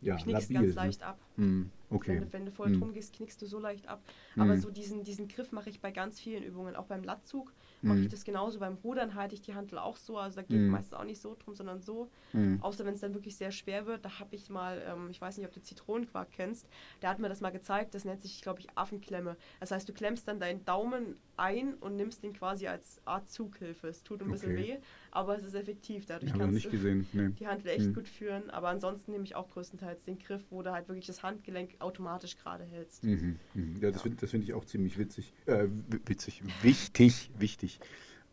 ja, 0.00 0.16
labil. 0.18 0.32
ganz 0.34 0.48
ne? 0.50 0.66
leicht 0.72 1.02
ab. 1.02 1.18
Hm, 1.36 1.70
okay. 1.94 2.08
Wenn, 2.14 2.20
du, 2.20 2.32
wenn 2.32 2.46
du 2.46 2.52
voll 2.52 2.70
Hm. 2.70 2.80
drum 2.80 2.92
gehst, 2.92 3.14
knickst 3.14 3.40
du 3.42 3.46
so 3.46 3.58
leicht 3.58 3.88
ab. 3.88 4.02
Aber 4.38 4.54
Hm. 4.54 4.60
so 4.60 4.70
diesen, 4.70 5.04
diesen 5.04 5.28
Griff 5.28 5.52
mache 5.52 5.70
ich 5.70 5.80
bei 5.80 5.90
ganz 5.90 6.20
vielen 6.20 6.42
Übungen. 6.42 6.76
Auch 6.76 6.86
beim 6.86 7.02
Latzug 7.02 7.52
mache 7.82 7.96
Hm. 7.96 8.02
ich 8.04 8.08
das 8.08 8.24
genauso. 8.24 8.58
Beim 8.60 8.74
Rudern 8.74 9.14
halte 9.14 9.34
ich 9.34 9.42
die 9.42 9.54
Hantel 9.54 9.78
auch 9.78 9.96
so. 9.96 10.18
Also 10.18 10.36
da 10.36 10.42
geht 10.42 10.52
Hm. 10.58 10.70
meistens 10.70 10.94
auch 10.94 11.04
nicht 11.04 11.20
so 11.20 11.36
drum, 11.38 11.54
sondern 11.54 11.80
so. 11.82 12.10
Hm. 12.32 12.58
Außer 12.62 12.84
wenn 12.84 12.94
es 12.94 13.00
dann 13.00 13.14
wirklich 13.14 13.36
sehr 13.36 13.50
schwer 13.50 13.86
wird. 13.86 14.04
Da 14.04 14.18
habe 14.20 14.34
ich 14.36 14.48
mal, 14.50 14.82
ähm, 14.86 15.08
ich 15.10 15.20
weiß 15.20 15.36
nicht, 15.36 15.46
ob 15.46 15.52
du 15.52 15.60
Zitronenquark 15.62 16.30
kennst, 16.30 16.66
der 17.02 17.10
hat 17.10 17.18
mir 17.18 17.28
das 17.28 17.40
mal 17.40 17.50
gezeigt. 17.50 17.94
Das 17.94 18.04
nennt 18.04 18.22
sich, 18.22 18.40
glaube 18.40 18.60
ich, 18.60 18.68
Affenklemme. 18.76 19.36
Das 19.60 19.70
heißt, 19.70 19.88
du 19.88 19.92
klemmst 19.92 20.28
dann 20.28 20.38
deinen 20.40 20.64
Daumen 20.64 21.16
ein 21.36 21.74
und 21.74 21.96
nimmst 21.96 22.22
den 22.22 22.32
quasi 22.32 22.68
als 22.68 23.00
Art 23.04 23.28
Zughilfe. 23.28 23.88
Es 23.88 24.02
tut 24.04 24.22
ein 24.22 24.30
bisschen 24.30 24.52
Okay. 24.52 24.78
weh, 24.78 24.78
aber 25.12 25.36
es 25.36 25.44
ist 25.44 25.54
effektiv. 25.54 26.06
Dadurch 26.06 26.32
kannst 26.32 26.64
du. 26.64 27.04
Nee. 27.12 27.28
die 27.38 27.46
Handel 27.46 27.68
echt 27.68 27.84
Hm. 27.84 27.94
gut 27.94 28.08
führen. 28.08 28.50
Aber 28.50 28.68
ansonsten 28.68 29.12
nehme 29.12 29.24
ich 29.24 29.34
auch 29.34 29.48
größtenteils 29.50 30.04
den 30.04 30.18
Griff, 30.18 30.42
wo 30.50 30.62
du 30.62 30.72
halt 30.72 30.88
wirklich 30.88 31.06
das 31.06 31.22
Handgelenk 31.22 31.76
automatisch 31.80 32.36
gerade 32.38 32.64
hältst. 32.64 33.04
Mhm. 33.04 33.38
mhm. 33.54 33.76
Ja, 33.80 33.90
das 33.90 34.02
finde 34.02 34.18
das 34.18 34.30
find 34.30 34.42
ich 34.42 34.54
auch 34.54 34.64
ziemlich 34.64 34.98
witzig. 34.98 35.32
Äh, 35.46 35.68
witzig. 36.06 36.42
Wichtig, 36.62 37.30
wichtig. 37.38 37.78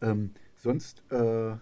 Ähm, 0.01 0.31
sonst 0.55 1.03
äh, 1.11 1.57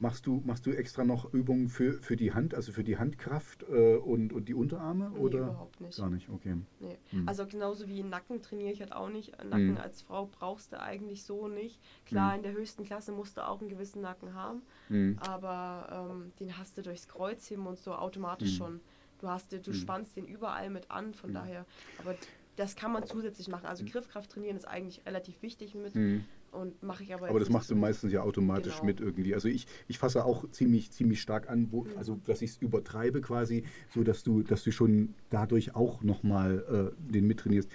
machst, 0.00 0.26
du, 0.26 0.42
machst 0.44 0.66
du 0.66 0.72
extra 0.72 1.04
noch 1.04 1.32
Übungen 1.32 1.68
für, 1.68 1.94
für 1.94 2.16
die 2.16 2.32
Hand, 2.32 2.54
also 2.54 2.72
für 2.72 2.84
die 2.84 2.98
Handkraft 2.98 3.64
äh, 3.68 3.96
und, 3.96 4.32
und 4.32 4.48
die 4.48 4.54
Unterarme? 4.54 5.10
Nee, 5.10 5.18
oder? 5.18 5.38
überhaupt 5.48 5.80
nicht. 5.80 5.96
Gar 5.98 6.10
nicht, 6.10 6.28
okay. 6.28 6.56
Nee. 6.80 6.98
Hm. 7.10 7.26
Also 7.28 7.46
genauso 7.46 7.88
wie 7.88 8.02
Nacken 8.02 8.42
trainiere 8.42 8.72
ich 8.72 8.80
halt 8.80 8.92
auch 8.92 9.08
nicht. 9.08 9.32
Nacken 9.44 9.68
Hm. 9.68 9.78
als 9.78 10.02
Frau 10.02 10.26
brauchst 10.26 10.72
du 10.72 10.80
eigentlich 10.80 11.24
so 11.24 11.48
nicht. 11.48 11.80
Klar, 12.04 12.32
Hm. 12.32 12.36
in 12.38 12.42
der 12.42 12.52
höchsten 12.52 12.84
Klasse 12.84 13.12
musst 13.12 13.36
du 13.36 13.46
auch 13.46 13.60
einen 13.60 13.68
gewissen 13.68 14.02
Nacken 14.02 14.34
haben, 14.34 14.62
Mhm. 14.88 15.16
aber 15.18 16.10
ähm, 16.10 16.32
den 16.38 16.58
hast 16.58 16.76
du 16.78 16.82
durchs 16.82 17.08
Kreuzheben 17.08 17.66
und 17.66 17.78
so 17.78 17.94
automatisch 17.94 18.50
Hm. 18.50 18.56
schon. 18.56 18.80
Du 19.18 19.28
hast, 19.28 19.52
du 19.52 19.58
Hm. 19.62 19.72
spannst 19.72 20.16
den 20.16 20.26
überall 20.26 20.68
mit 20.70 20.90
an, 20.90 21.14
von 21.14 21.30
Hm. 21.30 21.34
daher. 21.34 21.66
Aber 21.96 22.16
das 22.56 22.74
kann 22.76 22.92
man 22.92 23.06
zusätzlich 23.06 23.48
machen. 23.48 23.66
Also 23.66 23.84
Griffkraft 23.84 24.30
trainieren 24.30 24.56
ist 24.56 24.66
eigentlich 24.66 25.04
relativ 25.06 25.42
wichtig 25.42 25.74
mit 25.74 25.94
Mhm. 25.94 26.24
Und 26.56 26.82
mache 26.82 27.02
ich 27.04 27.14
aber 27.14 27.28
Aber 27.28 27.38
das 27.38 27.48
machst 27.50 27.70
du 27.70 27.76
meistens 27.76 28.12
ja 28.12 28.22
automatisch 28.22 28.74
Genau. 28.76 28.86
mit 28.86 29.00
irgendwie. 29.00 29.34
Also 29.34 29.48
ich, 29.48 29.66
ich 29.88 29.98
fasse 29.98 30.24
auch 30.24 30.50
ziemlich, 30.50 30.90
ziemlich 30.90 31.20
stark 31.20 31.48
an, 31.50 31.68
wo, 31.70 31.84
Mhm. 31.84 31.90
also 31.98 32.18
dass 32.26 32.42
ich 32.42 32.50
es 32.52 32.56
übertreibe 32.58 33.20
quasi, 33.20 33.64
so 33.94 34.02
dass 34.02 34.22
du, 34.22 34.42
dass 34.42 34.62
du 34.64 34.72
schon 34.72 35.14
dadurch 35.30 35.74
auch 35.74 36.02
nochmal 36.02 36.92
äh, 36.98 37.12
den 37.12 37.26
mittrainierst. 37.26 37.68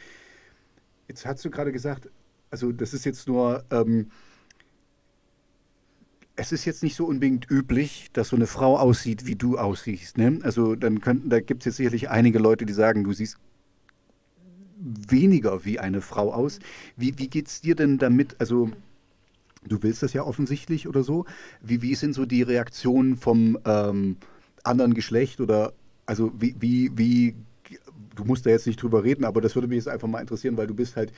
Jetzt 1.08 1.26
hast 1.26 1.44
du 1.46 1.50
gerade 1.50 1.72
gesagt, 1.72 2.10
also 2.50 2.72
das 2.72 2.94
ist 2.94 3.06
jetzt 3.06 3.28
nur, 3.28 3.64
ähm, 3.72 4.10
es 6.36 6.52
ist 6.52 6.66
jetzt 6.66 6.82
nicht 6.82 6.96
so 6.96 7.06
unbedingt 7.06 7.50
üblich, 7.52 8.10
dass 8.14 8.30
so 8.30 8.36
eine 8.36 8.48
Frau 8.48 8.78
aussieht, 8.78 9.26
wie 9.28 9.36
du 9.36 9.58
aussiehst. 9.58 10.18
Ne? 10.18 10.40
Also 10.44 10.76
dann 10.76 11.02
könnten, 11.02 11.30
da 11.30 11.40
gibt 11.40 11.62
es 11.62 11.66
jetzt 11.66 11.76
sicherlich 11.78 12.10
einige 12.10 12.40
Leute, 12.40 12.66
die 12.66 12.74
sagen, 12.74 13.04
du 13.04 13.14
siehst 13.14 13.38
weniger 14.82 15.66
wie 15.66 15.80
eine 15.80 16.02
Frau 16.02 16.34
aus. 16.34 16.60
Wie, 16.98 17.18
wie 17.18 17.28
geht 17.28 17.48
es 17.48 17.62
dir 17.62 17.76
denn 17.76 17.98
damit? 17.98 18.36
Also 18.40 18.72
du 19.68 19.84
willst 19.84 20.04
das 20.04 20.14
ja 20.14 20.24
offensichtlich 20.24 20.88
oder 20.88 21.04
so. 21.04 21.26
Wie, 21.62 21.82
wie 21.82 21.96
sind 21.96 22.14
so 22.14 22.26
die 22.26 22.42
Reaktionen 22.42 23.16
vom 23.16 23.58
ähm, 23.66 24.18
anderen 24.64 24.94
Geschlecht 24.94 25.42
oder 25.42 25.74
also 26.06 26.32
wie, 26.38 26.56
wie, 26.60 26.92
wie, 26.98 27.36
du 28.16 28.26
musst 28.26 28.46
da 28.46 28.50
jetzt 28.50 28.68
nicht 28.68 28.82
drüber 28.82 29.04
reden, 29.04 29.24
aber 29.24 29.42
das 29.42 29.56
würde 29.56 29.68
mich 29.68 29.78
jetzt 29.78 29.88
einfach 29.88 30.08
mal 30.08 30.20
interessieren, 30.20 30.58
weil 30.58 30.68
du 30.68 30.74
bist 30.74 30.96
halt, 30.96 31.14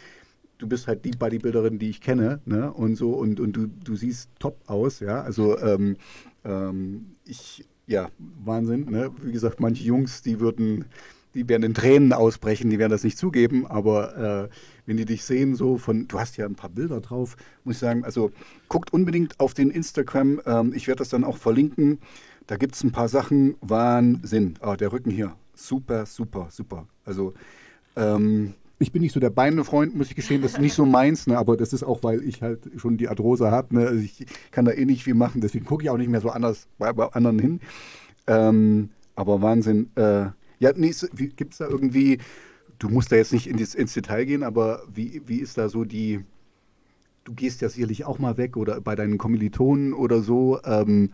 du 0.58 0.68
bist 0.68 0.88
halt 0.88 1.04
die 1.06 1.12
Bodybuilderin, 1.12 1.80
die 1.80 1.90
ich 1.90 2.02
kenne, 2.02 2.42
ne? 2.46 2.72
Und 2.72 2.96
so, 2.96 3.12
und, 3.12 3.40
und 3.40 3.54
du, 3.54 3.68
du 3.68 3.96
siehst 3.96 4.30
top 4.40 4.58
aus, 4.68 5.00
ja. 5.00 5.22
Also 5.22 5.58
ähm, 5.60 5.98
ähm, 6.46 7.08
ich, 7.26 7.66
ja, 7.88 8.10
Wahnsinn, 8.44 8.86
ne? 8.90 9.12
Wie 9.22 9.32
gesagt, 9.32 9.60
manche 9.60 9.84
Jungs, 9.84 10.22
die 10.22 10.40
würden, 10.40 10.86
die 11.34 11.48
werden 11.50 11.64
in 11.64 11.74
Tränen 11.74 12.14
ausbrechen, 12.14 12.70
die 12.70 12.80
werden 12.80 12.92
das 12.92 13.04
nicht 13.04 13.18
zugeben, 13.18 13.66
aber 13.68 14.50
äh, 14.50 14.50
wenn 14.86 14.98
die 14.98 15.06
dich 15.06 15.24
sehen, 15.24 15.56
so 15.56 15.78
von, 15.78 16.08
du 16.08 16.20
hast 16.20 16.38
ja 16.38 16.46
ein 16.46 16.56
paar 16.56 16.70
Bilder 16.70 17.02
drauf, 17.02 17.36
muss 17.64 17.76
ich 17.76 17.80
sagen, 17.80 18.04
also 18.04 18.32
guckt 18.68 18.94
unbedingt 18.94 19.40
auf 19.40 19.54
den 19.54 19.72
Instagram, 19.72 20.42
ähm, 20.46 20.74
ich 20.76 20.88
werde 20.88 21.00
das 21.00 21.10
dann 21.10 21.24
auch 21.24 21.38
verlinken. 21.38 22.00
Da 22.48 22.58
gibt 22.58 22.76
es 22.76 22.84
ein 22.84 22.92
paar 22.92 23.08
Sachen, 23.08 23.56
Wahnsinn. 23.62 24.56
Ah, 24.60 24.76
der 24.76 24.92
Rücken 24.92 25.10
hier, 25.10 25.34
super, 25.56 26.06
super, 26.06 26.50
super. 26.52 26.88
Also, 27.06 27.34
ähm, 27.96 28.54
ich 28.80 28.92
bin 28.92 29.02
nicht 29.02 29.14
so 29.14 29.22
der 29.22 29.30
Beinefreund, 29.30 29.96
muss 29.96 30.10
ich 30.10 30.16
gestehen, 30.16 30.42
das 30.42 30.54
ist 30.54 30.60
nicht 30.60 30.74
so 30.74 30.86
meins, 30.86 31.26
ne, 31.26 31.38
aber 31.38 31.56
das 31.56 31.72
ist 31.72 31.84
auch, 31.84 32.04
weil 32.04 32.22
ich 32.24 32.42
halt 32.42 32.70
schon 32.76 32.98
die 32.98 33.08
Arthrose 33.08 33.50
habe. 33.50 33.76
Ne, 33.76 33.88
also 33.88 34.00
ich 34.00 34.26
kann 34.52 34.66
da 34.66 34.74
eh 34.74 34.84
nicht 34.84 35.06
viel 35.06 35.14
machen, 35.14 35.40
deswegen 35.40 35.64
gucke 35.64 35.84
ich 35.84 35.90
auch 35.90 35.98
nicht 35.98 36.10
mehr 36.10 36.20
so 36.20 36.30
anders 36.30 36.68
bei, 36.78 36.92
bei 36.92 37.08
anderen 37.14 37.40
hin. 37.40 37.60
Ähm, 38.28 38.90
aber 39.16 39.42
Wahnsinn. 39.42 39.90
Äh, 39.96 40.28
ja, 40.64 40.72
nee, 40.76 40.94
gibt 41.36 41.54
es 41.54 41.58
da 41.58 41.68
irgendwie, 41.68 42.20
du 42.80 42.88
musst 42.88 43.12
da 43.12 43.18
jetzt 43.18 43.34
nicht 43.34 43.48
in 43.48 43.58
das, 43.58 43.76
ins 43.76 43.94
Detail 43.94 44.24
gehen, 44.24 44.44
aber 44.44 44.84
wie, 44.92 45.22
wie 45.26 45.40
ist 45.40 45.58
da 45.58 45.68
so 45.68 45.84
die, 45.84 46.24
du 47.26 47.34
gehst 47.34 47.62
ja 47.62 47.68
sicherlich 47.68 48.06
auch 48.06 48.18
mal 48.18 48.38
weg 48.38 48.56
oder 48.56 48.80
bei 48.80 48.96
deinen 48.96 49.18
Kommilitonen 49.18 49.94
oder 49.94 50.22
so. 50.22 50.62
Ähm, 50.64 51.12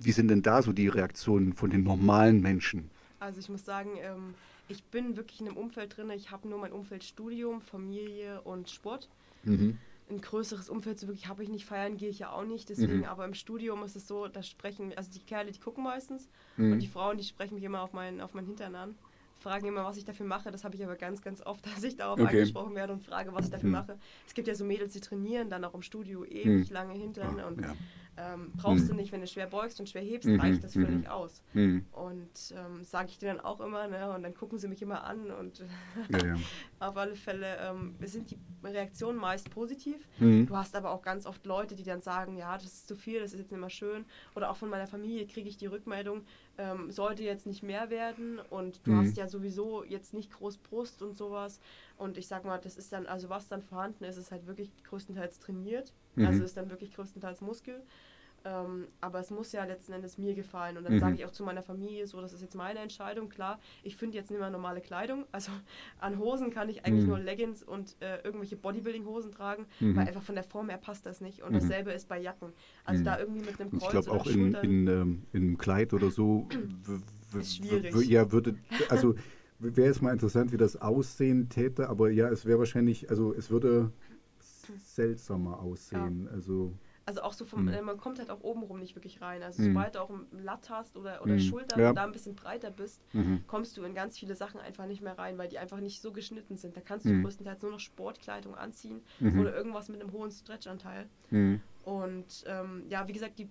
wie 0.00 0.10
sind 0.10 0.28
denn 0.28 0.42
da 0.42 0.60
so 0.60 0.72
die 0.72 0.88
Reaktionen 0.88 1.52
von 1.52 1.70
den 1.70 1.84
normalen 1.84 2.42
Menschen? 2.42 2.90
Also 3.20 3.38
ich 3.38 3.48
muss 3.48 3.64
sagen, 3.64 3.90
ähm, 4.02 4.34
ich 4.68 4.82
bin 4.82 5.16
wirklich 5.16 5.40
in 5.40 5.46
einem 5.46 5.56
Umfeld 5.56 5.96
drin. 5.96 6.10
Ich 6.10 6.32
habe 6.32 6.48
nur 6.48 6.58
mein 6.58 6.72
Umfeld 6.72 7.04
Studium, 7.04 7.60
Familie 7.60 8.40
und 8.42 8.68
Sport. 8.68 9.08
Mhm. 9.44 9.78
Ein 10.10 10.20
größeres 10.20 10.68
Umfeld 10.68 10.98
so 11.00 11.06
wirklich 11.06 11.28
habe 11.28 11.42
ich 11.42 11.48
nicht, 11.48 11.64
feiern 11.64 11.96
gehe 11.96 12.10
ich 12.10 12.18
ja 12.18 12.30
auch 12.30 12.44
nicht. 12.44 12.68
Deswegen, 12.68 12.98
Mhm. 12.98 13.04
aber 13.04 13.24
im 13.24 13.32
Studium 13.34 13.82
ist 13.84 13.96
es 13.96 14.06
so, 14.06 14.28
da 14.28 14.42
sprechen, 14.42 14.92
also 14.96 15.10
die 15.10 15.20
Kerle, 15.20 15.50
die 15.50 15.60
gucken 15.60 15.82
meistens 15.82 16.28
Mhm. 16.56 16.72
und 16.72 16.80
die 16.80 16.88
Frauen, 16.88 17.16
die 17.16 17.24
sprechen 17.24 17.54
mich 17.54 17.64
immer 17.64 17.80
auf 17.80 17.92
meinen, 17.94 18.20
auf 18.20 18.34
meinen 18.34 18.46
Hintern 18.46 18.74
an. 18.74 18.94
Fragen 19.44 19.66
immer, 19.68 19.84
was 19.84 19.96
ich 19.98 20.04
dafür 20.06 20.26
mache. 20.26 20.50
Das 20.50 20.64
habe 20.64 20.74
ich 20.74 20.82
aber 20.82 20.96
ganz, 20.96 21.20
ganz 21.22 21.42
oft, 21.42 21.64
dass 21.66 21.84
ich 21.84 21.96
darauf 21.96 22.18
Okay. 22.18 22.28
angesprochen 22.38 22.74
werde 22.74 22.92
und 22.94 23.02
frage, 23.02 23.32
was 23.34 23.44
ich 23.44 23.50
dafür 23.52 23.68
Mhm. 23.68 23.72
mache. 23.72 23.98
Es 24.26 24.34
gibt 24.34 24.48
ja 24.48 24.54
so 24.54 24.64
Mädels, 24.64 24.94
die 24.94 25.00
trainieren 25.00 25.50
dann 25.50 25.64
auch 25.64 25.74
im 25.74 25.82
Studio 25.82 26.24
ewig 26.24 26.70
Mhm. 26.70 26.74
lange 26.74 26.94
Hintern 26.94 27.38
Ah, 27.40 27.46
und 27.46 27.60
ja. 27.60 27.74
ähm, 28.16 28.52
brauchst 28.56 28.84
Mhm. 28.84 28.88
du 28.88 28.94
nicht, 28.94 29.12
wenn 29.12 29.20
du 29.20 29.26
schwer 29.26 29.46
beugst 29.46 29.80
und 29.80 29.88
schwer 29.88 30.02
hebst, 30.02 30.28
Mhm, 30.28 30.40
reicht 30.40 30.64
das 30.64 30.74
mhm. 30.76 30.86
völlig 30.86 31.08
aus. 31.10 31.42
Mhm. 31.52 31.84
Und 31.92 32.54
ähm, 32.56 32.84
sage 32.84 33.08
ich 33.10 33.18
dir 33.18 33.28
dann 33.28 33.40
auch 33.40 33.60
immer, 33.60 33.86
ne? 33.88 34.12
Und 34.14 34.22
dann 34.22 34.34
gucken 34.34 34.58
sie 34.58 34.66
mich 34.68 34.80
immer 34.82 35.04
an 35.04 35.30
und 35.30 35.62
Ja, 36.10 36.26
ja. 36.26 36.34
auf 36.80 36.96
alle 36.96 37.14
Fälle 37.16 37.56
ähm, 37.60 37.94
sind 38.02 38.30
die 38.30 38.38
Reaktionen 38.62 39.18
meist 39.18 39.50
positiv. 39.50 40.08
Mhm. 40.18 40.46
Du 40.46 40.56
hast 40.56 40.74
aber 40.74 40.90
auch 40.92 41.02
ganz 41.02 41.26
oft 41.26 41.44
Leute, 41.44 41.74
die 41.74 41.82
dann 41.84 42.00
sagen, 42.00 42.36
ja, 42.36 42.54
das 42.56 42.66
ist 42.66 42.88
zu 42.88 42.96
viel, 42.96 43.20
das 43.20 43.32
ist 43.32 43.40
jetzt 43.40 43.50
nicht 43.52 43.60
mehr 43.60 43.68
schön. 43.70 44.04
Oder 44.34 44.50
auch 44.50 44.56
von 44.56 44.70
meiner 44.70 44.86
Familie 44.86 45.26
kriege 45.26 45.48
ich 45.48 45.56
die 45.56 45.66
Rückmeldung, 45.66 46.22
ähm, 46.58 46.90
sollte 46.90 47.22
jetzt 47.24 47.46
nicht 47.46 47.62
mehr 47.62 47.90
werden 47.90 48.38
und 48.50 48.86
du 48.86 48.92
Mhm. 48.92 48.98
hast 49.00 49.16
ja 49.16 49.28
sowieso 49.28 49.84
jetzt 49.84 50.14
nicht 50.14 50.30
groß 50.32 50.58
Brust 50.58 51.02
und 51.02 51.16
sowas. 51.16 51.60
Und 51.96 52.16
ich 52.16 52.26
sag 52.28 52.44
mal, 52.44 52.58
das 52.58 52.76
ist 52.76 52.92
dann, 52.92 53.06
also 53.06 53.28
was 53.28 53.48
dann 53.48 53.62
vorhanden 53.62 54.04
ist, 54.04 54.16
ist 54.16 54.30
halt 54.30 54.46
wirklich 54.46 54.70
größtenteils 54.84 55.38
trainiert. 55.40 55.92
Mhm. 56.14 56.26
Also 56.26 56.44
ist 56.44 56.56
dann 56.56 56.70
wirklich 56.70 56.94
größtenteils 56.94 57.40
Muskel. 57.40 57.82
Ähm, 58.44 58.88
aber 59.00 59.20
es 59.20 59.30
muss 59.30 59.52
ja 59.52 59.64
letzten 59.64 59.92
Endes 59.92 60.18
mir 60.18 60.34
gefallen. 60.34 60.76
Und 60.76 60.84
dann 60.84 60.94
mhm. 60.94 61.00
sage 61.00 61.14
ich 61.14 61.24
auch 61.24 61.30
zu 61.30 61.44
meiner 61.44 61.62
Familie 61.62 62.06
so, 62.06 62.20
das 62.20 62.32
ist 62.34 62.42
jetzt 62.42 62.54
meine 62.54 62.80
Entscheidung. 62.80 63.30
Klar, 63.30 63.58
ich 63.82 63.96
finde 63.96 64.16
jetzt 64.18 64.30
nicht 64.30 64.38
mehr 64.38 64.50
normale 64.50 64.82
Kleidung. 64.82 65.24
Also 65.32 65.50
an 65.98 66.18
Hosen 66.18 66.50
kann 66.50 66.68
ich 66.68 66.84
eigentlich 66.84 67.04
mhm. 67.04 67.10
nur 67.10 67.18
Leggings 67.18 67.62
und 67.62 67.96
äh, 68.00 68.18
irgendwelche 68.22 68.56
Bodybuilding-Hosen 68.56 69.32
tragen, 69.32 69.64
mhm. 69.80 69.96
weil 69.96 70.08
einfach 70.08 70.22
von 70.22 70.34
der 70.34 70.44
Form 70.44 70.68
her 70.68 70.78
passt 70.78 71.06
das 71.06 71.22
nicht. 71.22 71.42
Und 71.42 71.52
mhm. 71.52 71.60
dasselbe 71.60 71.92
ist 71.92 72.08
bei 72.08 72.20
Jacken. 72.20 72.52
Also 72.84 73.00
mhm. 73.00 73.04
da 73.04 73.18
irgendwie 73.18 73.40
mit 73.40 73.60
einem 73.60 73.70
Kreuz 73.70 73.82
Ich 73.82 73.88
glaube 73.88 74.10
auch 74.10 74.26
in, 74.26 74.54
in, 74.54 74.86
ähm, 74.88 75.22
in 75.32 75.42
einem 75.42 75.58
Kleid 75.58 75.94
oder 75.94 76.10
so 76.10 76.46
ist 77.38 77.56
schwierig. 77.56 77.94
Ja, 78.06 78.30
würde, 78.30 78.56
also 78.90 79.14
wäre 79.58 79.88
es 79.88 80.02
mal 80.02 80.12
interessant, 80.12 80.52
wie 80.52 80.58
das 80.58 80.76
aussehen 80.76 81.48
täte, 81.48 81.88
aber 81.88 82.10
ja, 82.10 82.28
es 82.28 82.44
wäre 82.44 82.58
wahrscheinlich, 82.58 83.08
also 83.08 83.32
es 83.32 83.50
würde 83.50 83.90
seltsamer 84.82 85.60
aussehen. 85.60 86.26
Ja. 86.26 86.32
Also 86.32 86.72
also 87.06 87.22
auch 87.22 87.32
so 87.32 87.44
vom, 87.44 87.64
mhm. 87.64 87.84
man 87.84 87.98
kommt 87.98 88.18
halt 88.18 88.30
auch 88.30 88.42
obenrum 88.42 88.78
nicht 88.78 88.94
wirklich 88.96 89.20
rein. 89.20 89.42
Also 89.42 89.62
mhm. 89.62 89.68
sobald 89.68 89.94
du 89.94 90.00
auch 90.00 90.10
ein 90.10 90.26
Latt 90.42 90.70
hast 90.70 90.96
oder, 90.96 91.22
oder 91.22 91.34
mhm. 91.34 91.40
Schultern 91.40 91.80
ja. 91.80 91.88
und 91.90 91.96
da 91.96 92.04
ein 92.04 92.12
bisschen 92.12 92.34
breiter 92.34 92.70
bist, 92.70 93.02
mhm. 93.12 93.44
kommst 93.46 93.76
du 93.76 93.82
in 93.82 93.94
ganz 93.94 94.18
viele 94.18 94.34
Sachen 94.34 94.60
einfach 94.60 94.86
nicht 94.86 95.02
mehr 95.02 95.18
rein, 95.18 95.36
weil 95.36 95.48
die 95.48 95.58
einfach 95.58 95.80
nicht 95.80 96.00
so 96.00 96.12
geschnitten 96.12 96.56
sind. 96.56 96.76
Da 96.76 96.80
kannst 96.80 97.06
du 97.06 97.10
mhm. 97.10 97.22
größtenteils 97.22 97.62
nur 97.62 97.72
noch 97.72 97.80
Sportkleidung 97.80 98.54
anziehen 98.54 99.02
mhm. 99.20 99.40
oder 99.40 99.54
irgendwas 99.54 99.88
mit 99.88 100.00
einem 100.00 100.12
hohen 100.12 100.30
Stretchanteil. 100.30 101.08
Und 101.84 102.44
ähm, 102.46 102.84
ja, 102.88 103.06
wie 103.06 103.12
gesagt, 103.12 103.38
die 103.38 103.50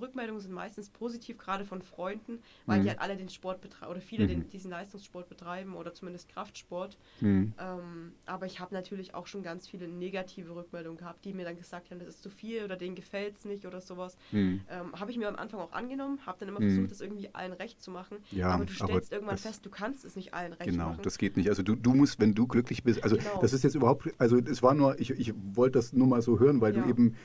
Rückmeldungen 0.00 0.40
sind 0.40 0.52
meistens 0.52 0.90
positiv, 0.90 1.38
gerade 1.38 1.64
von 1.64 1.82
Freunden, 1.82 2.40
weil 2.66 2.78
mhm. 2.78 2.82
die 2.82 2.88
halt 2.90 3.00
alle 3.00 3.16
den 3.16 3.28
Sport 3.28 3.60
betreiben 3.60 3.90
oder 3.90 4.00
viele 4.00 4.24
mhm. 4.24 4.28
den, 4.28 4.48
diesen 4.48 4.70
Leistungssport 4.70 5.28
betreiben 5.28 5.74
oder 5.74 5.94
zumindest 5.94 6.28
Kraftsport. 6.28 6.98
Mhm. 7.20 7.52
Ähm, 7.58 8.12
aber 8.26 8.46
ich 8.46 8.60
habe 8.60 8.74
natürlich 8.74 9.14
auch 9.14 9.26
schon 9.26 9.42
ganz 9.42 9.68
viele 9.68 9.88
negative 9.88 10.54
Rückmeldungen 10.54 10.98
gehabt, 10.98 11.24
die 11.24 11.32
mir 11.32 11.44
dann 11.44 11.56
gesagt 11.56 11.90
haben, 11.90 11.98
das 11.98 12.08
ist 12.08 12.22
zu 12.22 12.30
viel 12.30 12.64
oder 12.64 12.76
denen 12.76 12.94
gefällt 12.94 13.36
es 13.36 13.44
nicht 13.44 13.66
oder 13.66 13.80
sowas. 13.80 14.16
Mhm. 14.32 14.60
Ähm, 14.70 14.92
habe 14.98 15.10
ich 15.10 15.18
mir 15.18 15.28
am 15.28 15.36
Anfang 15.36 15.60
auch 15.60 15.72
angenommen, 15.72 16.20
habe 16.26 16.38
dann 16.40 16.48
immer 16.48 16.60
mhm. 16.60 16.74
versucht, 16.74 16.90
das 16.90 17.00
irgendwie 17.00 17.34
allen 17.34 17.52
recht 17.52 17.82
zu 17.82 17.90
machen. 17.90 18.18
Ja, 18.30 18.48
aber 18.50 18.64
du 18.64 18.72
stellst 18.72 19.12
aber 19.12 19.20
irgendwann 19.20 19.38
fest, 19.38 19.64
du 19.64 19.70
kannst 19.70 20.04
es 20.04 20.16
nicht 20.16 20.34
allen 20.34 20.52
recht 20.52 20.70
genau, 20.70 20.84
machen. 20.84 20.92
Genau, 20.96 21.02
das 21.02 21.18
geht 21.18 21.36
nicht. 21.36 21.48
Also 21.48 21.62
du, 21.62 21.74
du 21.74 21.94
musst, 21.94 22.20
wenn 22.20 22.34
du 22.34 22.46
glücklich 22.46 22.82
bist, 22.82 23.02
also 23.02 23.16
genau. 23.16 23.40
das 23.40 23.52
ist 23.52 23.64
jetzt 23.64 23.74
überhaupt, 23.74 24.08
also 24.18 24.38
es 24.38 24.62
war 24.62 24.74
nur, 24.74 24.98
ich, 25.00 25.10
ich 25.10 25.32
wollte 25.54 25.78
das 25.78 25.92
nur 25.92 26.06
mal 26.06 26.22
so 26.22 26.38
hören, 26.38 26.60
weil 26.60 26.74
ja. 26.74 26.82
du 26.82 26.88
eben 26.88 27.16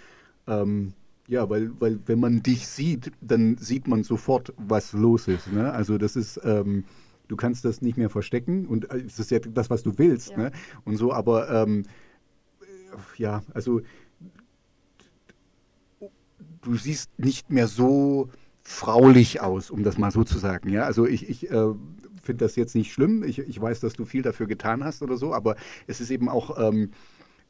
ähm, 0.47 0.93
ja, 1.27 1.49
weil, 1.49 1.71
weil 1.79 1.99
wenn 2.05 2.19
man 2.19 2.43
dich 2.43 2.67
sieht, 2.67 3.11
dann 3.21 3.57
sieht 3.57 3.87
man 3.87 4.03
sofort, 4.03 4.53
was 4.57 4.93
los 4.93 5.27
ist. 5.27 5.51
Ne? 5.51 5.71
Also 5.71 5.97
das 5.97 6.15
ist, 6.15 6.39
ähm, 6.43 6.83
du 7.27 7.35
kannst 7.35 7.65
das 7.65 7.81
nicht 7.81 7.97
mehr 7.97 8.09
verstecken 8.09 8.65
und 8.67 8.91
äh, 8.91 8.97
es 8.97 9.19
ist 9.19 9.31
ja 9.31 9.39
das, 9.39 9.69
was 9.69 9.83
du 9.83 9.97
willst. 9.97 10.31
Ja. 10.31 10.37
Ne? 10.37 10.51
Und 10.83 10.97
so, 10.97 11.11
aber 11.11 11.49
ähm, 11.49 11.83
ja, 13.17 13.43
also 13.53 13.81
du 16.61 16.75
siehst 16.75 17.09
nicht 17.17 17.49
mehr 17.49 17.67
so 17.67 18.29
fraulich 18.61 19.41
aus, 19.41 19.69
um 19.69 19.83
das 19.83 19.97
mal 19.97 20.11
so 20.11 20.23
zu 20.23 20.37
sagen. 20.37 20.69
Ja, 20.69 20.83
also 20.83 21.05
ich, 21.05 21.29
ich 21.29 21.49
äh, 21.51 21.73
finde 22.21 22.45
das 22.45 22.55
jetzt 22.55 22.75
nicht 22.75 22.91
schlimm. 22.91 23.23
Ich, 23.23 23.39
ich 23.39 23.61
weiß, 23.61 23.79
dass 23.79 23.93
du 23.93 24.05
viel 24.05 24.21
dafür 24.21 24.47
getan 24.47 24.83
hast 24.83 25.01
oder 25.01 25.17
so, 25.17 25.33
aber 25.33 25.55
es 25.87 26.01
ist 26.01 26.09
eben 26.09 26.29
auch 26.29 26.57
ähm, 26.59 26.91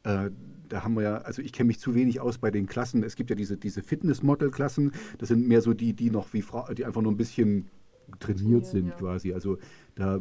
äh, 0.03 0.29
da 0.69 0.83
haben 0.83 0.95
wir 0.95 1.03
ja, 1.03 1.17
also 1.17 1.41
ich 1.41 1.53
kenne 1.53 1.67
mich 1.67 1.79
zu 1.79 1.95
wenig 1.95 2.19
aus 2.19 2.37
bei 2.37 2.51
den 2.51 2.67
Klassen. 2.67 3.03
Es 3.03 3.15
gibt 3.15 3.29
ja 3.29 3.35
diese, 3.35 3.57
diese 3.57 3.83
Fitness-Model-Klassen, 3.83 4.91
das 5.17 5.29
sind 5.29 5.47
mehr 5.47 5.61
so 5.61 5.73
die, 5.73 5.93
die 5.93 6.09
noch 6.09 6.33
wie 6.33 6.41
Frau, 6.41 6.71
die 6.73 6.85
einfach 6.85 7.01
nur 7.01 7.11
ein 7.11 7.17
bisschen 7.17 7.69
trainiert 8.19 8.65
sind 8.65 8.87
ja. 8.87 8.95
quasi. 8.95 9.33
Also 9.33 9.57
da 9.95 10.19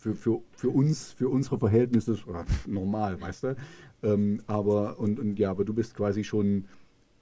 für, 0.00 0.14
für, 0.14 0.42
für 0.52 0.70
uns, 0.70 1.12
für 1.12 1.28
unsere 1.28 1.58
Verhältnisse 1.58 2.12
ist 2.12 2.24
normal, 2.66 3.20
weißt 3.20 3.44
du. 3.44 3.56
Ähm, 4.02 4.42
aber 4.46 4.98
und, 4.98 5.18
und 5.18 5.38
ja, 5.38 5.50
aber 5.50 5.64
du 5.64 5.74
bist 5.74 5.94
quasi 5.94 6.24
schon 6.24 6.66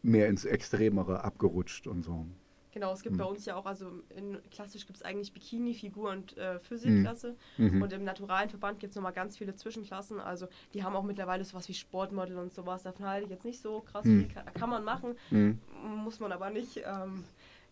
mehr 0.02 0.28
ins 0.28 0.44
Extremere 0.44 1.24
abgerutscht 1.24 1.86
und 1.86 2.04
so. 2.04 2.26
Genau, 2.74 2.92
es 2.92 3.02
gibt 3.02 3.14
mhm. 3.14 3.18
bei 3.18 3.24
uns 3.24 3.46
ja 3.46 3.54
auch, 3.54 3.66
also 3.66 3.86
in, 4.16 4.36
klassisch 4.50 4.84
gibt 4.84 4.96
es 4.96 5.04
eigentlich 5.04 5.32
Bikini, 5.32 5.74
Figur 5.74 6.10
und 6.10 6.36
äh, 6.36 6.58
Physikklasse. 6.58 7.36
Mhm. 7.56 7.80
Und 7.80 7.92
im 7.92 8.02
naturalen 8.02 8.50
Verband 8.50 8.80
gibt 8.80 8.90
es 8.90 8.96
nochmal 8.96 9.12
ganz 9.12 9.38
viele 9.38 9.54
Zwischenklassen. 9.54 10.18
Also 10.18 10.48
die 10.74 10.82
haben 10.82 10.96
auch 10.96 11.04
mittlerweile 11.04 11.44
sowas 11.44 11.68
wie 11.68 11.74
Sportmodel 11.74 12.36
und 12.36 12.52
sowas. 12.52 12.82
Davon 12.82 13.06
halte 13.06 13.26
ich 13.26 13.30
jetzt 13.30 13.44
nicht 13.44 13.62
so 13.62 13.80
krass 13.80 14.04
mhm. 14.04 14.24
viel. 14.24 14.34
Kann, 14.34 14.54
kann, 14.54 14.70
man 14.70 14.82
machen, 14.82 15.14
mhm. 15.30 15.60
muss 16.02 16.18
man 16.18 16.32
aber 16.32 16.50
nicht. 16.50 16.78
Ähm, 16.78 17.22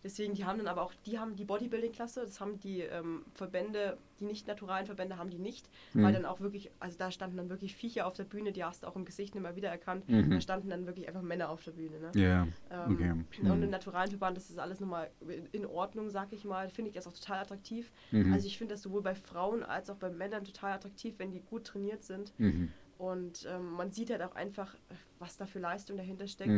Deswegen, 0.03 0.33
die 0.33 0.45
haben 0.45 0.57
dann 0.57 0.67
aber 0.67 0.81
auch, 0.81 0.93
die 1.05 1.17
haben 1.17 1.35
die 1.35 1.45
Bodybuilding-Klasse, 1.45 2.21
das 2.21 2.41
haben 2.41 2.59
die 2.59 2.81
ähm, 2.81 3.23
Verbände, 3.33 3.97
die 4.19 4.25
nicht 4.25 4.47
naturalen 4.47 4.85
Verbände 4.85 5.17
haben 5.17 5.29
die 5.29 5.39
nicht, 5.39 5.69
mhm. 5.93 6.03
weil 6.03 6.13
dann 6.13 6.25
auch 6.25 6.41
wirklich, 6.41 6.71
also 6.79 6.97
da 6.97 7.09
standen 7.09 7.37
dann 7.37 7.49
wirklich 7.49 7.75
Viecher 7.75 8.05
auf 8.05 8.13
der 8.13 8.25
Bühne, 8.25 8.51
die 8.51 8.63
hast 8.63 8.83
du 8.83 8.87
auch 8.87 8.95
im 8.95 9.05
Gesicht 9.05 9.33
nicht 9.33 9.43
mehr 9.43 9.55
wiedererkannt, 9.55 10.07
mhm. 10.09 10.29
da 10.29 10.41
standen 10.41 10.69
dann 10.69 10.85
wirklich 10.85 11.07
einfach 11.07 11.21
Männer 11.21 11.49
auf 11.49 11.63
der 11.63 11.71
Bühne. 11.71 11.99
Ne? 11.99 12.11
Ja, 12.15 12.47
ähm, 12.69 12.93
okay. 12.93 13.13
Mhm. 13.43 13.51
Und 13.51 13.63
im 13.63 13.69
naturalen 13.69 14.09
Verband 14.09 14.37
ist 14.37 14.49
das 14.49 14.57
alles 14.57 14.79
nochmal 14.79 15.09
in 15.51 15.65
Ordnung, 15.65 16.09
sag 16.09 16.33
ich 16.33 16.43
mal, 16.43 16.69
finde 16.69 16.89
ich 16.89 16.95
das 16.95 17.07
auch 17.07 17.13
total 17.13 17.39
attraktiv. 17.39 17.91
Mhm. 18.11 18.33
Also 18.33 18.47
ich 18.47 18.57
finde 18.57 18.73
das 18.73 18.81
sowohl 18.81 19.01
bei 19.01 19.15
Frauen 19.15 19.63
als 19.63 19.89
auch 19.89 19.97
bei 19.97 20.09
Männern 20.09 20.43
total 20.43 20.73
attraktiv, 20.73 21.15
wenn 21.17 21.31
die 21.31 21.41
gut 21.41 21.65
trainiert 21.65 22.03
sind. 22.03 22.33
Mhm. 22.37 22.71
Und 22.97 23.47
ähm, 23.49 23.71
man 23.71 23.91
sieht 23.91 24.11
halt 24.11 24.21
auch 24.21 24.35
einfach, 24.35 24.75
was 25.19 25.37
da 25.37 25.45
für 25.45 25.59
Leistung 25.59 25.97
dahinter 25.97 26.27
steckt. 26.27 26.51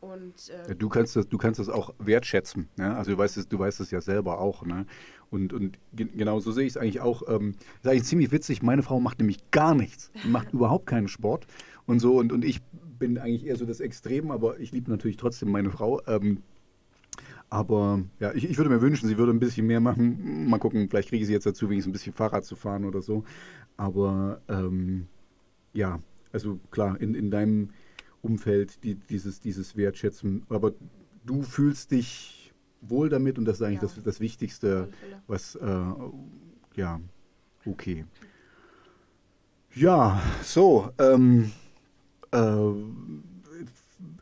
Und, 0.00 0.48
äh, 0.48 0.74
du, 0.74 0.88
kannst 0.88 1.14
das, 1.14 1.28
du 1.28 1.36
kannst 1.36 1.60
das 1.60 1.68
auch 1.68 1.94
wertschätzen. 1.98 2.68
Ne? 2.76 2.96
Also 2.96 3.12
du 3.12 3.18
weißt 3.18 3.36
es, 3.36 3.48
du 3.48 3.58
weißt 3.58 3.80
es 3.80 3.90
ja 3.90 4.00
selber 4.00 4.40
auch. 4.40 4.64
Ne? 4.64 4.86
Und, 5.30 5.52
und 5.52 5.78
genau 5.92 6.40
so 6.40 6.52
sehe 6.52 6.64
ich 6.64 6.72
es 6.72 6.76
eigentlich 6.78 7.00
auch. 7.00 7.22
Ähm, 7.28 7.52
das 7.52 7.62
ist 7.62 7.90
eigentlich 7.90 8.04
ziemlich 8.04 8.32
witzig. 8.32 8.62
Meine 8.62 8.82
Frau 8.82 8.98
macht 8.98 9.18
nämlich 9.18 9.50
gar 9.50 9.74
nichts. 9.74 10.10
Die 10.24 10.28
macht 10.28 10.50
überhaupt 10.52 10.86
keinen 10.86 11.08
Sport 11.08 11.46
und 11.86 12.00
so. 12.00 12.18
Und, 12.18 12.32
und 12.32 12.44
ich 12.44 12.62
bin 12.98 13.18
eigentlich 13.18 13.44
eher 13.46 13.56
so 13.56 13.66
das 13.66 13.80
Extrem, 13.80 14.30
aber 14.30 14.58
ich 14.58 14.72
liebe 14.72 14.90
natürlich 14.90 15.18
trotzdem 15.18 15.50
meine 15.50 15.70
Frau. 15.70 16.00
Ähm, 16.06 16.42
aber 17.50 18.02
ja, 18.20 18.32
ich, 18.32 18.48
ich 18.48 18.56
würde 18.56 18.70
mir 18.70 18.80
wünschen, 18.80 19.08
sie 19.08 19.18
würde 19.18 19.32
ein 19.32 19.40
bisschen 19.40 19.66
mehr 19.66 19.80
machen. 19.80 20.48
Mal 20.48 20.58
gucken, 20.58 20.88
vielleicht 20.88 21.08
kriege 21.08 21.20
ich 21.20 21.26
sie 21.26 21.32
jetzt 21.32 21.46
dazu, 21.46 21.68
wenigstens 21.68 21.90
ein 21.90 21.92
bisschen 21.92 22.12
Fahrrad 22.12 22.44
zu 22.44 22.56
fahren 22.56 22.84
oder 22.84 23.02
so. 23.02 23.24
Aber 23.76 24.40
ähm, 24.48 25.08
ja, 25.72 25.98
also 26.32 26.58
klar, 26.70 27.00
in, 27.00 27.14
in 27.14 27.30
deinem 27.30 27.70
Umfeld, 28.22 28.82
die, 28.84 28.94
dieses, 28.94 29.40
dieses 29.40 29.76
Wertschätzen. 29.76 30.44
Aber 30.48 30.72
du 31.24 31.42
fühlst 31.42 31.90
dich 31.90 32.52
wohl 32.80 33.08
damit 33.08 33.38
und 33.38 33.44
das 33.44 33.56
ist 33.56 33.62
eigentlich 33.62 33.82
ja. 33.82 33.88
das, 33.88 34.02
das 34.02 34.20
Wichtigste, 34.20 34.88
was, 35.26 35.54
äh, 35.54 35.82
ja, 36.76 37.00
okay. 37.66 38.04
Ja, 39.74 40.20
so, 40.42 40.90
ähm, 40.98 41.52
äh, 42.32 42.72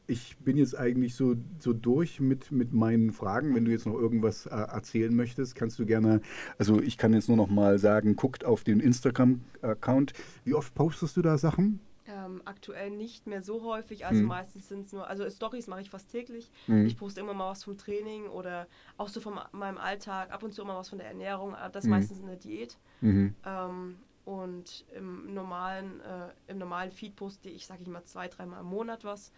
ich 0.07 0.37
bin 0.39 0.57
jetzt 0.57 0.77
eigentlich 0.77 1.15
so, 1.15 1.37
so 1.59 1.73
durch 1.73 2.19
mit, 2.20 2.51
mit 2.51 2.73
meinen 2.73 3.12
Fragen. 3.12 3.55
Wenn 3.55 3.65
du 3.65 3.70
jetzt 3.70 3.87
noch 3.87 3.95
irgendwas 3.95 4.47
äh, 4.47 4.51
erzählen 4.51 5.15
möchtest, 5.15 5.55
kannst 5.55 5.79
du 5.79 5.87
gerne, 5.87 6.20
also 6.59 6.81
ich 6.81 6.97
kann 6.97 7.12
jetzt 7.12 7.29
nur 7.29 7.37
noch 7.37 7.49
mal 7.49 7.79
sagen, 7.79 8.16
guckt 8.16 8.45
auf 8.45 8.65
den 8.65 8.81
Instagram-Account. 8.81 10.15
Wie 10.45 10.55
oft 10.55 10.75
postest 10.75 11.16
du 11.16 11.23
da 11.23 11.39
Sachen? 11.39 11.81
Ähm, 12.11 12.41
aktuell 12.47 12.91
nicht 12.91 13.27
mehr 13.27 13.43
so 13.43 13.63
häufig, 13.65 14.07
also 14.07 14.23
mhm. 14.23 14.29
meistens 14.29 14.69
sind 14.69 14.87
es 14.87 14.93
nur, 14.93 15.07
also 15.07 15.29
Stories 15.29 15.67
mache 15.67 15.83
ich 15.83 15.91
fast 15.91 16.11
täglich. 16.11 16.51
Mhm. 16.67 16.87
Ich 16.87 16.97
poste 16.97 17.21
immer 17.21 17.35
mal 17.35 17.51
was 17.51 17.65
vom 17.65 17.77
Training 17.77 18.29
oder 18.29 18.67
auch 18.97 19.09
so 19.09 19.21
von 19.21 19.39
meinem 19.53 19.77
Alltag, 19.77 20.33
ab 20.33 20.43
und 20.43 20.55
zu 20.55 20.63
immer 20.63 20.77
was 20.77 20.89
von 20.89 20.97
der 20.97 21.09
Ernährung, 21.09 21.55
äh, 21.55 21.71
das 21.71 21.85
mhm. 21.85 21.91
meistens 21.91 22.21
in 22.21 22.27
der 22.27 22.37
Diät. 22.37 22.79
Mhm. 23.03 23.35
Ähm, 23.45 23.97
und 24.25 24.85
im 24.95 25.35
normalen, 25.35 26.01
äh, 26.01 26.29
im 26.47 26.59
normalen 26.59 26.93
Feed 26.93 27.15
poste 27.15 27.51
ich, 27.51 27.67
sage 27.67 27.83
ich 27.83 27.89
mal, 27.89 28.05
zwei, 28.05 28.29
dreimal 28.29 28.61
im 28.61 28.67
Monat 28.67 29.05
was. 29.05 29.33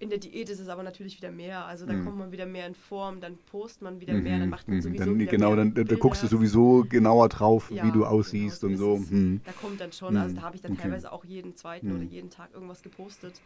Mhm. 0.00 0.04
In 0.04 0.10
der 0.10 0.18
Diät 0.18 0.48
ist 0.48 0.60
es 0.60 0.68
aber 0.68 0.82
natürlich 0.82 1.16
wieder 1.16 1.30
mehr. 1.30 1.66
Also 1.66 1.86
da 1.86 1.92
mhm. 1.92 2.04
kommt 2.04 2.18
man 2.18 2.32
wieder 2.32 2.46
mehr 2.46 2.66
in 2.66 2.74
Form, 2.74 3.20
dann 3.20 3.36
postet 3.50 3.82
man 3.82 4.00
wieder 4.00 4.14
mehr, 4.14 4.38
dann 4.38 4.48
macht 4.48 4.66
man 4.68 4.80
sowieso 4.80 5.04
dann, 5.04 5.18
wieder 5.18 5.30
Genau, 5.30 5.54
dann, 5.54 5.74
da 5.74 5.96
guckst 5.96 6.22
du 6.22 6.26
sowieso 6.26 6.84
genauer 6.88 7.28
drauf, 7.28 7.70
ja, 7.70 7.84
wie 7.84 7.92
du 7.92 8.04
aussiehst 8.04 8.62
genau, 8.62 8.76
so 8.76 8.92
und 8.92 9.06
so. 9.06 9.14
Mhm. 9.14 9.40
Da 9.44 9.52
kommt 9.52 9.80
dann 9.80 9.92
schon, 9.92 10.16
also 10.16 10.34
da 10.34 10.42
habe 10.42 10.56
ich 10.56 10.62
dann 10.62 10.72
okay. 10.72 10.82
teilweise 10.82 11.12
auch 11.12 11.24
jeden 11.24 11.54
zweiten 11.54 11.92
oder 11.92 12.02
jeden 12.02 12.30
Tag 12.30 12.50
irgendwas 12.54 12.82
gepostet. 12.82 13.40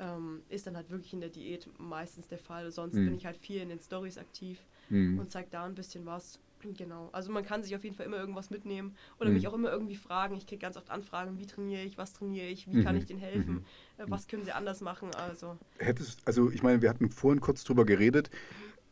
Ähm, 0.00 0.42
ist 0.48 0.66
dann 0.66 0.76
halt 0.76 0.90
wirklich 0.90 1.12
in 1.12 1.20
der 1.20 1.28
Diät 1.28 1.68
meistens 1.78 2.26
der 2.26 2.38
Fall. 2.38 2.70
Sonst 2.70 2.94
bin 2.94 3.14
ich 3.14 3.26
halt 3.26 3.36
viel 3.36 3.60
in 3.60 3.68
den 3.68 3.78
Stories 3.78 4.18
aktiv 4.18 4.58
und 4.90 5.30
zeige 5.30 5.48
da 5.50 5.64
ein 5.64 5.74
bisschen 5.74 6.04
was. 6.04 6.38
Genau, 6.72 7.10
also 7.12 7.30
man 7.30 7.44
kann 7.44 7.62
sich 7.62 7.76
auf 7.76 7.84
jeden 7.84 7.94
Fall 7.94 8.06
immer 8.06 8.16
irgendwas 8.16 8.50
mitnehmen 8.50 8.94
oder 9.20 9.28
mhm. 9.28 9.36
mich 9.36 9.48
auch 9.48 9.54
immer 9.54 9.70
irgendwie 9.70 9.96
fragen. 9.96 10.36
Ich 10.36 10.46
kriege 10.46 10.60
ganz 10.60 10.76
oft 10.76 10.90
Anfragen, 10.90 11.38
wie 11.38 11.46
trainiere 11.46 11.82
ich, 11.82 11.98
was 11.98 12.14
trainiere 12.14 12.46
ich, 12.46 12.66
wie 12.66 12.76
mhm. 12.76 12.84
kann 12.84 12.96
ich 12.96 13.04
denen 13.04 13.20
helfen, 13.20 13.54
mhm. 13.54 13.64
Äh, 13.98 14.04
was 14.08 14.26
können 14.26 14.44
sie 14.44 14.52
anders 14.52 14.80
machen. 14.80 15.10
Also. 15.14 15.58
Hättest, 15.78 16.26
also 16.26 16.50
ich 16.50 16.62
meine, 16.62 16.80
wir 16.80 16.88
hatten 16.88 17.10
vorhin 17.10 17.40
kurz 17.40 17.64
drüber 17.64 17.84
geredet, 17.84 18.30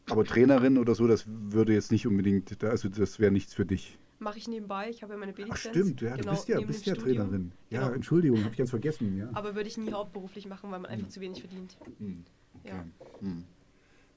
aber 0.08 0.24
Trainerin 0.24 0.78
oder 0.78 0.94
so, 0.94 1.06
das 1.06 1.24
würde 1.26 1.72
jetzt 1.72 1.92
nicht 1.92 2.06
unbedingt, 2.06 2.62
also 2.64 2.88
das 2.88 3.18
wäre 3.18 3.32
nichts 3.32 3.54
für 3.54 3.64
dich. 3.64 3.98
Mache 4.18 4.38
ich 4.38 4.46
nebenbei, 4.46 4.88
ich 4.88 5.02
habe 5.02 5.14
ja 5.14 5.18
meine 5.18 5.32
B-Lizenz. 5.32 5.66
Ach 5.66 5.70
stimmt, 5.70 6.00
ja, 6.00 6.14
genau, 6.14 6.30
du 6.30 6.36
bist 6.36 6.48
ja, 6.48 6.60
bist 6.60 6.86
ja 6.86 6.94
Trainerin. 6.94 7.52
Ja, 7.70 7.80
genau. 7.80 7.94
Entschuldigung, 7.94 8.38
habe 8.40 8.50
ich 8.50 8.58
ganz 8.58 8.70
vergessen. 8.70 9.16
Ja. 9.16 9.28
Aber 9.32 9.56
würde 9.56 9.68
ich 9.68 9.76
nie 9.76 9.92
hauptberuflich 9.92 10.46
machen, 10.46 10.70
weil 10.70 10.78
man 10.78 10.90
einfach 10.90 11.06
mhm. 11.06 11.10
zu 11.10 11.20
wenig 11.20 11.40
verdient. 11.40 11.76
Mhm. 11.98 12.24
Okay. 12.60 12.68
Ja. 12.68 12.84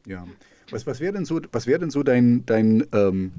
Ja. 0.06 0.28
Was, 0.72 0.86
was 0.88 1.00
wäre 1.00 1.14
denn 1.14 1.26
so, 1.26 1.40
was 1.52 1.68
wäre 1.68 1.80
denn 1.80 1.90
so 1.92 2.04
dein, 2.04 2.46
dein 2.46 2.86
ähm, 2.92 3.32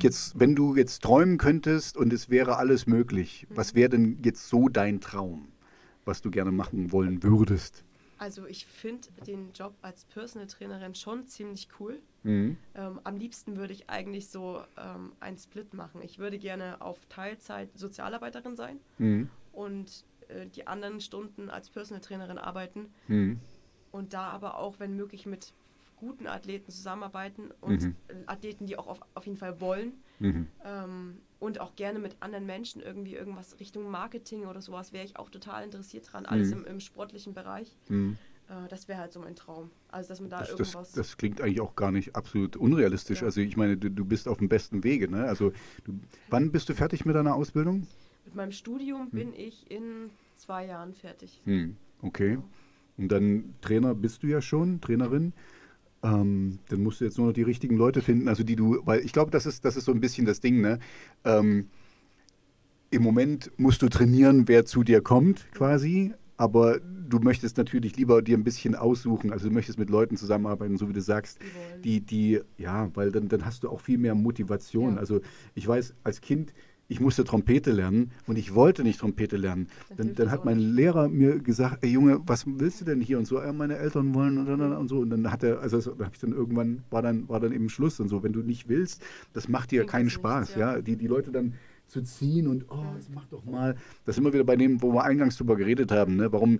jetzt, 0.00 0.38
wenn 0.38 0.54
du 0.54 0.76
jetzt 0.76 1.02
träumen 1.02 1.38
könntest 1.38 1.96
und 1.96 2.12
es 2.12 2.30
wäre 2.30 2.56
alles 2.56 2.86
möglich, 2.86 3.46
was 3.50 3.74
wäre 3.74 3.90
denn 3.90 4.18
jetzt 4.22 4.48
so 4.48 4.68
dein 4.68 5.00
Traum, 5.00 5.48
was 6.04 6.20
du 6.22 6.30
gerne 6.30 6.52
machen 6.52 6.92
wollen 6.92 7.22
würdest? 7.22 7.84
Also 8.18 8.44
ich 8.46 8.66
finde 8.66 9.08
den 9.26 9.52
Job 9.54 9.74
als 9.80 10.04
Personal 10.04 10.46
Trainerin 10.46 10.94
schon 10.94 11.26
ziemlich 11.26 11.68
cool. 11.78 12.00
Mhm. 12.22 12.58
Ähm, 12.74 13.00
am 13.02 13.16
liebsten 13.16 13.56
würde 13.56 13.72
ich 13.72 13.88
eigentlich 13.88 14.28
so 14.28 14.60
ähm, 14.76 15.12
einen 15.20 15.38
Split 15.38 15.72
machen. 15.72 16.02
Ich 16.02 16.18
würde 16.18 16.38
gerne 16.38 16.82
auf 16.82 16.98
Teilzeit 17.08 17.70
Sozialarbeiterin 17.78 18.56
sein 18.56 18.78
Mhm. 18.98 19.30
und 19.52 20.04
äh, 20.28 20.46
die 20.54 20.66
anderen 20.66 21.00
Stunden 21.00 21.48
als 21.48 21.70
Personal 21.70 22.02
Trainerin 22.02 22.36
arbeiten 22.36 22.92
Mhm. 23.08 23.40
Und 23.92 24.12
da 24.12 24.28
aber 24.28 24.58
auch, 24.58 24.78
wenn 24.78 24.96
möglich, 24.96 25.26
mit 25.26 25.52
guten 25.96 26.26
Athleten 26.26 26.70
zusammenarbeiten 26.70 27.50
und 27.60 27.82
Mhm. 27.82 27.94
Athleten, 28.26 28.64
die 28.66 28.78
auch 28.78 28.86
auf, 28.86 29.00
auf 29.14 29.26
jeden 29.26 29.36
Fall 29.36 29.60
wollen 29.60 29.92
Mhm. 30.18 30.46
ähm, 30.64 31.18
und 31.38 31.60
auch 31.60 31.76
gerne 31.76 31.98
mit 31.98 32.16
anderen 32.20 32.46
Menschen 32.46 32.80
irgendwie 32.80 33.14
irgendwas 33.14 33.60
Richtung 33.60 33.90
Marketing 33.90 34.46
oder 34.46 34.62
sowas 34.62 34.92
wäre 34.94 35.04
ich 35.04 35.18
auch 35.18 35.28
total 35.28 35.62
interessiert 35.64 36.10
dran. 36.10 36.24
Alles 36.24 36.48
Mhm. 36.50 36.58
im, 36.60 36.64
im 36.64 36.80
sportlichen 36.80 37.34
Bereich. 37.34 37.76
Mhm. 37.88 38.16
Äh, 38.48 38.66
das 38.68 38.88
wäre 38.88 38.98
halt 38.98 39.12
so 39.12 39.20
mein 39.20 39.36
Traum. 39.36 39.70
Also, 39.90 40.08
dass 40.08 40.20
man 40.20 40.30
da 40.30 40.38
Das, 40.38 40.50
irgendwas. 40.50 40.72
das, 40.72 40.92
das 40.92 41.16
klingt 41.18 41.40
eigentlich 41.42 41.60
auch 41.60 41.76
gar 41.76 41.92
nicht 41.92 42.16
absolut 42.16 42.56
unrealistisch. 42.56 43.20
Ja. 43.20 43.26
Also 43.26 43.42
ich 43.42 43.58
meine, 43.58 43.76
du, 43.76 43.90
du 43.90 44.04
bist 44.06 44.26
auf 44.26 44.38
dem 44.38 44.48
besten 44.48 44.82
Wege. 44.84 45.06
Ne? 45.06 45.24
Also 45.26 45.52
du, 45.84 46.00
wann 46.30 46.50
bist 46.50 46.68
du 46.70 46.74
fertig 46.74 47.04
mit 47.04 47.14
deiner 47.14 47.34
Ausbildung? 47.34 47.86
mit 48.24 48.34
meinem 48.34 48.52
Studium 48.52 49.10
bin 49.10 49.32
ich 49.34 49.70
in 49.70 50.10
zwei 50.38 50.64
Jahren 50.66 50.94
fertig. 50.94 51.40
Hm, 51.44 51.76
okay. 52.02 52.38
Und 53.00 53.08
dann 53.10 53.54
Trainer 53.60 53.94
bist 53.94 54.22
du 54.22 54.26
ja 54.26 54.42
schon, 54.42 54.80
Trainerin. 54.80 55.32
Ähm, 56.02 56.58
dann 56.68 56.82
musst 56.82 57.00
du 57.00 57.04
jetzt 57.04 57.18
nur 57.18 57.28
noch 57.28 57.34
die 57.34 57.42
richtigen 57.42 57.76
Leute 57.76 58.00
finden, 58.00 58.28
also 58.28 58.42
die 58.42 58.56
du, 58.56 58.78
weil 58.84 59.00
ich 59.00 59.12
glaube, 59.12 59.30
das 59.30 59.44
ist, 59.44 59.64
das 59.64 59.76
ist 59.76 59.84
so 59.84 59.92
ein 59.92 60.00
bisschen 60.00 60.26
das 60.26 60.40
Ding, 60.40 60.60
ne? 60.60 60.78
Ähm, 61.24 61.66
Im 62.90 63.02
Moment 63.02 63.50
musst 63.58 63.82
du 63.82 63.88
trainieren, 63.88 64.48
wer 64.48 64.64
zu 64.64 64.82
dir 64.82 65.00
kommt, 65.02 65.46
quasi. 65.52 66.14
Aber 66.36 66.80
du 66.80 67.18
möchtest 67.18 67.58
natürlich 67.58 67.96
lieber 67.96 68.22
dir 68.22 68.38
ein 68.38 68.44
bisschen 68.44 68.74
aussuchen. 68.74 69.30
Also 69.30 69.48
du 69.48 69.54
möchtest 69.54 69.78
mit 69.78 69.90
Leuten 69.90 70.16
zusammenarbeiten, 70.16 70.78
so 70.78 70.88
wie 70.88 70.94
du 70.94 71.02
sagst, 71.02 71.38
Die 71.84 72.00
die, 72.00 72.40
ja, 72.56 72.90
weil 72.94 73.12
dann, 73.12 73.28
dann 73.28 73.44
hast 73.44 73.62
du 73.62 73.68
auch 73.68 73.80
viel 73.80 73.98
mehr 73.98 74.14
Motivation. 74.14 74.94
Ja. 74.94 75.00
Also 75.00 75.20
ich 75.54 75.68
weiß, 75.68 75.94
als 76.02 76.22
Kind, 76.22 76.54
ich 76.90 77.00
musste 77.00 77.24
Trompete 77.24 77.70
lernen 77.70 78.10
und 78.26 78.36
ich 78.36 78.54
wollte 78.54 78.82
nicht 78.82 78.98
Trompete 79.00 79.36
lernen. 79.36 79.68
Dann 79.88 80.08
Dann, 80.08 80.14
dann 80.16 80.30
hat 80.30 80.44
mein 80.44 80.58
nicht. 80.58 80.74
Lehrer 80.74 81.08
mir 81.08 81.38
gesagt, 81.38 81.78
ey 81.82 81.90
Junge, 81.90 82.20
was 82.26 82.44
willst 82.46 82.80
du 82.80 82.84
denn 82.84 83.00
hier 83.00 83.16
und 83.18 83.26
so, 83.26 83.40
ja, 83.40 83.52
meine 83.52 83.76
Eltern 83.78 84.12
wollen 84.12 84.36
und, 84.38 84.46
dann 84.46 84.72
und 84.72 84.88
so. 84.88 84.98
Und 84.98 85.10
dann 85.10 85.30
hat 85.30 85.42
er, 85.44 85.60
also 85.60 85.76
das- 85.76 85.84
da 85.96 86.04
habe 86.04 86.14
ich 86.14 86.20
dann 86.20 86.32
irgendwann, 86.32 86.82
war 86.90 87.00
dann, 87.00 87.28
war 87.28 87.38
dann 87.40 87.52
eben 87.52 87.68
Schluss 87.70 88.00
und 88.00 88.08
so. 88.08 88.22
Wenn 88.22 88.32
du 88.32 88.40
nicht 88.40 88.68
willst, 88.68 89.02
das 89.32 89.48
macht 89.48 89.70
dir 89.70 89.86
keinen 89.86 90.10
Spaß, 90.10 90.56
ja. 90.56 90.74
ja. 90.76 90.82
Die, 90.82 90.96
die 90.96 91.06
Leute 91.06 91.30
dann 91.30 91.54
zu 91.86 92.02
ziehen 92.02 92.46
und 92.46 92.66
oh, 92.70 92.84
das 92.96 93.08
mach 93.14 93.26
doch 93.26 93.44
mal. 93.44 93.76
Das 94.04 94.16
sind 94.16 94.24
wir 94.24 94.32
wieder 94.32 94.44
bei 94.44 94.56
dem, 94.56 94.82
wo 94.82 94.92
wir 94.92 95.04
eingangs 95.04 95.36
drüber 95.36 95.56
geredet 95.56 95.90
haben, 95.92 96.16
ne? 96.16 96.32
Warum 96.32 96.58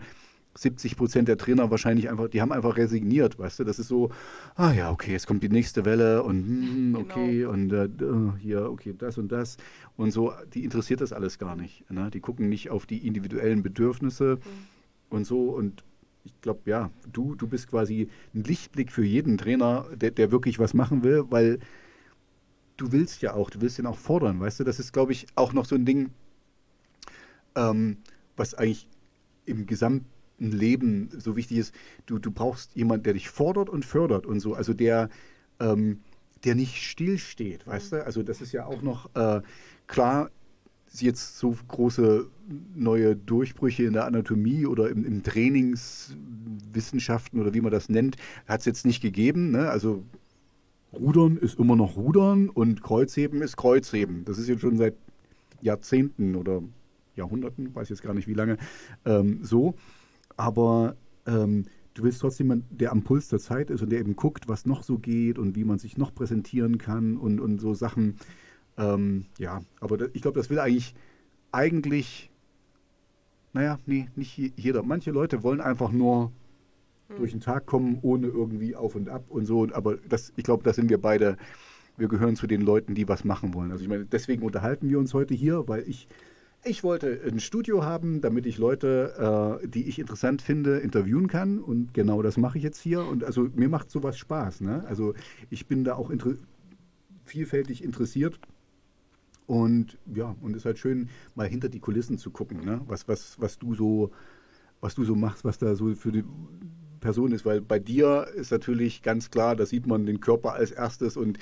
70 0.54 0.96
Prozent 0.96 1.28
der 1.28 1.38
Trainer 1.38 1.70
wahrscheinlich 1.70 2.10
einfach, 2.10 2.28
die 2.28 2.42
haben 2.42 2.50
einfach 2.52 2.76
resigniert, 2.76 3.38
weißt 3.38 3.60
du? 3.60 3.64
Das 3.64 3.78
ist 3.78 3.88
so, 3.88 4.10
ah 4.56 4.72
ja, 4.72 4.90
okay, 4.90 5.12
jetzt 5.12 5.26
kommt 5.26 5.42
die 5.42 5.48
nächste 5.48 5.84
Welle 5.84 6.22
und 6.24 6.44
hm, 6.44 6.96
okay, 6.98 7.38
Genau. 7.40 7.52
und 7.52 7.72
äh, 7.72 7.88
d- 7.88 8.32
hier, 8.40 8.70
okay, 8.70 8.94
das 8.98 9.16
und 9.16 9.30
das. 9.30 9.56
Und 9.96 10.10
so, 10.10 10.32
die 10.52 10.64
interessiert 10.64 11.00
das 11.00 11.12
alles 11.12 11.38
gar 11.38 11.54
nicht. 11.56 11.88
Ne? 11.90 12.10
Die 12.10 12.20
gucken 12.20 12.48
nicht 12.48 12.70
auf 12.70 12.86
die 12.86 13.06
individuellen 13.06 13.62
Bedürfnisse 13.62 14.38
und 15.08 15.24
so. 15.24 15.50
Und 15.50 15.84
ich 16.24 16.38
glaube, 16.40 16.60
ja, 16.66 16.90
du, 17.12 17.34
du 17.36 17.46
bist 17.46 17.68
quasi 17.70 18.08
ein 18.34 18.42
Lichtblick 18.44 18.90
für 18.90 19.04
jeden 19.04 19.38
Trainer, 19.38 19.86
der, 19.94 20.10
der 20.10 20.32
wirklich 20.32 20.58
was 20.58 20.74
machen 20.74 21.04
will, 21.04 21.24
weil 21.30 21.60
du 22.76 22.90
willst 22.92 23.22
ja 23.22 23.34
auch, 23.34 23.50
du 23.50 23.60
willst 23.60 23.78
ihn 23.78 23.86
auch 23.86 23.98
fordern, 23.98 24.40
weißt 24.40 24.60
du? 24.60 24.64
Das 24.64 24.80
ist, 24.80 24.92
glaube 24.92 25.12
ich, 25.12 25.26
auch 25.36 25.52
noch 25.52 25.64
so 25.64 25.76
ein 25.76 25.84
Ding, 25.84 26.10
ähm, 27.54 27.98
was 28.36 28.54
eigentlich 28.54 28.88
im 29.46 29.66
gesamten 30.40 30.58
Leben 30.58 31.10
so 31.18 31.36
wichtig 31.36 31.58
ist. 31.58 31.74
Du, 32.06 32.18
du 32.18 32.30
brauchst 32.30 32.74
jemanden, 32.74 33.02
der 33.04 33.12
dich 33.12 33.28
fordert 33.28 33.68
und 33.68 33.84
fördert 33.84 34.24
und 34.26 34.40
so. 34.40 34.54
Also 34.54 34.72
der, 34.74 35.10
ähm, 35.60 36.00
der 36.44 36.54
nicht 36.54 36.76
stillsteht, 36.76 37.66
weißt 37.66 37.92
du? 37.92 38.02
Also 38.04 38.22
das 38.22 38.40
ist 38.40 38.52
ja 38.52 38.64
auch 38.66 38.80
noch 38.82 39.14
äh, 39.14 39.42
klar, 39.86 40.30
jetzt 40.92 41.38
so 41.38 41.56
große 41.68 42.26
neue 42.74 43.14
Durchbrüche 43.14 43.84
in 43.84 43.92
der 43.92 44.06
Anatomie 44.06 44.66
oder 44.66 44.90
im, 44.90 45.04
im 45.04 45.22
Trainingswissenschaften 45.22 47.40
oder 47.40 47.54
wie 47.54 47.60
man 47.60 47.70
das 47.70 47.88
nennt, 47.88 48.16
hat 48.46 48.58
es 48.60 48.66
jetzt 48.66 48.84
nicht 48.84 49.00
gegeben. 49.00 49.52
Ne? 49.52 49.70
Also 49.70 50.02
Rudern 50.92 51.36
ist 51.36 51.60
immer 51.60 51.76
noch 51.76 51.96
Rudern 51.96 52.48
und 52.48 52.82
Kreuzheben 52.82 53.40
ist 53.42 53.56
Kreuzheben. 53.56 54.24
Das 54.24 54.38
ist 54.38 54.48
jetzt 54.48 54.62
schon 54.62 54.78
seit 54.78 54.96
Jahrzehnten 55.60 56.34
oder 56.34 56.60
Jahrhunderten, 57.14 57.72
weiß 57.72 57.88
jetzt 57.90 58.02
gar 58.02 58.14
nicht 58.14 58.26
wie 58.26 58.34
lange, 58.34 58.56
ähm, 59.04 59.44
so. 59.44 59.76
Aber 60.40 60.96
ähm, 61.26 61.66
du 61.92 62.02
willst 62.02 62.22
trotzdem 62.22 62.46
jemanden, 62.46 62.78
der 62.78 62.92
am 62.92 63.02
Puls 63.02 63.28
der 63.28 63.40
Zeit 63.40 63.68
ist 63.68 63.82
und 63.82 63.90
der 63.90 64.00
eben 64.00 64.16
guckt, 64.16 64.48
was 64.48 64.64
noch 64.64 64.82
so 64.82 64.98
geht 64.98 65.38
und 65.38 65.54
wie 65.54 65.64
man 65.64 65.78
sich 65.78 65.98
noch 65.98 66.14
präsentieren 66.14 66.78
kann 66.78 67.18
und, 67.18 67.40
und 67.40 67.60
so 67.60 67.74
Sachen. 67.74 68.14
Ähm, 68.78 69.26
ja, 69.38 69.60
aber 69.80 69.98
da, 69.98 70.06
ich 70.14 70.22
glaube, 70.22 70.40
das 70.40 70.48
will 70.48 70.58
eigentlich, 70.58 70.94
eigentlich, 71.52 72.30
naja, 73.52 73.78
nee, 73.84 74.08
nicht 74.16 74.34
je- 74.38 74.52
jeder. 74.56 74.82
Manche 74.82 75.10
Leute 75.10 75.42
wollen 75.42 75.60
einfach 75.60 75.92
nur 75.92 76.32
durch 77.16 77.32
den 77.32 77.40
Tag 77.40 77.66
kommen, 77.66 77.98
ohne 78.00 78.28
irgendwie 78.28 78.76
auf 78.76 78.94
und 78.94 79.10
ab 79.10 79.24
und 79.28 79.44
so. 79.44 79.68
Aber 79.72 79.96
das, 79.96 80.32
ich 80.36 80.44
glaube, 80.44 80.62
da 80.62 80.72
sind 80.72 80.88
wir 80.88 80.98
beide, 80.98 81.36
wir 81.98 82.08
gehören 82.08 82.36
zu 82.36 82.46
den 82.46 82.62
Leuten, 82.62 82.94
die 82.94 83.08
was 83.08 83.24
machen 83.24 83.52
wollen. 83.52 83.72
Also 83.72 83.82
ich 83.82 83.90
meine, 83.90 84.06
deswegen 84.06 84.42
unterhalten 84.42 84.88
wir 84.88 84.98
uns 84.98 85.12
heute 85.12 85.34
hier, 85.34 85.68
weil 85.68 85.82
ich, 85.86 86.08
ich 86.62 86.84
wollte 86.84 87.20
ein 87.26 87.40
Studio 87.40 87.84
haben, 87.84 88.20
damit 88.20 88.44
ich 88.46 88.58
Leute, 88.58 89.60
äh, 89.62 89.66
die 89.66 89.88
ich 89.88 89.98
interessant 89.98 90.42
finde, 90.42 90.78
interviewen 90.78 91.26
kann. 91.26 91.58
Und 91.58 91.94
genau 91.94 92.22
das 92.22 92.36
mache 92.36 92.58
ich 92.58 92.64
jetzt 92.64 92.80
hier. 92.80 93.04
Und 93.04 93.24
also 93.24 93.48
mir 93.54 93.68
macht 93.68 93.90
sowas 93.90 94.18
Spaß. 94.18 94.60
Ne? 94.60 94.84
Also 94.86 95.14
ich 95.48 95.66
bin 95.66 95.84
da 95.84 95.94
auch 95.94 96.10
inter 96.10 96.34
vielfältig 97.24 97.82
interessiert. 97.82 98.38
Und 99.46 99.98
ja, 100.14 100.36
und 100.40 100.52
es 100.52 100.58
ist 100.58 100.64
halt 100.64 100.78
schön, 100.78 101.08
mal 101.34 101.48
hinter 101.48 101.68
die 101.68 101.80
Kulissen 101.80 102.18
zu 102.18 102.30
gucken, 102.30 102.64
ne? 102.64 102.80
was, 102.86 103.08
was, 103.08 103.40
was 103.40 103.58
du 103.58 103.74
so, 103.74 104.10
was 104.80 104.94
du 104.94 105.04
so 105.04 105.16
machst, 105.16 105.44
was 105.44 105.58
da 105.58 105.74
so 105.74 105.94
für 105.94 106.12
die 106.12 106.24
Person 107.00 107.32
ist, 107.32 107.44
weil 107.44 107.60
bei 107.60 107.78
dir 107.78 108.28
ist 108.34 108.52
natürlich 108.52 109.02
ganz 109.02 109.30
klar, 109.30 109.56
da 109.56 109.66
sieht 109.66 109.86
man 109.86 110.06
den 110.06 110.20
Körper 110.20 110.52
als 110.52 110.70
erstes 110.70 111.16
und 111.16 111.38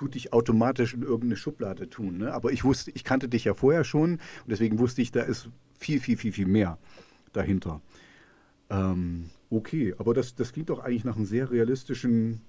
tut 0.00 0.14
dich 0.14 0.32
automatisch 0.32 0.94
in 0.94 1.02
irgendeine 1.02 1.36
Schublade 1.36 1.90
tun. 1.90 2.16
Ne? 2.16 2.32
Aber 2.32 2.52
ich 2.52 2.64
wusste, 2.64 2.90
ich 2.92 3.04
kannte 3.04 3.28
dich 3.28 3.44
ja 3.44 3.52
vorher 3.52 3.84
schon 3.84 4.12
und 4.12 4.48
deswegen 4.48 4.78
wusste 4.78 5.02
ich, 5.02 5.12
da 5.12 5.20
ist 5.20 5.50
viel, 5.78 6.00
viel, 6.00 6.16
viel, 6.16 6.32
viel 6.32 6.46
mehr 6.46 6.78
dahinter. 7.34 7.82
Ähm, 8.70 9.28
okay, 9.50 9.94
aber 9.98 10.14
das, 10.14 10.34
das 10.34 10.54
klingt 10.54 10.70
doch 10.70 10.78
eigentlich 10.78 11.04
nach 11.04 11.16
einem 11.16 11.26
sehr 11.26 11.50
realistischen, 11.50 12.40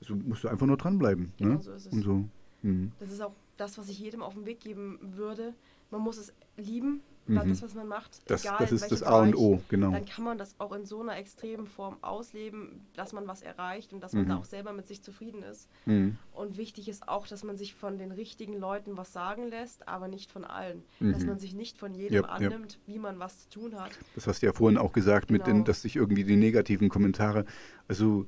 also 0.00 0.14
musst 0.16 0.44
du 0.44 0.48
einfach 0.48 0.66
nur 0.66 0.78
dranbleiben. 0.78 1.34
Genau 1.36 1.56
ne? 1.56 1.62
so 1.62 1.72
ist 1.72 1.86
es. 1.88 1.92
Und 1.92 2.02
so. 2.04 2.24
Mhm. 2.62 2.92
Das 2.98 3.12
ist 3.12 3.20
auch 3.20 3.34
das, 3.58 3.76
was 3.76 3.90
ich 3.90 3.98
jedem 3.98 4.22
auf 4.22 4.32
den 4.32 4.46
Weg 4.46 4.60
geben 4.60 4.98
würde. 5.02 5.52
Man 5.90 6.00
muss 6.00 6.16
es 6.16 6.32
lieben, 6.56 7.02
Mhm. 7.26 7.48
das, 7.48 7.62
was 7.62 7.74
man 7.74 7.88
macht. 7.88 8.20
Das, 8.30 8.44
egal 8.44 8.58
das 8.60 8.70
ist 8.72 8.92
das 8.92 9.02
A 9.02 9.20
und. 9.22 9.34
O, 9.34 9.60
genau. 9.68 9.92
Dann 9.92 10.04
kann 10.04 10.24
man 10.24 10.36
das 10.36 10.54
auch 10.58 10.72
in 10.72 10.84
so 10.84 11.00
einer 11.00 11.16
extremen 11.16 11.66
Form 11.66 11.96
ausleben, 12.02 12.82
dass 12.94 13.12
man 13.14 13.26
was 13.26 13.40
erreicht 13.40 13.92
und 13.94 14.00
dass 14.02 14.12
man 14.12 14.24
Mhm. 14.24 14.28
da 14.28 14.36
auch 14.36 14.44
selber 14.44 14.72
mit 14.74 14.86
sich 14.86 15.02
zufrieden 15.02 15.42
ist. 15.42 15.68
Mhm. 15.86 16.18
Und 16.32 16.58
wichtig 16.58 16.88
ist 16.88 17.08
auch, 17.08 17.26
dass 17.26 17.42
man 17.42 17.56
sich 17.56 17.74
von 17.74 17.96
den 17.96 18.12
richtigen 18.12 18.58
Leuten 18.58 18.96
was 18.98 19.12
sagen 19.14 19.48
lässt, 19.48 19.88
aber 19.88 20.08
nicht 20.08 20.30
von 20.30 20.44
allen. 20.44 20.82
Dass 21.00 21.22
Mhm. 21.22 21.28
man 21.28 21.38
sich 21.38 21.54
nicht 21.54 21.78
von 21.78 21.94
jedem 21.94 22.16
yep. 22.24 22.28
annimmt, 22.30 22.78
wie 22.86 22.98
man 22.98 23.18
was 23.18 23.48
zu 23.48 23.60
tun 23.60 23.80
hat. 23.80 23.92
Das 24.14 24.26
hast 24.26 24.42
du 24.42 24.46
ja 24.46 24.52
vorhin 24.52 24.76
auch 24.76 24.92
gesagt, 24.92 25.30
mit 25.30 25.46
den, 25.46 25.54
Genau. 25.54 25.64
dass 25.66 25.80
sich 25.82 25.96
irgendwie 25.96 26.24
die 26.24 26.36
negativen 26.36 26.88
Kommentare, 26.90 27.46
also 27.88 28.26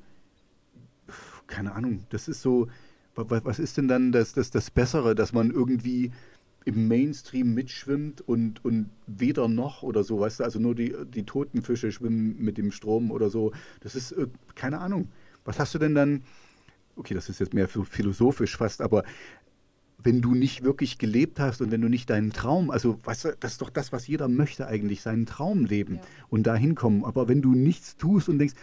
keine 1.47 1.73
Ahnung, 1.73 2.05
das 2.09 2.27
ist 2.27 2.41
so, 2.41 2.67
wa- 3.15 3.29
wa- 3.29 3.41
was 3.43 3.59
ist 3.59 3.77
denn 3.77 3.87
dann 3.87 4.11
das, 4.11 4.33
das, 4.33 4.51
das 4.51 4.69
Bessere, 4.71 5.15
dass 5.15 5.33
man 5.33 5.51
irgendwie 5.51 6.11
im 6.67 6.87
Mainstream 6.89 7.53
mitschwimmt 7.53 8.19
und, 8.21 8.63
und 8.65 8.89
weder 9.07 9.47
noch 9.47 9.83
oder 9.83 10.03
so, 10.03 10.19
weißt 10.19 10.41
du, 10.41 10.43
also 10.43 10.59
nur 10.59 10.75
die, 10.75 10.93
die 11.13 11.23
toten 11.23 11.61
Fische 11.61 11.93
schwimmen 11.93 12.35
mit 12.43 12.57
dem 12.57 12.71
Strom 12.71 13.09
oder 13.09 13.29
so. 13.29 13.53
Das 13.79 13.95
ist, 13.95 14.11
äh, 14.11 14.27
keine 14.53 14.79
Ahnung. 14.79 15.07
Was 15.45 15.59
hast 15.59 15.73
du 15.73 15.79
denn 15.79 15.95
dann, 15.95 16.23
okay, 16.97 17.13
das 17.13 17.29
ist 17.29 17.39
jetzt 17.39 17.53
mehr 17.53 17.67
so 17.67 17.83
philosophisch 17.85 18.57
fast, 18.57 18.81
aber 18.81 19.03
wenn 20.03 20.21
du 20.21 20.35
nicht 20.35 20.63
wirklich 20.63 20.97
gelebt 20.97 21.39
hast 21.39 21.61
und 21.61 21.71
wenn 21.71 21.81
du 21.81 21.87
nicht 21.87 22.09
deinen 22.09 22.31
Traum, 22.33 22.69
also 22.69 22.99
weißt 23.03 23.25
du, 23.25 23.29
das 23.39 23.53
ist 23.53 23.61
doch 23.61 23.69
das, 23.69 23.93
was 23.93 24.05
jeder 24.05 24.27
möchte 24.27 24.67
eigentlich, 24.67 25.01
seinen 25.01 25.25
Traum 25.25 25.63
leben 25.65 25.95
Ja. 25.95 26.01
und 26.27 26.43
dahin 26.47 26.75
kommen. 26.75 27.05
Aber 27.05 27.29
wenn 27.29 27.41
du 27.41 27.53
nichts 27.53 27.95
tust 27.95 28.27
und 28.27 28.39
denkst, 28.39 28.55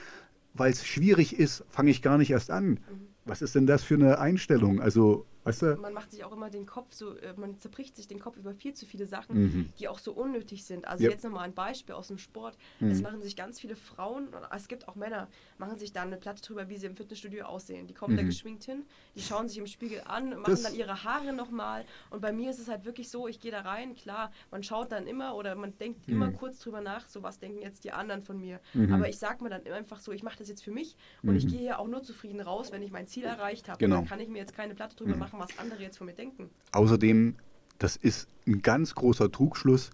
weil 0.52 0.70
es 0.72 0.86
schwierig 0.86 1.38
ist, 1.38 1.64
fange 1.70 1.90
ich 1.90 2.02
gar 2.02 2.18
nicht 2.18 2.30
erst 2.30 2.50
an. 2.50 2.80
Was 3.24 3.40
ist 3.40 3.54
denn 3.54 3.66
das 3.66 3.82
für 3.82 3.94
eine 3.94 4.18
Einstellung? 4.18 4.80
Also 4.80 5.24
Weißt 5.44 5.62
du? 5.62 5.76
Man 5.76 5.92
macht 5.92 6.10
sich 6.10 6.24
auch 6.24 6.32
immer 6.32 6.50
den 6.50 6.66
Kopf 6.66 6.92
so, 6.94 7.16
äh, 7.16 7.34
man 7.36 7.58
zerbricht 7.58 7.94
sich 7.96 8.06
den 8.08 8.18
Kopf 8.18 8.36
über 8.36 8.54
viel 8.54 8.74
zu 8.74 8.86
viele 8.86 9.06
Sachen, 9.06 9.36
Mhm. 9.44 9.72
die 9.78 9.88
auch 9.88 9.98
so 9.98 10.12
unnötig 10.12 10.64
sind. 10.64 10.88
Also 10.88 11.04
Ja. 11.04 11.10
jetzt 11.10 11.22
nochmal 11.22 11.44
ein 11.44 11.54
Beispiel 11.54 11.94
aus 11.94 12.08
dem 12.08 12.18
Sport. 12.18 12.56
Mhm. 12.80 12.90
Es 12.90 13.02
machen 13.02 13.20
sich 13.20 13.36
ganz 13.36 13.60
viele 13.60 13.76
Frauen, 13.76 14.28
es 14.54 14.68
gibt 14.68 14.88
auch 14.88 14.94
Männer, 14.94 15.28
machen 15.58 15.76
sich 15.76 15.92
da 15.92 16.02
eine 16.02 16.16
Platte 16.16 16.42
drüber, 16.42 16.68
wie 16.68 16.76
sie 16.78 16.86
im 16.86 16.96
Fitnessstudio 16.96 17.44
aussehen. 17.44 17.86
Die 17.86 17.94
kommen 17.94 18.16
da 18.16 18.22
Mhm. 18.22 18.26
geschminkt 18.26 18.64
hin, 18.64 18.84
die 19.14 19.20
schauen 19.22 19.48
sich 19.48 19.58
im 19.58 19.66
Spiegel 19.66 20.00
an, 20.06 20.30
machen 20.30 20.44
Das- 20.46 20.62
dann 20.62 20.74
ihre 20.74 21.04
Haare 21.04 21.32
nochmal. 21.32 21.84
Und 22.10 22.20
bei 22.22 22.32
mir 22.32 22.50
ist 22.50 22.58
es 22.58 22.68
halt 22.68 22.84
wirklich 22.86 23.10
so, 23.10 23.28
ich 23.28 23.38
gehe 23.38 23.50
da 23.50 23.60
rein, 23.60 23.94
klar, 23.94 24.32
man 24.50 24.62
schaut 24.62 24.92
dann 24.92 25.06
immer 25.06 25.34
oder 25.36 25.54
man 25.54 25.76
denkt 25.76 26.08
immer 26.08 26.28
Mhm. 26.28 26.36
kurz 26.36 26.58
drüber 26.60 26.80
nach, 26.80 27.06
so 27.08 27.22
was 27.22 27.38
denken 27.38 27.60
jetzt 27.60 27.84
die 27.84 27.92
anderen 27.92 28.22
von 28.22 28.40
mir. 28.40 28.60
Mhm. 28.72 28.92
Aber 28.94 29.08
ich 29.10 29.18
sag 29.18 29.42
mir 29.42 29.50
dann 29.50 29.66
einfach 29.66 30.00
so, 30.00 30.10
ich 30.12 30.22
mache 30.22 30.38
das 30.38 30.48
jetzt 30.48 30.64
für 30.64 30.70
mich 30.70 30.96
und 31.22 31.36
ich 31.36 31.46
gehe 31.46 31.58
hier 31.58 31.78
auch 31.78 31.86
nur 31.88 32.02
zufrieden 32.02 32.40
raus, 32.40 32.72
wenn 32.72 32.80
ich 32.82 32.90
mein 32.90 33.06
Ziel 33.06 33.24
erreicht 33.24 33.68
habe. 33.68 33.78
Genau. 33.78 33.96
Dann 33.96 34.06
kann 34.06 34.20
ich 34.20 34.28
mir 34.28 34.38
jetzt 34.38 34.54
keine 34.54 34.74
Platte 34.74 34.96
drüber 34.96 35.14
Mhm. 35.16 35.18
Machen, 35.38 35.50
was 35.50 35.58
andere 35.58 35.82
jetzt 35.82 35.98
von 35.98 36.06
mir 36.06 36.14
denken. 36.14 36.50
Außerdem, 36.72 37.36
das 37.78 37.96
ist 37.96 38.28
ein 38.46 38.62
ganz 38.62 38.94
großer 38.94 39.30
Trugschluss. 39.30 39.90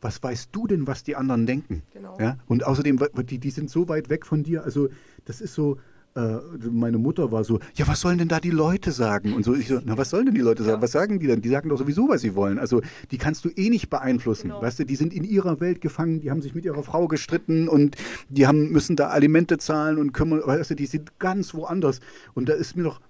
Was 0.00 0.22
weißt 0.22 0.50
du 0.52 0.66
denn, 0.66 0.86
was 0.86 1.02
die 1.02 1.16
anderen 1.16 1.46
denken? 1.46 1.82
Genau. 1.94 2.18
Ja? 2.20 2.36
Und 2.46 2.64
außerdem, 2.64 3.00
die, 3.26 3.38
die 3.38 3.50
sind 3.50 3.70
so 3.70 3.88
weit 3.88 4.10
weg 4.10 4.26
von 4.26 4.42
dir. 4.42 4.62
Also, 4.64 4.88
das 5.24 5.40
ist 5.40 5.54
so. 5.54 5.78
Äh, 6.14 6.38
meine 6.70 6.98
Mutter 6.98 7.32
war 7.32 7.42
so, 7.42 7.58
ja, 7.74 7.88
was 7.88 8.00
sollen 8.00 8.18
denn 8.18 8.28
da 8.28 8.38
die 8.38 8.50
Leute 8.50 8.92
sagen? 8.92 9.32
Und 9.32 9.44
so, 9.44 9.54
ich 9.54 9.66
so, 9.66 9.80
na, 9.84 9.98
was 9.98 10.10
sollen 10.10 10.26
denn 10.26 10.34
die 10.34 10.42
Leute 10.42 10.62
sagen? 10.62 10.76
Ja. 10.76 10.82
Was 10.82 10.92
sagen 10.92 11.18
die 11.18 11.26
denn? 11.26 11.40
Die 11.40 11.48
sagen 11.48 11.70
doch 11.70 11.78
sowieso, 11.78 12.08
was 12.08 12.20
sie 12.20 12.36
wollen. 12.36 12.60
Also, 12.60 12.82
die 13.10 13.18
kannst 13.18 13.44
du 13.44 13.48
eh 13.48 13.68
nicht 13.68 13.90
beeinflussen. 13.90 14.50
Genau. 14.50 14.62
Weißt 14.62 14.78
du, 14.78 14.84
die 14.84 14.94
sind 14.94 15.12
in 15.12 15.24
ihrer 15.24 15.58
Welt 15.58 15.80
gefangen, 15.80 16.20
die 16.20 16.30
haben 16.30 16.40
sich 16.40 16.54
mit 16.54 16.64
ihrer 16.64 16.84
Frau 16.84 17.08
gestritten 17.08 17.66
und 17.68 17.96
die 18.28 18.46
haben, 18.46 18.70
müssen 18.70 18.94
da 18.94 19.08
Alimente 19.08 19.58
zahlen 19.58 19.98
und 19.98 20.12
kümmern, 20.12 20.42
weißt 20.44 20.70
du, 20.70 20.76
die 20.76 20.86
sind 20.86 21.18
ganz 21.18 21.52
woanders. 21.54 22.00
Und 22.34 22.48
da 22.48 22.52
ist 22.52 22.76
mir 22.76 22.84
doch, 22.84 23.00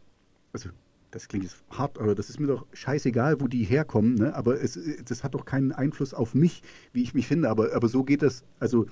also 0.54 0.70
das 1.14 1.28
klingt 1.28 1.44
jetzt 1.44 1.62
hart, 1.70 1.98
aber 1.98 2.14
das 2.14 2.28
ist 2.28 2.40
mir 2.40 2.48
doch 2.48 2.66
scheißegal, 2.72 3.40
wo 3.40 3.46
die 3.46 3.62
herkommen, 3.62 4.16
ne? 4.16 4.34
aber 4.34 4.60
es, 4.60 4.78
das 5.04 5.22
hat 5.22 5.34
doch 5.34 5.44
keinen 5.44 5.70
Einfluss 5.70 6.12
auf 6.12 6.34
mich, 6.34 6.62
wie 6.92 7.02
ich 7.02 7.14
mich 7.14 7.28
finde. 7.28 7.48
Aber, 7.48 7.72
aber 7.74 7.88
so 7.88 8.02
geht 8.02 8.22
das, 8.22 8.42
also 8.58 8.86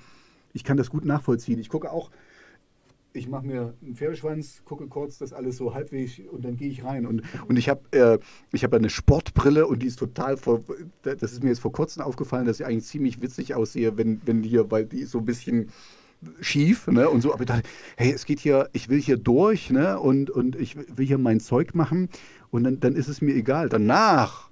ich 0.53 0.63
kann 0.63 0.77
das 0.77 0.89
gut 0.89 1.03
nachvollziehen. 1.03 1.59
Ich 1.59 1.67
gucke 1.67 1.91
auch, 1.91 2.11
ich 3.11 3.27
mache 3.27 3.45
mir 3.45 3.73
einen 3.83 3.95
Pferdeschwanz, 3.95 4.63
gucke 4.63 4.87
kurz 4.87 5.17
das 5.17 5.33
alles 5.33 5.57
so 5.57 5.73
halbwegs 5.73 6.19
und 6.31 6.45
dann 6.45 6.55
gehe 6.55 6.69
ich 6.69 6.83
rein. 6.83 7.05
Und, 7.05 7.23
und 7.47 7.57
ich 7.57 7.67
habe 7.67 7.81
äh, 7.91 8.17
hab 8.57 8.73
eine 8.73 8.89
Sportbrille 8.89 9.67
und 9.67 9.83
die 9.83 9.87
ist 9.87 9.99
total, 9.99 10.37
vor, 10.37 10.63
das 11.03 11.21
ist 11.21 11.43
mir 11.43 11.49
jetzt 11.49 11.59
vor 11.59 11.73
kurzem 11.73 12.03
aufgefallen, 12.03 12.45
dass 12.45 12.59
ich 12.59 12.65
eigentlich 12.65 12.85
ziemlich 12.85 13.21
witzig 13.21 13.53
aussehe, 13.53 13.97
wenn, 13.97 14.21
wenn 14.25 14.43
hier, 14.43 14.71
weil 14.71 14.85
die 14.85 15.03
so 15.03 15.19
ein 15.19 15.25
bisschen 15.25 15.69
schief 16.39 16.87
ne, 16.87 17.09
und 17.09 17.21
so. 17.21 17.33
Aber 17.33 17.41
ich 17.41 17.47
dachte, 17.47 17.67
hey, 17.97 18.11
es 18.11 18.25
geht 18.25 18.39
hier, 18.39 18.69
ich 18.73 18.89
will 18.89 19.01
hier 19.01 19.17
durch 19.17 19.69
ne, 19.69 19.99
und, 19.99 20.29
und 20.29 20.55
ich 20.55 20.75
will 20.75 21.05
hier 21.05 21.17
mein 21.17 21.39
Zeug 21.39 21.75
machen 21.75 22.09
und 22.51 22.63
dann, 22.63 22.79
dann 22.79 22.95
ist 22.95 23.07
es 23.07 23.21
mir 23.21 23.35
egal. 23.35 23.69
Danach 23.69 24.49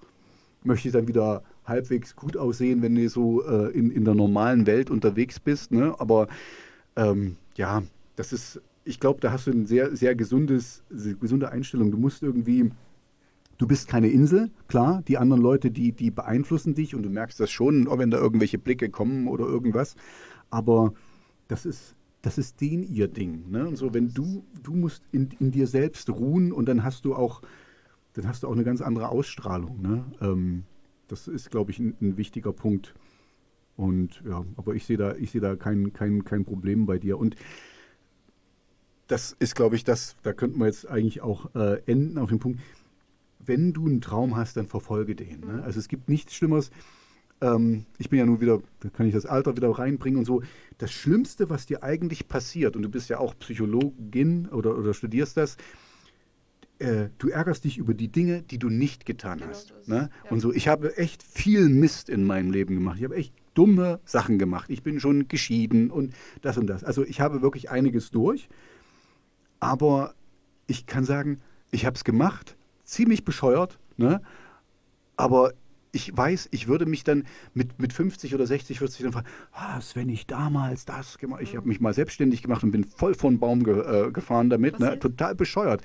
möchte 0.64 0.88
ich 0.88 0.93
dann 0.93 1.07
wieder 1.07 1.43
halbwegs 1.65 2.15
gut 2.15 2.38
aussehen, 2.38 2.81
wenn 2.81 2.95
du 2.95 3.07
so 3.10 3.43
äh, 3.43 3.72
in, 3.72 3.91
in 3.91 4.06
der 4.06 4.15
normalen 4.15 4.65
Welt 4.65 4.89
unterwegs 4.89 5.39
bist. 5.39 5.72
Ne? 5.72 5.95
Aber 5.99 6.27
ähm, 6.95 7.38
ja, 7.56 7.84
das 8.15 8.34
ist, 8.34 8.61
ich 8.84 8.99
glaube, 8.99 9.19
da 9.22 9.31
hast 9.31 9.48
du 9.48 9.52
eine 9.52 9.65
sehr, 9.65 9.95
sehr 9.95 10.15
gesundes, 10.15 10.84
gesunde 11.19 11.49
Einstellung. 11.52 11.91
Du 11.91 11.98
musst 11.98 12.23
irgendwie, 12.23 12.72
du 13.57 13.68
bist 13.68 13.88
keine 13.88 14.10
Insel, 14.10 14.49
klar, 14.68 15.03
die 15.07 15.18
anderen 15.18 15.41
Leute, 15.41 15.72
die, 15.72 15.91
die 15.91 16.11
beeinflussen 16.11 16.76
dich 16.76 16.95
und 16.95 17.03
du 17.03 17.10
merkst 17.10 17.39
das 17.39 17.52
schon, 17.52 17.88
wenn 17.98 18.11
da 18.11 18.18
irgendwelche 18.18 18.57
Blicke 18.57 18.89
kommen 18.89 19.27
oder 19.27 19.45
irgendwas. 19.45 19.95
Aber 20.49 20.93
das 21.52 21.65
ist, 21.65 21.95
das 22.22 22.38
ist 22.38 22.61
den 22.61 22.84
ihr 22.84 23.10
Ding. 23.10 23.52
Ne? 23.52 23.68
Und 23.68 23.76
so, 23.76 23.94
wenn 23.94 24.14
du, 24.14 24.45
du 24.64 24.73
musst 24.73 25.03
in, 25.11 25.30
in 25.40 25.52
dir 25.52 25.68
selbst 25.68 26.10
ruhen 26.10 26.53
und 26.53 26.68
dann 26.68 26.84
hast 26.84 27.03
du 27.03 27.14
auch, 27.14 27.41
dann 28.14 28.28
hast 28.28 28.44
du 28.44 28.48
auch 28.48 28.53
eine 28.53 28.64
ganz 28.64 28.82
andere 28.82 29.10
Ausstrahlung. 29.10 29.82
Ne? 29.82 30.06
Ähm, 30.22 30.64
das 31.10 31.28
ist, 31.28 31.52
glaube 31.52 31.72
ich, 31.72 31.80
ein, 31.80 31.95
ein 31.99 32.15
wichtiger 32.15 32.53
Punkt. 32.53 32.94
Und 33.76 34.23
ja, 34.26 34.45
aber 34.56 34.76
ich 34.76 34.86
sehe 34.86 34.95
da, 34.95 35.15
ich 35.15 35.32
sehe 35.32 35.41
da 35.41 35.57
kein, 35.57 35.91
kein, 35.91 36.23
kein 36.23 36.45
Problem 36.45 36.86
bei 36.86 36.98
dir. 36.98 37.18
Und 37.18 37.36
das 39.07 39.36
ist, 39.40 39.56
glaube 39.56 39.76
ich, 39.76 39.84
das, 39.84 40.15
da 40.23 40.32
könnten 40.32 40.57
wir 40.60 40.68
jetzt 40.68 40.88
eigentlich 40.88 41.22
auch 41.22 41.53
äh, 41.53 41.82
enden 41.86 42.18
auf 42.18 42.30
den 42.30 42.40
Punkt. 42.40 42.61
Wenn 43.40 43.73
du 43.73 43.88
einen 43.88 43.99
Traum 43.99 44.38
hast, 44.38 44.56
dann 44.56 44.68
verfolge 44.68 45.15
den. 45.15 45.41
Ne? 45.41 45.64
Also 45.64 45.80
es 45.80 45.90
gibt 45.90 46.07
nichts 46.07 46.34
Schlimmeres. 46.34 46.72
Ähm, 47.41 47.85
ich 47.97 48.09
bin 48.09 48.19
ja 48.19 48.26
nun 48.26 48.39
wieder, 48.39 48.61
da 48.80 48.89
kann 48.89 49.07
ich 49.07 49.13
das 49.13 49.26
Alter 49.26 49.55
wieder 49.57 49.69
reinbringen 49.69 50.19
und 50.19 50.26
so. 50.26 50.43
Das 50.77 50.91
Schlimmste, 50.91 51.49
was 51.49 51.65
dir 51.65 51.84
eigentlich 51.84 52.27
passiert, 52.27 52.76
und 52.76 52.84
du 52.84 52.89
bist 52.89 53.09
ja 53.09 53.19
auch 53.19 53.38
Psychologin 53.39 54.47
oder, 54.49 54.77
oder 54.77 54.93
studierst 54.93 55.38
das, 55.38 55.57
äh, 56.80 57.09
du 57.19 57.30
ärgerst 57.30 57.63
dich 57.63 57.77
über 57.77 57.93
die 57.93 58.07
Dinge, 58.07 58.41
die 58.41 58.57
du 58.57 58.69
nicht 58.69 59.05
getan 59.05 59.39
Genau 59.39 59.51
hast. 59.51 59.72
das, 59.72 59.88
Ne? 59.88 60.09
ja. 60.23 60.31
Und 60.31 60.39
so, 60.39 60.51
ich 60.53 60.68
habe 60.68 60.97
echt 60.97 61.23
viel 61.23 61.69
Mist 61.69 62.09
in 62.09 62.23
meinem 62.26 62.51
Leben 62.51 62.76
gemacht. 62.76 62.97
Ich 62.97 63.03
habe 63.03 63.15
echt 63.15 63.34
dumme 63.53 63.99
Sachen 64.05 64.39
gemacht. 64.39 64.69
Ich 64.69 64.81
bin 64.81 64.99
schon 64.99 65.27
geschieden 65.27 65.91
und 65.91 66.13
das 66.41 66.57
und 66.57 66.68
das. 66.68 66.84
Also 66.84 67.03
ich 67.03 67.22
habe 67.22 67.41
wirklich 67.41 67.69
einiges 67.69 68.09
durch. 68.11 68.49
Aber 69.59 70.15
ich 70.68 70.85
kann 70.88 71.03
sagen, 71.03 71.41
ich 71.69 71.85
habe 71.85 71.95
es 71.95 72.03
gemacht, 72.03 72.57
ziemlich 72.84 73.26
bescheuert, 73.26 73.77
ne? 73.97 74.22
aber 75.18 75.53
ich 75.91 76.15
weiß, 76.15 76.49
ich 76.51 76.68
würde 76.68 76.85
mich 76.85 77.03
dann 77.03 77.26
mit, 77.53 77.80
mit 77.80 77.93
50 77.93 78.34
oder 78.34 78.47
60 78.47 78.80
würde 78.81 78.93
ich 78.93 79.01
dann 79.01 79.11
fragen, 79.11 79.27
was, 79.53 79.95
wenn 79.95 80.09
ich 80.09 80.26
damals 80.26 80.85
das 80.85 81.18
gemacht 81.18 81.41
Ich 81.41 81.55
habe 81.55 81.68
mich 81.68 81.81
mal 81.81 81.93
selbstständig 81.93 82.41
gemacht 82.41 82.63
und 82.63 82.72
bin 82.72 82.85
voll 82.85 83.13
von 83.13 83.39
Baum 83.39 83.63
ge, 83.63 84.07
äh, 84.07 84.11
gefahren 84.11 84.49
damit, 84.49 84.80
ne? 84.80 84.97
Total 84.99 85.35
bescheuert. 85.35 85.81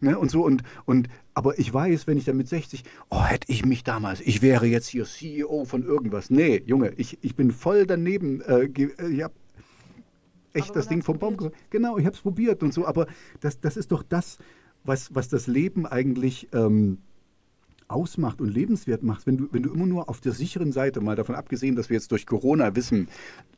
Ne? 0.00 0.18
Und 0.18 0.30
so 0.30 0.44
und, 0.44 0.62
und 0.86 1.08
aber 1.34 1.58
ich 1.58 1.72
weiß, 1.72 2.06
wenn 2.06 2.16
ich 2.16 2.24
dann 2.24 2.38
mit 2.38 2.48
60, 2.48 2.84
oh, 3.10 3.22
hätte 3.22 3.52
ich 3.52 3.66
mich 3.66 3.84
damals, 3.84 4.20
ich 4.22 4.40
wäre 4.40 4.66
jetzt 4.66 4.88
hier 4.88 5.04
CEO 5.04 5.66
von 5.66 5.84
irgendwas. 5.84 6.30
Nee, 6.30 6.62
Junge, 6.66 6.92
ich, 6.96 7.18
ich 7.22 7.36
bin 7.36 7.50
voll 7.50 7.86
daneben. 7.86 8.40
Äh, 8.40 8.64
äh, 8.64 9.08
ich 9.10 9.22
habe 9.22 9.34
echt 10.54 10.74
das 10.74 10.88
Ding 10.88 11.02
vom 11.02 11.18
Baum 11.18 11.36
gefahren. 11.36 11.54
Genau, 11.68 11.98
ich 11.98 12.06
habe 12.06 12.16
es 12.16 12.22
probiert 12.22 12.62
und 12.62 12.72
so, 12.72 12.86
aber 12.86 13.06
das, 13.40 13.60
das 13.60 13.76
ist 13.76 13.92
doch 13.92 14.02
das, 14.02 14.38
was, 14.84 15.14
was 15.14 15.28
das 15.28 15.46
Leben 15.46 15.86
eigentlich 15.86 16.48
ähm, 16.52 16.98
ausmacht 17.90 18.40
und 18.40 18.48
lebenswert 18.48 19.02
macht, 19.02 19.26
wenn 19.26 19.36
du, 19.36 19.48
wenn 19.52 19.62
du 19.62 19.72
immer 19.72 19.86
nur 19.86 20.08
auf 20.08 20.20
der 20.20 20.32
sicheren 20.32 20.72
Seite, 20.72 21.00
mal 21.00 21.16
davon 21.16 21.34
abgesehen, 21.34 21.76
dass 21.76 21.90
wir 21.90 21.96
jetzt 21.96 22.10
durch 22.12 22.26
Corona 22.26 22.74
wissen, 22.76 23.08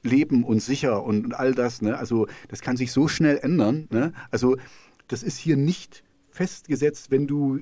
leben 0.03 0.45
und 0.45 0.61
sicher 0.61 1.05
und, 1.05 1.25
und 1.25 1.35
all 1.35 1.55
das, 1.55 1.83
ne? 1.83 1.99
also 1.99 2.27
das 2.49 2.61
kann 2.61 2.77
sich 2.77 2.93
so 2.93 3.09
schnell 3.09 3.39
ändern. 3.43 3.89
Ne? 3.91 4.13
Also 4.31 4.57
das 5.09 5.23
ist 5.23 5.39
hier 5.39 5.57
nicht 5.57 6.05
festgesetzt, 6.31 7.11
wenn 7.11 7.27
du 7.27 7.61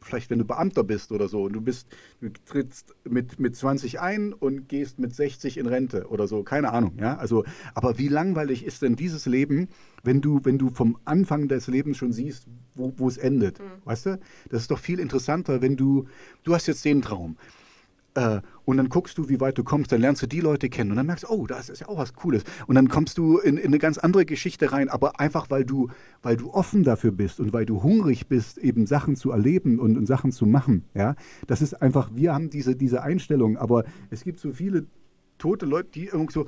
vielleicht 0.00 0.30
wenn 0.30 0.38
du 0.38 0.44
Beamter 0.44 0.84
bist 0.84 1.12
oder 1.12 1.28
so 1.28 1.44
und 1.44 1.52
du 1.52 1.60
bist, 1.60 1.88
du 2.20 2.30
trittst 2.44 2.94
mit, 3.04 3.38
mit 3.38 3.56
20 3.56 4.00
ein 4.00 4.32
und 4.32 4.68
gehst 4.68 4.98
mit 4.98 5.14
60 5.14 5.58
in 5.58 5.66
Rente 5.66 6.08
oder 6.08 6.26
so, 6.26 6.42
keine 6.42 6.72
Ahnung, 6.72 6.96
ja. 6.98 7.16
Also, 7.16 7.44
aber 7.74 7.98
wie 7.98 8.08
langweilig 8.08 8.64
ist 8.64 8.82
denn 8.82 8.96
dieses 8.96 9.26
Leben, 9.26 9.68
wenn 10.02 10.20
du, 10.20 10.40
wenn 10.44 10.58
du 10.58 10.70
vom 10.70 10.98
Anfang 11.04 11.48
des 11.48 11.66
Lebens 11.66 11.96
schon 11.96 12.12
siehst, 12.12 12.46
wo, 12.74 12.92
wo 12.96 13.08
es 13.08 13.16
endet? 13.16 13.58
Weißt 13.84 14.06
du? 14.06 14.20
Das 14.50 14.62
ist 14.62 14.70
doch 14.70 14.78
viel 14.78 15.00
interessanter, 15.00 15.62
wenn 15.62 15.76
du, 15.76 16.06
du 16.44 16.54
hast 16.54 16.66
jetzt 16.66 16.84
den 16.84 17.02
Traum. 17.02 17.36
Äh, 18.16 18.40
und 18.64 18.78
dann 18.78 18.88
guckst 18.88 19.16
du, 19.18 19.28
wie 19.28 19.40
weit 19.40 19.58
du 19.58 19.62
kommst, 19.62 19.92
dann 19.92 20.00
lernst 20.00 20.22
du 20.22 20.26
die 20.26 20.40
Leute 20.40 20.68
kennen 20.68 20.90
und 20.90 20.96
dann 20.96 21.06
merkst 21.06 21.24
du, 21.24 21.28
oh, 21.28 21.46
das 21.46 21.68
ist 21.68 21.80
ja 21.80 21.88
auch 21.88 21.98
was 21.98 22.14
Cooles. 22.14 22.42
Und 22.66 22.74
dann 22.74 22.88
kommst 22.88 23.18
du 23.18 23.38
in, 23.38 23.58
in 23.58 23.66
eine 23.66 23.78
ganz 23.78 23.98
andere 23.98 24.24
Geschichte 24.24 24.72
rein, 24.72 24.88
aber 24.88 25.20
einfach, 25.20 25.50
weil 25.50 25.64
du, 25.64 25.88
weil 26.22 26.36
du 26.36 26.50
offen 26.52 26.82
dafür 26.82 27.12
bist 27.12 27.38
und 27.38 27.52
weil 27.52 27.66
du 27.66 27.82
hungrig 27.82 28.26
bist, 28.26 28.58
eben 28.58 28.86
Sachen 28.86 29.14
zu 29.14 29.30
erleben 29.30 29.78
und, 29.78 29.96
und 29.96 30.06
Sachen 30.06 30.32
zu 30.32 30.46
machen. 30.46 30.84
Ja, 30.94 31.14
das 31.46 31.62
ist 31.62 31.74
einfach, 31.74 32.10
wir 32.14 32.34
haben 32.34 32.50
diese, 32.50 32.74
diese 32.74 33.02
Einstellung, 33.02 33.56
aber 33.58 33.84
es 34.10 34.24
gibt 34.24 34.40
so 34.40 34.52
viele 34.52 34.86
tote 35.38 35.66
Leute, 35.66 35.90
die 35.90 36.06
irgendwie 36.06 36.32
so, 36.32 36.46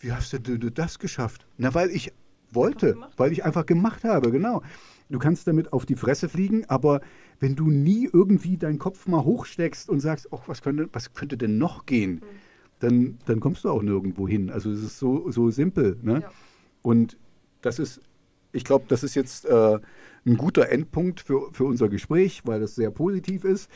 wie 0.00 0.10
hast 0.10 0.32
du 0.32 0.38
denn 0.38 0.72
das 0.74 0.98
geschafft? 0.98 1.46
Na, 1.58 1.74
weil 1.74 1.90
ich 1.90 2.12
wollte, 2.50 2.96
weil 3.16 3.30
ich 3.32 3.44
einfach 3.44 3.66
gemacht 3.66 4.04
habe, 4.04 4.30
genau. 4.30 4.62
Du 5.10 5.18
kannst 5.18 5.46
damit 5.46 5.72
auf 5.72 5.84
die 5.84 5.96
Fresse 5.96 6.28
fliegen, 6.28 6.64
aber 6.68 7.00
wenn 7.40 7.56
du 7.56 7.70
nie 7.70 8.08
irgendwie 8.12 8.56
deinen 8.56 8.78
Kopf 8.78 9.06
mal 9.06 9.24
hochsteckst 9.24 9.88
und 9.88 10.00
sagst, 10.00 10.28
oh, 10.30 10.40
was 10.46 10.62
könnte, 10.62 10.88
was 10.92 11.14
könnte 11.14 11.36
denn 11.36 11.58
noch 11.58 11.86
gehen, 11.86 12.22
dann, 12.78 13.18
dann 13.26 13.40
kommst 13.40 13.64
du 13.64 13.70
auch 13.70 13.82
nirgendwo 13.82 14.28
hin. 14.28 14.50
Also 14.50 14.70
es 14.70 14.82
ist 14.82 14.98
so, 14.98 15.30
so 15.30 15.50
simpel. 15.50 15.98
Ne? 16.02 16.20
Ja. 16.22 16.30
Und 16.82 17.16
das 17.62 17.78
ist, 17.78 18.00
ich 18.52 18.64
glaube, 18.64 18.84
das 18.88 19.02
ist 19.02 19.14
jetzt 19.14 19.46
äh, 19.46 19.78
ein 20.26 20.36
guter 20.36 20.68
Endpunkt 20.68 21.20
für, 21.20 21.52
für 21.52 21.64
unser 21.64 21.88
Gespräch, 21.88 22.42
weil 22.44 22.60
das 22.60 22.74
sehr 22.74 22.90
positiv 22.90 23.44
ist. 23.44 23.70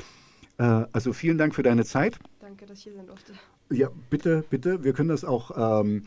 Äh, 0.59 0.85
also 0.93 1.13
vielen 1.13 1.39
Dank 1.39 1.55
für 1.55 1.63
deine 1.63 1.85
Zeit. 1.85 2.19
Danke, 2.41 2.67
dass 2.67 2.79
ich 2.79 2.85
hier 2.85 2.95
sein 2.95 3.07
durfte. 3.07 3.33
Ja, 3.71 3.91
bitte, 4.11 4.45
bitte. 4.49 4.85
Wir 4.85 4.93
können 4.93 5.11
das 5.11 5.25
auch. 5.25 5.81
Ähm, 5.81 6.05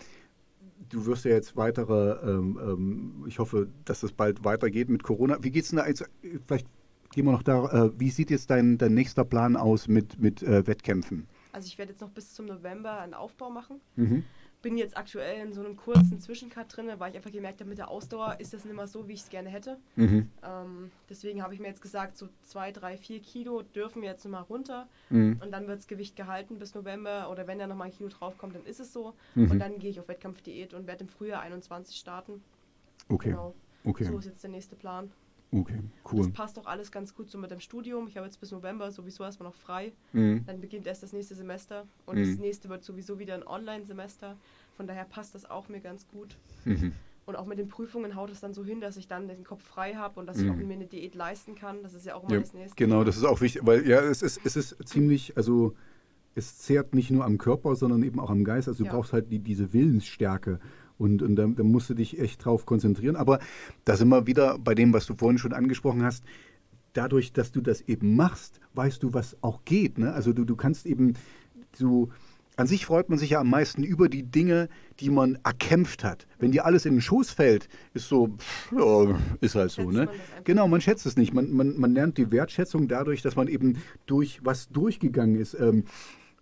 du 0.90 1.06
wirst 1.06 1.26
ja 1.26 1.32
jetzt 1.32 1.56
weitere. 1.56 2.30
Ähm, 2.30 2.60
ähm, 2.62 3.26
ich 3.28 3.40
hoffe, 3.40 3.68
dass 3.86 4.04
es 4.04 4.12
bald 4.12 4.44
weitergeht 4.44 4.90
mit 4.90 5.04
Corona. 5.04 5.38
Wie 5.42 5.52
geht's 5.52 5.70
denn 5.70 5.78
da 5.78 5.88
jetzt? 5.88 6.04
Vielleicht 6.48 6.68
gehen 7.14 7.26
wir 7.26 7.32
noch 7.32 7.44
da. 7.44 7.66
Äh, 7.86 8.00
wie 8.00 8.10
sieht 8.10 8.30
jetzt 8.32 8.50
dein, 8.50 8.78
dein 8.78 8.94
nächster 8.94 9.24
Plan 9.24 9.56
aus 9.56 9.88
mit, 9.88 10.20
mit 10.20 10.42
äh, 10.44 10.66
Wettkämpfen? 10.68 11.28
Also 11.54 11.68
ich 11.68 11.78
werde 11.78 11.92
jetzt 11.92 12.02
noch 12.02 12.10
bis 12.12 12.34
zum 12.34 12.46
November 12.46 13.00
einen 13.00 13.14
Aufbau 13.14 13.50
machen. 13.50 13.82
Mhm. 13.96 14.24
bin 14.62 14.78
jetzt 14.78 14.96
aktuell 14.96 15.46
in 15.46 15.54
so 15.54 15.60
einem 15.62 15.76
kurzen 15.76 16.20
Zwischencut 16.20 16.68
drin, 16.70 16.86
weil 17.00 17.10
ich 17.12 17.18
einfach 17.18 17.32
gemerkt 17.32 17.60
habe, 17.60 17.70
mit 17.70 17.80
der 17.80 17.90
Ausdauer 17.90 18.36
ist 18.40 18.54
das 18.54 18.64
nicht 18.64 18.76
mehr 18.76 18.88
so, 18.88 19.08
wie 19.08 19.14
ich 19.14 19.22
es 19.22 19.30
gerne 19.30 19.50
hätte. 19.50 19.78
Mhm. 19.96 20.30
Ähm, 20.44 20.92
deswegen 21.10 21.42
habe 21.42 21.54
ich 21.56 21.60
mir 21.60 21.68
jetzt 21.68 21.82
gesagt, 21.82 22.16
so 22.16 22.30
zwei, 22.44 22.72
drei, 22.72 22.96
vier 22.96 23.20
Kilo 23.22 23.64
dürfen 23.64 24.04
wir 24.04 24.10
jetzt 24.10 24.24
nochmal 24.24 24.44
runter 24.44 24.88
Mhm. 25.10 25.40
und 25.44 25.52
dann 25.52 25.68
wird 25.68 25.80
das 25.80 25.88
Gewicht 25.88 26.16
gehalten 26.16 26.60
bis 26.60 26.76
November 26.76 27.30
oder 27.32 27.48
wenn 27.48 27.58
da 27.60 27.66
nochmal 27.68 27.88
ein 27.88 27.94
Kilo 27.94 28.10
draufkommt, 28.10 28.56
dann 28.56 28.64
ist 28.66 28.80
es 28.80 28.94
so. 28.94 29.14
Mhm. 29.36 29.50
Und 29.52 29.60
dann 29.60 29.80
gehe 29.80 29.90
ich 29.90 30.00
auf 30.00 30.08
Wettkampfdiät 30.08 30.74
und 30.76 30.86
werde 30.88 31.06
im 31.06 31.10
Frühjahr 31.10 31.42
21 31.42 31.98
starten. 31.98 32.42
Okay. 33.10 33.30
Genau. 33.32 33.56
Okay. 33.84 34.04
So 34.04 34.20
ist 34.20 34.26
jetzt 34.26 34.44
der 34.44 34.52
nächste 34.52 34.76
Plan. 34.76 35.12
Okay. 35.54 35.74
Und 35.80 35.92
Cool. 36.12 36.20
Das 36.26 36.32
passt 36.32 36.58
auch 36.60 36.66
alles 36.66 36.92
ganz 36.92 37.14
gut 37.14 37.30
so 37.30 37.38
mit 37.38 37.52
dem 37.52 37.60
Studium. 37.60 38.08
Ich 38.08 38.16
habe 38.18 38.26
jetzt 38.26 38.40
bis 38.40 38.52
November 38.52 38.90
sowieso 38.92 39.24
erstmal 39.24 39.50
noch 39.50 39.56
frei. 39.56 39.92
Mhm. 40.14 40.46
Dann 40.46 40.62
beginnt 40.62 40.88
erst 40.88 41.04
das 41.04 41.12
nächste 41.14 41.36
Semester 41.36 41.86
und 42.06 42.18
Mhm. 42.18 42.30
das 42.30 42.38
nächste 42.40 42.70
wird 42.70 42.84
sowieso 42.84 43.20
wieder 43.20 43.34
ein 43.36 43.46
Online-Semester. 43.46 44.38
Von 44.78 44.88
daher 44.88 45.04
passt 45.06 45.36
das 45.36 45.50
auch 45.50 45.68
mir 45.68 45.82
ganz 45.82 46.08
gut. 46.08 46.38
Mhm. 46.64 46.94
Und 47.26 47.36
auch 47.36 47.46
mit 47.46 47.60
den 47.60 47.68
Prüfungen 47.68 48.16
haut 48.16 48.32
es 48.32 48.40
dann 48.40 48.54
so 48.54 48.64
hin, 48.64 48.82
dass 48.82 48.98
ich 48.98 49.08
dann 49.08 49.28
den 49.28 49.44
Kopf 49.44 49.64
frei 49.64 49.94
habe 49.96 50.20
und 50.20 50.26
dass 50.28 50.38
ich 50.38 50.46
Mhm. 50.46 50.52
auch 50.52 50.56
mir 50.56 50.74
eine 50.74 50.86
Diät 50.88 51.16
leisten 51.16 51.56
kann. 51.56 51.84
Das 51.84 51.94
ist 51.94 52.06
ja 52.06 52.16
auch 52.16 52.24
immer 52.24 52.34
Ja, 52.34 52.40
das 52.40 52.54
nächste. 52.54 52.76
genau, 52.76 53.04
das 53.04 53.18
ist 53.18 53.26
auch 53.26 53.42
wichtig, 53.42 53.62
weil 53.66 53.88
ja, 53.88 54.00
es 54.02 54.22
ist, 54.22 54.40
es 54.46 54.56
ist 54.56 54.76
ziemlich, 54.88 55.36
also 55.38 55.76
es 56.34 56.58
zehrt 56.60 56.96
nicht 56.96 57.12
nur 57.12 57.26
am 57.26 57.38
Körper, 57.38 57.76
sondern 57.76 58.04
eben 58.04 58.20
auch 58.22 58.30
am 58.30 58.44
Geist. 58.46 58.70
Also 58.70 58.84
du 58.84 58.88
Ja. 58.88 58.96
brauchst 58.96 59.12
halt 59.12 59.30
die, 59.32 59.40
diese 59.40 59.74
Willensstärke. 59.74 60.60
Und, 61.02 61.24
und 61.24 61.36
da, 61.36 61.48
da 61.48 61.64
musst 61.64 61.90
du 61.90 61.96
dich 61.96 62.20
echt 62.20 62.46
drauf 62.46 62.68
konzentrieren. 62.68 63.16
Aber 63.16 63.40
da 63.86 63.98
sind 63.98 64.10
wir 64.10 64.28
wieder 64.28 64.60
bei 64.60 64.76
dem, 64.76 64.94
was 64.94 65.08
du 65.08 65.16
vorhin 65.16 65.40
schon 65.40 65.52
angesprochen 65.52 66.04
hast. 66.04 66.24
Dadurch, 66.94 67.34
dass 67.34 67.52
du 67.52 67.62
das 67.62 67.82
eben 67.82 68.16
machst, 68.16 68.60
weißt 68.76 69.02
du, 69.02 69.12
was 69.12 69.36
auch 69.42 69.66
geht. 69.66 69.98
Ne? 69.98 70.14
Also 70.14 70.32
du, 70.32 70.46
du 70.46 70.56
kannst 70.56 70.86
eben 70.86 71.16
so, 71.74 72.10
an 72.56 72.68
sich 72.68 72.86
freut 72.86 73.10
man 73.10 73.18
sich 73.18 73.32
ja 73.32 73.40
am 73.40 73.50
meisten 73.50 73.84
über 73.84 74.10
die 74.10 74.22
Dinge, 74.22 74.70
die 75.00 75.10
man 75.10 75.40
erkämpft 75.44 76.04
hat. 76.04 76.28
Wenn 76.38 76.52
dir 76.52 76.66
alles 76.66 76.86
in 76.86 76.94
den 76.94 77.02
Schoß 77.02 77.32
fällt, 77.32 77.68
ist 77.96 78.08
so, 78.08 78.38
ja, 78.78 79.18
ist 79.40 79.56
halt 79.56 79.72
so. 79.72 79.90
Ne? 79.90 80.06
man 80.06 80.10
Genau, 80.44 80.68
man 80.68 80.82
schätzt 80.82 81.08
es 81.08 81.18
nicht. 81.18 81.34
Man, 81.34 81.52
man, 81.52 81.80
man 81.80 81.96
lernt 81.96 82.20
die 82.20 82.32
Wertschätzung 82.32 82.88
dadurch, 82.88 83.24
dass 83.24 83.36
man 83.36 83.48
eben 83.48 83.78
durch 84.06 84.42
was 84.44 84.70
durchgegangen 84.70 85.40
ist. 85.40 85.56
Ähm, 85.56 85.86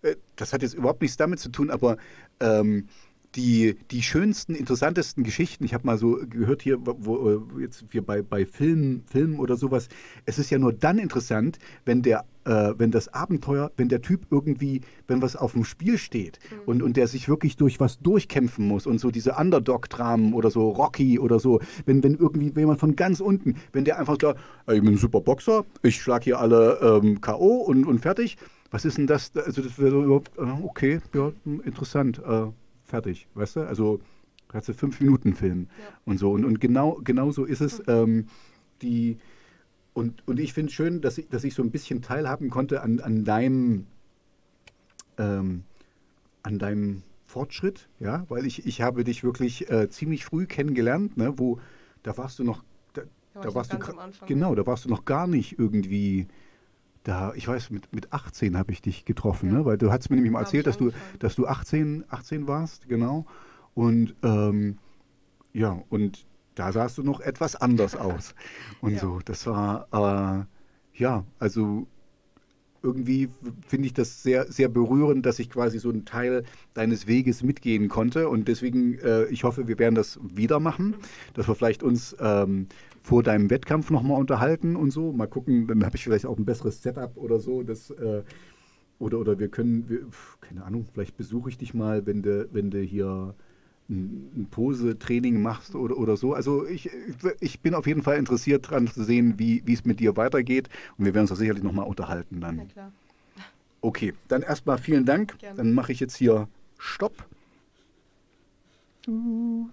äh, 0.02 0.16
das 0.36 0.52
hat 0.52 0.60
jetzt 0.60 0.74
überhaupt 0.74 1.00
nichts 1.00 1.16
damit 1.16 1.38
zu 1.38 1.48
tun, 1.48 1.70
aber 1.70 1.96
ähm, 2.40 2.88
die, 3.36 3.76
die 3.90 4.02
schönsten, 4.02 4.54
interessantesten 4.54 5.22
Geschichten, 5.22 5.64
ich 5.64 5.74
habe 5.74 5.86
mal 5.86 5.98
so 5.98 6.18
gehört 6.28 6.62
hier, 6.62 6.78
wo, 6.84 6.96
wo 6.98 7.58
jetzt 7.58 7.84
wir 7.90 8.04
bei, 8.04 8.22
bei 8.22 8.44
Filmen, 8.44 9.04
Filmen 9.10 9.38
oder 9.38 9.56
sowas, 9.56 9.88
es 10.26 10.38
ist 10.38 10.50
ja 10.50 10.58
nur 10.58 10.72
dann 10.72 10.98
interessant, 10.98 11.58
wenn 11.84 12.02
der, 12.02 12.24
äh, 12.44 12.74
wenn 12.76 12.90
das 12.90 13.08
Abenteuer, 13.08 13.70
wenn 13.76 13.88
der 13.88 14.02
Typ 14.02 14.26
irgendwie, 14.30 14.80
wenn 15.06 15.22
was 15.22 15.36
auf 15.36 15.52
dem 15.52 15.64
Spiel 15.64 15.96
steht 15.98 16.40
und, 16.66 16.82
und 16.82 16.96
der 16.96 17.06
sich 17.06 17.28
wirklich 17.28 17.56
durch 17.56 17.78
was 17.78 18.00
durchkämpfen 18.00 18.66
muss 18.66 18.86
und 18.86 18.98
so 18.98 19.10
diese 19.10 19.34
Underdog-Dramen 19.34 20.34
oder 20.34 20.50
so 20.50 20.70
Rocky 20.70 21.18
oder 21.18 21.38
so, 21.38 21.60
wenn, 21.86 22.02
wenn 22.02 22.14
irgendwie 22.16 22.52
jemand 22.58 22.80
von 22.80 22.96
ganz 22.96 23.20
unten, 23.20 23.54
wenn 23.72 23.84
der 23.84 23.98
einfach 23.98 24.16
"Ey, 24.66 24.76
ich 24.76 24.82
bin 24.82 24.94
ein 24.94 24.98
super 24.98 25.20
Boxer, 25.20 25.64
ich 25.82 26.00
schlage 26.02 26.24
hier 26.24 26.40
alle 26.40 26.78
ähm, 26.82 27.20
K.O. 27.20 27.58
Und, 27.60 27.84
und 27.86 28.00
fertig. 28.00 28.36
Was 28.72 28.84
ist 28.84 28.98
denn 28.98 29.08
das? 29.08 29.32
Also 29.34 29.62
das 29.62 29.78
wäre 29.78 29.90
so 29.90 30.22
äh, 30.38 30.64
okay, 30.64 31.00
ja, 31.12 31.32
hm, 31.44 31.60
interessant, 31.64 32.20
äh, 32.24 32.46
fertig, 32.90 33.28
weißt 33.34 33.56
du? 33.56 33.60
Also 33.60 34.00
hast 34.52 34.68
du 34.68 34.74
fünf 34.74 35.00
Minuten 35.00 35.34
Film 35.34 35.68
Ja. 35.78 35.96
und 36.04 36.18
so. 36.18 36.32
Und, 36.32 36.44
und 36.44 36.60
genau, 36.60 37.00
genau 37.02 37.30
so 37.30 37.44
ist 37.44 37.60
es. 37.60 37.82
Ähm, 37.86 38.26
die, 38.82 39.18
und, 39.94 40.26
und 40.26 40.38
ich 40.40 40.52
finde 40.52 40.68
es 40.70 40.74
schön, 40.74 41.00
dass 41.00 41.18
ich, 41.18 41.28
dass 41.28 41.44
ich 41.44 41.54
so 41.54 41.62
ein 41.62 41.70
bisschen 41.70 42.02
teilhaben 42.02 42.50
konnte 42.50 42.82
an, 42.82 43.00
an 43.00 43.24
deinem 43.24 43.86
ähm, 45.18 45.64
an 46.42 46.58
deinem 46.58 47.02
Fortschritt, 47.26 47.88
ja, 48.00 48.24
weil 48.28 48.46
ich, 48.46 48.66
ich 48.66 48.80
habe 48.80 49.04
dich 49.04 49.22
wirklich 49.22 49.70
äh, 49.70 49.88
ziemlich 49.88 50.24
früh 50.24 50.46
kennengelernt, 50.46 51.16
ne, 51.16 51.38
wo 51.38 51.58
da 52.02 52.16
warst 52.16 52.38
du 52.38 52.44
noch, 52.44 52.64
da, 52.94 53.02
Da 53.34 53.54
warst 53.54 53.72
du 53.72 53.78
genau, 54.26 54.54
da 54.54 54.66
warst 54.66 54.86
du 54.86 54.88
noch 54.88 55.04
gar 55.04 55.26
nicht 55.26 55.58
irgendwie 55.58 56.26
da, 57.04 57.32
ich 57.34 57.48
weiß, 57.48 57.70
mit, 57.70 57.92
mit 57.94 58.12
18 58.12 58.56
habe 58.58 58.72
ich 58.72 58.82
dich 58.82 59.04
getroffen, 59.04 59.50
Ja. 59.50 59.58
ne, 59.58 59.64
weil 59.64 59.78
du 59.78 59.90
hast 59.90 60.10
mir 60.10 60.16
nämlich 60.16 60.32
mal 60.32 60.40
erzählt, 60.40 60.66
dass 60.66 60.76
du, 60.76 60.90
dass 61.18 61.34
du 61.34 61.46
18, 61.46 62.04
18 62.08 62.46
warst, 62.46 62.88
genau, 62.88 63.26
und 63.74 64.14
ähm, 64.22 64.78
ja, 65.52 65.80
und 65.88 66.26
da 66.54 66.72
sahst 66.72 66.98
du 66.98 67.02
noch 67.02 67.20
etwas 67.20 67.56
anders 67.56 67.96
aus 67.96 68.34
und 68.80 68.94
Ja. 68.94 68.98
so, 69.00 69.20
das 69.24 69.46
war, 69.46 69.86
äh, 69.92 70.98
ja, 71.00 71.24
also 71.38 71.86
irgendwie 72.82 73.28
finde 73.66 73.86
ich 73.86 73.92
das 73.92 74.22
sehr, 74.22 74.50
sehr 74.50 74.68
berührend, 74.70 75.26
dass 75.26 75.38
ich 75.38 75.50
quasi 75.50 75.78
so 75.78 75.90
einen 75.90 76.06
Teil 76.06 76.44
deines 76.72 77.06
Weges 77.06 77.42
mitgehen 77.42 77.88
konnte. 77.88 78.30
Und 78.30 78.48
deswegen, 78.48 78.98
äh, 79.00 79.24
ich 79.26 79.44
hoffe, 79.44 79.68
wir 79.68 79.78
werden 79.78 79.94
das 79.94 80.18
wieder 80.22 80.60
machen, 80.60 80.94
dass 81.34 81.46
wir 81.46 81.54
vielleicht 81.54 81.82
uns 81.82 82.16
ähm, 82.20 82.68
vor 83.02 83.22
deinem 83.22 83.50
Wettkampf 83.50 83.90
nochmal 83.90 84.20
unterhalten 84.20 84.76
und 84.76 84.90
so. 84.90 85.12
Mal 85.12 85.26
gucken, 85.26 85.66
dann 85.66 85.84
habe 85.84 85.96
ich 85.96 86.04
vielleicht 86.04 86.26
auch 86.26 86.38
ein 86.38 86.44
besseres 86.44 86.82
Setup 86.82 87.16
oder 87.16 87.40
so. 87.40 87.62
Das, 87.62 87.90
äh, 87.90 88.22
oder, 88.98 89.18
oder 89.18 89.38
wir 89.38 89.48
können, 89.48 89.88
wir, 89.88 90.00
keine 90.40 90.64
Ahnung, 90.64 90.86
vielleicht 90.92 91.16
besuche 91.16 91.48
ich 91.50 91.58
dich 91.58 91.74
mal, 91.74 92.06
wenn 92.06 92.22
du, 92.22 92.48
wenn 92.52 92.70
du 92.70 92.80
hier 92.80 93.34
ein, 93.88 94.30
ein 94.36 94.46
Pose-Training 94.50 95.40
machst 95.42 95.74
oder, 95.74 95.96
oder 95.96 96.16
so. 96.16 96.34
Also 96.34 96.66
ich, 96.66 96.90
ich 97.40 97.60
bin 97.60 97.74
auf 97.74 97.86
jeden 97.86 98.02
Fall 98.02 98.18
interessiert 98.18 98.66
daran 98.66 98.86
zu 98.86 99.02
sehen, 99.02 99.38
wie 99.38 99.62
wie 99.64 99.72
es 99.72 99.84
mit 99.84 100.00
dir 100.00 100.16
weitergeht. 100.16 100.68
Und 100.96 101.06
wir 101.06 101.14
werden 101.14 101.22
uns 101.22 101.30
da 101.30 101.36
sicherlich 101.36 101.62
nochmal 101.62 101.86
unterhalten 101.86 102.36
Na 102.40 102.48
dann. 102.48 102.68
klar. 102.68 102.92
Okay, 103.82 104.12
dann 104.28 104.42
erstmal 104.42 104.78
vielen 104.78 105.06
Dank. 105.06 105.38
Gerne. 105.38 105.56
Dann 105.56 105.72
mache 105.72 105.92
ich 105.92 106.00
jetzt 106.00 106.16
hier 106.16 106.48
Stopp. 106.78 107.26
Du. 109.02 109.70